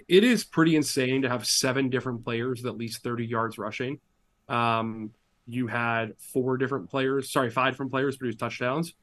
It 0.07 0.23
is 0.23 0.43
pretty 0.43 0.75
insane 0.75 1.21
to 1.21 1.29
have 1.29 1.45
seven 1.45 1.89
different 1.89 2.23
players 2.23 2.61
with 2.61 2.71
at 2.71 2.77
least 2.77 3.03
30 3.03 3.25
yards 3.25 3.57
rushing. 3.57 3.99
Um, 4.49 5.11
you 5.47 5.67
had 5.67 6.13
four 6.17 6.57
different 6.57 6.89
players, 6.89 7.31
sorry, 7.31 7.49
five 7.49 7.73
different 7.73 7.91
players 7.91 8.17
produce 8.17 8.35
touchdowns, 8.35 8.93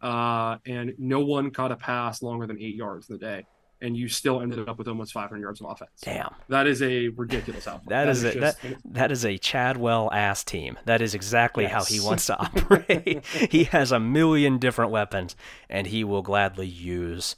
uh, 0.00 0.56
and 0.66 0.94
no 0.98 1.20
one 1.20 1.50
caught 1.50 1.72
a 1.72 1.76
pass 1.76 2.22
longer 2.22 2.46
than 2.46 2.58
eight 2.60 2.74
yards 2.74 3.08
in 3.08 3.16
the 3.16 3.20
day. 3.20 3.46
And 3.82 3.96
you 3.96 4.08
still 4.08 4.42
ended 4.42 4.68
up 4.68 4.76
with 4.76 4.88
almost 4.88 5.14
500 5.14 5.40
yards 5.40 5.62
of 5.62 5.70
offense. 5.70 5.90
Damn, 6.02 6.34
that 6.48 6.66
is 6.66 6.82
a 6.82 7.08
ridiculous 7.08 7.66
output. 7.66 7.88
that, 7.88 8.04
that 8.04 8.10
is, 8.10 8.24
is 8.24 8.36
a, 8.36 8.38
just, 8.38 8.62
that, 8.62 8.76
that 8.84 9.12
is 9.12 9.24
a 9.24 9.38
Chadwell 9.38 10.12
ass 10.12 10.44
team. 10.44 10.78
That 10.84 11.00
is 11.00 11.14
exactly 11.14 11.64
yes. 11.64 11.72
how 11.72 11.84
he 11.84 11.98
wants 11.98 12.26
to 12.26 12.38
operate. 12.40 13.24
he 13.50 13.64
has 13.64 13.90
a 13.90 13.98
million 13.98 14.58
different 14.58 14.90
weapons, 14.90 15.34
and 15.70 15.86
he 15.86 16.04
will 16.04 16.20
gladly 16.20 16.66
use 16.66 17.36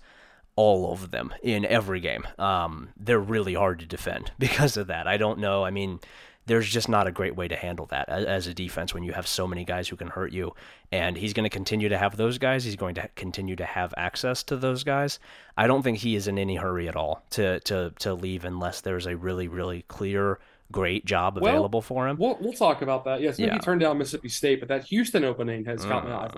all 0.57 0.93
of 0.93 1.11
them 1.11 1.33
in 1.43 1.65
every 1.65 2.01
game. 2.01 2.27
Um, 2.39 2.91
they're 2.97 3.19
really 3.21 3.55
hard 3.55 3.81
to 3.81 3.87
defend 3.87 4.33
because 4.39 4.77
of 4.77 4.87
that. 4.89 5.07
I 5.07 5.17
don't 5.17 5.39
know. 5.39 5.65
I 5.65 5.71
mean, 5.71 6.01
there's 6.47 6.69
just 6.69 6.89
not 6.89 7.07
a 7.07 7.13
great 7.13 7.37
way 7.37 7.47
to 7.47 7.55
handle 7.57 7.87
that 7.87 8.09
as 8.09 8.49
a 8.49 8.55
defense 8.55 8.93
when 8.93 9.05
you 9.05 9.13
have 9.13 9.29
so 9.29 9.47
many 9.47 9.65
guys 9.65 9.89
who 9.89 9.95
can 9.97 10.09
hurt 10.09 10.33
you. 10.33 10.53
And 10.91 11.17
he's 11.17 11.33
going 11.33 11.45
to 11.45 11.51
continue 11.51 11.89
to 11.89 11.97
have 11.97 12.17
those 12.17 12.37
guys. 12.39 12.65
He's 12.65 12.75
going 12.77 12.97
to 12.97 13.09
continue 13.15 13.55
to 13.57 13.65
have 13.65 13.95
access 13.97 14.43
to 14.45 14.57
those 14.57 14.83
guys. 14.85 15.21
I 15.57 15.67
don't 15.69 15.83
think 15.83 15.99
he 15.99 16.17
is 16.17 16.27
in 16.27 16.39
any 16.39 16.57
hurry 16.57 16.89
at 16.89 16.97
all 16.97 17.23
to 17.31 17.61
to 17.61 17.93
to 18.01 18.13
leave 18.15 18.45
unless 18.45 18.81
there's 18.81 19.07
a 19.07 19.17
really 19.17 19.47
really 19.49 19.85
clear 19.89 20.41
great 20.73 21.05
job 21.05 21.39
Well, 21.41 21.49
available 21.53 21.81
for 21.81 22.09
him. 22.09 22.17
We'll 22.19 22.37
we'll 22.41 22.53
talk 22.55 22.83
about 22.83 23.05
that. 23.05 23.21
Yes, 23.21 23.39
maybe 23.39 23.49
Yeah. 23.49 23.55
he 23.55 23.61
turned 23.61 23.81
down 23.81 23.97
Mississippi 23.99 24.29
State, 24.29 24.59
but 24.59 24.69
that 24.69 24.85
Houston 24.85 25.23
opening 25.25 25.65
has 25.67 25.85
caught 25.85 26.05
my 26.09 26.13
eye. 26.15 26.31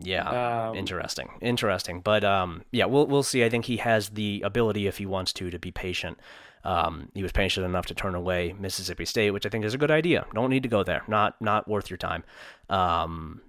Yeah. 0.00 0.68
Um, 0.68 0.76
Interesting. 0.76 1.30
Interesting. 1.40 2.00
But 2.00 2.24
um 2.24 2.62
yeah, 2.70 2.84
we'll 2.86 3.06
we'll 3.06 3.22
see. 3.22 3.44
I 3.44 3.48
think 3.48 3.64
he 3.64 3.78
has 3.78 4.10
the 4.10 4.42
ability 4.44 4.86
if 4.86 4.98
he 4.98 5.06
wants 5.06 5.32
to 5.34 5.50
to 5.50 5.58
be 5.58 5.70
patient. 5.70 6.18
Um 6.64 7.08
he 7.14 7.22
was 7.22 7.32
patient 7.32 7.66
enough 7.66 7.86
to 7.86 7.94
turn 7.94 8.14
away 8.14 8.54
Mississippi 8.58 9.04
State, 9.04 9.30
which 9.32 9.46
I 9.46 9.48
think 9.48 9.64
is 9.64 9.74
a 9.74 9.78
good 9.78 9.90
idea. 9.90 10.26
Don't 10.34 10.50
need 10.50 10.62
to 10.62 10.68
go 10.68 10.82
there. 10.84 11.02
Not 11.08 11.40
not 11.40 11.68
worth 11.68 11.90
your 11.90 11.96
time. 11.96 12.24
Um 12.68 13.40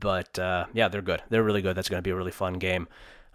but 0.00 0.38
uh 0.38 0.66
yeah, 0.72 0.88
they're 0.88 1.02
good. 1.02 1.22
They're 1.28 1.44
really 1.44 1.62
good. 1.62 1.76
That's 1.76 1.88
going 1.88 1.98
to 1.98 2.06
be 2.06 2.10
a 2.10 2.16
really 2.16 2.32
fun 2.32 2.54
game. 2.54 2.88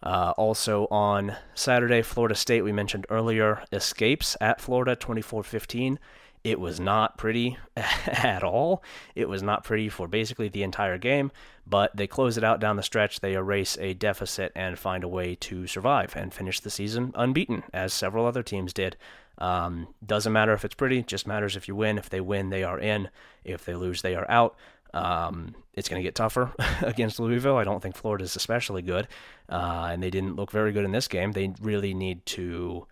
Uh, 0.04 0.32
also 0.38 0.88
on 0.92 1.36
Saturday, 1.56 2.04
Florida 2.04 2.36
State, 2.36 2.62
we 2.62 2.72
mentioned 2.72 3.08
earlier, 3.10 3.64
escapes 3.72 4.38
at 4.40 4.62
Florida 4.62 4.96
24 4.96 5.42
15. 5.44 5.98
It 6.44 6.60
was 6.60 6.80
not 6.80 7.18
pretty 7.18 7.58
at 7.76 8.44
all. 8.44 8.84
It 9.16 9.28
was 9.28 9.44
not 9.44 9.64
pretty 9.64 9.90
for 9.90 10.08
basically 10.08 10.48
the 10.48 10.64
entire 10.64 10.98
game, 10.98 11.32
but 11.66 11.96
they 11.96 12.08
close 12.08 12.38
it 12.38 12.44
out 12.44 12.60
down 12.60 12.78
the 12.78 12.84
stretch. 12.84 13.20
They 13.20 13.34
erase 13.34 13.78
a 13.80 13.94
deficit 13.94 14.52
and 14.56 14.80
find 14.80 15.04
a 15.04 15.10
way 15.10 15.36
to 15.36 15.68
survive 15.68 16.16
and 16.16 16.34
finish 16.34 16.60
the 16.60 16.70
season 16.70 17.12
unbeaten, 17.16 17.64
as 17.74 17.94
several 17.94 18.26
other 18.26 18.44
teams 18.44 18.74
did. 18.74 18.96
Um, 19.40 19.88
doesn't 20.06 20.34
matter 20.34 20.54
if 20.54 20.66
it's 20.66 20.76
pretty, 20.76 21.04
just 21.04 21.28
matters 21.28 21.56
if 21.56 21.68
you 21.68 21.76
win. 21.76 21.98
If 21.98 22.10
they 22.10 22.22
win, 22.22 22.50
they 22.50 22.64
are 22.64 22.80
in. 22.80 23.10
If 23.44 23.66
they 23.66 23.76
lose, 23.76 24.02
they 24.02 24.16
are 24.16 24.30
out. 24.30 24.56
Um, 24.94 25.54
it's 25.74 25.90
going 25.90 26.02
to 26.02 26.08
get 26.08 26.16
tougher 26.16 26.54
against 26.82 27.20
Louisville. 27.20 27.58
I 27.58 27.64
don't 27.64 27.82
think 27.82 27.96
Florida 27.96 28.24
is 28.24 28.36
especially 28.36 28.82
good, 28.82 29.08
uh, 29.50 29.90
and 29.92 30.02
they 30.02 30.10
didn't 30.10 30.36
look 30.36 30.52
very 30.52 30.72
good 30.72 30.86
in 30.86 30.92
this 30.92 31.08
game. 31.08 31.34
They 31.34 31.54
really 31.62 31.94
need 31.94 32.26
to 32.28 32.88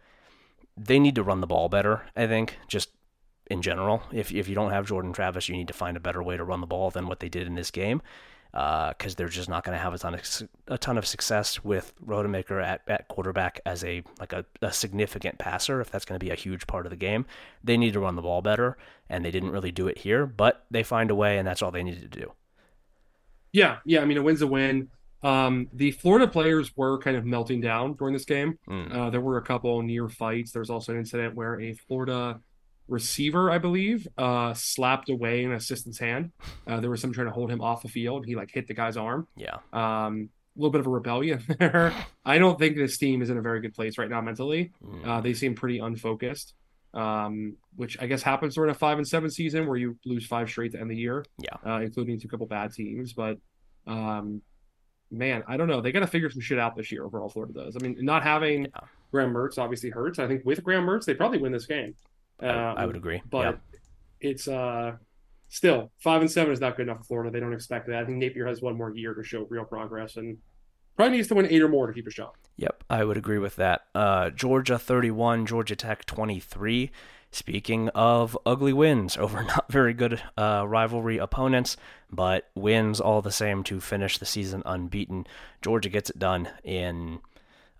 they 0.78 1.00
need 1.00 1.16
to 1.16 1.24
run 1.24 1.42
the 1.42 1.48
ball 1.48 1.70
better. 1.70 2.04
I 2.16 2.28
think 2.28 2.58
just 2.68 2.90
in 3.48 3.62
general. 3.62 4.04
If 4.12 4.32
if 4.32 4.48
you 4.48 4.56
don't 4.56 4.72
have 4.72 4.88
Jordan 4.88 5.14
Travis, 5.14 5.50
you 5.50 5.56
need 5.56 5.68
to 5.68 5.74
find 5.74 5.98
a 5.98 6.00
better 6.00 6.24
way 6.24 6.38
to 6.38 6.44
run 6.44 6.62
the 6.62 6.68
ball 6.68 6.92
than 6.92 7.08
what 7.08 7.20
they 7.20 7.30
did 7.30 7.48
in 7.48 7.56
this 7.56 7.72
game, 7.72 8.02
because 8.52 9.16
they're 9.16 9.28
just 9.28 9.50
not 9.50 9.64
going 9.64 9.78
to 9.78 9.82
have 9.82 9.94
a 9.94 9.98
ton 9.98 10.14
of 10.16 10.50
a 10.68 10.78
ton 10.78 10.98
of 10.98 11.06
success 11.06 11.64
with 11.64 11.94
Rodemaker 12.06 12.64
at, 12.64 12.82
at 12.88 13.08
quarterback 13.08 13.60
as 13.66 13.84
a 13.84 14.04
like 14.20 14.34
a, 14.34 14.46
a 14.62 14.72
significant 14.72 15.38
passer. 15.38 15.82
If 15.82 15.92
that's 15.92 16.06
going 16.06 16.20
to 16.20 16.26
be 16.26 16.32
a 16.32 16.36
huge 16.36 16.66
part 16.68 16.86
of 16.86 16.90
the 16.90 16.96
game, 16.96 17.26
they 17.64 17.78
need 17.78 17.94
to 17.94 18.00
run 18.00 18.16
the 18.16 18.22
ball 18.22 18.42
better, 18.42 18.78
and 19.10 19.24
they 19.24 19.32
didn't 19.32 19.52
really 19.52 19.72
do 19.72 19.88
it 19.88 20.00
here. 20.00 20.26
But 20.26 20.66
they 20.72 20.84
find 20.84 21.12
a 21.12 21.16
way, 21.16 21.38
and 21.38 21.48
that's 21.48 21.62
all 21.62 21.72
they 21.72 21.84
needed 21.84 22.12
to 22.12 22.20
do. 22.20 22.34
Yeah, 23.52 23.78
yeah. 23.86 24.02
I 24.02 24.06
mean, 24.06 24.18
a 24.18 24.24
win's 24.24 24.42
a 24.42 24.48
win. 24.48 24.90
Um, 25.24 25.70
the 25.74 25.92
Florida 25.92 26.28
players 26.28 26.76
were 26.78 27.00
kind 27.00 27.18
of 27.18 27.26
melting 27.26 27.60
down 27.60 27.94
during 27.94 28.14
this 28.14 28.26
game. 28.26 28.60
Mm. 28.70 28.94
Uh, 28.94 29.10
there 29.10 29.22
were 29.22 29.38
a 29.38 29.42
couple 29.42 29.82
near 29.82 30.08
fights. 30.08 30.52
There 30.52 30.60
was 30.60 30.70
also 30.70 30.92
an 30.92 31.00
incident 31.00 31.34
where 31.34 31.60
a 31.60 31.74
Florida 31.74 32.40
receiver, 32.88 33.50
I 33.52 33.58
believe, 33.58 34.08
uh, 34.18 34.54
slapped 34.54 35.10
away 35.10 35.44
an 35.44 35.52
assistant's 35.54 36.00
hand. 36.00 36.32
Uh, 36.68 36.80
there 36.80 36.90
was 36.90 37.00
someone 37.00 37.14
trying 37.14 37.28
to 37.28 37.34
hold 37.34 37.52
him 37.52 37.62
off 37.62 37.84
the 37.84 37.88
field. 37.88 38.26
He 38.26 38.36
like 38.36 38.50
hit 38.52 38.68
the 38.68 38.74
guy's 38.74 38.98
arm. 38.98 39.28
Yeah, 39.38 39.58
Um, 39.72 40.30
a 40.58 40.60
little 40.60 40.72
bit 40.72 40.80
of 40.82 40.88
a 40.88 40.90
rebellion 40.90 41.44
there. 41.60 41.94
I 42.26 42.40
don't 42.40 42.58
think 42.58 42.76
this 42.76 42.98
team 42.98 43.22
is 43.22 43.30
in 43.30 43.38
a 43.38 43.42
very 43.42 43.62
good 43.62 43.76
place 43.76 43.98
right 44.00 44.10
now 44.10 44.20
mentally. 44.22 44.72
Mm. 44.84 45.08
Uh, 45.08 45.22
they 45.22 45.34
seem 45.34 45.54
pretty 45.54 45.78
unfocused, 45.78 46.56
um, 46.96 47.56
which 47.76 48.02
I 48.02 48.08
guess 48.08 48.24
happens 48.24 48.56
during 48.56 48.72
a 48.72 48.74
five 48.74 48.98
and 48.98 49.08
seven 49.08 49.30
season 49.30 49.68
where 49.68 49.78
you 49.78 49.96
lose 50.06 50.26
five 50.26 50.50
straight 50.50 50.72
to 50.72 50.80
end 50.82 50.90
the 50.90 50.96
year. 50.96 51.24
Yeah. 51.38 51.56
uh, 51.64 51.82
including 51.82 52.20
to 52.22 52.28
a 52.28 52.30
couple 52.32 52.48
bad 52.48 52.74
teams. 52.74 53.14
But 53.14 53.38
um, 53.86 54.42
man, 55.12 55.44
I 55.48 55.58
don't 55.58 55.68
know. 55.68 55.82
They 55.82 55.92
got 55.92 56.00
to 56.00 56.08
figure 56.08 56.32
some 56.32 56.42
shit 56.42 56.58
out 56.58 56.76
this 56.76 56.92
year. 56.92 57.04
Overall, 57.06 57.30
Florida 57.30 57.54
does. 57.54 57.76
I 57.76 57.80
mean, 57.84 57.98
not 58.00 58.24
having 58.24 58.64
Yeah. 58.64 58.80
Graham 59.12 59.34
Mertz 59.34 59.60
obviously 59.60 59.92
hurts. 59.92 60.18
I 60.18 60.28
think 60.28 60.44
with 60.46 60.64
Graham 60.64 60.86
Mertz, 60.86 61.06
they 61.06 61.14
probably 61.14 61.38
win 61.38 61.52
this 61.52 61.68
game. 61.68 61.94
I, 62.42 62.48
I 62.48 62.82
Um, 62.84 62.88
would 62.88 62.96
agree. 62.96 63.22
but 63.30 63.46
yeah. 63.46 63.80
it's 64.30 64.48
uh 64.48 64.94
still 65.50 65.92
five 66.00 66.22
and 66.22 66.30
seven 66.32 66.52
is 66.54 66.60
not 66.60 66.76
good 66.78 66.84
enough 66.88 66.98
for 67.00 67.04
Florida. 67.06 67.32
They 67.32 67.40
don't 67.40 67.54
expect 67.54 67.88
that. 67.88 68.02
I 68.02 68.06
think 68.06 68.18
Napier 68.18 68.48
has 68.48 68.62
one 68.62 68.76
more 68.78 68.92
year 68.96 69.14
to 69.14 69.24
show 69.24 69.46
real 69.50 69.64
progress 69.66 70.18
and 70.18 70.38
probably 70.98 71.18
needs 71.18 71.28
to 71.30 71.36
win 71.36 71.46
eight 71.48 71.62
or 71.62 71.68
more 71.70 71.88
to 71.88 71.94
keep 71.94 72.08
a 72.08 72.12
shot. 72.12 72.36
Yep, 72.58 72.84
I 72.90 73.04
would 73.04 73.18
agree 73.18 73.38
with 73.40 73.56
that. 73.58 73.82
Uh, 73.94 74.30
Georgia 74.30 74.80
31, 74.80 75.46
Georgia 75.46 75.76
Tech 75.76 76.06
23. 76.06 76.90
Speaking 77.32 77.90
of 77.90 78.38
ugly 78.46 78.72
wins 78.72 79.18
over 79.18 79.44
not 79.56 79.70
very 79.70 79.94
good 79.94 80.22
uh, 80.38 80.64
rivalry 80.66 81.18
opponents, 81.18 81.76
but 82.10 82.50
wins 82.56 83.02
all 83.02 83.22
the 83.22 83.32
same 83.32 83.62
to 83.66 83.82
finish 83.82 84.18
the 84.18 84.26
season 84.26 84.64
unbeaten. 84.66 85.28
Georgia 85.62 85.90
gets 85.90 86.10
it 86.10 86.18
done 86.18 86.48
in 86.64 87.20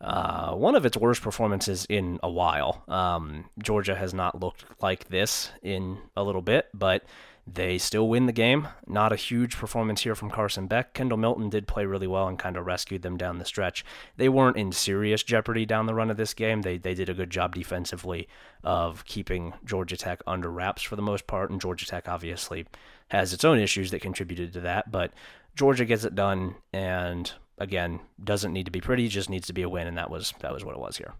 uh, 0.06 0.54
one 0.54 0.76
of 0.76 0.86
its 0.86 0.96
worst 0.96 1.24
performances 1.24 1.88
in 1.90 2.20
a 2.22 2.30
while. 2.30 2.84
Um, 2.88 3.50
Georgia 3.58 3.96
has 3.96 4.14
not 4.14 4.40
looked 4.40 4.64
like 4.80 5.10
this 5.10 5.52
in 5.64 5.98
a 6.16 6.24
little 6.24 6.44
bit, 6.44 6.68
but 6.76 7.04
they 7.48 7.80
still 7.80 8.08
win 8.08 8.28
the 8.28 8.32
game. 8.32 8.68
Not 8.86 9.12
a 9.12 9.16
huge 9.16 9.58
performance 9.58 10.02
here 10.02 10.14
from 10.14 10.30
Carson 10.30 10.68
Beck. 10.68 10.94
Kendall 10.94 11.18
Milton 11.18 11.50
did 11.50 11.68
play 11.68 11.86
really 11.86 12.06
well 12.06 12.28
and 12.28 12.38
kind 12.38 12.56
of 12.56 12.68
rescued 12.68 13.02
them 13.02 13.18
down 13.18 13.40
the 13.40 13.46
stretch. 13.46 13.84
They 14.16 14.30
weren't 14.30 14.58
in 14.58 14.72
serious 14.72 15.24
jeopardy 15.24 15.66
down 15.66 15.88
the 15.88 15.96
run 15.96 16.12
of 16.12 16.18
this 16.18 16.36
game. 16.36 16.62
They 16.62 16.78
they 16.78 16.94
did 16.94 17.10
a 17.10 17.16
good 17.16 17.32
job 17.32 17.56
defensively 17.56 18.28
of 18.64 19.06
keeping 19.06 19.54
Georgia 19.66 19.98
Tech 19.98 20.22
under 20.28 20.52
wraps 20.52 20.84
for 20.84 20.96
the 20.96 21.02
most 21.02 21.26
part, 21.26 21.50
and 21.50 21.60
Georgia 21.60 21.88
Tech 21.88 22.08
obviously 22.08 22.68
has 23.10 23.34
its 23.34 23.44
own 23.44 23.58
issues 23.58 23.90
that 23.90 24.02
contributed 24.02 24.54
to 24.54 24.62
that, 24.62 24.92
but 24.92 25.14
Georgia 25.56 25.86
gets 25.86 26.04
it 26.04 26.14
done 26.14 26.56
and 26.74 27.32
again 27.58 28.00
doesn't 28.24 28.54
need 28.54 28.66
to 28.66 28.72
be 28.72 28.82
pretty, 28.82 29.08
just 29.08 29.30
needs 29.30 29.48
to 29.48 29.54
be 29.54 29.62
a 29.64 29.70
win, 29.70 29.88
and 29.88 29.98
that 29.98 30.10
was 30.10 30.34
that 30.42 30.54
was 30.54 30.64
what 30.64 30.76
it 30.76 30.80
was 30.80 30.98
here. 30.98 31.14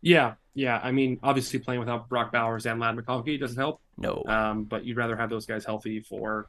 Yeah, 0.00 0.34
yeah. 0.54 0.80
I 0.82 0.92
mean, 0.92 1.18
obviously 1.22 1.58
playing 1.58 1.80
without 1.80 2.08
Brock 2.08 2.30
Bowers 2.32 2.66
and 2.66 2.78
Ladd 2.80 2.96
McConkey 2.96 3.38
doesn't 3.40 3.58
help. 3.58 3.80
No. 3.96 4.22
Um, 4.26 4.64
but 4.64 4.84
you'd 4.84 4.96
rather 4.96 5.16
have 5.16 5.28
those 5.30 5.44
guys 5.46 5.64
healthy 5.64 6.00
for 6.00 6.48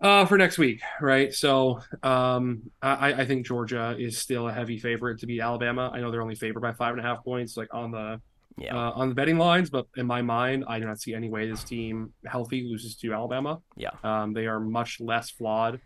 uh 0.00 0.24
for 0.26 0.36
next 0.38 0.58
week, 0.58 0.80
right? 1.00 1.32
So 1.34 1.80
um 2.02 2.70
I, 2.82 3.12
I 3.12 3.24
think 3.26 3.46
Georgia 3.46 3.94
is 3.98 4.18
still 4.18 4.48
a 4.48 4.52
heavy 4.52 4.78
favorite 4.78 5.20
to 5.20 5.26
beat 5.26 5.40
Alabama. 5.40 5.90
I 5.92 6.00
know 6.00 6.10
they're 6.10 6.22
only 6.22 6.34
favored 6.34 6.60
by 6.60 6.72
five 6.72 6.92
and 6.96 7.00
a 7.00 7.02
half 7.02 7.24
points, 7.24 7.56
like 7.56 7.72
on 7.72 7.90
the 7.92 8.20
Yeah. 8.58 8.74
uh, 8.76 8.90
on 8.92 9.08
the 9.10 9.14
betting 9.14 9.38
lines, 9.38 9.68
but 9.70 9.86
in 9.96 10.06
my 10.06 10.22
mind, 10.22 10.64
I 10.68 10.78
do 10.80 10.86
not 10.86 10.98
see 11.00 11.14
any 11.14 11.28
way 11.30 11.48
this 11.48 11.62
team 11.64 12.12
healthy 12.26 12.62
loses 12.68 12.96
to 12.96 13.12
Alabama. 13.12 13.60
Yeah. 13.76 13.90
Um, 14.02 14.32
they 14.32 14.46
are 14.46 14.60
much 14.60 14.98
less 15.00 15.30
flawed. 15.30 15.80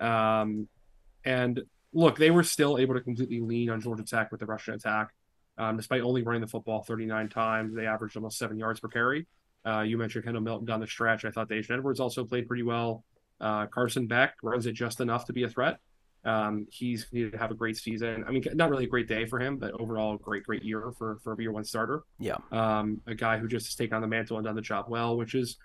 Um, 0.00 0.68
and 1.26 1.60
look, 1.92 2.16
they 2.16 2.30
were 2.30 2.42
still 2.42 2.78
able 2.78 2.94
to 2.94 3.00
completely 3.00 3.40
lean 3.40 3.70
on 3.70 3.80
Georgia 3.80 4.04
Tech 4.04 4.30
with 4.30 4.40
the 4.40 4.46
rushing 4.46 4.74
attack. 4.74 5.08
Um, 5.58 5.76
despite 5.76 6.02
only 6.02 6.22
running 6.22 6.42
the 6.42 6.46
football 6.46 6.82
39 6.82 7.28
times, 7.30 7.74
they 7.74 7.86
averaged 7.86 8.16
almost 8.16 8.38
seven 8.38 8.58
yards 8.58 8.80
per 8.80 8.88
carry. 8.88 9.26
Uh, 9.66 9.80
you 9.80 9.98
mentioned 9.98 10.24
Kendall 10.24 10.42
Milton 10.42 10.66
down 10.66 10.80
the 10.80 10.86
stretch. 10.86 11.24
I 11.24 11.30
thought 11.30 11.48
Daijun 11.48 11.70
Edwards 11.72 11.98
also 11.98 12.24
played 12.24 12.46
pretty 12.46 12.62
well. 12.62 13.04
Uh, 13.40 13.66
Carson 13.66 14.06
Beck 14.06 14.34
runs 14.42 14.66
it 14.66 14.72
just 14.72 15.00
enough 15.00 15.26
to 15.26 15.32
be 15.32 15.42
a 15.42 15.48
threat. 15.48 15.78
Um, 16.24 16.66
he's 16.70 17.06
needed 17.12 17.32
to 17.32 17.38
have 17.38 17.50
a 17.50 17.54
great 17.54 17.76
season. 17.76 18.24
I 18.26 18.32
mean, 18.32 18.42
not 18.54 18.68
really 18.70 18.84
a 18.84 18.88
great 18.88 19.08
day 19.08 19.26
for 19.26 19.38
him, 19.38 19.58
but 19.58 19.72
overall, 19.80 20.16
great, 20.16 20.42
great 20.44 20.64
year 20.64 20.92
for 20.98 21.18
for 21.22 21.32
a 21.32 21.40
year 21.40 21.52
one 21.52 21.64
starter. 21.64 22.02
Yeah. 22.18 22.36
Um, 22.50 23.00
a 23.06 23.14
guy 23.14 23.38
who 23.38 23.46
just 23.46 23.66
has 23.66 23.74
taken 23.76 23.94
on 23.94 24.02
the 24.02 24.08
mantle 24.08 24.36
and 24.36 24.44
done 24.44 24.56
the 24.56 24.62
job 24.62 24.86
well, 24.88 25.16
which 25.16 25.34
is 25.34 25.56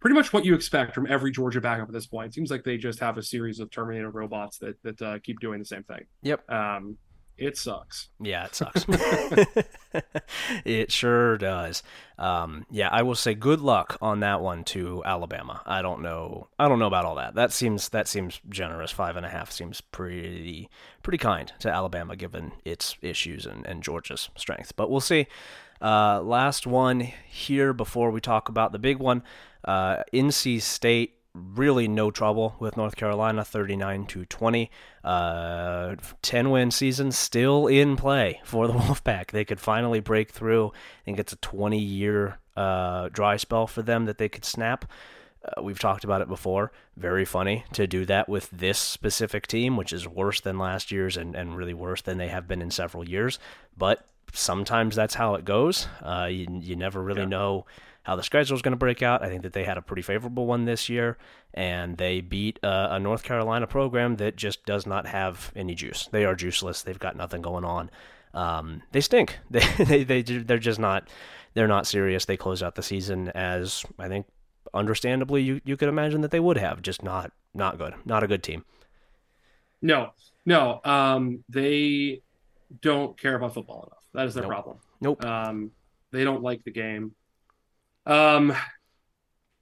pretty 0.00 0.14
much 0.14 0.32
what 0.32 0.44
you 0.44 0.54
expect 0.54 0.94
from 0.94 1.06
every 1.06 1.30
Georgia 1.30 1.60
backup 1.60 1.88
at 1.88 1.94
this 1.94 2.06
point. 2.06 2.28
It 2.28 2.34
seems 2.34 2.50
like 2.50 2.64
they 2.64 2.76
just 2.76 2.98
have 3.00 3.18
a 3.18 3.22
series 3.22 3.60
of 3.60 3.70
Terminator 3.70 4.10
robots 4.10 4.58
that 4.58 4.82
that 4.82 5.02
uh, 5.02 5.18
keep 5.22 5.40
doing 5.40 5.58
the 5.58 5.64
same 5.64 5.84
thing. 5.84 6.06
Yep. 6.22 6.50
Um, 6.50 6.96
it 7.40 7.56
sucks. 7.56 8.10
Yeah, 8.20 8.44
it 8.44 8.54
sucks. 8.54 8.84
it 10.66 10.92
sure 10.92 11.38
does. 11.38 11.82
Um, 12.18 12.66
yeah, 12.70 12.90
I 12.90 13.00
will 13.00 13.14
say 13.14 13.32
good 13.32 13.60
luck 13.60 13.96
on 14.02 14.20
that 14.20 14.42
one 14.42 14.62
to 14.64 15.02
Alabama. 15.06 15.62
I 15.64 15.80
don't 15.80 16.02
know. 16.02 16.48
I 16.58 16.68
don't 16.68 16.78
know 16.78 16.86
about 16.86 17.06
all 17.06 17.14
that. 17.14 17.34
That 17.34 17.50
seems 17.50 17.88
that 17.88 18.08
seems 18.08 18.40
generous. 18.50 18.90
Five 18.90 19.16
and 19.16 19.24
a 19.24 19.30
half 19.30 19.50
seems 19.50 19.80
pretty 19.80 20.68
pretty 21.02 21.16
kind 21.16 21.50
to 21.60 21.70
Alabama 21.70 22.14
given 22.14 22.52
its 22.66 22.98
issues 23.00 23.46
and, 23.46 23.64
and 23.64 23.82
Georgia's 23.82 24.28
strength. 24.36 24.76
But 24.76 24.90
we'll 24.90 25.00
see. 25.00 25.26
Uh, 25.80 26.20
last 26.20 26.66
one 26.66 27.00
here 27.00 27.72
before 27.72 28.10
we 28.10 28.20
talk 28.20 28.50
about 28.50 28.72
the 28.72 28.78
big 28.78 28.98
one. 28.98 29.22
Uh, 29.64 30.02
NC 30.12 30.60
State 30.62 31.16
really 31.32 31.86
no 31.86 32.10
trouble 32.10 32.56
with 32.58 32.76
North 32.76 32.96
Carolina, 32.96 33.44
39 33.44 34.06
to 34.06 34.24
20. 34.24 34.70
Uh, 35.04 35.94
10 36.22 36.50
win 36.50 36.70
season 36.70 37.12
still 37.12 37.66
in 37.66 37.96
play 37.96 38.40
for 38.44 38.66
the 38.66 38.72
Wolfpack. 38.78 39.30
They 39.30 39.44
could 39.44 39.60
finally 39.60 40.00
break 40.00 40.30
through. 40.30 40.68
I 40.68 41.04
think 41.04 41.18
it's 41.18 41.32
a 41.32 41.36
20 41.36 41.78
year 41.78 42.38
uh, 42.56 43.08
dry 43.10 43.36
spell 43.36 43.66
for 43.66 43.82
them 43.82 44.06
that 44.06 44.18
they 44.18 44.28
could 44.28 44.44
snap. 44.44 44.84
Uh, 45.42 45.62
we've 45.62 45.78
talked 45.78 46.04
about 46.04 46.20
it 46.20 46.28
before. 46.28 46.70
Very 46.96 47.24
funny 47.24 47.64
to 47.72 47.86
do 47.86 48.04
that 48.06 48.28
with 48.28 48.50
this 48.50 48.78
specific 48.78 49.46
team, 49.46 49.76
which 49.76 49.92
is 49.92 50.06
worse 50.06 50.40
than 50.40 50.58
last 50.58 50.90
year's 50.90 51.16
and, 51.16 51.34
and 51.34 51.56
really 51.56 51.72
worse 51.74 52.02
than 52.02 52.18
they 52.18 52.28
have 52.28 52.46
been 52.46 52.60
in 52.60 52.70
several 52.70 53.08
years. 53.08 53.38
But 53.78 54.04
sometimes 54.34 54.96
that's 54.96 55.14
how 55.14 55.34
it 55.36 55.44
goes. 55.46 55.86
Uh, 56.02 56.28
you, 56.30 56.46
you 56.60 56.76
never 56.76 57.02
really 57.02 57.22
Yeah. 57.22 57.28
know 57.28 57.66
how 58.02 58.16
the 58.16 58.22
schedule 58.22 58.56
is 58.56 58.62
going 58.62 58.72
to 58.72 58.78
break 58.78 59.02
out. 59.02 59.22
I 59.22 59.28
think 59.28 59.42
that 59.42 59.52
they 59.52 59.64
had 59.64 59.76
a 59.76 59.82
pretty 59.82 60.02
favorable 60.02 60.46
one 60.46 60.64
this 60.64 60.88
year, 60.88 61.18
and 61.54 61.96
they 61.98 62.20
beat 62.20 62.58
uh, 62.62 62.88
a 62.90 62.98
North 62.98 63.22
Carolina 63.22 63.66
program 63.66 64.16
that 64.16 64.36
just 64.36 64.64
does 64.64 64.86
not 64.86 65.06
have 65.06 65.52
any 65.54 65.74
juice. 65.74 66.08
They 66.10 66.24
are 66.24 66.34
juiceless. 66.34 66.82
They've 66.84 66.98
got 66.98 67.16
nothing 67.16 67.42
going 67.42 67.64
on. 67.64 67.90
Um, 68.32 68.82
they 68.92 69.00
stink. 69.00 69.38
They, 69.50 69.64
they 69.84 70.04
they 70.04 70.22
they're 70.22 70.58
just 70.58 70.78
not 70.78 71.08
they're 71.54 71.68
not 71.68 71.86
serious. 71.86 72.24
They 72.24 72.36
close 72.36 72.62
out 72.62 72.74
the 72.76 72.82
season 72.82 73.28
as 73.30 73.84
I 73.98 74.08
think, 74.08 74.26
understandably, 74.72 75.42
you 75.42 75.60
you 75.64 75.76
could 75.76 75.88
imagine 75.88 76.20
that 76.20 76.30
they 76.30 76.40
would 76.40 76.56
have, 76.58 76.80
just 76.82 77.02
not 77.02 77.32
not 77.54 77.76
good, 77.78 77.94
not 78.04 78.22
a 78.22 78.28
good 78.28 78.42
team. 78.42 78.64
No, 79.82 80.10
no, 80.46 80.80
um, 80.84 81.42
they 81.48 82.22
don't 82.82 83.18
care 83.18 83.34
about 83.34 83.54
football 83.54 83.84
enough. 83.88 84.04
That 84.14 84.26
is 84.26 84.34
their 84.34 84.42
Nope. 84.44 84.50
problem. 84.52 84.76
Nope. 85.00 85.24
Um, 85.24 85.70
they 86.12 86.22
don't 86.24 86.42
like 86.42 86.62
the 86.64 86.70
game. 86.70 87.12
Um, 88.06 88.52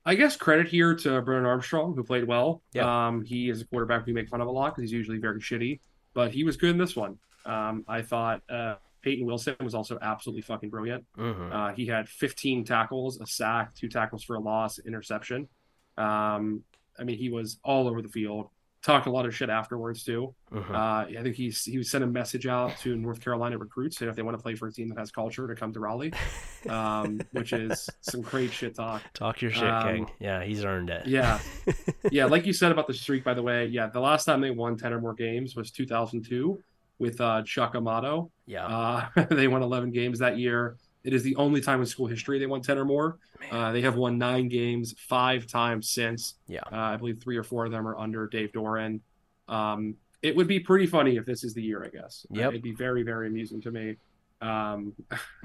I 0.04 0.14
guess 0.14 0.36
credit 0.36 0.68
here 0.68 0.94
to 0.94 1.20
Brennan 1.20 1.44
Armstrong, 1.44 1.94
who 1.94 2.02
played 2.02 2.24
well. 2.24 2.62
Yeah. 2.72 3.08
Um, 3.08 3.24
he 3.24 3.50
is 3.50 3.60
a 3.60 3.66
quarterback 3.66 4.06
we 4.06 4.12
make 4.12 4.28
fun 4.28 4.40
of 4.40 4.48
a 4.48 4.50
lot 4.50 4.74
because 4.74 4.90
he's 4.90 4.92
usually 4.92 5.18
very 5.18 5.40
shitty, 5.40 5.80
but 6.14 6.30
he 6.30 6.44
was 6.44 6.56
good 6.56 6.70
in 6.70 6.78
this 6.78 6.96
one. 6.96 7.18
Um, 7.44 7.84
I 7.86 8.02
thought 8.02 8.42
uh, 8.48 8.76
Peyton 9.02 9.26
Wilson 9.26 9.56
was 9.60 9.74
also 9.74 9.98
absolutely 10.00 10.42
fucking 10.42 10.70
brilliant. 10.70 11.04
hmm 11.14 11.52
Uh, 11.52 11.72
he 11.72 11.86
had 11.86 12.08
15 12.08 12.64
tackles, 12.64 13.20
a 13.20 13.26
sack, 13.26 13.74
two 13.74 13.88
tackles 13.88 14.24
for 14.24 14.36
a 14.36 14.40
loss, 14.40 14.78
interception. 14.78 15.48
Um, 15.96 16.62
I 16.98 17.04
mean, 17.04 17.18
he 17.18 17.28
was 17.28 17.58
all 17.62 17.86
over 17.86 18.02
the 18.02 18.08
field. 18.08 18.48
Talked 18.80 19.06
a 19.06 19.10
lot 19.10 19.26
of 19.26 19.34
shit 19.34 19.50
afterwards 19.50 20.04
too. 20.04 20.34
hmm 20.52 20.72
Uh, 20.74 21.04
I 21.04 21.20
think 21.22 21.34
he's 21.34 21.64
he 21.64 21.82
sent 21.82 22.04
a 22.04 22.06
message 22.06 22.46
out 22.46 22.76
to 22.78 22.94
North 22.96 23.20
Carolina 23.20 23.58
recruits 23.58 23.98
saying 23.98 24.08
if 24.08 24.14
they 24.14 24.22
want 24.22 24.36
to 24.38 24.42
play 24.42 24.54
for 24.54 24.68
a 24.68 24.72
team 24.72 24.88
that 24.88 24.98
has 24.98 25.10
culture 25.10 25.48
to 25.48 25.54
come 25.56 25.72
to 25.72 25.80
Raleigh, 25.80 26.12
um, 26.68 27.20
which 27.32 27.52
is 27.52 27.90
some 28.02 28.20
great 28.22 28.52
shit 28.52 28.76
talk. 28.76 29.02
Talk 29.14 29.42
your 29.42 29.50
shit, 29.50 29.64
um, 29.68 29.82
King. 29.88 30.10
Yeah, 30.20 30.44
he's 30.44 30.64
earned 30.64 30.90
it. 30.90 31.06
Yeah, 31.06 31.40
yeah, 32.12 32.26
like 32.26 32.46
you 32.46 32.52
said 32.52 32.70
about 32.70 32.86
the 32.86 32.94
streak, 32.94 33.24
by 33.24 33.34
the 33.34 33.42
way. 33.42 33.66
Yeah, 33.66 33.88
the 33.88 34.00
last 34.00 34.24
time 34.24 34.40
they 34.40 34.50
won 34.52 34.76
10 34.76 34.92
or 34.92 35.00
more 35.00 35.14
games 35.14 35.56
was 35.56 35.70
2002 35.72 36.62
with 37.00 37.20
uh, 37.20 37.42
Chuck 37.44 37.74
Amato. 37.74 38.30
yeah. 38.46 38.66
Uh, 38.66 39.24
they 39.30 39.48
won 39.48 39.62
11 39.62 39.90
games 39.90 40.18
that 40.20 40.38
year. 40.38 40.76
It 41.08 41.14
is 41.14 41.22
the 41.22 41.34
only 41.36 41.62
time 41.62 41.80
in 41.80 41.86
school 41.86 42.06
history 42.06 42.38
they 42.38 42.44
won 42.44 42.60
10 42.60 42.76
or 42.76 42.84
more. 42.84 43.16
Uh, 43.50 43.72
they 43.72 43.80
have 43.80 43.96
won 43.96 44.18
nine 44.18 44.46
games 44.48 44.94
five 44.98 45.46
times 45.46 45.88
since. 45.88 46.34
Yeah. 46.48 46.60
Uh, 46.70 46.76
I 46.76 46.96
believe 46.96 47.18
three 47.22 47.38
or 47.38 47.42
four 47.42 47.64
of 47.64 47.72
them 47.72 47.88
are 47.88 47.96
under 47.96 48.26
Dave 48.26 48.52
Doeren. 48.52 49.00
Um, 49.48 49.94
it 50.20 50.36
would 50.36 50.46
be 50.46 50.60
pretty 50.60 50.86
funny 50.86 51.16
if 51.16 51.24
this 51.24 51.44
is 51.44 51.54
the 51.54 51.62
year, 51.62 51.82
I 51.82 51.88
guess. 51.88 52.26
Uh, 52.36 52.48
it'd 52.48 52.60
be 52.60 52.72
very, 52.74 53.04
very 53.04 53.26
amusing 53.26 53.62
to 53.62 53.70
me. 53.70 53.96
Um, 54.42 54.92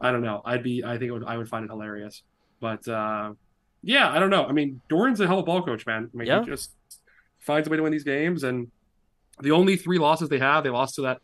I 0.00 0.12
don't 0.12 0.22
know. 0.22 0.42
I'd 0.44 0.62
be, 0.62 0.84
I 0.84 0.92
think 0.92 1.08
it 1.08 1.10
would, 1.10 1.24
I 1.24 1.36
would 1.38 1.48
find 1.48 1.64
it 1.64 1.68
hilarious. 1.70 2.22
But 2.60 2.86
uh, 2.86 3.32
yeah, 3.82 4.12
I 4.12 4.20
don't 4.20 4.30
know. 4.30 4.46
I 4.46 4.52
mean, 4.52 4.80
Doeren's 4.88 5.20
a 5.20 5.26
hell 5.26 5.38
of 5.40 5.42
a 5.42 5.46
ball 5.46 5.62
coach, 5.64 5.86
man. 5.86 6.08
I 6.14 6.16
mean, 6.16 6.28
Yeah. 6.28 6.40
he 6.44 6.46
just 6.46 6.70
finds 7.40 7.66
a 7.66 7.70
way 7.72 7.78
to 7.78 7.82
win 7.82 7.90
these 7.90 8.04
games. 8.04 8.44
And 8.44 8.70
the 9.40 9.50
only 9.50 9.74
three 9.76 9.98
losses 9.98 10.28
they 10.28 10.38
have, 10.38 10.62
they 10.62 10.70
lost 10.70 10.94
to 10.96 11.02
that 11.02 11.18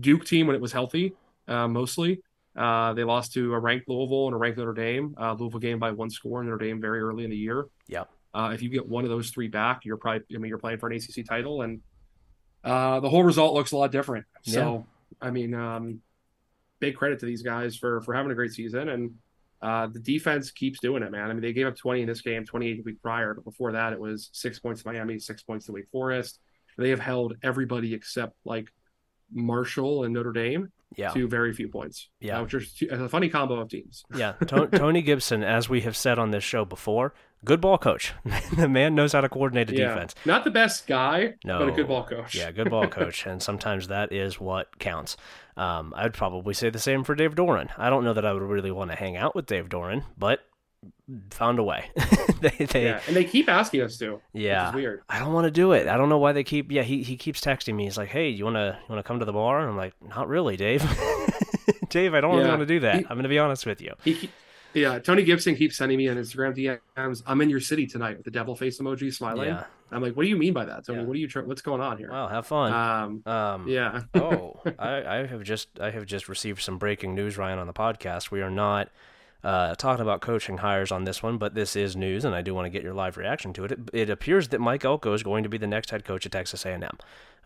Duke 0.00 0.24
team 0.24 0.48
when 0.48 0.56
it 0.56 0.62
was 0.62 0.72
healthy, 0.72 1.12
uh, 1.46 1.68
mostly. 1.68 2.20
Uh, 2.60 2.92
they 2.92 3.04
lost 3.04 3.32
to 3.32 3.54
a 3.54 3.58
ranked 3.58 3.88
Louisville 3.88 4.26
and 4.26 4.34
a 4.34 4.36
ranked 4.36 4.58
Notre 4.58 4.74
Dame. 4.74 5.14
Uh, 5.18 5.32
Louisville 5.32 5.60
game 5.60 5.78
by 5.78 5.92
one 5.92 6.10
score, 6.10 6.42
in 6.42 6.46
Notre 6.46 6.62
Dame 6.62 6.78
very 6.78 7.00
early 7.00 7.24
in 7.24 7.30
the 7.30 7.36
year. 7.36 7.68
Yeah. 7.88 8.04
Uh, 8.34 8.50
if 8.52 8.60
you 8.60 8.68
get 8.68 8.86
one 8.86 9.04
of 9.04 9.10
those 9.10 9.30
three 9.30 9.48
back, 9.48 9.86
you're 9.86 9.96
probably, 9.96 10.24
I 10.34 10.38
mean, 10.38 10.50
you're 10.50 10.58
playing 10.58 10.78
for 10.78 10.90
an 10.90 10.96
ACC 10.96 11.26
title, 11.26 11.62
and 11.62 11.80
uh, 12.62 13.00
the 13.00 13.08
whole 13.08 13.24
result 13.24 13.54
looks 13.54 13.72
a 13.72 13.78
lot 13.78 13.90
different. 13.90 14.26
So, 14.42 14.86
I 15.22 15.30
mean, 15.30 15.54
um, 15.54 16.02
big 16.80 16.96
credit 16.96 17.18
to 17.20 17.26
these 17.26 17.40
guys 17.40 17.76
for 17.76 18.02
for 18.02 18.12
having 18.12 18.30
a 18.30 18.34
great 18.34 18.52
season, 18.52 18.90
and 18.90 19.14
uh, 19.62 19.86
the 19.86 19.98
defense 19.98 20.50
keeps 20.50 20.80
doing 20.80 21.02
it, 21.02 21.10
man. 21.10 21.30
I 21.30 21.32
mean, 21.32 21.40
they 21.40 21.54
gave 21.54 21.66
up 21.66 21.76
20 21.76 22.02
in 22.02 22.06
this 22.06 22.20
game, 22.20 22.44
28 22.44 22.76
the 22.76 22.82
week 22.82 23.02
prior, 23.02 23.32
but 23.32 23.44
before 23.44 23.72
that, 23.72 23.94
it 23.94 23.98
was 23.98 24.28
six 24.32 24.58
points 24.58 24.82
to 24.82 24.88
Miami, 24.88 25.18
six 25.18 25.42
points 25.42 25.64
to 25.64 25.72
Wake 25.72 25.88
Forest. 25.90 26.38
They 26.76 26.90
have 26.90 27.00
held 27.00 27.36
everybody 27.42 27.94
except 27.94 28.36
like 28.44 28.70
Marshall 29.32 30.04
and 30.04 30.12
Notre 30.12 30.32
Dame 30.32 30.70
Yeah. 30.96 31.10
to 31.10 31.28
very 31.28 31.52
few 31.52 31.68
points. 31.68 32.08
Yeah. 32.20 32.38
uh, 32.38 32.42
which 32.42 32.54
is 32.54 32.82
a 32.90 33.08
funny 33.08 33.28
combo 33.28 33.60
of 33.60 33.68
teams. 33.68 34.04
Yeah, 34.16 34.32
To- 34.32 34.66
Tony 34.66 35.02
Gibson, 35.02 35.42
as 35.44 35.68
we 35.68 35.82
have 35.82 35.96
said 35.96 36.18
on 36.18 36.30
this 36.30 36.42
show 36.44 36.64
before, 36.64 37.14
good 37.44 37.60
ball 37.60 37.78
coach. 37.78 38.12
the 38.56 38.68
man 38.68 38.94
knows 38.94 39.12
how 39.12 39.20
to 39.20 39.28
coordinate 39.28 39.70
a 39.70 39.76
yeah, 39.76 39.88
defense. 39.94 40.14
not 40.24 40.44
the 40.44 40.50
best 40.50 40.86
guy, 40.86 41.34
no. 41.44 41.58
but 41.60 41.68
a 41.68 41.72
good 41.72 41.88
ball 41.88 42.04
coach. 42.04 42.34
Yeah, 42.34 42.50
good 42.50 42.70
ball 42.70 42.88
coach, 42.88 43.24
and 43.30 43.42
sometimes 43.42 43.88
that 43.88 44.12
is 44.12 44.40
what 44.40 44.78
counts. 44.78 45.16
Um, 45.56 45.92
I'd 45.96 46.14
probably 46.14 46.54
say 46.54 46.70
the 46.70 46.78
same 46.78 47.04
for 47.04 47.14
Dave 47.14 47.34
Doeren. 47.34 47.68
I 47.78 47.88
don't 47.90 48.04
know 48.04 48.12
that 48.14 48.24
I 48.26 48.32
would 48.32 48.42
really 48.42 48.70
want 48.70 48.90
to 48.90 48.96
hang 48.96 49.16
out 49.16 49.34
with 49.34 49.46
Dave 49.46 49.68
Doeren, 49.68 50.04
but 50.18 50.40
found 51.30 51.58
a 51.58 51.62
way. 51.62 51.90
they, 52.40 52.64
they, 52.66 52.84
yeah, 52.84 53.00
and 53.06 53.16
they 53.16 53.24
keep 53.24 53.48
asking 53.48 53.82
us 53.82 53.96
to. 53.98 54.20
yeah. 54.32 54.66
which 54.66 54.70
is 54.70 54.74
weird. 54.76 55.02
I 55.08 55.18
don't 55.18 55.32
want 55.32 55.46
to 55.46 55.50
do 55.50 55.72
it. 55.72 55.86
I 55.88 55.96
don't 55.96 56.08
know 56.08 56.18
why 56.18 56.32
they 56.32 56.44
keep. 56.44 56.70
Yeah, 56.70 56.82
he, 56.82 57.02
he 57.02 57.16
keeps 57.16 57.40
texting 57.40 57.74
me. 57.74 57.84
He's 57.84 57.98
like, 57.98 58.08
"Hey, 58.08 58.28
you 58.28 58.44
wanna 58.44 58.78
you 58.80 58.86
wanna 58.88 59.02
come 59.02 59.18
to 59.18 59.24
the 59.24 59.32
bar?" 59.32 59.60
And 59.60 59.70
I'm 59.70 59.76
like, 59.76 59.94
"Not 60.02 60.28
really, 60.28 60.56
Dave. 60.56 60.82
Dave, 61.88 62.14
I 62.14 62.20
don't 62.20 62.36
really 62.36 62.48
want 62.48 62.60
to 62.60 62.66
do 62.66 62.80
that. 62.80 62.98
He- 63.00 63.06
I'm 63.08 63.16
gonna 63.16 63.28
be 63.28 63.38
honest 63.38 63.66
with 63.66 63.80
you." 63.80 63.94
He, 64.04 64.30
yeah, 64.74 64.98
Tony 65.00 65.24
Gibson 65.24 65.56
keeps 65.56 65.76
sending 65.76 65.98
me 65.98 66.08
on 66.08 66.16
Instagram 66.16 66.56
DMs. 66.96 67.22
I'm 67.26 67.40
in 67.40 67.50
your 67.50 67.60
city 67.60 67.86
tonight 67.86 68.16
with 68.16 68.24
the 68.24 68.30
devil 68.30 68.54
face 68.54 68.78
emoji 68.78 69.12
smiling. 69.12 69.48
Yeah. 69.48 69.64
I'm 69.92 70.00
like, 70.00 70.14
what 70.14 70.22
do 70.22 70.28
you 70.28 70.36
mean 70.36 70.52
by 70.52 70.64
that, 70.66 70.86
Tony? 70.86 71.00
Yeah. 71.00 71.04
What 71.06 71.14
are 71.16 71.18
you? 71.18 71.26
Tr- 71.26 71.40
what's 71.40 71.62
going 71.62 71.80
on 71.80 71.98
here? 71.98 72.10
Well, 72.12 72.28
have 72.28 72.46
fun. 72.46 72.72
Um, 72.72 73.32
um, 73.32 73.68
yeah. 73.68 74.02
oh, 74.14 74.60
I, 74.78 75.02
I 75.02 75.26
have 75.26 75.42
just 75.42 75.80
I 75.80 75.90
have 75.90 76.06
just 76.06 76.28
received 76.28 76.62
some 76.62 76.78
breaking 76.78 77.16
news, 77.16 77.36
Ryan, 77.36 77.58
on 77.58 77.66
the 77.66 77.72
podcast. 77.72 78.30
We 78.30 78.40
are 78.42 78.50
not 78.50 78.88
uh, 79.42 79.74
talking 79.74 80.02
about 80.02 80.20
coaching 80.20 80.58
hires 80.58 80.92
on 80.92 81.04
this 81.04 81.22
one, 81.22 81.38
but 81.38 81.54
this 81.54 81.74
is 81.76 81.96
news, 81.96 82.24
and 82.24 82.34
I 82.34 82.42
do 82.42 82.54
want 82.54 82.66
to 82.66 82.70
get 82.70 82.82
your 82.82 82.94
live 82.94 83.16
reaction 83.16 83.52
to 83.54 83.64
it. 83.64 83.72
It, 83.72 83.80
it 83.92 84.10
appears 84.10 84.48
that 84.48 84.60
Mike 84.60 84.84
Elko 84.84 85.12
is 85.14 85.22
going 85.22 85.42
to 85.44 85.48
be 85.48 85.58
the 85.58 85.66
next 85.66 85.90
head 85.90 86.04
coach 86.04 86.26
at 86.26 86.32
Texas 86.32 86.64
A&M. 86.66 86.82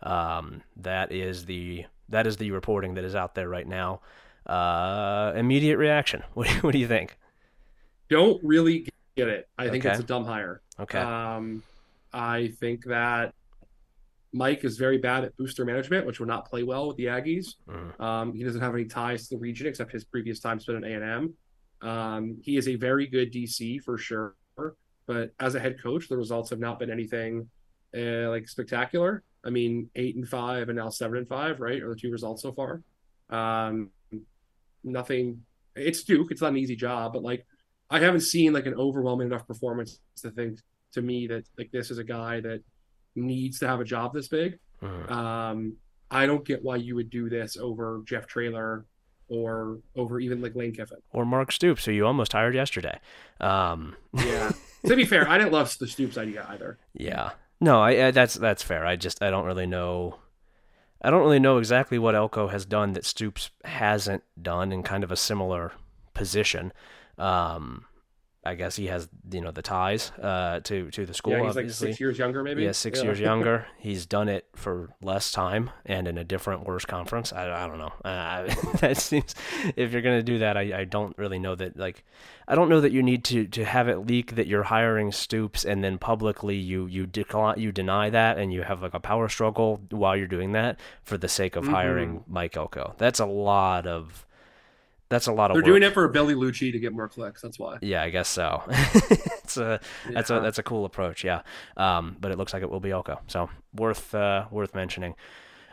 Um, 0.03 0.61
that 0.77 1.11
is 1.11 1.45
the 1.45 1.85
that 2.09 2.27
is 2.27 2.37
the 2.37 2.51
reporting 2.51 2.93
that 2.95 3.03
is 3.03 3.15
out 3.15 3.33
there 3.35 3.49
right 3.49 3.67
now. 3.67 4.01
Uh, 4.45 5.33
immediate 5.35 5.77
reaction. 5.77 6.21
What, 6.35 6.47
what 6.63 6.71
do 6.71 6.77
you 6.77 6.87
think? 6.87 7.17
Don't 8.09 8.43
really 8.43 8.87
get 9.15 9.27
it. 9.27 9.47
I 9.57 9.69
think 9.69 9.83
Okay. 9.85 9.93
it's 9.93 10.03
a 10.03 10.05
dumb 10.05 10.25
hire. 10.25 10.61
Okay. 10.79 10.99
Um, 10.99 11.63
I 12.13 12.49
think 12.59 12.83
that 12.85 13.33
Mike 14.33 14.63
is 14.65 14.77
very 14.77 14.97
bad 14.97 15.23
at 15.23 15.35
booster 15.37 15.65
management, 15.65 16.05
which 16.05 16.19
would 16.19 16.27
not 16.27 16.47
play 16.47 16.61
well 16.63 16.87
with 16.89 16.97
the 16.97 17.05
Aggies. 17.05 17.55
Mhm. 17.67 17.99
Um, 17.99 18.33
he 18.33 18.43
doesn't 18.43 18.61
have 18.61 18.73
any 18.75 18.85
ties 18.85 19.27
to 19.29 19.35
the 19.35 19.39
region 19.41 19.65
except 19.65 19.91
his 19.91 20.03
previous 20.03 20.39
time 20.39 20.59
spent 20.59 20.83
at 20.83 20.91
A 20.91 20.93
and 20.93 21.03
M. 21.03 21.33
Um, 21.81 22.37
he 22.41 22.57
is 22.57 22.67
a 22.67 22.75
very 22.75 23.07
good 23.07 23.31
DC 23.31 23.81
for 23.81 23.97
sure, 23.97 24.35
but 25.05 25.33
as 25.39 25.55
a 25.55 25.59
head 25.59 25.81
coach, 25.81 26.07
the 26.07 26.17
results 26.17 26.49
have 26.49 26.59
not 26.59 26.79
been 26.79 26.89
anything 26.89 27.49
uh, 27.95 28.29
like 28.29 28.47
spectacular. 28.47 29.23
I 29.43 29.49
mean, 29.49 29.89
eight 29.95 30.15
and 30.15 30.27
five 30.27 30.69
and 30.69 30.77
now 30.77 30.89
seven 30.89 31.17
and 31.17 31.27
five, 31.27 31.59
right? 31.59 31.81
Are 31.81 31.89
the 31.89 31.95
two 31.95 32.11
results 32.11 32.41
so 32.41 32.51
far? 32.51 32.81
Um, 33.29 33.91
nothing. 34.83 35.43
It's 35.75 36.03
Duke. 36.03 36.31
It's 36.31 36.41
not 36.41 36.51
an 36.51 36.57
easy 36.57 36.75
job, 36.75 37.13
but 37.13 37.23
like 37.23 37.45
I 37.89 37.99
haven't 37.99 38.21
seen 38.21 38.53
like 38.53 38.65
an 38.65 38.75
overwhelming 38.75 39.27
enough 39.27 39.47
performance 39.47 39.99
to 40.21 40.31
think 40.31 40.59
to 40.93 41.01
me 41.01 41.27
that 41.27 41.45
like 41.57 41.71
this 41.71 41.91
is 41.91 41.97
a 41.97 42.03
guy 42.03 42.39
that 42.39 42.63
needs 43.15 43.59
to 43.59 43.67
have 43.67 43.79
a 43.79 43.85
job 43.85 44.13
this 44.13 44.27
big. 44.27 44.57
Mhm. 44.81 45.11
Um, 45.11 45.77
I 46.09 46.25
don't 46.25 46.45
get 46.45 46.63
why 46.63 46.77
you 46.77 46.95
would 46.95 47.09
do 47.09 47.29
this 47.29 47.57
over 47.57 48.01
Jeff 48.05 48.27
Traylor 48.27 48.85
or 49.27 49.79
over 49.95 50.19
even 50.19 50.41
like 50.41 50.55
Lane 50.55 50.73
Kiffin. 50.73 50.97
Or 51.11 51.25
Mark 51.25 51.51
Stoops, 51.51 51.85
who 51.85 51.91
you 51.91 52.05
almost 52.05 52.33
hired 52.33 52.55
yesterday. 52.55 52.99
Um, 53.39 53.95
Yeah. 54.13 54.51
to 54.85 54.95
be 54.95 55.05
fair, 55.05 55.27
I 55.27 55.37
didn't 55.37 55.53
love 55.53 55.75
the 55.79 55.87
Stoops 55.87 56.17
idea 56.17 56.45
either. 56.49 56.77
Yeah. 56.93 57.31
No, 57.59 57.81
I, 57.81 58.07
I 58.07 58.11
that's 58.11 58.35
that's 58.35 58.63
fair. 58.63 58.85
I 58.85 58.95
just 58.95 59.23
I 59.23 59.29
don't 59.29 59.45
really 59.45 59.65
know 59.65 60.19
I 61.01 61.09
don't 61.09 61.21
really 61.21 61.39
know 61.39 61.57
exactly 61.57 61.97
what 61.99 62.15
Elko 62.15 62.47
has 62.49 62.65
done 62.65 62.93
that 62.93 63.05
Stoops 63.05 63.49
hasn't 63.63 64.23
done 64.41 64.71
in 64.71 64.83
kind 64.83 65.03
of 65.03 65.11
a 65.11 65.15
similar 65.15 65.71
position. 66.13 66.71
Um 67.17 67.85
I 68.45 68.55
guess 68.55 68.75
he 68.75 68.87
has 68.87 69.09
you 69.31 69.41
know 69.41 69.51
the 69.51 69.61
ties 69.61 70.11
uh 70.21 70.59
to 70.65 70.91
to 70.91 71.05
the 71.05 71.13
school 71.13 71.33
yeah, 71.33 71.45
he's 71.45 71.55
like 71.55 71.69
six 71.71 71.99
years 71.99 72.17
younger, 72.17 72.43
maybe. 72.43 72.63
Yeah, 72.63 72.71
six 72.73 73.01
years 73.03 73.19
younger. 73.29 73.65
He's 73.77 74.05
done 74.05 74.29
it 74.29 74.45
for 74.55 74.89
less 75.01 75.31
time 75.31 75.71
and 75.85 76.07
in 76.07 76.17
a 76.17 76.23
different, 76.23 76.65
worse 76.65 76.85
conference. 76.85 77.33
I, 77.33 77.63
I 77.63 77.67
don't 77.67 77.79
know. 77.79 77.93
Uh, 78.03 78.53
that 78.81 78.97
seems 78.97 79.33
if 79.75 79.91
you're 79.91 80.01
gonna 80.01 80.23
do 80.23 80.39
that, 80.39 80.57
I, 80.57 80.81
I 80.81 80.83
don't 80.85 81.17
really 81.17 81.39
know 81.39 81.55
that. 81.55 81.77
Like, 81.77 82.03
I 82.47 82.55
don't 82.55 82.69
know 82.69 82.81
that 82.81 82.91
you 82.91 83.01
need 83.01 83.23
to, 83.25 83.47
to 83.47 83.65
have 83.65 83.87
it 83.87 84.05
leak 84.07 84.35
that 84.35 84.47
you're 84.47 84.63
hiring 84.63 85.11
Stoops 85.11 85.65
and 85.65 85.83
then 85.83 85.97
publicly 85.97 86.55
you 86.55 86.85
you 86.85 87.05
decline 87.07 87.59
you 87.59 87.71
deny 87.71 88.09
that 88.09 88.37
and 88.37 88.53
you 88.53 88.61
have 88.63 88.81
like 88.81 88.93
a 88.93 88.99
power 88.99 89.27
struggle 89.29 89.81
while 89.89 90.15
you're 90.15 90.27
doing 90.27 90.51
that 90.51 90.79
for 91.03 91.17
the 91.17 91.27
sake 91.27 91.55
of 91.55 91.65
Mhm. 91.65 91.71
hiring 91.71 92.23
Mike 92.27 92.55
Elko. 92.57 92.93
That's 92.97 93.19
a 93.19 93.25
lot 93.25 93.87
of 93.87 94.24
that's 95.15 95.27
a 95.27 95.31
lot 95.31 95.49
of 95.49 95.55
They're 95.55 95.61
work. 95.61 95.65
doing 95.65 95.83
it 95.83 95.93
for 95.93 96.05
Billy 96.09 96.33
Liucci 96.33 96.73
to 96.73 96.79
get 96.79 96.91
more 96.91 97.07
clicks. 97.07 97.41
That's 97.41 97.57
why. 97.57 97.77
Yeah, 97.81 98.03
I 98.03 98.09
guess 98.09 98.27
so. 98.27 98.63
it's 98.67 99.55
a 99.55 99.79
that's 100.11 100.29
a 100.29 100.41
that's 100.41 100.59
a 100.59 100.63
cool 100.63 100.83
approach, 100.83 101.23
yeah. 101.23 101.41
Um, 101.77 102.17
but 102.19 102.31
it 102.31 102.37
looks 102.37 102.51
like 102.53 102.63
it 102.63 102.69
will 102.69 102.81
be 102.81 102.91
Elko, 102.91 103.21
so 103.27 103.49
worth 103.73 104.13
uh, 104.13 104.47
worth 104.51 104.75
mentioning. 104.75 105.15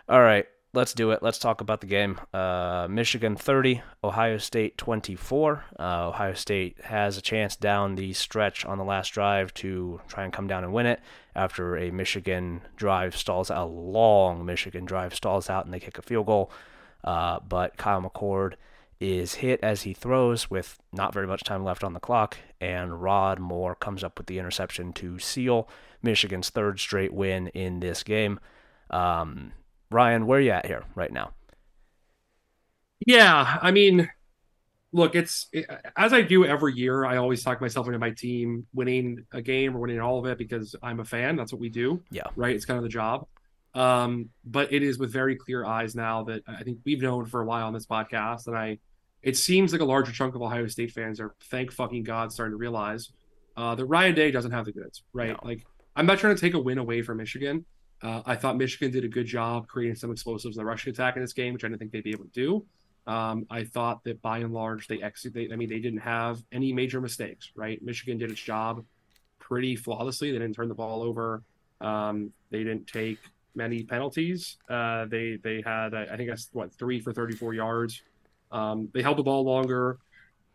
All 0.09 0.21
right, 0.21 0.47
let's 0.75 0.95
do 0.95 1.11
it. 1.11 1.25
Let's 1.25 1.41
talk 1.41 1.61
about 1.61 1.81
the 1.81 1.89
game. 1.89 2.21
Uh, 2.33 2.87
Michigan 2.89 3.35
30, 3.35 3.83
Ohio 4.05 4.39
State 4.39 4.79
24. 4.79 5.65
Uh, 5.77 6.09
Ohio 6.11 6.35
State 6.35 6.79
has 6.85 7.19
a 7.19 7.21
chance 7.21 7.57
down 7.57 7.97
the 7.97 8.13
stretch 8.13 8.65
on 8.65 8.79
the 8.79 8.85
last 8.85 9.09
drive 9.09 9.53
to 9.55 10.01
try 10.07 10.23
and 10.23 10.33
come 10.33 10.47
down 10.47 10.63
and 10.63 10.73
win 10.73 10.87
it 10.87 11.01
after 11.35 11.77
a 11.77 11.91
Michigan 11.91 12.61
drive 12.77 13.17
stalls 13.17 13.51
a 13.51 13.65
long 13.65 14.45
Michigan 14.47 14.85
drive 14.85 15.17
stalls 15.17 15.51
out 15.51 15.65
and 15.65 15.75
they 15.75 15.81
kick 15.81 15.99
a 15.99 16.03
field 16.03 16.27
goal. 16.27 16.49
Uh, 17.03 17.41
but 17.49 17.77
Kyle 17.77 18.01
McCord 18.01 18.55
is 19.03 19.35
hit 19.35 19.59
as 19.63 19.83
he 19.83 19.93
throws 19.93 20.49
with 20.49 20.79
not 20.93 21.13
very 21.13 21.27
much 21.27 21.43
time 21.43 21.65
left 21.65 21.83
on 21.83 21.93
the 21.93 22.01
clock, 22.01 22.39
and 22.61 23.03
Rod 23.03 23.41
Moore 23.41 23.75
comes 23.75 24.05
up 24.05 24.17
with 24.17 24.29
the 24.29 24.39
interception 24.39 24.93
to 24.95 25.19
seal 25.19 25.69
Michigan's 26.03 26.51
third 26.51 26.79
straight 26.79 27.13
win 27.13 27.49
in 27.49 27.81
this 27.81 28.03
game. 28.05 28.39
Um, 28.91 29.53
Ryan, 29.91 30.27
where 30.27 30.39
are 30.39 30.43
you 30.43 30.53
at 30.53 30.67
here 30.67 30.85
right 30.95 31.13
now? 31.13 31.33
Yeah, 33.05 33.59
I 33.61 33.73
mean, 33.73 34.09
look, 34.93 35.17
it's 35.17 35.49
it, 35.53 35.67
as 35.97 36.13
I 36.13 36.23
do 36.23 36.45
every 36.45 36.75
year. 36.75 37.05
I 37.05 37.17
always 37.17 37.43
talk 37.43 37.61
myself 37.61 37.89
into 37.89 37.99
my 37.99 38.11
team 38.11 38.67
winning 38.73 39.27
a 39.33 39.43
game 39.43 39.77
or 39.77 39.81
winning 39.81 40.01
all 40.01 40.21
of 40.21 40.27
it 40.27 40.39
because 40.39 40.77
I'm 40.81 41.01
a 41.01 41.05
fan. 41.05 41.35
That's 41.35 41.53
what 41.53 41.61
we 41.61 41.69
do. 41.69 42.01
Yeah, 42.11 42.29
right. 42.37 42.55
It's 42.55 42.65
kind 42.65 42.77
of 42.77 42.85
the 42.85 42.89
job. 42.89 43.27
Um, 43.75 44.29
but 44.45 44.73
it 44.73 44.83
is 44.83 44.99
with 44.99 45.13
very 45.13 45.35
clear 45.35 45.65
eyes 45.65 45.95
now 45.95 46.25
that 46.25 46.43
I 46.47 46.63
think 46.63 46.79
we've 46.85 47.01
known 47.01 47.25
for 47.27 47.41
a 47.41 47.45
while 47.45 47.67
on 47.67 47.73
this 47.73 47.87
podcast, 47.87 48.47
and 48.47 48.57
I, 48.57 48.79
it 49.23 49.37
seems 49.37 49.73
like 49.73 49.81
a 49.81 49.85
larger 49.85 50.13
chunk 50.13 50.35
of 50.35 50.43
Ohio 50.43 50.67
State 50.67 50.93
fans 50.93 51.21
are 51.21 51.35
thank 51.45 51.73
fucking 51.73 52.03
God 52.03 52.33
starting 52.33 52.53
to 52.53 52.57
realize 52.57 53.11
uh, 53.57 53.75
that 53.75 53.85
Ryan 53.87 54.15
Day 54.15 54.31
doesn't 54.31 54.51
have 54.51 54.65
the 54.65 54.73
goods. 54.73 55.03
Right, 55.13 55.31
no. 55.31 55.39
like 55.43 55.65
I'm 55.95 56.07
not 56.07 56.19
trying 56.19 56.35
to 56.35 56.41
take 56.41 56.55
a 56.55 56.59
win 56.59 56.79
away 56.79 57.03
from 57.03 57.19
Michigan. 57.19 57.65
Uh, 58.03 58.23
I 58.27 58.35
thought 58.35 58.57
Michigan 58.57 58.91
did 58.91 59.05
a 59.05 59.09
good 59.09 59.27
job 59.27 59.69
creating 59.69 59.95
some 59.95 60.11
explosives 60.11 60.57
in 60.57 60.61
the 60.61 60.67
rushing 60.67 60.93
attack 60.93 61.17
in 61.17 61.23
this 61.23 61.33
game, 61.33 61.53
which 61.53 61.65
I 61.65 61.69
didn't 61.69 61.79
think 61.79 61.93
they'd 61.93 62.03
be 62.03 62.11
able 62.11 62.25
to 62.25 62.31
do. 62.31 62.67
Um, 63.07 63.47
I 63.51 63.65
thought 63.65 64.03
that 64.05 64.21
by 64.23 64.39
and 64.39 64.53
large 64.53 64.89
they 64.89 65.03
executed. 65.03 65.53
I 65.53 65.57
mean, 65.57 65.69
they 65.69 65.79
didn't 65.79 66.01
have 66.01 66.43
any 66.51 66.73
major 66.73 67.01
mistakes. 67.01 67.53
Right, 67.55 67.81
Michigan 67.83 68.19
did 68.19 68.31
its 68.31 68.41
job 68.41 68.85
pretty 69.39 69.77
flawlessly. 69.77 70.33
They 70.33 70.39
didn't 70.39 70.55
turn 70.55 70.69
the 70.69 70.75
ball 70.75 71.03
over. 71.03 71.43
Um, 71.81 72.33
they 72.51 72.59
didn't 72.59 72.87
take 72.87 73.19
many 73.55 73.83
penalties. 73.83 74.57
Uh, 74.69 75.07
they 75.07 75.39
they 75.43 75.63
had 75.65 75.95
I 75.95 76.17
think 76.17 76.29
that's 76.29 76.49
what 76.53 76.73
three 76.73 77.01
for 77.01 77.13
34 77.13 77.55
yards. 77.55 78.03
Um, 78.53 78.89
they 78.93 79.03
held 79.03 79.19
the 79.19 79.23
ball 79.23 79.45
longer. 79.45 79.99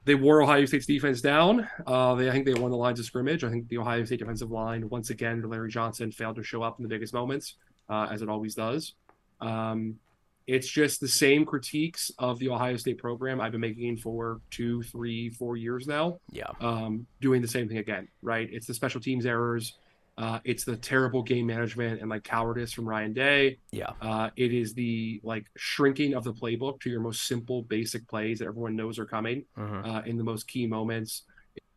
They 0.05 0.15
wore 0.15 0.41
Ohio 0.41 0.63
State's 0.65 0.85
defense 0.85 1.19
down. 1.19 1.67
Uh, 1.85 2.15
they, 2.15 2.29
I 2.29 2.31
think 2.31 2.45
they 2.45 2.53
won 2.53 2.71
the 2.71 2.77
lines 2.77 2.99
of 2.99 3.05
scrimmage. 3.05 3.43
I 3.43 3.49
think 3.49 3.67
the 3.67 3.77
Ohio 3.77 4.05
State 4.05 4.19
defensive 4.19 4.51
line 4.51 4.87
once 4.87 5.09
again, 5.09 5.41
Larry 5.49 5.69
Johnson 5.69 6.11
failed 6.11 6.37
to 6.37 6.43
show 6.43 6.63
up 6.63 6.79
in 6.79 6.83
the 6.83 6.89
biggest 6.89 7.13
moments, 7.13 7.55
uh, 7.89 8.07
as 8.09 8.21
it 8.21 8.29
always 8.29 8.55
does. 8.55 8.93
Um, 9.41 9.99
it's 10.47 10.69
just 10.69 11.01
the 11.01 11.09
same 11.09 11.45
critiques 11.45 12.09
of 12.19 12.39
the 12.39 12.47
Ohio 12.47 12.77
State 12.77 12.99
program 12.99 13.41
I've 13.41 13.51
been 13.51 13.59
making 13.59 13.97
for 13.97 14.39
two, 14.49 14.81
three, 14.83 15.29
four 15.29 15.57
years 15.57 15.87
now. 15.87 16.19
Yeah. 16.31 16.45
Um, 16.61 17.05
doing 17.19 17.41
the 17.41 17.49
same 17.49 17.67
thing 17.67 17.79
again, 17.79 18.07
right? 18.21 18.47
It's 18.49 18.65
the 18.65 18.73
special 18.73 19.01
teams 19.01 19.25
errors. 19.25 19.73
Uh, 20.17 20.39
it's 20.43 20.63
the 20.63 20.75
terrible 20.75 21.21
game 21.21 21.45
management 21.45 22.01
and 22.01 22.09
like 22.09 22.23
cowardice 22.23 22.73
from 22.73 22.89
Ryan 22.89 23.13
Day. 23.13 23.59
Yeah. 23.71 23.91
Uh, 24.01 24.31
it 24.35 24.51
is 24.51 24.73
the 24.73 25.21
like 25.23 25.45
shrinking 25.55 26.15
of 26.15 26.23
the 26.23 26.33
playbook 26.33 26.79
to 26.81 26.89
your 26.89 27.01
most 27.01 27.27
simple, 27.27 27.61
basic 27.61 28.07
plays 28.07 28.39
that 28.39 28.45
everyone 28.45 28.75
knows 28.75 28.97
are 28.97 29.05
coming 29.05 29.45
mm-hmm. 29.55 29.87
uh, 29.87 30.01
in 30.01 30.17
the 30.17 30.23
most 30.23 30.47
key 30.47 30.65
moments. 30.65 31.23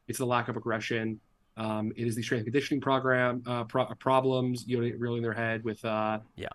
It's 0.08 0.18
the 0.18 0.26
lack 0.26 0.48
of 0.48 0.56
aggression. 0.56 1.20
Um, 1.56 1.92
it 1.96 2.06
is 2.06 2.16
the 2.16 2.22
strength 2.22 2.44
conditioning 2.44 2.80
program 2.80 3.42
uh, 3.46 3.64
pro- 3.64 3.94
problems. 3.96 4.64
You 4.66 4.80
know, 4.80 4.96
really 4.96 5.18
in 5.18 5.22
their 5.22 5.34
head 5.34 5.62
with 5.62 5.84
uh, 5.84 6.20
yeah 6.36 6.48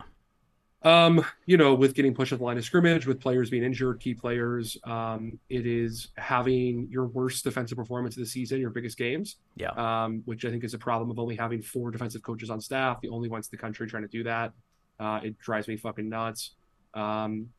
um, 0.85 1.25
you 1.47 1.57
know, 1.57 1.73
with 1.73 1.95
getting 1.95 2.13
pushed 2.13 2.31
at 2.31 2.37
the 2.37 2.45
line 2.45 2.57
of 2.57 2.63
scrimmage, 2.63 3.07
with 3.07 3.19
players 3.19 3.49
being 3.49 3.63
injured, 3.63 3.99
key 3.99 4.13
players, 4.13 4.77
um, 4.83 5.39
it 5.49 5.65
is 5.65 6.09
having 6.15 6.87
your 6.91 7.07
worst 7.07 7.43
defensive 7.43 7.75
performance 7.75 8.15
of 8.15 8.21
the 8.21 8.29
season, 8.29 8.61
your 8.61 8.69
biggest 8.69 8.97
games. 8.97 9.37
Yeah. 9.57 9.71
Um, 9.71 10.21
which 10.25 10.45
I 10.45 10.51
think 10.51 10.63
is 10.63 10.75
a 10.75 10.77
problem 10.77 11.09
of 11.09 11.17
only 11.17 11.35
having 11.35 11.63
four 11.63 11.89
defensive 11.89 12.21
coaches 12.21 12.51
on 12.51 12.61
staff, 12.61 13.01
the 13.01 13.09
only 13.09 13.27
ones 13.27 13.47
in 13.47 13.57
the 13.57 13.61
country 13.61 13.87
trying 13.87 14.03
to 14.03 14.09
do 14.09 14.23
that. 14.23 14.53
Uh, 14.99 15.19
it 15.23 15.39
drives 15.39 15.67
me 15.67 15.75
fucking 15.75 16.07
nuts. 16.07 16.51
Um, 16.93 17.49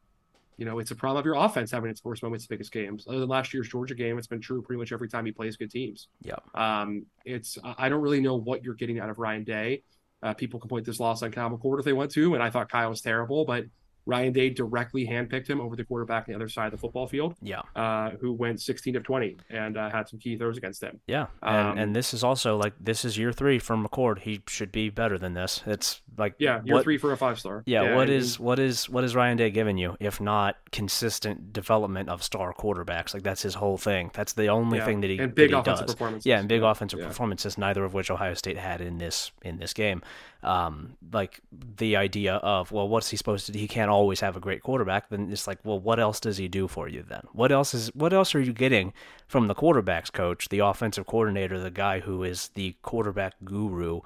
you 0.57 0.65
know, 0.65 0.79
it's 0.79 0.93
a 0.93 0.97
problem 0.97 1.19
of 1.19 1.27
your 1.27 1.35
offense 1.35 1.71
having 1.71 1.91
its 1.91 2.03
worst 2.05 2.23
moments, 2.23 2.47
biggest 2.47 2.73
games. 2.73 3.07
Other 3.09 3.19
than 3.19 3.29
last 3.29 3.53
year's 3.53 3.69
Georgia 3.69 3.95
game, 3.95 4.17
it's 4.19 4.27
been 4.27 4.41
true 4.41 4.63
pretty 4.63 4.79
much 4.79 4.93
every 4.93 5.09
time 5.09 5.27
he 5.27 5.33
plays 5.33 5.57
good 5.57 5.71
teams. 5.71 6.09
Yeah. 6.23 6.37
Um, 6.55 7.05
it's 7.25 7.59
I 7.63 7.89
don't 7.89 8.01
really 8.01 8.21
know 8.21 8.37
what 8.37 8.65
you're 8.65 8.75
getting 8.75 8.99
out 8.99 9.11
of 9.11 9.19
Ryan 9.19 9.45
Day. 9.45 9.83
Uh, 10.27 10.35
people 10.35 10.59
can 10.59 10.69
point 10.69 10.85
this 10.85 10.99
loss 10.99 11.23
on 11.23 11.31
Kyle 11.31 11.49
McCord 11.49 11.79
if 11.79 11.85
they 11.85 11.93
want 11.93 12.11
to, 12.11 12.35
and 12.35 12.43
I 12.43 12.51
thought 12.51 12.69
Kyle 12.69 12.91
was 12.91 13.01
terrible, 13.01 13.45
but 13.45 13.67
Ryan 14.07 14.33
Day 14.33 14.51
directly 14.51 15.07
handpicked 15.07 15.49
him 15.49 15.61
over 15.61 15.75
the 15.75 15.85
quarterback 15.85 16.29
on 16.29 16.33
the 16.33 16.37
other 16.37 16.49
side 16.49 16.67
of 16.67 16.73
the 16.73 16.79
football 16.79 17.09
field. 17.09 17.35
Yeah. 17.43 17.63
Uh, 17.75 18.11
who 18.21 18.33
went 18.33 18.61
16 18.61 18.97
of 18.97 19.03
20 19.03 19.37
and 19.51 19.77
uh, 19.77 19.91
had 19.91 20.09
some 20.09 20.21
key 20.21 20.37
throws 20.37 20.57
against 20.57 20.83
him. 20.83 21.01
Yeah. 21.09 21.27
And, 21.43 21.69
um, 21.69 21.79
and 21.79 21.97
this 21.97 22.15
is 22.15 22.23
also 22.23 22.57
like, 22.57 22.73
this 22.81 23.05
is 23.05 23.19
year 23.19 23.33
three 23.33 23.59
from 23.59 23.87
McCord. 23.87 24.21
He 24.21 24.43
should 24.47 24.71
be 24.71 24.91
better 24.91 25.19
than 25.19 25.35
this. 25.35 25.63
It's 25.67 26.03
like, 26.17 26.37
yeah, 26.39 26.63
year 26.65 26.77
what, 26.77 26.85
three 26.85 26.99
for 26.99 27.13
a 27.13 27.17
five 27.17 27.39
star. 27.41 27.65
Yeah. 27.67 27.83
yeah 27.83 27.97
what 27.97 28.09
is, 28.09 28.39
what 28.39 28.61
is, 28.61 28.89
what 28.89 29.03
is 29.03 29.17
Ryan 29.17 29.37
Day 29.37 29.51
giving 29.51 29.77
you 29.77 29.97
if 29.99 30.21
not 30.21 30.57
consistent 30.71 31.53
development 31.53 32.09
of 32.09 32.23
star 32.23 32.55
quarterbacks? 32.55 33.13
Like, 33.13 33.25
that's 33.25 33.43
his 33.43 33.55
whole 33.55 33.77
thing. 33.77 34.13
That's 34.15 34.35
the 34.35 34.47
only 34.47 34.79
yeah. 34.79 34.85
thing 34.85 35.01
that 35.01 35.11
he, 35.11 35.19
and 35.19 35.35
big 35.35 35.53
offensive 35.53 35.87
does. 35.87 35.95
performances. 35.95 36.27
Yeah. 36.27 36.39
And 36.39 36.49
big 36.49 36.63
yeah. 36.63 36.71
offensive 36.71 37.01
performances, 37.01 37.59
neither 37.59 37.85
of 37.85 37.93
which 37.93 38.11
Ohio 38.11 38.35
State 38.35 38.57
had 38.59 38.81
in 38.81 38.99
this, 38.99 39.33
in 39.43 39.59
this 39.59 39.73
game. 39.73 40.03
Um, 40.43 40.97
like 41.13 41.41
the 41.51 41.97
idea 41.97 42.35
of, 42.35 42.71
well, 42.71 42.89
what's 42.89 43.11
he 43.11 43.17
supposed 43.17 43.47
to 43.47 43.53
do? 43.53 43.59
He 43.59 43.67
can't 43.67 43.91
always 43.91 44.21
have 44.21 44.37
a 44.37 44.41
great 44.41 44.63
quarterback 44.63 45.09
then 45.09 45.31
it's 45.33 45.47
like, 45.47 45.59
well, 45.65 45.79
what 45.79 45.99
else 45.99 46.21
does 46.21 46.37
he 46.37 46.49
do 46.49 46.69
for 46.69 46.89
you 46.89 47.03
then? 47.03 47.23
What 47.33 47.51
else 47.51 47.75
is 47.75 47.95
what 47.95 48.13
else 48.13 48.35
are 48.35 48.41
you 48.41 48.53
getting 48.53 48.93
from 49.27 49.49
the 49.49 49.55
quarterbacks 49.55 50.13
coach, 50.13 50.49
the 50.49 50.61
offensive 50.61 51.07
coordinator, 51.07 51.59
the 51.59 51.71
guy 51.71 52.01
who 52.01 52.23
is 52.23 52.49
the 52.49 52.77
quarterback 52.83 53.35
guru, 53.45 54.01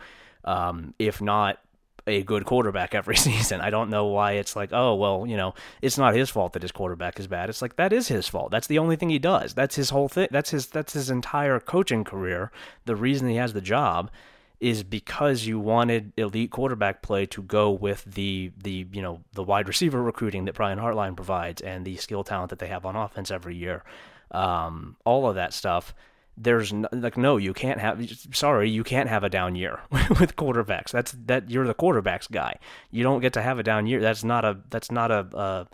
um, 0.44 0.94
if 0.98 1.20
not 1.20 1.59
a 2.07 2.23
good 2.23 2.44
quarterback 2.44 2.94
every 2.94 3.16
season. 3.28 3.61
I 3.61 3.70
don't 3.70 3.90
know 3.90 4.07
why 4.07 4.32
it's 4.32 4.57
like, 4.57 4.70
oh, 4.73 4.94
well, 4.94 5.27
you 5.27 5.36
know, 5.36 5.55
it's 5.82 5.98
not 5.98 6.15
his 6.15 6.31
fault 6.31 6.52
that 6.55 6.62
his 6.62 6.73
quarterback 6.73 7.19
is 7.19 7.27
bad. 7.27 7.48
It's 7.48 7.62
like 7.62 7.77
that 7.77 7.93
is 7.93 8.09
his 8.09 8.28
fault. 8.28 8.51
That's 8.51 8.66
the 8.66 8.78
only 8.78 8.97
thing 8.97 9.11
he 9.11 9.19
does. 9.19 9.55
That's 9.55 9.77
his 9.77 9.90
whole 9.90 10.09
thing. 10.09 10.28
That's 10.31 10.51
his 10.51 10.66
that's 10.66 10.93
his 10.93 11.11
entire 11.11 11.61
coaching 11.61 12.05
career. 12.05 12.51
The 12.85 12.97
reason 12.97 13.28
he 13.28 13.36
has 13.36 13.52
the 13.52 13.61
job 13.61 14.11
is 14.61 14.82
because 14.82 15.47
you 15.47 15.59
wanted 15.59 16.12
elite 16.19 16.51
quarterback 16.51 17.01
play 17.01 17.24
to 17.24 17.43
go 17.43 17.70
with 17.70 18.05
the 18.05 18.53
the 18.62 18.87
you 18.93 19.01
know 19.01 19.20
the 19.32 19.43
wide 19.43 19.66
receiver 19.66 20.03
recruiting 20.03 20.45
that 20.45 20.55
Brian 20.55 20.78
Hartline 20.78 21.16
provides 21.16 21.62
and 21.62 21.85
the 21.85 21.97
skill 21.97 22.23
talent 22.23 22.51
that 22.51 22.59
they 22.59 22.66
have 22.66 22.85
on 22.85 22.95
offense 22.95 23.31
every 23.31 23.57
year. 23.57 23.82
Um, 24.31 24.97
all 25.05 25.28
of 25.28 25.35
that 25.35 25.53
stuff. 25.55 25.95
There's 26.37 26.73
no, 26.73 26.89
like 26.93 27.16
no, 27.16 27.37
you 27.37 27.53
can't 27.53 27.81
have. 27.81 28.07
Sorry, 28.32 28.70
you 28.70 28.85
can't 28.85 29.09
have 29.09 29.24
a 29.24 29.28
down 29.28 29.57
year 29.57 29.81
with 29.91 30.37
quarterbacks. 30.37 30.91
That's 30.91 31.12
that 31.27 31.51
you're 31.51 31.66
the 31.66 31.74
quarterbacks 31.74 32.31
guy. 32.31 32.59
You 32.91 33.03
don't 33.03 33.20
get 33.20 33.32
to 33.35 33.43
have 33.43 33.59
a 33.59 33.62
down 33.62 33.87
year. 33.87 34.01
That's 34.01 34.24
not 34.24 34.45
a 34.45 34.59
that's 34.70 34.91
not 34.91 35.11
a, 35.11 35.27
a 35.35 35.66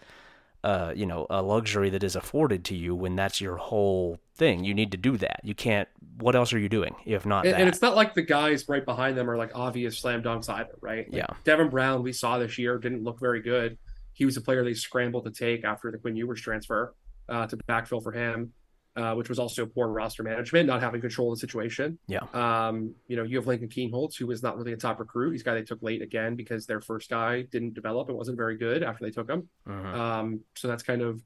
uh, 0.66 0.92
you 0.96 1.06
know, 1.06 1.28
a 1.30 1.40
luxury 1.40 1.90
that 1.90 2.02
is 2.02 2.16
afforded 2.16 2.64
to 2.64 2.74
you 2.74 2.92
when 2.92 3.14
that's 3.14 3.40
your 3.40 3.56
whole 3.56 4.18
thing. 4.34 4.64
You 4.64 4.74
need 4.74 4.90
to 4.90 4.96
do 4.96 5.16
that. 5.18 5.38
You 5.44 5.54
can't. 5.54 5.88
What 6.18 6.34
else 6.34 6.52
are 6.52 6.58
you 6.58 6.68
doing 6.68 6.96
if 7.04 7.24
not 7.24 7.46
and, 7.46 7.54
that? 7.54 7.60
And 7.60 7.68
it's 7.68 7.80
not 7.80 7.94
like 7.94 8.14
the 8.14 8.22
guys 8.22 8.68
right 8.68 8.84
behind 8.84 9.16
them 9.16 9.30
are 9.30 9.36
like 9.36 9.52
obvious 9.54 9.96
slam 9.96 10.24
dunks 10.24 10.48
either, 10.48 10.74
right? 10.80 11.06
Like 11.06 11.18
yeah. 11.18 11.26
Devin 11.44 11.68
Brown, 11.68 12.02
we 12.02 12.12
saw 12.12 12.38
this 12.38 12.58
year, 12.58 12.78
didn't 12.78 13.04
look 13.04 13.20
very 13.20 13.40
good. 13.40 13.78
He 14.12 14.24
was 14.24 14.36
a 14.36 14.40
player 14.40 14.64
they 14.64 14.74
scrambled 14.74 15.24
to 15.26 15.30
take 15.30 15.64
after 15.64 15.92
the 15.92 15.98
Quinn 15.98 16.16
Ewers 16.16 16.40
transfer 16.40 16.94
uh, 17.28 17.46
to 17.46 17.56
backfill 17.68 18.02
for 18.02 18.10
him 18.10 18.52
uh, 18.96 19.14
which 19.14 19.28
was 19.28 19.38
also 19.38 19.66
poor 19.66 19.88
roster 19.88 20.22
management, 20.22 20.66
not 20.66 20.80
having 20.80 21.00
control 21.00 21.32
of 21.32 21.38
the 21.38 21.40
situation. 21.40 21.98
Yeah. 22.08 22.20
Um, 22.32 22.94
you 23.08 23.16
know, 23.16 23.22
you 23.22 23.36
have 23.36 23.46
Lincoln 23.46 23.68
Kienholz, 23.68 24.16
who 24.16 24.26
was 24.26 24.42
not 24.42 24.56
really 24.56 24.72
a 24.72 24.76
top 24.76 24.98
recruit. 24.98 25.32
He's 25.32 25.42
a 25.42 25.44
guy 25.44 25.54
they 25.54 25.62
took 25.62 25.82
late 25.82 26.02
again 26.02 26.34
because 26.34 26.66
their 26.66 26.80
first 26.80 27.10
guy 27.10 27.42
didn't 27.42 27.74
develop 27.74 28.08
and 28.08 28.16
wasn't 28.16 28.36
very 28.36 28.56
good 28.56 28.82
after 28.82 29.04
they 29.04 29.10
took 29.10 29.28
him. 29.28 29.48
Uh-huh. 29.68 30.02
Um, 30.02 30.40
so 30.54 30.68
that's 30.68 30.82
kind 30.82 31.02
of 31.02 31.22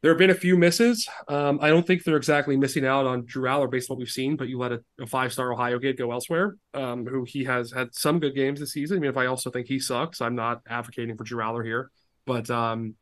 there 0.00 0.12
have 0.12 0.18
been 0.18 0.30
a 0.30 0.34
few 0.34 0.56
misses. 0.56 1.08
Um, 1.26 1.58
I 1.60 1.68
don't 1.68 1.86
think 1.86 2.04
they're 2.04 2.16
exactly 2.16 2.56
missing 2.56 2.86
out 2.86 3.04
on 3.06 3.24
Drew 3.26 3.48
Allar 3.48 3.68
based 3.68 3.90
on 3.90 3.96
what 3.96 3.98
we've 3.98 4.08
seen, 4.08 4.36
but 4.36 4.48
you 4.48 4.58
let 4.58 4.72
a, 4.72 4.80
a 5.00 5.06
five 5.06 5.32
star 5.32 5.52
Ohio 5.52 5.78
kid 5.78 5.98
go 5.98 6.12
elsewhere, 6.12 6.56
um, 6.72 7.04
who 7.04 7.24
he 7.24 7.44
has 7.44 7.72
had 7.72 7.94
some 7.94 8.20
good 8.20 8.34
games 8.34 8.60
this 8.60 8.72
season. 8.72 8.98
I 8.98 9.00
mean, 9.00 9.10
if 9.10 9.16
I 9.16 9.26
also 9.26 9.50
think 9.50 9.66
he 9.66 9.80
sucks, 9.80 10.20
I'm 10.20 10.36
not 10.36 10.62
advocating 10.68 11.16
for 11.16 11.24
Drew 11.24 11.42
Allar 11.42 11.64
here, 11.64 11.90
but 12.26 12.48
um, 12.48 12.94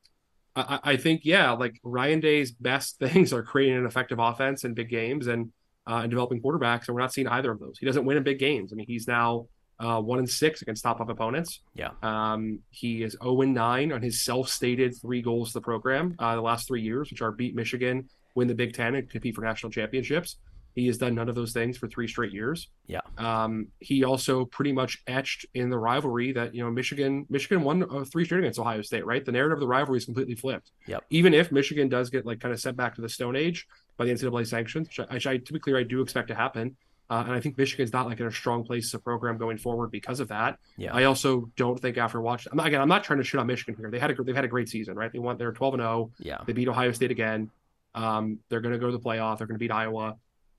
I, 0.57 0.81
I 0.83 0.97
think 0.97 1.23
yeah, 1.25 1.53
like 1.53 1.79
Ryan 1.83 2.21
Day's 2.21 2.51
best 2.51 2.99
things 3.01 3.33
are 3.33 3.43
creating 3.43 3.77
an 3.77 3.87
effective 3.87 4.19
offense 4.19 4.65
in 4.65 4.75
big 4.75 4.89
games 4.89 5.27
and 5.27 5.53
uh, 5.89 6.01
and 6.03 6.11
developing 6.11 6.43
quarterbacks, 6.43 6.89
and 6.89 6.95
we're 6.95 7.01
not 7.01 7.13
seeing 7.13 7.29
either 7.29 7.53
of 7.53 7.61
those. 7.61 7.79
He 7.79 7.87
doesn't 7.87 8.05
win 8.05 8.17
in 8.17 8.25
big 8.25 8.39
games. 8.39 8.73
I 8.73 8.77
mean, 8.77 8.87
he's 8.89 9.07
now 9.07 9.47
uh, 9.79 10.01
one 10.01 10.19
and 10.19 10.29
six 10.29 10.63
against 10.63 10.83
top 10.83 10.99
five 10.99 11.09
opponents. 11.09 11.61
Yeah. 11.75 11.91
Um, 12.03 12.61
he 12.71 13.03
is 13.03 13.13
zero 13.13 13.37
oh 13.37 13.43
and 13.43 13.55
nine 13.55 13.93
on 13.93 14.03
his 14.03 14.25
self-stated 14.25 14.97
three 15.01 15.23
goals 15.23 15.49
to 15.53 15.55
the 15.55 15.61
program 15.61 16.17
uh, 16.19 16.35
the 16.35 16.41
last 16.41 16.67
three 16.67 16.83
years, 16.83 17.11
which 17.11 17.23
are 17.23 17.31
beat 17.31 17.55
Michigan, 17.55 18.09
win 18.35 18.49
the 18.49 18.55
Big 18.55 18.75
Ten, 18.75 18.95
and 18.95 19.09
compete 19.09 19.35
for 19.35 19.43
national 19.43 19.71
championships. 19.71 20.39
He 20.77 20.87
has 20.89 20.99
done 20.99 21.15
none 21.15 21.31
of 21.31 21.35
those 21.35 21.55
things 21.55 21.79
for 21.79 21.89
three 21.89 22.07
straight 22.07 22.33
years. 22.33 22.69
Yeah. 22.87 23.01
Um, 23.17 23.69
he 23.81 24.05
also 24.05 24.45
pretty 24.45 24.73
much 24.73 25.03
etched 25.07 25.47
in 25.55 25.71
the 25.71 25.79
rivalry 25.79 26.33
that 26.33 26.55
you 26.55 26.63
know 26.63 26.71
Michigan 26.71 27.25
Michigan 27.31 27.65
won 27.65 27.83
uh, 27.83 28.05
three 28.05 28.27
straight 28.27 28.41
against 28.41 28.59
Ohio 28.59 28.83
State. 28.83 29.07
Right. 29.07 29.25
The 29.25 29.33
narrative 29.33 29.57
of 29.57 29.61
the 29.61 29.67
rivalry 29.67 29.97
is 29.97 30.05
completely 30.05 30.35
flipped. 30.35 30.73
Yep. 30.87 31.05
Even 31.09 31.33
if 31.33 31.51
Michigan 31.51 31.89
does 31.89 32.11
get 32.11 32.27
like 32.27 32.41
kind 32.41 32.53
of 32.53 32.61
sent 32.61 32.77
back 32.77 32.95
to 32.97 33.01
the 33.01 33.09
Stone 33.09 33.37
Age 33.37 33.67
by 33.97 34.05
the 34.05 34.13
NCAA 34.13 34.47
sanctions, 34.47 34.89
which 34.89 35.01
I, 35.01 35.15
which 35.15 35.27
I 35.27 35.39
to 35.39 35.53
be 35.55 35.59
clear 35.59 35.79
I 35.79 35.83
do 35.83 36.03
expect 36.03 36.29
to 36.29 36.35
happen. 36.35 36.77
Uh, 37.09 37.23
and 37.25 37.33
I 37.33 37.41
think 37.41 37.57
Michigan's 37.57 37.93
not 37.93 38.07
like 38.07 38.21
in 38.21 38.27
a 38.27 38.33
strong 38.33 38.63
place 38.65 38.87
as 38.87 38.95
a 38.95 38.99
program 38.99 39.39
going 39.39 39.57
forward 39.57 39.91
because 39.91 40.21
of 40.21 40.29
that. 40.29 40.59
Yeah. 40.77 40.93
I 40.93 41.05
also 41.05 41.51
don't 41.57 41.81
think 41.81 41.97
after 41.97 42.21
watching, 42.21 42.51
I'm 42.51 42.57
not, 42.57 42.67
again, 42.67 42.83
I'm 42.83 42.89
not 42.89 43.05
trying 43.05 43.21
to 43.21 43.25
shit 43.25 43.41
on 43.41 43.47
Michigan 43.47 43.77
here. 43.79 43.91
They 43.91 44.01
had 44.01 44.11
a 44.11 44.23
they've 44.23 44.35
had 44.35 44.45
a 44.45 44.49
great 44.49 44.69
season, 44.69 44.97
right? 44.97 45.13
They 45.13 45.21
won, 45.21 45.39
they're 45.39 45.53
12 45.53 45.75
and 45.75 45.83
0. 45.83 46.11
Yeah. 46.19 46.39
They 46.45 46.53
beat 46.53 46.69
Ohio 46.69 46.93
State 46.93 47.13
again. 47.13 47.51
Um, 47.95 48.41
they're 48.49 48.61
going 48.61 48.75
to 48.75 48.79
go 48.79 48.87
to 48.87 48.93
the 48.93 49.03
playoff. 49.03 49.39
They're 49.39 49.47
going 49.47 49.57
to 49.57 49.61
beat 49.61 49.71
Iowa. 49.71 50.17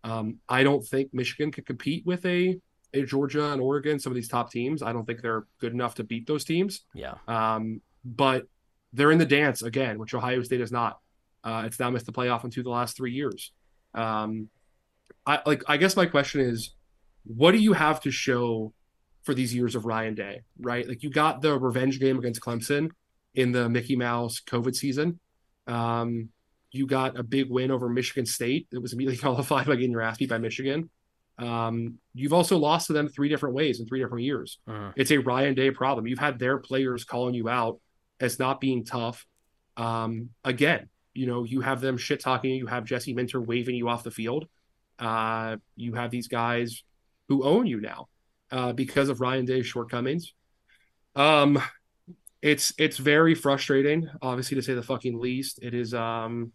Um, 0.08 0.40
I 0.48 0.64
don't 0.64 0.86
think 0.86 1.14
Michigan 1.14 1.52
could 1.52 1.66
compete 1.66 2.06
with 2.06 2.26
a, 2.26 2.58
a 2.94 3.04
Georgia 3.04 3.52
and 3.52 3.62
Oregon, 3.62 4.00
some 4.00 4.12
of 4.12 4.16
these 4.16 4.30
top 4.30 4.52
teams. 4.52 4.82
I 4.82 4.94
don't 4.94 5.06
think 5.06 5.22
they're 5.22 5.46
good 5.60 5.74
enough 5.74 5.96
to 5.96 6.04
beat 6.04 6.28
those 6.28 6.46
teams. 6.46 6.86
Yeah. 6.94 7.16
Um, 7.28 7.82
but 8.06 8.48
they're 8.94 9.12
in 9.12 9.18
the 9.18 9.26
dance 9.26 9.62
again, 9.62 10.00
which 10.00 10.14
Ohio 10.14 10.42
State 10.44 10.62
is 10.62 10.72
not. 10.72 11.00
Uh, 11.44 11.64
it's 11.66 11.80
now 11.80 11.90
missed 11.90 12.06
the 12.06 12.14
playoff 12.14 12.44
in 12.44 12.52
two 12.52 12.62
of 12.62 12.66
the 12.66 12.70
last 12.70 12.96
three 12.96 13.12
years. 13.12 13.52
Um, 13.94 14.50
I 15.26 15.42
like. 15.46 15.64
I 15.68 15.78
guess 15.78 15.96
my 15.96 16.06
question 16.06 16.42
is, 16.42 16.72
what 17.24 17.52
do 17.52 17.58
you 17.58 17.74
have 17.74 18.00
to 18.02 18.12
show 18.12 18.74
for 19.24 19.34
these 19.34 19.54
years 19.54 19.76
of 19.76 19.86
Ryan 19.86 20.16
Day? 20.16 20.42
Right, 20.60 20.88
like 20.88 21.04
you 21.04 21.10
got 21.10 21.42
the 21.42 21.60
revenge 21.60 22.00
game 22.00 22.18
against 22.18 22.42
Clemson 22.42 22.92
in 23.36 23.52
the 23.52 23.68
Mickey 23.70 23.96
Mouse 23.98 24.42
COVID 24.46 24.76
season. 24.76 25.20
Um, 25.68 26.30
you 26.72 26.86
got 26.88 27.18
a 27.18 27.24
big 27.24 27.50
win 27.50 27.72
over 27.72 27.90
Michigan 27.90 28.26
State 28.26 28.68
that 28.72 28.82
was 28.82 28.94
immediately 28.94 29.18
qualified 29.22 29.68
by 29.68 29.76
getting 29.76 29.92
your 29.92 30.02
ass 30.02 30.18
beat 30.18 30.30
by 30.30 30.38
Michigan. 30.38 30.90
Um, 31.40 31.96
you've 32.14 32.34
also 32.34 32.58
lost 32.58 32.88
to 32.88 32.94
them 32.94 33.08
three 33.08 33.30
different 33.30 33.56
ways 33.56 33.80
in 33.80 33.86
three 33.86 34.00
different 34.00 34.24
years. 34.26 34.60
Mhm. 34.68 34.94
It's 34.96 35.12
a 35.12 35.18
Ryan 35.18 35.54
Day 35.54 35.72
problem. 35.72 36.08
You've 36.08 36.20
had 36.20 36.40
their 36.40 36.58
players 36.58 37.04
calling 37.04 37.36
you 37.36 37.48
out 37.48 37.80
as 38.20 38.40
not 38.40 38.60
being 38.60 38.84
tough. 38.84 39.26
Um, 39.76 40.30
again, 40.44 40.90
you 41.14 41.28
know, 41.28 41.44
you 41.44 41.62
have 41.62 41.80
them 41.82 41.98
shit 41.98 42.20
talking 42.20 42.52
you. 42.52 42.58
You 42.58 42.68
have 42.68 42.86
Jesse 42.86 43.14
Minter 43.14 43.40
waving 43.40 43.76
you 43.76 43.88
off 43.88 44.04
the 44.04 44.12
field. 44.12 44.48
Uh, 44.98 45.58
you 45.76 45.94
have 45.94 46.10
these 46.10 46.28
guys 46.28 46.84
who 47.28 47.44
own 47.44 47.68
you 47.68 47.80
now 47.82 48.08
uh, 48.52 48.74
because 48.74 49.10
of 49.10 49.22
Ryan 49.22 49.46
Day's 49.46 49.68
shortcomings. 49.68 50.34
Um, 51.16 51.62
it's 52.42 52.74
it's 52.78 52.98
very 52.98 53.36
frustrating, 53.36 54.10
obviously 54.22 54.56
to 54.56 54.62
say 54.62 54.74
the 54.74 54.84
fucking 54.84 55.20
least. 55.20 55.60
It 55.62 55.74
is 55.74 55.94
um, 55.94 56.52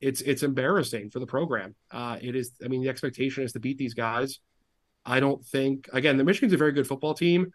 it's 0.00 0.20
it's 0.22 0.42
embarrassing 0.42 1.10
for 1.10 1.20
the 1.20 1.26
program. 1.26 1.74
Uh, 1.90 2.18
it 2.20 2.34
is. 2.34 2.52
I 2.64 2.68
mean, 2.68 2.82
the 2.82 2.88
expectation 2.88 3.44
is 3.44 3.52
to 3.52 3.60
beat 3.60 3.78
these 3.78 3.94
guys. 3.94 4.40
I 5.04 5.20
don't 5.20 5.44
think 5.44 5.88
again 5.92 6.16
the 6.16 6.24
Michigan's 6.24 6.52
a 6.52 6.56
very 6.56 6.72
good 6.72 6.86
football 6.86 7.14
team. 7.14 7.52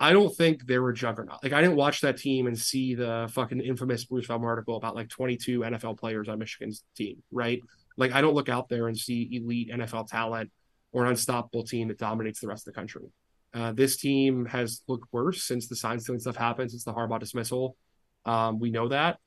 I 0.00 0.12
don't 0.12 0.34
think 0.34 0.66
they 0.66 0.78
were 0.78 0.92
juggernaut. 0.92 1.44
Like 1.44 1.52
I 1.52 1.60
didn't 1.60 1.76
watch 1.76 2.00
that 2.00 2.16
team 2.16 2.48
and 2.48 2.58
see 2.58 2.94
the 2.94 3.30
fucking 3.32 3.60
infamous 3.60 4.04
Bruce 4.04 4.26
Feldman 4.26 4.48
article 4.48 4.76
about 4.76 4.96
like 4.96 5.08
22 5.08 5.60
NFL 5.60 5.98
players 5.98 6.28
on 6.28 6.40
Michigan's 6.40 6.82
team, 6.96 7.22
right? 7.30 7.60
Like 7.96 8.12
I 8.12 8.20
don't 8.20 8.34
look 8.34 8.48
out 8.48 8.68
there 8.68 8.88
and 8.88 8.98
see 8.98 9.28
elite 9.30 9.70
NFL 9.70 10.08
talent 10.08 10.50
or 10.90 11.04
an 11.04 11.10
unstoppable 11.10 11.62
team 11.62 11.88
that 11.88 11.98
dominates 11.98 12.40
the 12.40 12.48
rest 12.48 12.66
of 12.66 12.74
the 12.74 12.78
country. 12.80 13.12
Uh, 13.54 13.72
this 13.72 13.96
team 13.98 14.46
has 14.46 14.82
looked 14.88 15.06
worse 15.12 15.42
since 15.44 15.68
the 15.68 15.76
sign 15.76 16.00
stealing 16.00 16.20
stuff 16.20 16.36
happened, 16.36 16.70
since 16.70 16.84
the 16.84 16.92
Harbaugh 16.92 17.20
dismissal. 17.20 17.76
Um, 18.24 18.58
we 18.60 18.70
know 18.70 18.88
that, 18.88 19.18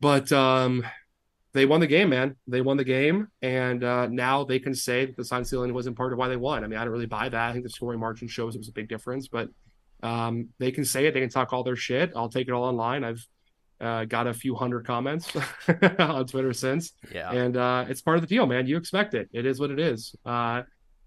but 0.00 0.30
um, 0.32 0.84
they 1.52 1.64
won 1.66 1.80
the 1.80 1.86
game, 1.86 2.10
man. 2.10 2.36
They 2.46 2.60
won 2.60 2.76
the 2.76 2.84
game, 2.84 3.28
and 3.42 3.82
uh, 3.84 4.06
now 4.08 4.44
they 4.44 4.58
can 4.58 4.74
say 4.74 5.06
that 5.06 5.16
the 5.16 5.24
sign 5.24 5.44
stealing 5.44 5.72
wasn't 5.74 5.96
part 5.96 6.12
of 6.12 6.18
why 6.18 6.28
they 6.28 6.36
won. 6.36 6.64
I 6.64 6.66
mean, 6.66 6.78
I 6.78 6.84
don't 6.84 6.92
really 6.92 7.06
buy 7.06 7.28
that. 7.28 7.48
I 7.50 7.52
think 7.52 7.64
the 7.64 7.70
scoring 7.70 8.00
margin 8.00 8.28
shows 8.28 8.54
it 8.54 8.58
was 8.58 8.68
a 8.68 8.72
big 8.72 8.88
difference, 8.88 9.28
but 9.28 9.48
um, 10.02 10.48
they 10.58 10.70
can 10.70 10.84
say 10.84 11.06
it. 11.06 11.14
They 11.14 11.20
can 11.20 11.28
talk 11.28 11.52
all 11.52 11.62
their 11.62 11.76
shit. 11.76 12.12
I'll 12.16 12.28
take 12.28 12.48
it 12.48 12.52
all 12.52 12.64
online. 12.64 13.04
I've 13.04 13.26
uh, 13.80 14.04
got 14.04 14.26
a 14.26 14.34
few 14.34 14.54
hundred 14.54 14.86
comments 14.86 15.30
on 15.98 16.26
Twitter 16.26 16.52
since, 16.52 16.92
Yeah. 17.12 17.30
and 17.32 17.56
uh, 17.56 17.84
it's 17.88 18.00
part 18.02 18.16
of 18.16 18.22
the 18.22 18.26
deal, 18.28 18.46
man. 18.46 18.66
You 18.66 18.76
expect 18.76 19.14
it. 19.14 19.28
It 19.32 19.46
is 19.46 19.58
what 19.60 19.70
it 19.70 19.78
is. 19.78 20.14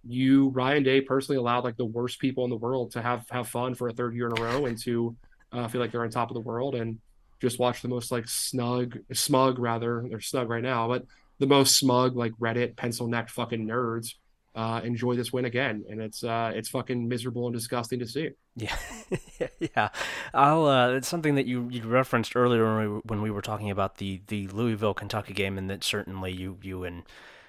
You 0.06 0.50
Ryan 0.50 0.84
Day 0.84 1.02
personally 1.02 1.38
allowed 1.38 1.64
like 1.64 1.78
the 1.78 1.86
worst 1.86 2.20
people 2.20 2.44
in 2.44 2.50
the 2.50 2.58
world 2.58 2.92
to 2.92 3.02
have 3.02 3.26
have 3.30 3.48
fun 3.48 3.76
for 3.76 3.88
a 3.88 3.94
third 3.94 4.16
year 4.16 4.28
in 4.28 4.38
a 4.38 4.42
row 4.42 4.66
and 4.66 4.78
to 4.84 5.16
uh, 5.52 5.68
feel 5.68 5.82
like 5.82 5.92
they're 5.92 6.04
on 6.04 6.10
top 6.10 6.30
of 6.30 6.36
the 6.36 6.42
world 6.42 6.76
and 6.76 7.00
just 7.42 7.60
watch 7.60 7.82
the 7.82 7.88
most 7.88 8.12
like 8.12 8.28
snug 8.28 8.98
smug 9.12 9.60
rather 9.60 10.06
they're 10.10 10.22
snug 10.22 10.50
right 10.50 10.64
now 10.64 10.88
but 10.88 11.06
the 11.40 11.48
most 11.48 11.78
smug 11.78 12.16
like 12.16 12.32
Reddit 12.34 12.76
pencil 12.76 13.08
neck 13.08 13.30
fucking 13.30 13.68
nerds 13.68 14.14
uh, 14.56 14.82
enjoy 14.84 15.16
this 15.16 15.34
win 15.34 15.46
again 15.46 15.84
and 15.90 16.00
it's 16.00 16.24
uh, 16.24 16.52
it's 16.54 16.70
fucking 16.70 17.08
miserable 17.08 17.48
and 17.48 17.56
disgusting 17.56 18.00
to 18.00 18.08
see. 18.08 18.30
Yeah, 18.56 18.78
yeah. 19.60 19.90
I'll. 20.34 20.68
Uh, 20.68 20.92
it's 20.92 21.08
something 21.08 21.36
that 21.36 21.48
you 21.48 21.68
you 21.72 21.82
referenced 21.84 22.36
earlier 22.36 22.76
when 22.76 22.94
we, 22.94 23.02
when 23.06 23.22
we 23.24 23.32
were 23.32 23.42
talking 23.42 23.72
about 23.72 23.98
the 23.98 24.22
the 24.28 24.48
Louisville 24.50 24.94
Kentucky 24.94 25.34
game, 25.34 25.58
and 25.58 25.70
that 25.72 25.84
certainly 25.84 26.32
you 26.32 26.60
you 26.62 26.84
and 26.84 27.04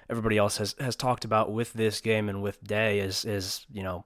everybody 0.09 0.37
else 0.37 0.57
has 0.57 0.75
has 0.79 0.95
talked 0.95 1.25
about 1.25 1.51
with 1.51 1.73
this 1.73 2.01
game 2.01 2.29
and 2.29 2.41
with 2.41 2.63
Day 2.63 2.99
is 2.99 3.25
is 3.25 3.65
you 3.71 3.83
know 3.83 4.05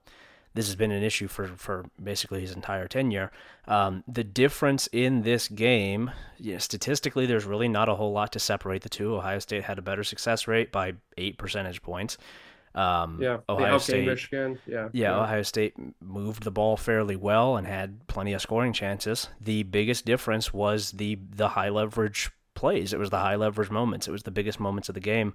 this 0.54 0.66
has 0.66 0.74
been 0.74 0.90
an 0.90 1.02
issue 1.02 1.28
for 1.28 1.46
for 1.46 1.86
basically 2.02 2.40
his 2.40 2.52
entire 2.52 2.88
tenure. 2.88 3.30
Um, 3.68 4.02
the 4.08 4.24
difference 4.24 4.88
in 4.92 5.22
this 5.22 5.48
game, 5.48 6.10
you 6.38 6.54
know, 6.54 6.58
statistically, 6.58 7.26
there's 7.26 7.44
really 7.44 7.68
not 7.68 7.88
a 7.88 7.94
whole 7.94 8.12
lot 8.12 8.32
to 8.32 8.40
separate 8.40 8.82
the 8.82 8.88
two. 8.88 9.14
Ohio 9.14 9.38
State 9.38 9.64
had 9.64 9.78
a 9.78 9.82
better 9.82 10.02
success 10.02 10.48
rate 10.48 10.72
by 10.72 10.94
eight 11.16 11.38
percentage 11.38 11.82
points. 11.82 12.18
Um, 12.74 13.18
Yeah, 13.20 13.38
Ohio 13.48 13.78
State. 13.78 14.06
Michigan. 14.06 14.58
Yeah, 14.66 14.88
Yeah, 14.92 15.20
Ohio 15.20 15.42
State 15.42 15.74
moved 16.00 16.42
the 16.42 16.50
ball 16.50 16.76
fairly 16.76 17.16
well 17.16 17.56
and 17.56 17.66
had 17.66 18.06
plenty 18.08 18.32
of 18.32 18.40
scoring 18.40 18.72
chances. 18.72 19.28
The 19.40 19.62
biggest 19.64 20.04
difference 20.04 20.52
was 20.52 20.92
the 20.92 21.18
the 21.30 21.50
high 21.50 21.68
leverage 21.68 22.30
plays. 22.54 22.92
It 22.92 22.98
was 22.98 23.10
the 23.10 23.18
high 23.18 23.36
leverage 23.36 23.70
moments. 23.70 24.08
It 24.08 24.12
was 24.12 24.24
the 24.24 24.30
biggest 24.30 24.58
moments 24.58 24.88
of 24.88 24.94
the 24.94 25.00
game 25.00 25.34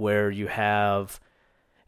where 0.00 0.30
you 0.30 0.48
have 0.48 1.20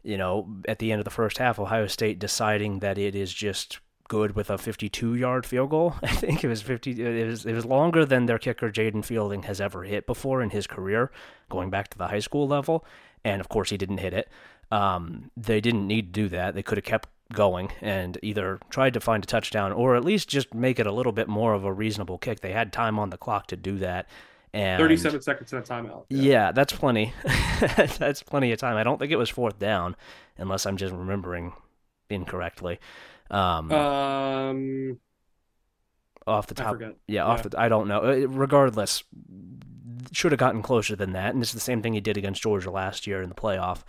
you 0.03 0.17
know, 0.17 0.47
at 0.67 0.79
the 0.79 0.91
end 0.91 0.99
of 0.99 1.05
the 1.05 1.11
first 1.11 1.37
half, 1.37 1.57
Ohio 1.57 1.87
State 1.87 2.19
deciding 2.19 2.79
that 2.79 2.97
it 2.97 3.15
is 3.15 3.33
just 3.33 3.79
good 4.09 4.35
with 4.35 4.49
a 4.49 4.55
52-yard 4.55 5.45
field 5.45 5.69
goal. 5.69 5.95
I 6.03 6.13
think 6.13 6.43
it 6.43 6.49
was 6.49 6.61
50. 6.61 7.01
It 7.01 7.25
was 7.25 7.45
it 7.45 7.53
was 7.53 7.65
longer 7.65 8.05
than 8.05 8.25
their 8.25 8.37
kicker 8.37 8.69
Jayden 8.69 9.03
Fielding 9.03 9.43
has 9.43 9.61
ever 9.61 9.83
hit 9.83 10.05
before 10.05 10.41
in 10.41 10.49
his 10.49 10.67
career, 10.67 11.09
going 11.49 11.69
back 11.69 11.87
to 11.89 11.97
the 11.97 12.09
high 12.09 12.19
school 12.19 12.47
level. 12.47 12.85
And 13.23 13.39
of 13.39 13.47
course, 13.47 13.69
he 13.69 13.77
didn't 13.77 13.99
hit 13.99 14.13
it. 14.13 14.29
Um, 14.71 15.31
they 15.37 15.61
didn't 15.61 15.87
need 15.87 16.13
to 16.13 16.21
do 16.21 16.29
that. 16.29 16.53
They 16.53 16.63
could 16.63 16.77
have 16.77 16.85
kept 16.85 17.07
going 17.31 17.71
and 17.81 18.17
either 18.21 18.59
tried 18.69 18.93
to 18.93 18.99
find 18.99 19.23
a 19.23 19.27
touchdown 19.27 19.71
or 19.71 19.95
at 19.95 20.03
least 20.03 20.27
just 20.27 20.53
make 20.53 20.79
it 20.79 20.85
a 20.85 20.91
little 20.91 21.13
bit 21.13 21.29
more 21.29 21.53
of 21.53 21.63
a 21.63 21.71
reasonable 21.71 22.17
kick. 22.17 22.41
They 22.41 22.51
had 22.51 22.73
time 22.73 22.99
on 22.99 23.09
the 23.09 23.17
clock 23.17 23.47
to 23.47 23.55
do 23.55 23.77
that. 23.77 24.07
And 24.53 24.79
37 24.79 25.21
seconds 25.21 25.51
in 25.51 25.59
a 25.59 25.61
timeout. 25.63 26.05
yeah, 26.09 26.51
that's 26.51 26.73
plenty. 26.73 27.11
that's 27.97 28.21
plenty 28.21 28.51
of 28.51 28.59
time. 28.59 28.77
I 28.77 28.83
don't 28.83 28.99
think 28.99 29.11
it 29.11 29.15
was 29.17 29.29
fourth 29.29 29.57
down, 29.57 29.95
unless 30.37 30.65
I'm 30.67 30.77
just 30.77 30.93
remembering 30.93 31.53
incorrectly. 32.09 32.79
Um, 33.31 33.71
Um, 33.71 34.99
off 36.27 36.47
the 36.47 36.53
top, 36.53 36.77
yeah, 37.07 37.25
off 37.25 37.39
Yeah. 37.39 37.49
the. 37.49 37.59
I 37.59 37.67
don't 37.69 37.87
know. 37.87 37.99
Uh, 38.01 38.27
Regardless, 38.27 39.03
should 40.11 40.31
have 40.31 40.39
gotten 40.39 40.61
closer 40.61 40.95
than 40.95 41.13
that, 41.13 41.33
and 41.33 41.41
it's 41.41 41.51
the 41.53 41.59
same 41.59 41.81
thing 41.81 41.93
he 41.93 41.99
did 42.01 42.17
against 42.17 42.41
Georgia 42.43 42.69
last 42.69 43.07
year 43.07 43.21
in 43.21 43.29
the 43.29 43.35
playoff. 43.35 43.81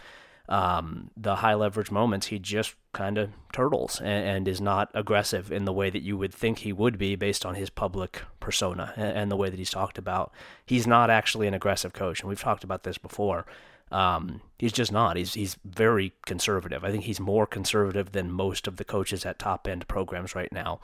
Um, 0.48 1.10
the 1.16 1.36
high 1.36 1.54
leverage 1.54 1.90
moments, 1.90 2.26
he 2.26 2.38
just 2.38 2.74
kind 2.92 3.16
of 3.16 3.30
turtles 3.52 3.98
and, 3.98 4.28
and 4.28 4.48
is 4.48 4.60
not 4.60 4.90
aggressive 4.92 5.50
in 5.50 5.64
the 5.64 5.72
way 5.72 5.88
that 5.88 6.02
you 6.02 6.18
would 6.18 6.34
think 6.34 6.58
he 6.58 6.72
would 6.72 6.98
be 6.98 7.16
based 7.16 7.46
on 7.46 7.54
his 7.54 7.70
public 7.70 8.22
persona 8.40 8.92
and, 8.96 9.16
and 9.16 9.30
the 9.30 9.36
way 9.36 9.48
that 9.48 9.58
he's 9.58 9.70
talked 9.70 9.96
about. 9.96 10.32
He's 10.66 10.86
not 10.86 11.08
actually 11.08 11.46
an 11.46 11.54
aggressive 11.54 11.94
coach, 11.94 12.20
and 12.20 12.28
we've 12.28 12.40
talked 12.40 12.64
about 12.64 12.82
this 12.82 12.98
before. 12.98 13.46
Um, 13.90 14.40
he's 14.58 14.72
just 14.72 14.92
not. 14.92 15.16
He's 15.16 15.34
he's 15.34 15.56
very 15.64 16.12
conservative. 16.26 16.84
I 16.84 16.90
think 16.90 17.04
he's 17.04 17.20
more 17.20 17.46
conservative 17.46 18.12
than 18.12 18.30
most 18.30 18.66
of 18.66 18.76
the 18.76 18.84
coaches 18.84 19.24
at 19.24 19.38
top 19.38 19.68
end 19.68 19.86
programs 19.88 20.34
right 20.34 20.52
now. 20.52 20.80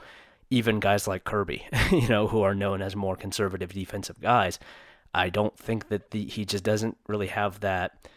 Even 0.49 0.79
guys 0.79 1.07
like 1.07 1.23
Kirby, 1.23 1.65
you 1.91 2.07
know, 2.07 2.27
who 2.27 2.41
are 2.41 2.55
known 2.55 2.81
as 2.81 2.95
more 2.95 3.15
conservative 3.15 3.73
defensive 3.73 4.19
guys. 4.21 4.59
I 5.13 5.29
don't 5.29 5.57
think 5.57 5.89
that 5.89 6.11
the 6.11 6.25
he 6.25 6.45
just 6.45 6.63
doesn't 6.63 6.97
really 7.07 7.27
have 7.27 7.59
that. 7.59 8.07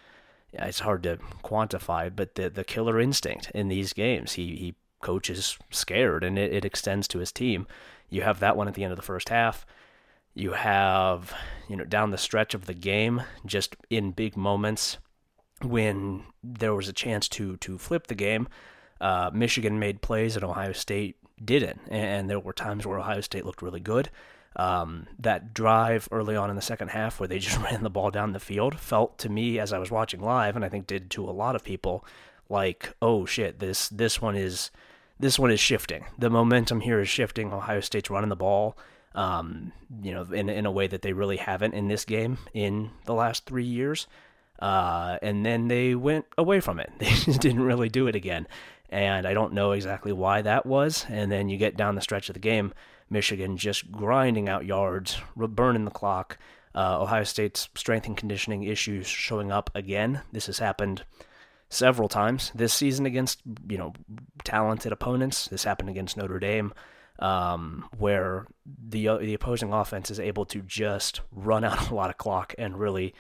It's 0.58 0.80
hard 0.80 1.02
to 1.04 1.18
quantify, 1.42 2.14
but 2.14 2.34
the 2.34 2.48
the 2.50 2.64
killer 2.64 3.00
instinct 3.00 3.50
in 3.54 3.68
these 3.68 3.92
games. 3.92 4.32
He 4.32 4.56
he 4.56 4.74
coaches 5.00 5.58
scared, 5.70 6.24
and 6.24 6.38
it, 6.38 6.52
it 6.52 6.64
extends 6.64 7.06
to 7.08 7.18
his 7.18 7.32
team. 7.32 7.66
You 8.08 8.22
have 8.22 8.40
that 8.40 8.56
one 8.56 8.68
at 8.68 8.74
the 8.74 8.84
end 8.84 8.92
of 8.92 8.96
the 8.96 9.02
first 9.02 9.28
half. 9.28 9.66
You 10.34 10.52
have, 10.52 11.32
you 11.68 11.76
know, 11.76 11.84
down 11.84 12.10
the 12.10 12.18
stretch 12.18 12.54
of 12.54 12.66
the 12.66 12.74
game, 12.74 13.22
just 13.46 13.76
in 13.90 14.12
big 14.12 14.36
moments 14.36 14.98
when 15.62 16.24
there 16.42 16.74
was 16.74 16.88
a 16.88 16.92
chance 16.92 17.28
to 17.30 17.56
to 17.58 17.78
flip 17.78 18.06
the 18.06 18.14
game. 18.14 18.48
Uh, 19.00 19.30
Michigan 19.32 19.78
made 19.78 20.00
plays 20.00 20.36
and 20.36 20.44
Ohio 20.44 20.72
State 20.72 21.16
didn't, 21.44 21.80
and 21.88 22.30
there 22.30 22.40
were 22.40 22.52
times 22.52 22.86
where 22.86 22.98
Ohio 22.98 23.20
State 23.20 23.44
looked 23.44 23.62
really 23.62 23.80
good. 23.80 24.10
Um, 24.56 25.08
that 25.18 25.52
drive 25.52 26.08
early 26.12 26.36
on 26.36 26.48
in 26.48 26.54
the 26.54 26.62
second 26.62 26.88
half 26.88 27.18
where 27.18 27.26
they 27.26 27.40
just 27.40 27.58
ran 27.62 27.82
the 27.82 27.90
ball 27.90 28.10
down 28.10 28.32
the 28.32 28.40
field 28.40 28.78
felt 28.78 29.18
to 29.18 29.28
me 29.28 29.58
as 29.58 29.72
I 29.72 29.78
was 29.78 29.90
watching 29.90 30.20
live, 30.20 30.54
and 30.56 30.64
I 30.64 30.68
think 30.68 30.86
did 30.86 31.10
to 31.12 31.28
a 31.28 31.32
lot 31.32 31.56
of 31.56 31.64
people, 31.64 32.04
like, 32.48 32.94
oh 33.02 33.26
shit, 33.26 33.58
this 33.58 33.88
this 33.88 34.22
one 34.22 34.36
is 34.36 34.70
this 35.18 35.38
one 35.38 35.50
is 35.50 35.60
shifting. 35.60 36.04
The 36.18 36.30
momentum 36.30 36.80
here 36.80 37.00
is 37.00 37.08
shifting. 37.08 37.52
Ohio 37.52 37.80
State's 37.80 38.10
running 38.10 38.30
the 38.30 38.36
ball 38.36 38.76
um, 39.14 39.72
you 40.02 40.12
know, 40.12 40.22
in 40.22 40.48
in 40.48 40.66
a 40.66 40.70
way 40.70 40.86
that 40.86 41.02
they 41.02 41.12
really 41.12 41.36
haven't 41.36 41.74
in 41.74 41.88
this 41.88 42.04
game 42.04 42.38
in 42.52 42.90
the 43.04 43.14
last 43.14 43.46
three 43.46 43.64
years. 43.64 44.06
Uh, 44.58 45.18
and 45.22 45.44
then 45.44 45.68
they 45.68 45.94
went 45.94 46.26
away 46.38 46.60
from 46.60 46.78
it. 46.78 46.90
They 46.98 47.06
just 47.06 47.40
didn't 47.40 47.62
really 47.62 47.88
do 47.88 48.06
it 48.06 48.16
again. 48.16 48.46
And 48.90 49.26
I 49.26 49.34
don't 49.34 49.52
know 49.52 49.72
exactly 49.72 50.12
why 50.12 50.42
that 50.42 50.66
was. 50.66 51.06
And 51.08 51.30
then 51.30 51.48
you 51.48 51.56
get 51.56 51.76
down 51.76 51.96
the 51.96 52.00
stretch 52.00 52.28
of 52.28 52.34
the 52.34 52.40
game, 52.40 52.72
Michigan 53.14 53.56
just 53.56 53.90
grinding 53.90 54.48
out 54.48 54.66
yards, 54.66 55.16
burning 55.34 55.86
the 55.86 55.90
clock. 55.90 56.38
Uh, 56.74 57.00
Ohio 57.00 57.24
State's 57.24 57.70
strength 57.74 58.06
and 58.06 58.16
conditioning 58.16 58.64
issues 58.64 59.06
showing 59.06 59.50
up 59.50 59.70
again. 59.74 60.20
This 60.32 60.46
has 60.46 60.58
happened 60.58 61.04
several 61.70 62.08
times 62.08 62.52
this 62.54 62.72
season 62.74 63.06
against 63.06 63.40
you 63.68 63.78
know 63.78 63.94
talented 64.44 64.92
opponents. 64.92 65.48
This 65.48 65.64
happened 65.64 65.88
against 65.88 66.16
Notre 66.16 66.38
Dame, 66.38 66.74
um, 67.20 67.88
where 67.96 68.46
the 68.66 69.08
uh, 69.08 69.18
the 69.18 69.34
opposing 69.34 69.72
offense 69.72 70.10
is 70.10 70.20
able 70.20 70.44
to 70.46 70.60
just 70.60 71.20
run 71.30 71.64
out 71.64 71.90
a 71.90 71.94
lot 71.94 72.10
of 72.10 72.18
clock 72.18 72.54
and 72.58 72.78
really 72.78 73.14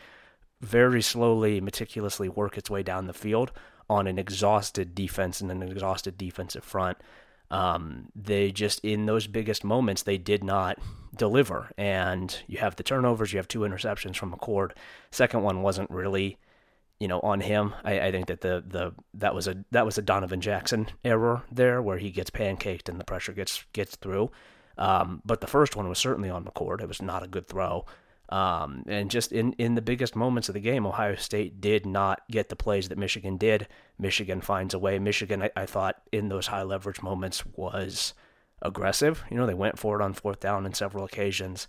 very 0.60 1.02
slowly, 1.02 1.60
meticulously 1.60 2.28
work 2.28 2.58
its 2.58 2.70
way 2.70 2.82
down 2.82 3.06
the 3.06 3.12
field 3.12 3.52
on 3.88 4.06
an 4.06 4.18
exhausted 4.18 4.94
defense 4.94 5.40
and 5.40 5.50
an 5.50 5.62
exhausted 5.62 6.16
defensive 6.16 6.64
front. 6.64 6.98
Um, 7.50 8.08
they 8.14 8.50
just 8.50 8.80
in 8.84 9.06
those 9.06 9.26
biggest 9.26 9.64
moments 9.64 10.02
they 10.02 10.18
did 10.18 10.42
not 10.42 10.78
deliver, 11.16 11.70
and 11.76 12.36
you 12.46 12.58
have 12.58 12.76
the 12.76 12.82
turnovers. 12.82 13.32
You 13.32 13.38
have 13.38 13.48
two 13.48 13.60
interceptions 13.60 14.16
from 14.16 14.32
McCord. 14.32 14.72
Second 15.10 15.42
one 15.42 15.62
wasn't 15.62 15.90
really 15.90 16.38
you 17.00 17.08
know, 17.08 17.20
on 17.20 17.40
him. 17.40 17.74
I, 17.84 18.00
I, 18.00 18.10
think 18.12 18.28
that 18.28 18.40
the 18.40 18.62
the 18.66 18.92
that 19.14 19.34
was 19.34 19.48
a 19.48 19.64
that 19.72 19.84
was 19.84 19.98
a 19.98 20.02
Donovan 20.02 20.40
Jackson 20.40 20.86
error 21.04 21.42
there 21.50 21.82
where 21.82 21.98
he 21.98 22.10
gets 22.10 22.30
pancaked 22.30 22.88
and 22.88 23.00
the 23.00 23.04
pressure 23.04 23.32
gets 23.32 23.64
gets 23.72 23.96
through. 23.96 24.30
Um, 24.78 25.20
but 25.24 25.40
the 25.40 25.46
first 25.46 25.76
one 25.76 25.88
was 25.88 25.98
certainly 25.98 26.30
on 26.30 26.44
McCord. 26.44 26.80
It 26.80 26.88
was 26.88 27.02
not 27.02 27.22
a 27.22 27.28
good 27.28 27.48
throw. 27.48 27.84
Um, 28.30 28.84
and 28.86 29.10
just 29.10 29.32
in, 29.32 29.52
in 29.54 29.74
the 29.74 29.82
biggest 29.82 30.16
moments 30.16 30.48
of 30.48 30.54
the 30.54 30.60
game, 30.60 30.86
Ohio 30.86 31.14
State 31.14 31.60
did 31.60 31.84
not 31.84 32.22
get 32.30 32.48
the 32.48 32.56
plays 32.56 32.88
that 32.88 32.98
Michigan 32.98 33.36
did. 33.36 33.68
Michigan 33.98 34.40
finds 34.40 34.74
a 34.74 34.78
way. 34.78 34.98
Michigan, 34.98 35.42
I, 35.42 35.50
I 35.56 35.66
thought, 35.66 35.96
in 36.10 36.28
those 36.28 36.46
high 36.46 36.62
leverage 36.62 37.02
moments 37.02 37.44
was 37.54 38.14
aggressive. 38.62 39.22
You 39.30 39.36
know, 39.36 39.46
they 39.46 39.54
went 39.54 39.78
for 39.78 40.00
it 40.00 40.04
on 40.04 40.14
fourth 40.14 40.40
down 40.40 40.64
on 40.64 40.72
several 40.72 41.04
occasions. 41.04 41.68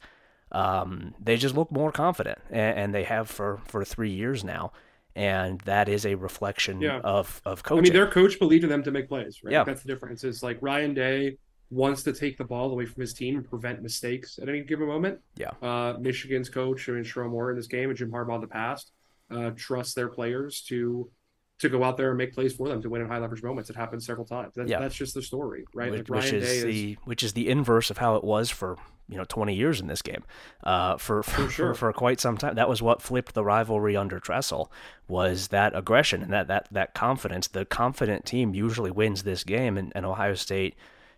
Um, 0.52 1.14
they 1.20 1.36
just 1.38 1.56
look 1.56 1.72
more 1.72 1.92
confident, 1.92 2.40
and, 2.50 2.78
and, 2.78 2.96
they 2.96 3.04
have 3.04 3.30
for, 3.30 3.60
for 3.66 3.84
three 3.84 4.12
years 4.12 4.44
now 4.44 4.72
and 5.16 5.62
that 5.62 5.88
is 5.88 6.06
a 6.06 6.16
reflection 6.16 6.82
yeah. 6.82 7.00
of 7.00 7.42
of 7.46 7.64
coaching. 7.64 7.80
I 7.80 7.84
mean, 7.84 7.94
their 7.94 8.10
coach 8.10 8.38
believed 8.38 8.64
in 8.64 8.70
them 8.70 8.84
to 8.84 8.92
make 8.92 9.08
plays. 9.08 9.42
Right? 9.44 9.54
Yeah, 9.54 9.64
that's 9.64 9.82
the 9.82 9.88
difference. 9.88 10.24
Is 10.24 10.44
like 10.44 10.58
Ryan 10.62 10.94
Day 10.94 11.38
wants 11.70 12.04
to 12.04 12.14
take 12.14 12.38
the 12.38 12.44
ball 12.44 12.72
away 12.72 12.86
from 12.86 13.02
his 13.02 13.14
team 13.14 13.36
and 13.36 13.50
prevent 13.50 13.82
mistakes 13.82 14.40
at 14.42 14.50
any 14.50 14.62
given 14.62 14.88
moment. 14.88 15.20
Yeah. 15.36 15.52
Uh, 15.62 15.96
Michigan's 16.00 16.50
coach, 16.50 16.88
I 16.90 16.94
mean, 16.94 17.04
Sherrone 17.04 17.32
Moore 17.32 17.52
in 17.52 17.58
this 17.58 17.68
game 17.68 17.90
and 17.90 17.98
Jim 17.98 18.12
Harbaugh 18.12 18.36
in 18.36 18.42
the 18.42 18.48
past, 18.48 18.92
uh, 19.32 19.52
trust 19.56 19.96
their 19.96 20.08
players 20.08 20.62
to 20.70 21.10
to 21.58 21.70
go 21.70 21.84
out 21.84 21.96
there 21.96 22.10
and 22.10 22.18
make 22.18 22.34
plays 22.34 22.54
for 22.54 22.68
them 22.68 22.82
to 22.82 22.90
win 22.90 23.02
in 23.02 23.08
high 23.08 23.18
leverage 23.18 23.42
moments. 23.42 23.70
It 23.70 23.78
happens 23.78 24.06
several 24.06 24.26
times. 24.26 24.56
That, 24.56 24.68
yeah. 24.68 24.80
That's 24.80 24.96
just 24.96 25.14
the 25.14 25.22
story, 25.22 25.66
right? 25.74 25.90
Which, 25.90 26.10
like 26.10 26.24
which 26.24 26.34
is, 26.34 26.64
the 26.64 26.98
which 27.06 27.24
is 27.24 27.34
the 27.34 27.48
inverse 27.48 27.90
of 27.90 27.98
how 27.98 28.16
it 28.16 28.24
was 28.24 28.50
for 28.50 28.78
you 29.08 29.18
know 29.18 29.24
20 29.24 29.54
years 29.54 29.80
in 29.80 29.88
this 29.88 30.02
game 30.02 30.24
uh, 30.64 30.98
for 30.98 31.24
for, 31.24 31.50
sure. 31.50 31.74
for, 31.74 31.92
for 31.92 31.94
quite 31.94 32.20
some 32.20 32.38
time 32.38 32.56
that 32.56 32.68
was 32.68 32.82
what 32.82 33.02
flipped 33.02 33.34
the 33.34 33.44
rivalry 33.44 33.96
under 33.96 34.20
Tressel 34.20 34.72
was 35.08 35.50
that 35.50 35.76
aggression 35.76 36.24
and 36.24 36.34
that 36.34 36.48
that 36.48 36.68
that 36.72 36.94
confidence 36.96 37.48
the 37.48 37.66
confident 37.66 38.26
team 38.26 38.56
usually 38.56 38.92
wins 38.92 39.24
this 39.24 39.44
game 39.44 39.78
and, 39.78 39.92
and 39.96 40.06
Ohio 40.06 40.34
State 40.34 40.76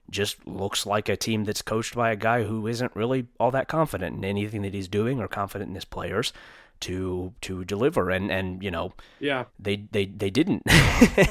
just 0.10 0.46
looks 0.48 0.86
like 0.86 1.10
a 1.10 1.18
team 1.18 1.44
that's 1.44 1.62
coached 1.62 1.96
by 1.96 2.12
a 2.12 2.16
guy 2.16 2.44
who 2.44 2.68
isn't 2.68 2.96
really 2.96 3.28
all 3.40 3.52
that 3.52 3.68
confident 3.68 4.18
in 4.18 4.26
anything 4.26 4.62
that 4.62 4.74
he's 4.74 4.88
doing 4.88 5.20
or 5.20 5.28
confident 5.28 5.70
in 5.70 5.76
his 5.76 5.86
players 5.86 6.34
to 6.80 7.34
to 7.42 7.66
deliver. 7.66 8.10
And 8.10 8.32
and 8.32 8.64
you 8.64 8.72
know 8.72 8.94
yeah. 9.20 9.46
they 9.60 9.78
they 9.92 10.06
they 10.06 10.30
didn't. 10.30 10.64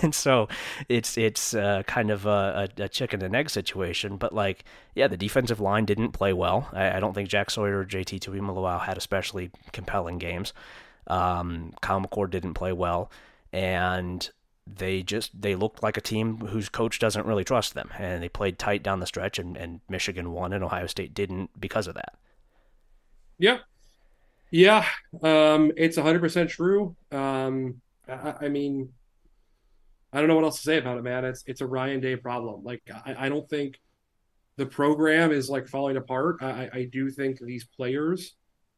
And 0.03 0.15
so 0.15 0.49
it's 0.89 1.19
it's 1.19 1.55
uh, 1.55 1.83
kind 1.87 2.11
of 2.11 2.27
a, 2.27 2.69
a, 2.79 2.89
chicken 2.89 3.23
and 3.23 3.35
egg 3.35 3.51
situation. 3.51 4.17
But 4.17 4.33
like 4.33 4.65
yeah 4.95 5.09
the 5.09 5.17
defensive 5.17 5.61
line 5.61 5.85
didn't 5.85 6.13
play 6.13 6.33
well. 6.33 6.69
I, 6.73 6.97
I 6.97 7.01
don't 7.01 7.15
think 7.15 7.29
Jack 7.29 7.51
Sawyer 7.51 7.81
or 7.81 7.85
JT 7.85 8.21
Tuimoloau 8.21 8.81
had 8.81 8.97
especially 8.97 9.51
compelling 9.73 10.19
games. 10.19 10.53
Um, 11.07 11.73
Kyle 11.81 12.01
McCord 12.01 12.31
didn't 12.31 12.55
play 12.55 12.73
well. 12.73 13.11
And 13.53 14.29
they 14.67 15.03
just 15.03 15.41
they 15.41 15.55
looked 15.55 15.83
like 15.83 15.97
a 15.97 16.01
team 16.01 16.39
whose 16.39 16.69
coach 16.69 16.99
doesn't 16.99 17.27
really 17.27 17.45
trust 17.45 17.75
them 17.75 17.91
and 17.99 18.23
they 18.23 18.29
played 18.29 18.59
tight 18.59 18.83
down 18.83 19.01
the 19.01 19.07
stretch 19.07 19.39
and, 19.39 19.57
and 19.57 19.81
Michigan 19.89 20.33
won 20.33 20.53
and 20.53 20.65
Ohio 20.65 20.87
State 20.87 21.15
didn't 21.15 21.61
because 21.61 21.87
of 21.87 21.95
that 21.95 22.15
yeah 23.39 23.59
yeah, 24.51 24.87
um, 25.23 25.73
it's 25.77 25.97
100% 25.97 26.49
true. 26.49 26.97
Um, 27.11 27.81
I, 28.09 28.35
I, 28.43 28.49
mean, 28.49 28.93
I 30.13 30.19
don't 30.19 30.29
know 30.29 30.37
what 30.37 30.45
else 30.45 30.59
to 30.59 30.63
say 30.63 30.79
about 30.79 30.99
it, 30.99 31.03
man. 31.03 31.25
It's 31.25 31.43
it's 31.47 31.61
a 31.61 31.67
Ryan 31.67 32.01
Day 32.01 32.17
problem. 32.17 32.63
Like, 32.63 32.83
I, 32.91 33.27
I 33.27 33.29
don't 33.29 33.49
think 33.49 33.81
the 34.57 34.67
program 34.67 35.33
is 35.33 35.51
like 35.51 35.67
falling 35.67 35.97
apart. 35.97 36.43
I, 36.43 36.71
I 36.73 36.89
do 36.91 37.11
think 37.11 37.41
these 37.41 37.65
players, 37.65 38.37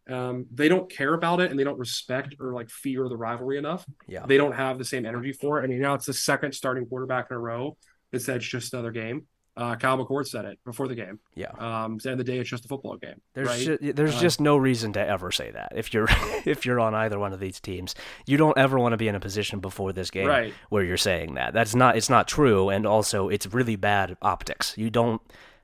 um, 0.08 0.46
they 0.52 0.68
don't 0.68 0.90
care 0.90 1.14
about 1.14 1.40
it 1.40 1.50
and 1.50 1.58
they 1.58 1.64
don't 1.64 1.78
respect 1.78 2.36
or 2.40 2.52
like 2.52 2.70
fear 2.70 3.08
the 3.08 3.16
rivalry 3.16 3.58
enough. 3.58 3.84
Yeah, 4.06 4.26
they 4.26 4.36
don't 4.36 4.52
have 4.52 4.78
the 4.78 4.84
same 4.84 5.04
energy 5.06 5.32
for 5.32 5.60
it. 5.60 5.64
I 5.64 5.66
mean, 5.66 5.80
now 5.80 5.94
it's 5.94 6.06
the 6.06 6.14
second 6.14 6.52
starting 6.52 6.86
quarterback 6.86 7.28
in 7.30 7.36
a 7.36 7.40
row 7.40 7.76
that 8.12 8.20
said 8.20 8.36
it's 8.36 8.46
just 8.46 8.72
another 8.72 8.90
game. 8.90 9.26
Uh, 9.58 9.74
Kyle 9.74 9.98
McCord 9.98 10.28
said 10.28 10.44
it 10.44 10.56
before 10.64 10.86
the 10.86 10.94
game. 10.94 11.18
Yeah. 11.34 11.50
Um, 11.58 11.96
at 11.96 12.02
the 12.02 12.10
end 12.10 12.20
of 12.20 12.26
the 12.26 12.32
day, 12.32 12.38
it's 12.38 12.48
just 12.48 12.64
a 12.64 12.68
football 12.68 12.96
game. 12.96 13.20
There's 13.34 13.48
right? 13.48 13.80
ju- 13.80 13.92
there's 13.92 14.14
uh, 14.14 14.20
just 14.20 14.40
no 14.40 14.56
reason 14.56 14.92
to 14.92 15.04
ever 15.04 15.32
say 15.32 15.50
that 15.50 15.72
if 15.74 15.92
you're 15.92 16.06
if 16.46 16.64
you're 16.64 16.78
on 16.78 16.94
either 16.94 17.18
one 17.18 17.32
of 17.32 17.40
these 17.40 17.58
teams. 17.58 17.96
You 18.24 18.36
don't 18.36 18.56
ever 18.56 18.78
want 18.78 18.92
to 18.92 18.96
be 18.96 19.08
in 19.08 19.16
a 19.16 19.20
position 19.20 19.58
before 19.58 19.92
this 19.92 20.12
game 20.12 20.28
right. 20.28 20.54
where 20.68 20.84
you're 20.84 20.96
saying 20.96 21.34
that. 21.34 21.54
That's 21.54 21.74
not 21.74 21.96
it's 21.96 22.08
not 22.08 22.28
true, 22.28 22.68
and 22.68 22.86
also 22.86 23.28
it's 23.28 23.48
really 23.48 23.74
bad 23.74 24.16
optics. 24.22 24.78
You 24.78 24.90
don't 24.90 25.20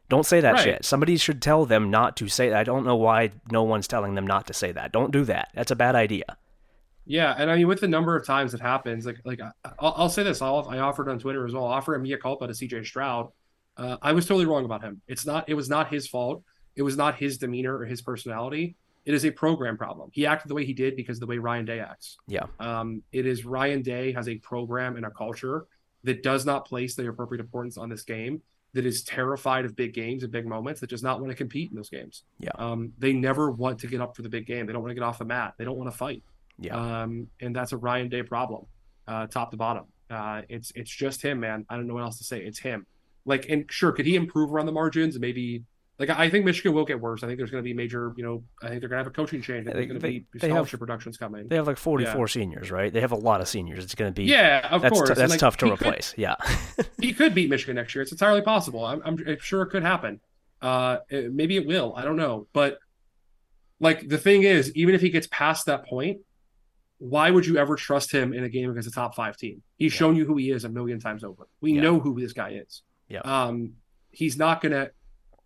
don't 0.08 0.26
say 0.26 0.40
that 0.40 0.54
right. 0.54 0.62
shit. 0.62 0.84
Somebody 0.84 1.16
should 1.16 1.40
tell 1.40 1.64
them 1.64 1.90
not 1.90 2.16
to 2.18 2.28
say 2.28 2.50
that. 2.50 2.58
I 2.58 2.64
don't 2.64 2.84
know 2.84 2.96
why 2.96 3.30
no 3.50 3.62
one's 3.62 3.88
telling 3.88 4.14
them 4.14 4.26
not 4.26 4.46
to 4.48 4.54
say 4.54 4.72
that. 4.72 4.92
Don't 4.92 5.10
do 5.10 5.24
that. 5.24 5.48
That's 5.54 5.70
a 5.70 5.76
bad 5.76 5.94
idea. 5.94 6.36
Yeah, 7.06 7.34
and 7.36 7.50
I 7.50 7.56
mean, 7.56 7.68
with 7.68 7.80
the 7.80 7.88
number 7.88 8.16
of 8.16 8.26
times 8.26 8.54
it 8.54 8.60
happens, 8.60 9.04
like 9.04 9.18
like 9.24 9.40
I'll, 9.78 9.94
I'll 9.96 10.08
say 10.08 10.22
this, 10.22 10.40
I'll, 10.40 10.66
I 10.68 10.78
offered 10.78 11.08
on 11.08 11.18
Twitter 11.18 11.46
as 11.46 11.52
well. 11.52 11.64
Offer 11.64 11.94
a 11.96 12.00
mea 12.00 12.16
culpa 12.16 12.46
to 12.46 12.54
C.J. 12.54 12.84
Stroud 12.84 13.28
uh, 13.76 13.96
I 14.02 14.12
was 14.12 14.26
totally 14.26 14.46
wrong 14.46 14.64
about 14.64 14.82
him. 14.82 15.00
It's 15.08 15.26
not. 15.26 15.48
It 15.48 15.54
was 15.54 15.68
not 15.68 15.88
his 15.88 16.06
fault. 16.06 16.42
It 16.76 16.82
was 16.82 16.96
not 16.96 17.16
his 17.16 17.38
demeanor 17.38 17.76
or 17.76 17.84
his 17.84 18.02
personality. 18.02 18.76
It 19.04 19.14
is 19.14 19.24
a 19.24 19.30
program 19.30 19.76
problem. 19.76 20.10
He 20.12 20.26
acted 20.26 20.48
the 20.48 20.54
way 20.54 20.64
he 20.64 20.72
did 20.72 20.96
because 20.96 21.16
of 21.16 21.20
the 21.20 21.26
way 21.26 21.38
Ryan 21.38 21.64
Day 21.64 21.80
acts. 21.80 22.16
Yeah. 22.26 22.46
Um, 22.58 23.02
it 23.12 23.26
is 23.26 23.44
Ryan 23.44 23.82
Day 23.82 24.12
has 24.12 24.28
a 24.28 24.36
program 24.36 24.96
and 24.96 25.04
a 25.04 25.10
culture 25.10 25.66
that 26.04 26.22
does 26.22 26.46
not 26.46 26.66
place 26.66 26.94
the 26.94 27.08
appropriate 27.08 27.40
importance 27.40 27.76
on 27.76 27.88
this 27.88 28.02
game. 28.02 28.42
That 28.74 28.84
is 28.84 29.02
terrified 29.02 29.64
of 29.64 29.74
big 29.76 29.94
games 29.94 30.22
and 30.22 30.32
big 30.32 30.46
moments. 30.46 30.80
That 30.80 30.90
does 30.90 31.02
not 31.02 31.20
want 31.20 31.30
to 31.30 31.36
compete 31.36 31.70
in 31.70 31.76
those 31.76 31.90
games. 31.90 32.24
Yeah. 32.38 32.50
Um, 32.56 32.92
they 32.98 33.12
never 33.12 33.50
want 33.50 33.78
to 33.80 33.86
get 33.86 34.00
up 34.00 34.14
for 34.16 34.22
the 34.22 34.28
big 34.28 34.46
game. 34.46 34.66
They 34.66 34.72
don't 34.72 34.82
want 34.82 34.90
to 34.90 34.94
get 34.94 35.04
off 35.04 35.18
the 35.18 35.24
mat. 35.24 35.54
They 35.56 35.64
don't 35.64 35.78
want 35.78 35.90
to 35.90 35.96
fight. 35.96 36.22
Yeah. 36.58 36.76
Um, 36.76 37.28
and 37.40 37.54
that's 37.54 37.72
a 37.72 37.76
Ryan 37.76 38.08
Day 38.08 38.22
problem, 38.22 38.66
uh, 39.08 39.26
top 39.28 39.50
to 39.52 39.56
bottom. 39.56 39.84
Uh, 40.10 40.42
it's 40.48 40.72
it's 40.74 40.90
just 40.90 41.22
him, 41.22 41.40
man. 41.40 41.64
I 41.68 41.76
don't 41.76 41.86
know 41.86 41.94
what 41.94 42.02
else 42.02 42.18
to 42.18 42.24
say. 42.24 42.40
It's 42.40 42.58
him 42.58 42.86
like 43.24 43.48
and 43.48 43.70
sure 43.70 43.92
could 43.92 44.06
he 44.06 44.16
improve 44.16 44.52
around 44.52 44.66
the 44.66 44.72
margins 44.72 45.18
maybe 45.18 45.62
like 45.98 46.10
I 46.10 46.28
think 46.28 46.44
Michigan 46.44 46.72
will 46.72 46.84
get 46.84 47.00
worse. 47.00 47.22
I 47.22 47.26
think 47.26 47.38
there's 47.38 47.50
going 47.50 47.62
to 47.62 47.64
be 47.64 47.72
major, 47.72 48.12
you 48.16 48.24
know, 48.24 48.42
I 48.60 48.68
think 48.68 48.80
they're 48.80 48.88
going 48.88 48.98
to 48.98 49.04
have 49.04 49.06
a 49.06 49.10
coaching 49.10 49.40
change. 49.42 49.68
I 49.68 49.72
think 49.72 49.88
going 49.88 50.00
to 50.00 50.06
be 50.06 50.26
scholarship 50.38 50.72
have, 50.72 50.80
productions 50.80 51.16
coming. 51.16 51.46
They 51.46 51.56
have 51.56 51.68
like 51.68 51.76
44 51.76 52.20
yeah. 52.20 52.26
seniors, 52.26 52.70
right? 52.70 52.92
They 52.92 53.00
have 53.00 53.12
a 53.12 53.16
lot 53.16 53.40
of 53.40 53.48
seniors. 53.48 53.84
It's 53.84 53.94
going 53.94 54.12
to 54.12 54.14
be 54.14 54.24
yeah, 54.24 54.68
of 54.70 54.82
that's 54.82 54.92
course. 54.92 55.10
T- 55.10 55.14
that's 55.14 55.30
like, 55.30 55.40
tough 55.40 55.56
to 55.58 55.72
replace. 55.72 56.12
Could, 56.12 56.22
yeah, 56.22 56.34
he 57.00 57.12
could 57.12 57.34
beat 57.34 57.48
Michigan 57.48 57.76
next 57.76 57.94
year. 57.94 58.02
It's 58.02 58.10
entirely 58.10 58.42
possible. 58.42 58.84
I'm, 58.84 59.02
I'm 59.04 59.38
sure 59.38 59.62
it 59.62 59.68
could 59.68 59.82
happen. 59.82 60.20
Uh, 60.60 60.98
it, 61.08 61.32
maybe 61.32 61.56
it 61.56 61.66
will. 61.66 61.94
I 61.96 62.02
don't 62.02 62.16
know, 62.16 62.48
but 62.52 62.78
like 63.78 64.08
the 64.08 64.18
thing 64.18 64.42
is, 64.42 64.74
even 64.74 64.96
if 64.96 65.00
he 65.00 65.10
gets 65.10 65.28
past 65.28 65.66
that 65.66 65.86
point, 65.86 66.18
why 66.98 67.30
would 67.30 67.46
you 67.46 67.56
ever 67.58 67.76
trust 67.76 68.10
him 68.10 68.32
in 68.32 68.42
a 68.42 68.48
game 68.48 68.68
against 68.68 68.88
a 68.88 68.92
top 68.92 69.14
five 69.14 69.36
team? 69.36 69.62
He's 69.76 69.92
yeah. 69.92 69.98
shown 69.98 70.16
you 70.16 70.24
who 70.24 70.36
he 70.38 70.50
is 70.50 70.64
a 70.64 70.68
million 70.68 70.98
times 70.98 71.22
over. 71.22 71.46
We 71.60 71.74
yeah. 71.74 71.82
know 71.82 72.00
who 72.00 72.20
this 72.20 72.32
guy 72.32 72.62
is. 72.66 72.82
Yeah. 73.08 73.20
Um, 73.20 73.74
he's 74.10 74.36
not 74.36 74.60
gonna 74.60 74.90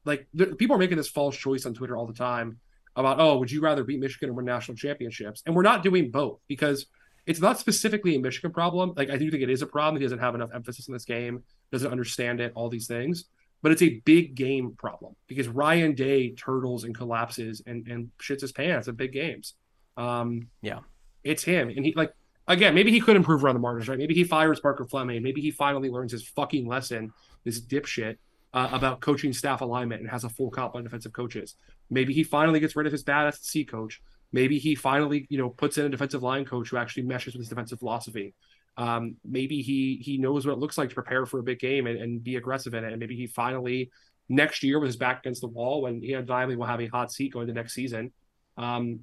like 0.09 0.27
the, 0.35 0.47
people 0.47 0.75
are 0.75 0.79
making 0.79 0.97
this 0.97 1.09
false 1.09 1.37
choice 1.37 1.67
on 1.67 1.75
Twitter 1.75 1.97
all 1.97 2.07
the 2.07 2.15
time 2.15 2.59
about 2.97 3.21
oh, 3.21 3.39
would 3.39 3.51
you 3.51 3.61
rather 3.61 3.85
beat 3.85 4.01
Michigan 4.01 4.31
or 4.31 4.33
win 4.33 4.47
national 4.47 4.77
championships? 4.77 5.43
And 5.47 5.55
we're 5.55 5.63
not 5.63 5.85
doing 5.85 6.11
both 6.11 6.41
because 6.49 6.87
it's 7.27 7.41
not 7.41 7.61
specifically 7.61 8.17
a 8.17 8.19
Michigan 8.19 8.51
problem. 8.51 8.95
Like 8.97 9.11
I 9.11 9.19
do 9.19 9.31
think 9.31 9.43
it 9.43 9.51
is 9.51 9.63
a 9.63 9.67
problem. 9.67 10.01
He 10.01 10.05
doesn't 10.05 10.19
have 10.19 10.35
enough 10.35 10.51
emphasis 10.53 10.89
in 10.89 10.95
this 10.95 11.05
game, 11.05 11.45
doesn't 11.71 11.91
understand 11.91 12.41
it, 12.41 12.53
all 12.55 12.71
these 12.71 12.89
things. 12.89 13.27
But 13.61 13.73
it's 13.73 13.83
a 13.83 14.01
big 14.05 14.35
game 14.35 14.75
problem 14.79 15.15
because 15.27 15.47
Ryan 15.47 15.95
Day 15.95 16.31
turtles 16.31 16.85
and 16.85 16.95
collapses 16.97 17.61
and, 17.67 17.87
and 17.89 18.11
shits 18.19 18.41
his 18.41 18.53
pants 18.53 18.89
at 18.89 18.97
big 18.97 19.13
games. 19.13 19.55
Um, 19.97 20.49
yeah, 20.63 20.81
it's 21.23 21.45
him, 21.45 21.69
and 21.69 21.85
he 21.85 21.93
like 21.95 22.13
again 22.47 22.73
maybe 22.75 22.93
he 22.93 23.01
could 23.01 23.17
improve 23.17 23.45
around 23.45 23.57
the 23.57 23.61
margins, 23.61 23.89
right? 23.89 23.99
Maybe 23.99 24.15
he 24.15 24.25
fires 24.25 24.61
Parker 24.61 24.85
Fleming. 24.85 25.23
Maybe 25.23 25.41
he 25.41 25.51
finally 25.51 25.91
learns 25.91 26.13
his 26.13 26.27
fucking 26.29 26.67
lesson. 26.67 27.13
This 27.45 27.61
dipshit 27.61 28.19
uh, 28.55 28.69
about 28.73 29.01
coaching 29.01 29.33
staff 29.33 29.61
alignment 29.61 30.01
and 30.01 30.11
has 30.11 30.25
a 30.25 30.29
full 30.29 30.51
complement 30.51 30.87
of 30.87 30.91
defensive 30.91 31.13
coaches. 31.13 31.57
Maybe 31.91 32.13
he 32.13 32.23
finally 32.23 32.61
gets 32.61 32.77
rid 32.77 32.87
of 32.87 32.93
his 32.93 33.03
bad 33.03 33.33
SC 33.35 33.67
coach. 33.69 34.01
Maybe 34.33 34.59
he 34.59 34.75
finally, 34.75 35.27
you 35.31 35.39
know, 35.39 35.51
puts 35.51 35.79
in 35.79 35.87
a 35.87 35.89
defensive 35.89 36.23
line 36.23 36.45
coach 36.45 36.71
who 36.71 36.77
actually 36.77 37.05
meshes 37.05 37.35
with 37.35 37.41
his 37.41 37.49
defensive 37.49 37.79
philosophy. 37.79 38.35
Um, 38.77 39.17
maybe 39.25 39.61
he 39.61 40.01
he 40.03 40.19
knows 40.19 40.47
what 40.47 40.53
it 40.53 40.59
looks 40.59 40.79
like 40.79 40.91
to 40.91 40.95
prepare 40.95 41.27
for 41.27 41.41
a 41.41 41.43
big 41.43 41.59
game 41.59 41.87
and, 41.87 41.99
and 41.99 42.23
be 42.23 42.37
aggressive 42.37 42.75
in 42.75 42.85
it. 42.85 42.93
And 42.93 43.01
maybe 43.01 43.17
he 43.17 43.27
finally 43.27 43.91
next 44.29 44.63
year 44.63 44.79
with 44.79 44.89
his 44.89 44.97
back 44.97 45.21
against 45.21 45.41
the 45.41 45.49
wall 45.49 45.83
when 45.83 46.03
he 46.03 46.15
undeniably 46.15 46.57
will 46.57 46.67
have 46.67 46.81
a 46.81 46.87
hot 46.87 47.11
seat 47.11 47.33
going 47.33 47.47
to 47.49 47.53
next 47.53 47.75
season. 47.75 48.13
Um, 48.57 49.01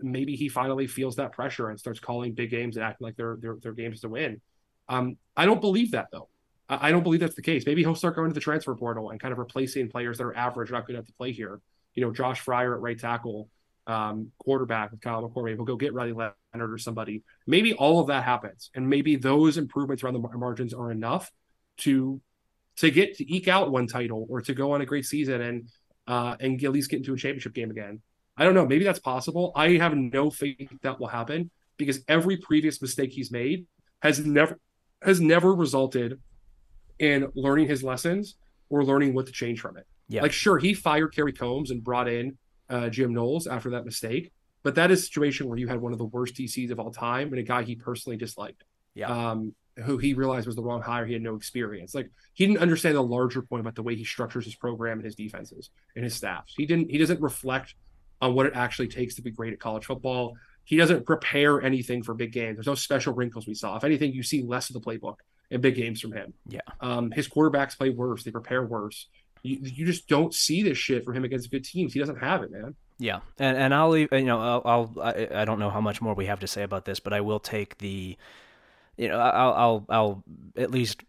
maybe 0.00 0.36
he 0.36 0.48
finally 0.48 0.86
feels 0.86 1.16
that 1.16 1.32
pressure 1.32 1.70
and 1.70 1.78
starts 1.78 2.00
calling 2.00 2.34
big 2.34 2.50
games 2.50 2.76
and 2.76 2.84
acting 2.84 3.04
like 3.04 3.16
they're 3.16 3.38
they're, 3.40 3.72
games 3.72 4.00
to 4.00 4.08
win. 4.08 4.40
Um, 4.88 5.16
I 5.36 5.46
don't 5.46 5.60
believe 5.60 5.92
that 5.92 6.08
though. 6.12 6.28
I 6.68 6.90
don't 6.90 7.02
believe 7.02 7.20
that's 7.20 7.34
the 7.34 7.42
case. 7.42 7.66
Maybe 7.66 7.82
he'll 7.82 7.94
start 7.94 8.16
going 8.16 8.30
to 8.30 8.34
the 8.34 8.40
transfer 8.40 8.74
portal 8.74 9.10
and 9.10 9.20
kind 9.20 9.32
of 9.32 9.38
replacing 9.38 9.90
players 9.90 10.18
that 10.18 10.24
are 10.24 10.36
average, 10.36 10.70
not 10.70 10.86
good 10.86 10.94
enough 10.94 11.06
to 11.06 11.12
play 11.12 11.32
here. 11.32 11.60
You 11.94 12.04
know, 12.04 12.12
Josh 12.12 12.40
Fryer 12.40 12.74
at 12.74 12.80
right 12.80 12.98
tackle, 12.98 13.48
um, 13.86 14.30
quarterback 14.38 14.90
with 14.90 15.00
Kyle 15.00 15.22
McCord. 15.22 15.44
Maybe 15.44 15.56
he'll 15.56 15.66
go 15.66 15.76
get 15.76 15.92
Riley 15.92 16.12
Leonard 16.12 16.34
or 16.72 16.78
somebody. 16.78 17.22
Maybe 17.46 17.74
all 17.74 18.00
of 18.00 18.06
that 18.06 18.24
happens, 18.24 18.70
and 18.74 18.88
maybe 18.88 19.16
those 19.16 19.58
improvements 19.58 20.02
around 20.02 20.14
the 20.14 20.38
margins 20.38 20.72
are 20.72 20.90
enough 20.90 21.30
to 21.78 22.20
to 22.76 22.90
get 22.90 23.16
to 23.16 23.34
eke 23.34 23.46
out 23.46 23.70
one 23.70 23.86
title 23.86 24.26
or 24.28 24.40
to 24.42 24.54
go 24.54 24.72
on 24.72 24.80
a 24.80 24.86
great 24.86 25.04
season 25.04 25.40
and 25.40 25.68
uh, 26.06 26.36
and 26.40 26.62
at 26.64 26.72
least 26.72 26.90
get 26.90 26.98
into 26.98 27.14
a 27.14 27.16
championship 27.16 27.54
game 27.54 27.70
again. 27.70 28.00
I 28.36 28.44
don't 28.44 28.54
know. 28.54 28.66
Maybe 28.66 28.84
that's 28.84 28.98
possible. 28.98 29.52
I 29.54 29.72
have 29.76 29.94
no 29.94 30.30
faith 30.30 30.68
that 30.82 30.98
will 30.98 31.06
happen 31.06 31.50
because 31.76 32.00
every 32.08 32.36
previous 32.36 32.80
mistake 32.82 33.12
he's 33.12 33.30
made 33.30 33.66
has 34.02 34.24
never 34.24 34.58
has 35.02 35.20
never 35.20 35.54
resulted 35.54 36.20
in 36.98 37.28
learning 37.34 37.68
his 37.68 37.82
lessons 37.82 38.36
or 38.68 38.84
learning 38.84 39.14
what 39.14 39.26
to 39.26 39.32
change 39.32 39.60
from 39.60 39.76
it. 39.76 39.86
Yeah. 40.08 40.22
Like, 40.22 40.32
sure, 40.32 40.58
he 40.58 40.74
fired 40.74 41.14
Kerry 41.14 41.32
Coombs 41.32 41.70
and 41.70 41.82
brought 41.82 42.08
in 42.08 42.36
uh, 42.68 42.88
Jim 42.88 43.14
Knowles 43.14 43.46
after 43.46 43.70
that 43.70 43.84
mistake, 43.84 44.32
but 44.62 44.74
that 44.76 44.90
is 44.90 45.00
a 45.00 45.02
situation 45.02 45.48
where 45.48 45.58
you 45.58 45.68
had 45.68 45.80
one 45.80 45.92
of 45.92 45.98
the 45.98 46.04
worst 46.04 46.34
DCs 46.34 46.70
of 46.70 46.78
all 46.78 46.90
time 46.90 47.28
and 47.28 47.38
a 47.38 47.42
guy 47.42 47.62
he 47.62 47.74
personally 47.74 48.16
disliked. 48.16 48.64
Yeah. 48.94 49.08
Um, 49.08 49.54
who 49.82 49.98
he 49.98 50.14
realized 50.14 50.46
was 50.46 50.56
the 50.56 50.62
wrong 50.62 50.82
hire. 50.82 51.04
He 51.04 51.14
had 51.14 51.22
no 51.22 51.34
experience. 51.34 51.94
Like 51.94 52.10
he 52.32 52.46
didn't 52.46 52.60
understand 52.60 52.96
the 52.96 53.02
larger 53.02 53.42
point 53.42 53.60
about 53.60 53.74
the 53.74 53.82
way 53.82 53.96
he 53.96 54.04
structures 54.04 54.44
his 54.44 54.54
program 54.54 54.98
and 54.98 55.04
his 55.04 55.16
defenses 55.16 55.70
and 55.96 56.04
his 56.04 56.14
staffs. 56.14 56.54
He 56.56 56.64
didn't. 56.64 56.90
He 56.90 56.98
doesn't 56.98 57.20
reflect 57.20 57.74
on 58.20 58.34
what 58.34 58.46
it 58.46 58.52
actually 58.54 58.88
takes 58.88 59.16
to 59.16 59.22
be 59.22 59.30
great 59.30 59.52
at 59.52 59.58
college 59.58 59.84
football. 59.84 60.36
He 60.62 60.76
doesn't 60.76 61.04
prepare 61.04 61.60
anything 61.60 62.02
for 62.02 62.14
big 62.14 62.32
games. 62.32 62.56
There's 62.56 62.66
no 62.66 62.74
special 62.74 63.14
wrinkles 63.14 63.46
we 63.46 63.54
saw. 63.54 63.76
If 63.76 63.84
anything, 63.84 64.12
you 64.12 64.22
see 64.22 64.42
less 64.42 64.70
of 64.70 64.74
the 64.74 64.80
playbook 64.80 65.16
big 65.58 65.76
games 65.76 66.00
from 66.00 66.12
him. 66.12 66.34
Yeah. 66.48 66.60
Um, 66.80 67.10
his 67.10 67.28
quarterbacks 67.28 67.76
play 67.76 67.90
worse. 67.90 68.24
They 68.24 68.30
prepare 68.30 68.64
worse. 68.64 69.08
You, 69.42 69.58
you 69.62 69.86
just 69.86 70.08
don't 70.08 70.32
see 70.34 70.62
this 70.62 70.78
shit 70.78 71.04
from 71.04 71.14
him 71.14 71.24
against 71.24 71.50
good 71.50 71.64
teams. 71.64 71.92
He 71.92 72.00
doesn't 72.00 72.18
have 72.18 72.42
it, 72.42 72.50
man. 72.50 72.74
Yeah, 72.98 73.20
and 73.38 73.56
and 73.58 73.74
I'll 73.74 73.90
leave. 73.90 74.08
You 74.12 74.22
know, 74.22 74.40
I'll, 74.40 74.62
I'll 74.64 75.02
I, 75.02 75.42
I 75.42 75.44
don't 75.44 75.58
know 75.58 75.70
how 75.70 75.80
much 75.80 76.00
more 76.00 76.14
we 76.14 76.26
have 76.26 76.40
to 76.40 76.46
say 76.46 76.62
about 76.62 76.84
this, 76.84 77.00
but 77.00 77.12
I 77.12 77.20
will 77.20 77.40
take 77.40 77.78
the 77.78 78.16
you 78.96 79.08
know, 79.08 79.18
I'll, 79.18 79.52
I'll, 79.54 79.86
I'll 79.88 80.24
at 80.56 80.70
least 80.70 81.02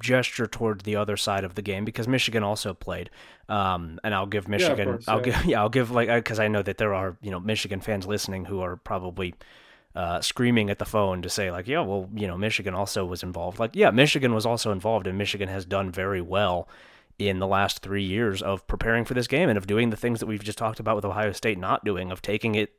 gesture 0.00 0.46
towards 0.46 0.82
the 0.82 0.96
other 0.96 1.16
side 1.16 1.44
of 1.44 1.54
the 1.54 1.62
game 1.62 1.84
because 1.84 2.08
Michigan 2.08 2.42
also 2.42 2.74
played, 2.74 3.10
um, 3.48 4.00
and 4.02 4.14
I'll 4.14 4.26
give 4.26 4.48
Michigan, 4.48 4.78
yeah, 4.78 4.84
course, 4.84 5.08
I'll 5.08 5.18
yeah. 5.18 5.22
give, 5.22 5.44
yeah, 5.46 5.60
I'll 5.60 5.68
give 5.68 5.90
like 5.90 6.08
because 6.08 6.40
I 6.40 6.48
know 6.48 6.62
that 6.62 6.78
there 6.78 6.94
are 6.94 7.16
you 7.22 7.30
know 7.30 7.38
Michigan 7.38 7.80
fans 7.80 8.06
listening 8.06 8.44
who 8.44 8.60
are 8.60 8.76
probably 8.76 9.34
uh, 9.94 10.20
screaming 10.20 10.70
at 10.70 10.78
the 10.78 10.84
phone 10.84 11.22
to 11.22 11.28
say 11.28 11.50
like, 11.50 11.68
yeah, 11.68 11.80
well, 11.80 12.08
you 12.14 12.26
know, 12.26 12.36
Michigan 12.38 12.74
also 12.74 13.04
was 13.04 13.22
involved. 13.22 13.58
Like, 13.58 13.72
yeah, 13.74 13.90
Michigan 13.90 14.34
was 14.34 14.46
also 14.46 14.72
involved, 14.72 15.06
and 15.06 15.18
Michigan 15.18 15.48
has 15.48 15.64
done 15.64 15.90
very 15.90 16.20
well 16.20 16.68
in 17.18 17.38
the 17.38 17.46
last 17.46 17.80
three 17.80 18.02
years 18.02 18.42
of 18.42 18.66
preparing 18.66 19.04
for 19.04 19.14
this 19.14 19.26
game 19.26 19.48
and 19.48 19.58
of 19.58 19.66
doing 19.66 19.90
the 19.90 19.96
things 19.96 20.20
that 20.20 20.26
we've 20.26 20.42
just 20.42 20.58
talked 20.58 20.80
about 20.80 20.96
with 20.96 21.04
Ohio 21.04 21.32
State 21.32 21.58
not 21.58 21.84
doing, 21.84 22.10
of 22.10 22.22
taking 22.22 22.54
it 22.54 22.72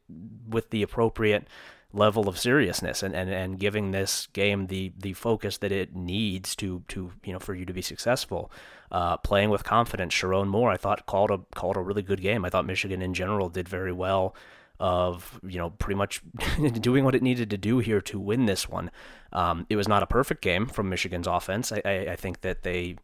with 0.48 0.70
the 0.72 0.82
appropriate 0.82 1.48
level 1.96 2.28
of 2.28 2.40
seriousness 2.40 3.04
and, 3.04 3.16
and, 3.16 3.30
and 3.30 3.60
giving 3.60 3.92
this 3.92 4.28
game 4.34 4.66
the 4.66 4.92
the 4.98 5.14
focus 5.14 5.60
that 5.60 5.72
it 5.72 5.96
needs 5.96 6.56
to 6.56 6.84
to 6.88 7.12
you 7.24 7.32
know 7.32 7.40
for 7.40 7.54
you 7.54 7.66
to 7.66 7.74
be 7.74 7.82
successful. 7.82 8.52
Uh, 8.92 9.18
playing 9.18 9.50
with 9.50 9.64
confidence. 9.64 10.14
Sherrone 10.14 10.48
Moore, 10.48 10.70
I 10.70 10.78
thought 10.78 11.08
called 11.08 11.32
a 11.32 11.40
called 11.56 11.78
a 11.78 11.82
really 11.82 12.02
good 12.04 12.22
game. 12.22 12.46
I 12.46 12.50
thought 12.50 12.66
Michigan 12.66 13.02
in 13.02 13.14
general 13.14 13.50
did 13.50 13.68
very 13.68 13.92
well 13.92 14.36
of 14.80 15.40
you 15.44 15.58
know 15.58 15.70
pretty 15.72 15.98
much 15.98 16.22
doing 16.82 17.06
what 17.06 17.16
it 17.16 17.22
needed 17.22 17.50
to 17.50 17.58
do 17.58 17.80
here 17.80 18.02
to 18.02 18.20
win 18.20 18.46
this 18.46 18.68
one. 18.68 18.92
Um, 19.32 19.66
it 19.70 19.76
was 19.76 19.88
not 19.88 20.04
a 20.04 20.08
perfect 20.08 20.42
game 20.42 20.68
from 20.68 20.90
Michigan's 20.90 21.28
offense. 21.28 21.72
I, 21.72 21.82
I, 21.86 21.92
I 22.12 22.16
think 22.16 22.42
that 22.42 22.64
they 22.64 22.98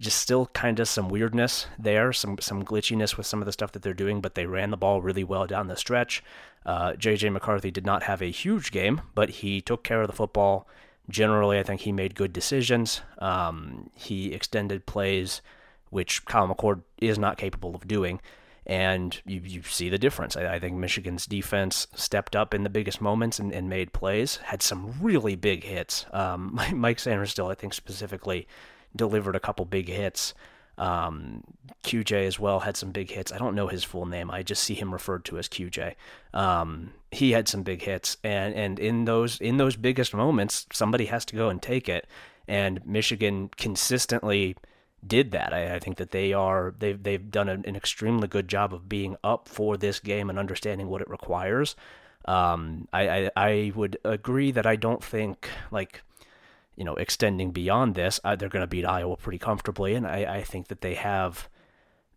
just 0.00 0.18
still 0.20 0.46
kind 0.46 0.80
of 0.80 0.88
some 0.88 1.08
weirdness 1.08 1.66
there, 1.78 2.12
some 2.12 2.38
some 2.40 2.64
glitchiness 2.64 3.16
with 3.16 3.26
some 3.26 3.40
of 3.40 3.46
the 3.46 3.52
stuff 3.52 3.72
that 3.72 3.82
they're 3.82 3.94
doing, 3.94 4.20
but 4.20 4.34
they 4.34 4.46
ran 4.46 4.70
the 4.70 4.76
ball 4.76 5.00
really 5.00 5.24
well 5.24 5.46
down 5.46 5.68
the 5.68 5.76
stretch. 5.76 6.22
Uh, 6.66 6.92
JJ 6.92 7.32
McCarthy 7.32 7.70
did 7.70 7.84
not 7.86 8.04
have 8.04 8.22
a 8.22 8.30
huge 8.30 8.70
game, 8.72 9.02
but 9.14 9.28
he 9.30 9.60
took 9.60 9.84
care 9.84 10.00
of 10.02 10.06
the 10.06 10.16
football. 10.16 10.66
Generally, 11.10 11.58
I 11.58 11.62
think 11.62 11.82
he 11.82 11.92
made 11.92 12.14
good 12.14 12.32
decisions. 12.32 13.02
Um, 13.18 13.90
he 13.94 14.32
extended 14.32 14.86
plays, 14.86 15.42
which 15.90 16.24
Kyle 16.24 16.48
McCord 16.48 16.80
is 16.98 17.18
not 17.18 17.36
capable 17.36 17.74
of 17.74 17.86
doing 17.86 18.20
and 18.66 19.20
you, 19.26 19.40
you 19.44 19.62
see 19.62 19.88
the 19.88 19.98
difference. 19.98 20.36
I, 20.36 20.54
I, 20.54 20.58
think 20.58 20.76
Michigan's 20.76 21.26
defense 21.26 21.86
stepped 21.94 22.34
up 22.34 22.54
in 22.54 22.62
the 22.62 22.70
biggest 22.70 23.00
moments 23.00 23.38
and, 23.38 23.52
and 23.52 23.68
made 23.68 23.92
plays, 23.92 24.36
had 24.36 24.62
some 24.62 24.94
really 25.00 25.36
big 25.36 25.64
hits. 25.64 26.06
Um, 26.12 26.58
Mike 26.72 26.98
Sainristil 26.98 27.50
I 27.50 27.54
think 27.54 27.74
specifically, 27.74 28.46
delivered 28.96 29.36
a 29.36 29.40
couple 29.40 29.64
big 29.64 29.88
hits. 29.88 30.34
Um, 30.76 31.44
QJ 31.84 32.26
as 32.26 32.40
well 32.40 32.60
had 32.60 32.76
some 32.76 32.90
big 32.90 33.10
hits. 33.10 33.32
I 33.32 33.38
don't 33.38 33.54
know 33.54 33.68
his 33.68 33.84
full 33.84 34.06
name. 34.06 34.30
I 34.30 34.42
just 34.42 34.62
see 34.62 34.74
him 34.74 34.92
referred 34.92 35.24
to 35.26 35.38
as 35.38 35.48
QJ. 35.48 35.94
Um, 36.32 36.94
he 37.12 37.32
had 37.32 37.46
some 37.46 37.62
big 37.62 37.82
hits, 37.82 38.16
and 38.24 38.54
and 38.54 38.80
in 38.80 39.04
those 39.04 39.40
in 39.40 39.58
those 39.58 39.76
biggest 39.76 40.14
moments, 40.14 40.66
somebody 40.72 41.06
has 41.06 41.24
to 41.26 41.36
go 41.36 41.48
and 41.48 41.62
take 41.62 41.88
it. 41.88 42.08
And 42.48 42.84
Michigan 42.84 43.50
consistently 43.56 44.56
did 45.06 45.32
that. 45.32 45.52
I, 45.52 45.76
I, 45.76 45.78
think 45.78 45.96
that 45.98 46.10
they 46.10 46.32
are 46.32 46.74
they've 46.78 47.02
they've 47.02 47.30
done 47.30 47.48
an, 47.48 47.64
an, 47.66 47.76
extremely 47.76 48.28
good 48.28 48.48
job 48.48 48.72
of 48.72 48.88
being 48.88 49.16
up 49.22 49.48
for 49.48 49.76
this 49.76 50.00
game 50.00 50.30
and 50.30 50.38
understanding 50.38 50.88
what 50.88 51.02
it 51.02 51.10
requires. 51.10 51.76
Um, 52.26 52.88
I, 52.92 53.08
I, 53.08 53.30
I 53.36 53.72
would 53.74 53.98
agree 54.04 54.50
that 54.50 54.66
I 54.66 54.76
don't 54.76 55.04
think 55.04 55.48
like 55.70 56.02
you 56.76 56.84
know 56.84 56.94
extending 56.94 57.50
beyond 57.50 57.94
this 57.94 58.18
uh, 58.24 58.34
they're 58.36 58.48
going 58.48 58.62
to 58.62 58.66
beat 58.66 58.84
Iowa 58.84 59.16
pretty 59.16 59.38
comfortably, 59.38 59.94
and 59.94 60.06
I, 60.06 60.36
I 60.36 60.42
think 60.42 60.68
that 60.68 60.80
they 60.80 60.94
have 60.94 61.48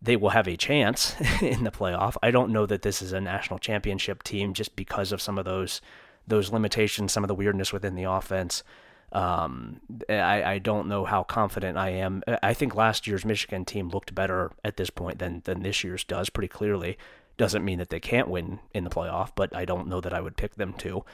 they 0.00 0.16
will 0.16 0.30
have 0.30 0.48
a 0.48 0.56
chance 0.56 1.14
in 1.42 1.64
the 1.64 1.70
playoff. 1.70 2.16
I 2.22 2.30
don't 2.30 2.52
know 2.52 2.66
that 2.66 2.82
this 2.82 3.02
is 3.02 3.12
a 3.12 3.20
national 3.20 3.58
championship 3.58 4.22
team 4.22 4.54
just 4.54 4.76
because 4.76 5.12
of 5.12 5.20
some 5.20 5.38
of 5.38 5.44
those 5.44 5.80
those 6.26 6.52
limitations, 6.52 7.12
some 7.12 7.24
of 7.24 7.28
the 7.28 7.34
weirdness 7.34 7.72
within 7.72 7.94
the 7.94 8.04
offense. 8.04 8.62
Um, 9.12 9.80
I, 10.08 10.42
I 10.42 10.58
don't 10.58 10.88
know 10.88 11.04
how 11.04 11.22
confident 11.22 11.78
I 11.78 11.90
am. 11.90 12.22
I 12.42 12.52
think 12.52 12.74
last 12.74 13.06
year's 13.06 13.24
Michigan 13.24 13.64
team 13.64 13.88
looked 13.88 14.14
better 14.14 14.52
at 14.62 14.76
this 14.76 14.90
point 14.90 15.18
than 15.18 15.40
than 15.44 15.62
this 15.62 15.82
year's 15.82 16.04
does 16.04 16.28
pretty 16.28 16.48
clearly. 16.48 16.98
Doesn't 17.36 17.64
mean 17.64 17.78
that 17.78 17.88
they 17.88 18.00
can't 18.00 18.28
win 18.28 18.58
in 18.74 18.84
the 18.84 18.90
playoff, 18.90 19.30
but 19.34 19.54
I 19.54 19.64
don't 19.64 19.88
know 19.88 20.00
that 20.00 20.12
I 20.12 20.20
would 20.20 20.36
pick 20.36 20.56
them 20.56 20.74
to. 20.74 21.04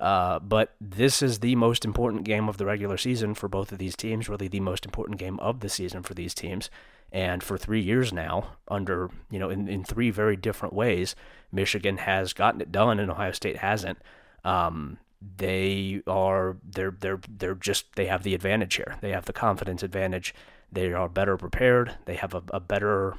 Uh, 0.00 0.38
but 0.40 0.74
this 0.80 1.22
is 1.22 1.38
the 1.38 1.54
most 1.54 1.84
important 1.84 2.24
game 2.24 2.48
of 2.48 2.56
the 2.56 2.66
regular 2.66 2.96
season 2.96 3.34
for 3.34 3.48
both 3.48 3.70
of 3.70 3.78
these 3.78 3.94
teams, 3.94 4.28
really 4.28 4.48
the 4.48 4.60
most 4.60 4.84
important 4.84 5.18
game 5.18 5.38
of 5.40 5.60
the 5.60 5.68
season 5.68 6.02
for 6.02 6.14
these 6.14 6.34
teams. 6.34 6.68
And 7.12 7.44
for 7.44 7.56
three 7.56 7.80
years 7.80 8.12
now, 8.12 8.56
under, 8.66 9.08
you 9.30 9.38
know, 9.38 9.48
in, 9.48 9.68
in 9.68 9.84
three 9.84 10.10
very 10.10 10.36
different 10.36 10.74
ways, 10.74 11.14
Michigan 11.52 11.98
has 11.98 12.32
gotten 12.32 12.60
it 12.60 12.72
done 12.72 12.98
and 12.98 13.10
Ohio 13.10 13.30
State 13.30 13.58
hasn't. 13.58 13.98
Um, 14.44 14.98
they 15.36 16.02
are 16.06 16.56
they're 16.62 16.96
they're 16.98 17.20
they're 17.28 17.54
just 17.54 17.94
they 17.96 18.06
have 18.06 18.22
the 18.22 18.34
advantage 18.34 18.76
here. 18.76 18.96
They 19.00 19.10
have 19.10 19.24
the 19.24 19.32
confidence 19.32 19.82
advantage. 19.82 20.34
They 20.70 20.92
are 20.92 21.08
better 21.08 21.36
prepared. 21.36 21.96
They 22.04 22.16
have 22.16 22.34
a, 22.34 22.42
a 22.52 22.60
better 22.60 23.14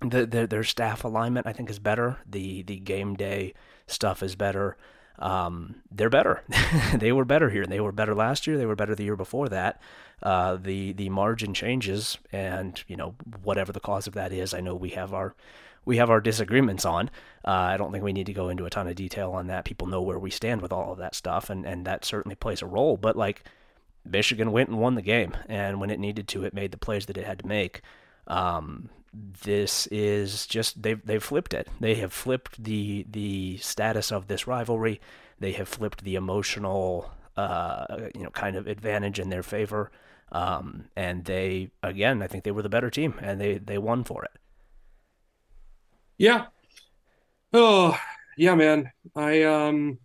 the, 0.00 0.26
their 0.26 0.46
their 0.46 0.64
staff 0.64 1.04
alignment 1.04 1.46
I 1.46 1.52
think 1.52 1.70
is 1.70 1.78
better. 1.78 2.18
The 2.28 2.62
the 2.62 2.78
game 2.78 3.14
day 3.14 3.54
stuff 3.86 4.22
is 4.22 4.34
better. 4.36 4.76
Um, 5.18 5.76
they're 5.90 6.10
better. 6.10 6.42
they 6.94 7.12
were 7.12 7.24
better 7.24 7.50
here. 7.50 7.66
They 7.66 7.80
were 7.80 7.92
better 7.92 8.14
last 8.14 8.46
year. 8.46 8.58
They 8.58 8.66
were 8.66 8.76
better 8.76 8.94
the 8.94 9.04
year 9.04 9.16
before 9.16 9.48
that. 9.48 9.80
Uh, 10.22 10.56
the 10.56 10.92
the 10.92 11.08
margin 11.08 11.54
changes, 11.54 12.18
and 12.32 12.82
you 12.88 12.96
know 12.96 13.14
whatever 13.42 13.72
the 13.72 13.80
cause 13.80 14.06
of 14.06 14.14
that 14.14 14.32
is, 14.32 14.54
I 14.54 14.60
know 14.60 14.74
we 14.74 14.90
have 14.90 15.12
our 15.12 15.34
we 15.86 15.96
have 15.96 16.10
our 16.10 16.20
disagreements 16.20 16.84
on. 16.84 17.08
Uh, 17.46 17.52
I 17.52 17.76
don't 17.78 17.92
think 17.92 18.04
we 18.04 18.12
need 18.12 18.26
to 18.26 18.34
go 18.34 18.50
into 18.50 18.66
a 18.66 18.70
ton 18.70 18.88
of 18.88 18.96
detail 18.96 19.30
on 19.32 19.46
that. 19.46 19.64
People 19.64 19.86
know 19.86 20.02
where 20.02 20.18
we 20.18 20.30
stand 20.30 20.60
with 20.60 20.72
all 20.72 20.92
of 20.92 20.98
that 20.98 21.14
stuff, 21.14 21.48
and, 21.48 21.64
and 21.64 21.86
that 21.86 22.04
certainly 22.04 22.34
plays 22.34 22.60
a 22.60 22.66
role. 22.66 22.98
But 22.98 23.16
like 23.16 23.44
Michigan 24.04 24.52
went 24.52 24.68
and 24.68 24.78
won 24.78 24.96
the 24.96 25.02
game, 25.02 25.34
and 25.48 25.80
when 25.80 25.90
it 25.90 26.00
needed 26.00 26.28
to, 26.28 26.44
it 26.44 26.52
made 26.52 26.72
the 26.72 26.76
plays 26.76 27.06
that 27.06 27.16
it 27.16 27.24
had 27.24 27.38
to 27.38 27.46
make. 27.46 27.80
Um, 28.26 28.90
this 29.14 29.86
is 29.86 30.46
just 30.46 30.82
they've 30.82 31.04
they've 31.06 31.22
flipped 31.22 31.54
it. 31.54 31.68
They 31.80 31.94
have 31.94 32.12
flipped 32.12 32.62
the 32.62 33.06
the 33.08 33.56
status 33.58 34.12
of 34.12 34.26
this 34.26 34.46
rivalry. 34.46 35.00
They 35.38 35.52
have 35.52 35.68
flipped 35.68 36.02
the 36.02 36.16
emotional 36.16 37.12
uh, 37.36 38.08
you 38.14 38.24
know 38.24 38.30
kind 38.30 38.56
of 38.56 38.66
advantage 38.66 39.18
in 39.18 39.30
their 39.30 39.44
favor. 39.44 39.90
Um, 40.32 40.86
and 40.96 41.24
they 41.24 41.70
again, 41.82 42.20
I 42.22 42.26
think 42.26 42.42
they 42.42 42.50
were 42.50 42.62
the 42.62 42.68
better 42.68 42.90
team, 42.90 43.14
and 43.20 43.40
they 43.40 43.58
they 43.58 43.78
won 43.78 44.02
for 44.04 44.24
it. 44.24 44.32
Yeah. 46.18 46.46
Oh, 47.52 47.98
Yeah, 48.36 48.54
man. 48.54 48.90
I 49.14 49.42
um 49.44 49.98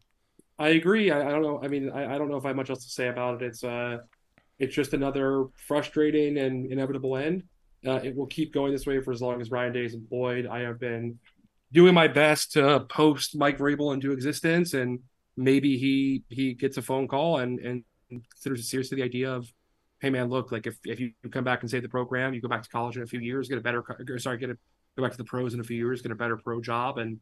I 0.60 0.70
agree. 0.70 1.12
I, 1.12 1.28
I 1.28 1.32
don't 1.32 1.44
know. 1.44 1.62
I 1.64 1.68
mean, 1.70 1.92
I, 1.92 2.16
I 2.16 2.18
don't 2.18 2.30
know 2.30 2.38
if 2.38 2.46
I 2.46 2.50
have 2.50 2.58
much 2.58 2.70
else 2.70 2.86
to 2.86 2.92
say 2.92 3.08
about 3.10 3.42
it. 3.42 3.48
It's 3.48 3.64
uh 3.64 4.00
it's 4.60 4.76
just 4.76 4.94
another 4.94 5.48
frustrating 5.56 6.38
and 6.38 6.72
inevitable 6.72 7.18
end. 7.18 7.44
Uh, 7.86 8.02
it 8.04 8.16
will 8.16 8.28
keep 8.28 8.54
going 8.54 8.74
this 8.74 8.88
way 8.88 9.02
for 9.02 9.12
as 9.12 9.22
long 9.22 9.42
as 9.42 9.52
Ryan 9.52 9.74
Day 9.74 9.86
is 9.86 9.96
employed. 9.96 10.48
I 10.48 10.62
have 10.62 10.80
been 10.80 11.20
doing 11.74 11.94
my 11.96 12.08
best 12.08 12.54
to 12.54 12.82
post 12.90 13.38
Mike 13.38 13.60
Vrabel 13.60 13.94
into 13.94 14.14
existence, 14.14 14.74
and 14.76 15.00
maybe 15.38 15.78
he 15.78 16.24
he 16.30 16.54
gets 16.56 16.78
a 16.78 16.82
phone 16.84 17.08
call 17.08 17.40
and 17.40 17.60
and 17.60 17.84
considers 18.10 18.70
seriously 18.70 18.98
the 18.98 19.04
idea 19.04 19.34
of, 19.34 19.52
hey 20.02 20.10
man, 20.12 20.30
look, 20.30 20.52
like 20.52 20.68
if 20.68 20.78
if 20.86 21.00
you 21.00 21.14
come 21.32 21.44
back 21.46 21.62
and 21.62 21.72
save 21.72 21.84
the 21.84 21.90
program, 21.90 22.34
you 22.34 22.42
go 22.42 22.50
back 22.50 22.64
to 22.64 22.70
college 22.70 22.98
in 22.98 23.04
a 23.04 23.08
few 23.08 23.20
years, 23.20 23.50
get 23.50 23.58
a 23.58 23.62
better 23.62 23.84
sorry, 24.20 24.38
get 24.38 24.52
a 24.52 24.58
go 24.96 25.04
back 25.04 25.12
to 25.12 25.18
the 25.18 25.24
pros 25.24 25.54
in 25.54 25.60
a 25.60 25.64
few 25.64 25.78
years, 25.78 26.02
get 26.02 26.12
a 26.12 26.16
better 26.16 26.38
pro 26.38 26.62
job, 26.62 26.98
and 26.98 27.20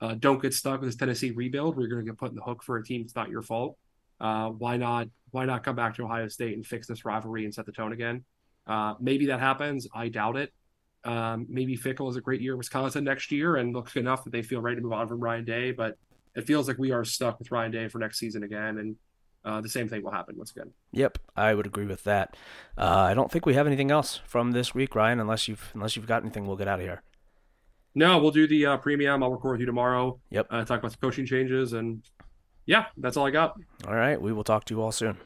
uh, 0.00 0.14
don't 0.18 0.40
get 0.40 0.54
stuck 0.54 0.80
with 0.80 0.88
this 0.88 0.96
Tennessee 0.96 1.30
rebuild 1.30 1.76
where 1.76 1.86
you're 1.86 1.94
going 1.94 2.04
to 2.04 2.10
get 2.10 2.18
put 2.18 2.30
in 2.30 2.36
the 2.36 2.42
hook 2.42 2.62
for 2.62 2.78
a 2.78 2.84
team 2.84 3.02
that's 3.02 3.14
not 3.14 3.28
your 3.28 3.42
fault. 3.42 3.76
Uh, 4.20 4.48
why 4.48 4.76
not? 4.76 5.08
Why 5.30 5.44
not 5.44 5.62
come 5.62 5.76
back 5.76 5.94
to 5.96 6.04
Ohio 6.04 6.28
State 6.28 6.54
and 6.54 6.66
fix 6.66 6.86
this 6.86 7.04
rivalry 7.04 7.44
and 7.44 7.54
set 7.54 7.66
the 7.66 7.72
tone 7.72 7.92
again? 7.92 8.24
Uh, 8.66 8.94
maybe 9.00 9.26
that 9.26 9.40
happens. 9.40 9.86
I 9.94 10.08
doubt 10.08 10.36
it. 10.36 10.52
Um, 11.04 11.46
maybe 11.48 11.76
Fickell 11.76 12.10
is 12.10 12.16
a 12.16 12.20
great 12.20 12.40
year 12.40 12.52
at 12.52 12.58
Wisconsin 12.58 13.04
next 13.04 13.32
year 13.32 13.56
and 13.56 13.72
looks 13.72 13.96
enough 13.96 14.24
that 14.24 14.32
they 14.32 14.42
feel 14.42 14.60
ready 14.60 14.76
to 14.76 14.82
move 14.82 14.92
on 14.92 15.08
from 15.08 15.20
Ryan 15.20 15.44
Day. 15.44 15.72
But 15.72 15.96
it 16.34 16.46
feels 16.46 16.68
like 16.68 16.78
we 16.78 16.92
are 16.92 17.04
stuck 17.04 17.38
with 17.38 17.50
Ryan 17.50 17.70
Day 17.70 17.88
for 17.88 17.98
next 17.98 18.18
season 18.18 18.42
again, 18.42 18.78
and 18.78 18.96
uh, 19.44 19.60
the 19.60 19.68
same 19.68 19.88
thing 19.88 20.02
will 20.02 20.10
happen 20.10 20.36
once 20.36 20.50
again. 20.50 20.72
Yep, 20.92 21.18
I 21.36 21.54
would 21.54 21.66
agree 21.66 21.86
with 21.86 22.04
that. 22.04 22.36
Uh, 22.76 23.06
I 23.08 23.14
don't 23.14 23.30
think 23.30 23.46
we 23.46 23.54
have 23.54 23.66
anything 23.66 23.90
else 23.90 24.20
from 24.26 24.52
this 24.52 24.74
week, 24.74 24.94
Ryan. 24.94 25.20
Unless 25.20 25.48
you've 25.48 25.70
unless 25.74 25.96
you've 25.96 26.06
got 26.06 26.22
anything, 26.22 26.46
we'll 26.46 26.56
get 26.56 26.68
out 26.68 26.80
of 26.80 26.84
here. 26.84 27.02
No, 27.94 28.18
we'll 28.18 28.30
do 28.30 28.46
the 28.46 28.66
uh, 28.66 28.76
premium. 28.76 29.22
I'll 29.22 29.30
record 29.30 29.52
with 29.52 29.60
you 29.60 29.66
tomorrow. 29.66 30.20
Yep. 30.30 30.46
Uh, 30.50 30.64
talk 30.64 30.78
about 30.78 30.92
the 30.92 30.98
coaching 30.98 31.26
changes, 31.26 31.72
and 31.72 32.02
yeah, 32.66 32.86
that's 32.96 33.16
all 33.16 33.26
I 33.26 33.30
got. 33.30 33.54
All 33.86 33.94
right, 33.94 34.20
we 34.20 34.32
will 34.32 34.44
talk 34.44 34.64
to 34.66 34.74
you 34.74 34.82
all 34.82 34.92
soon. 34.92 35.18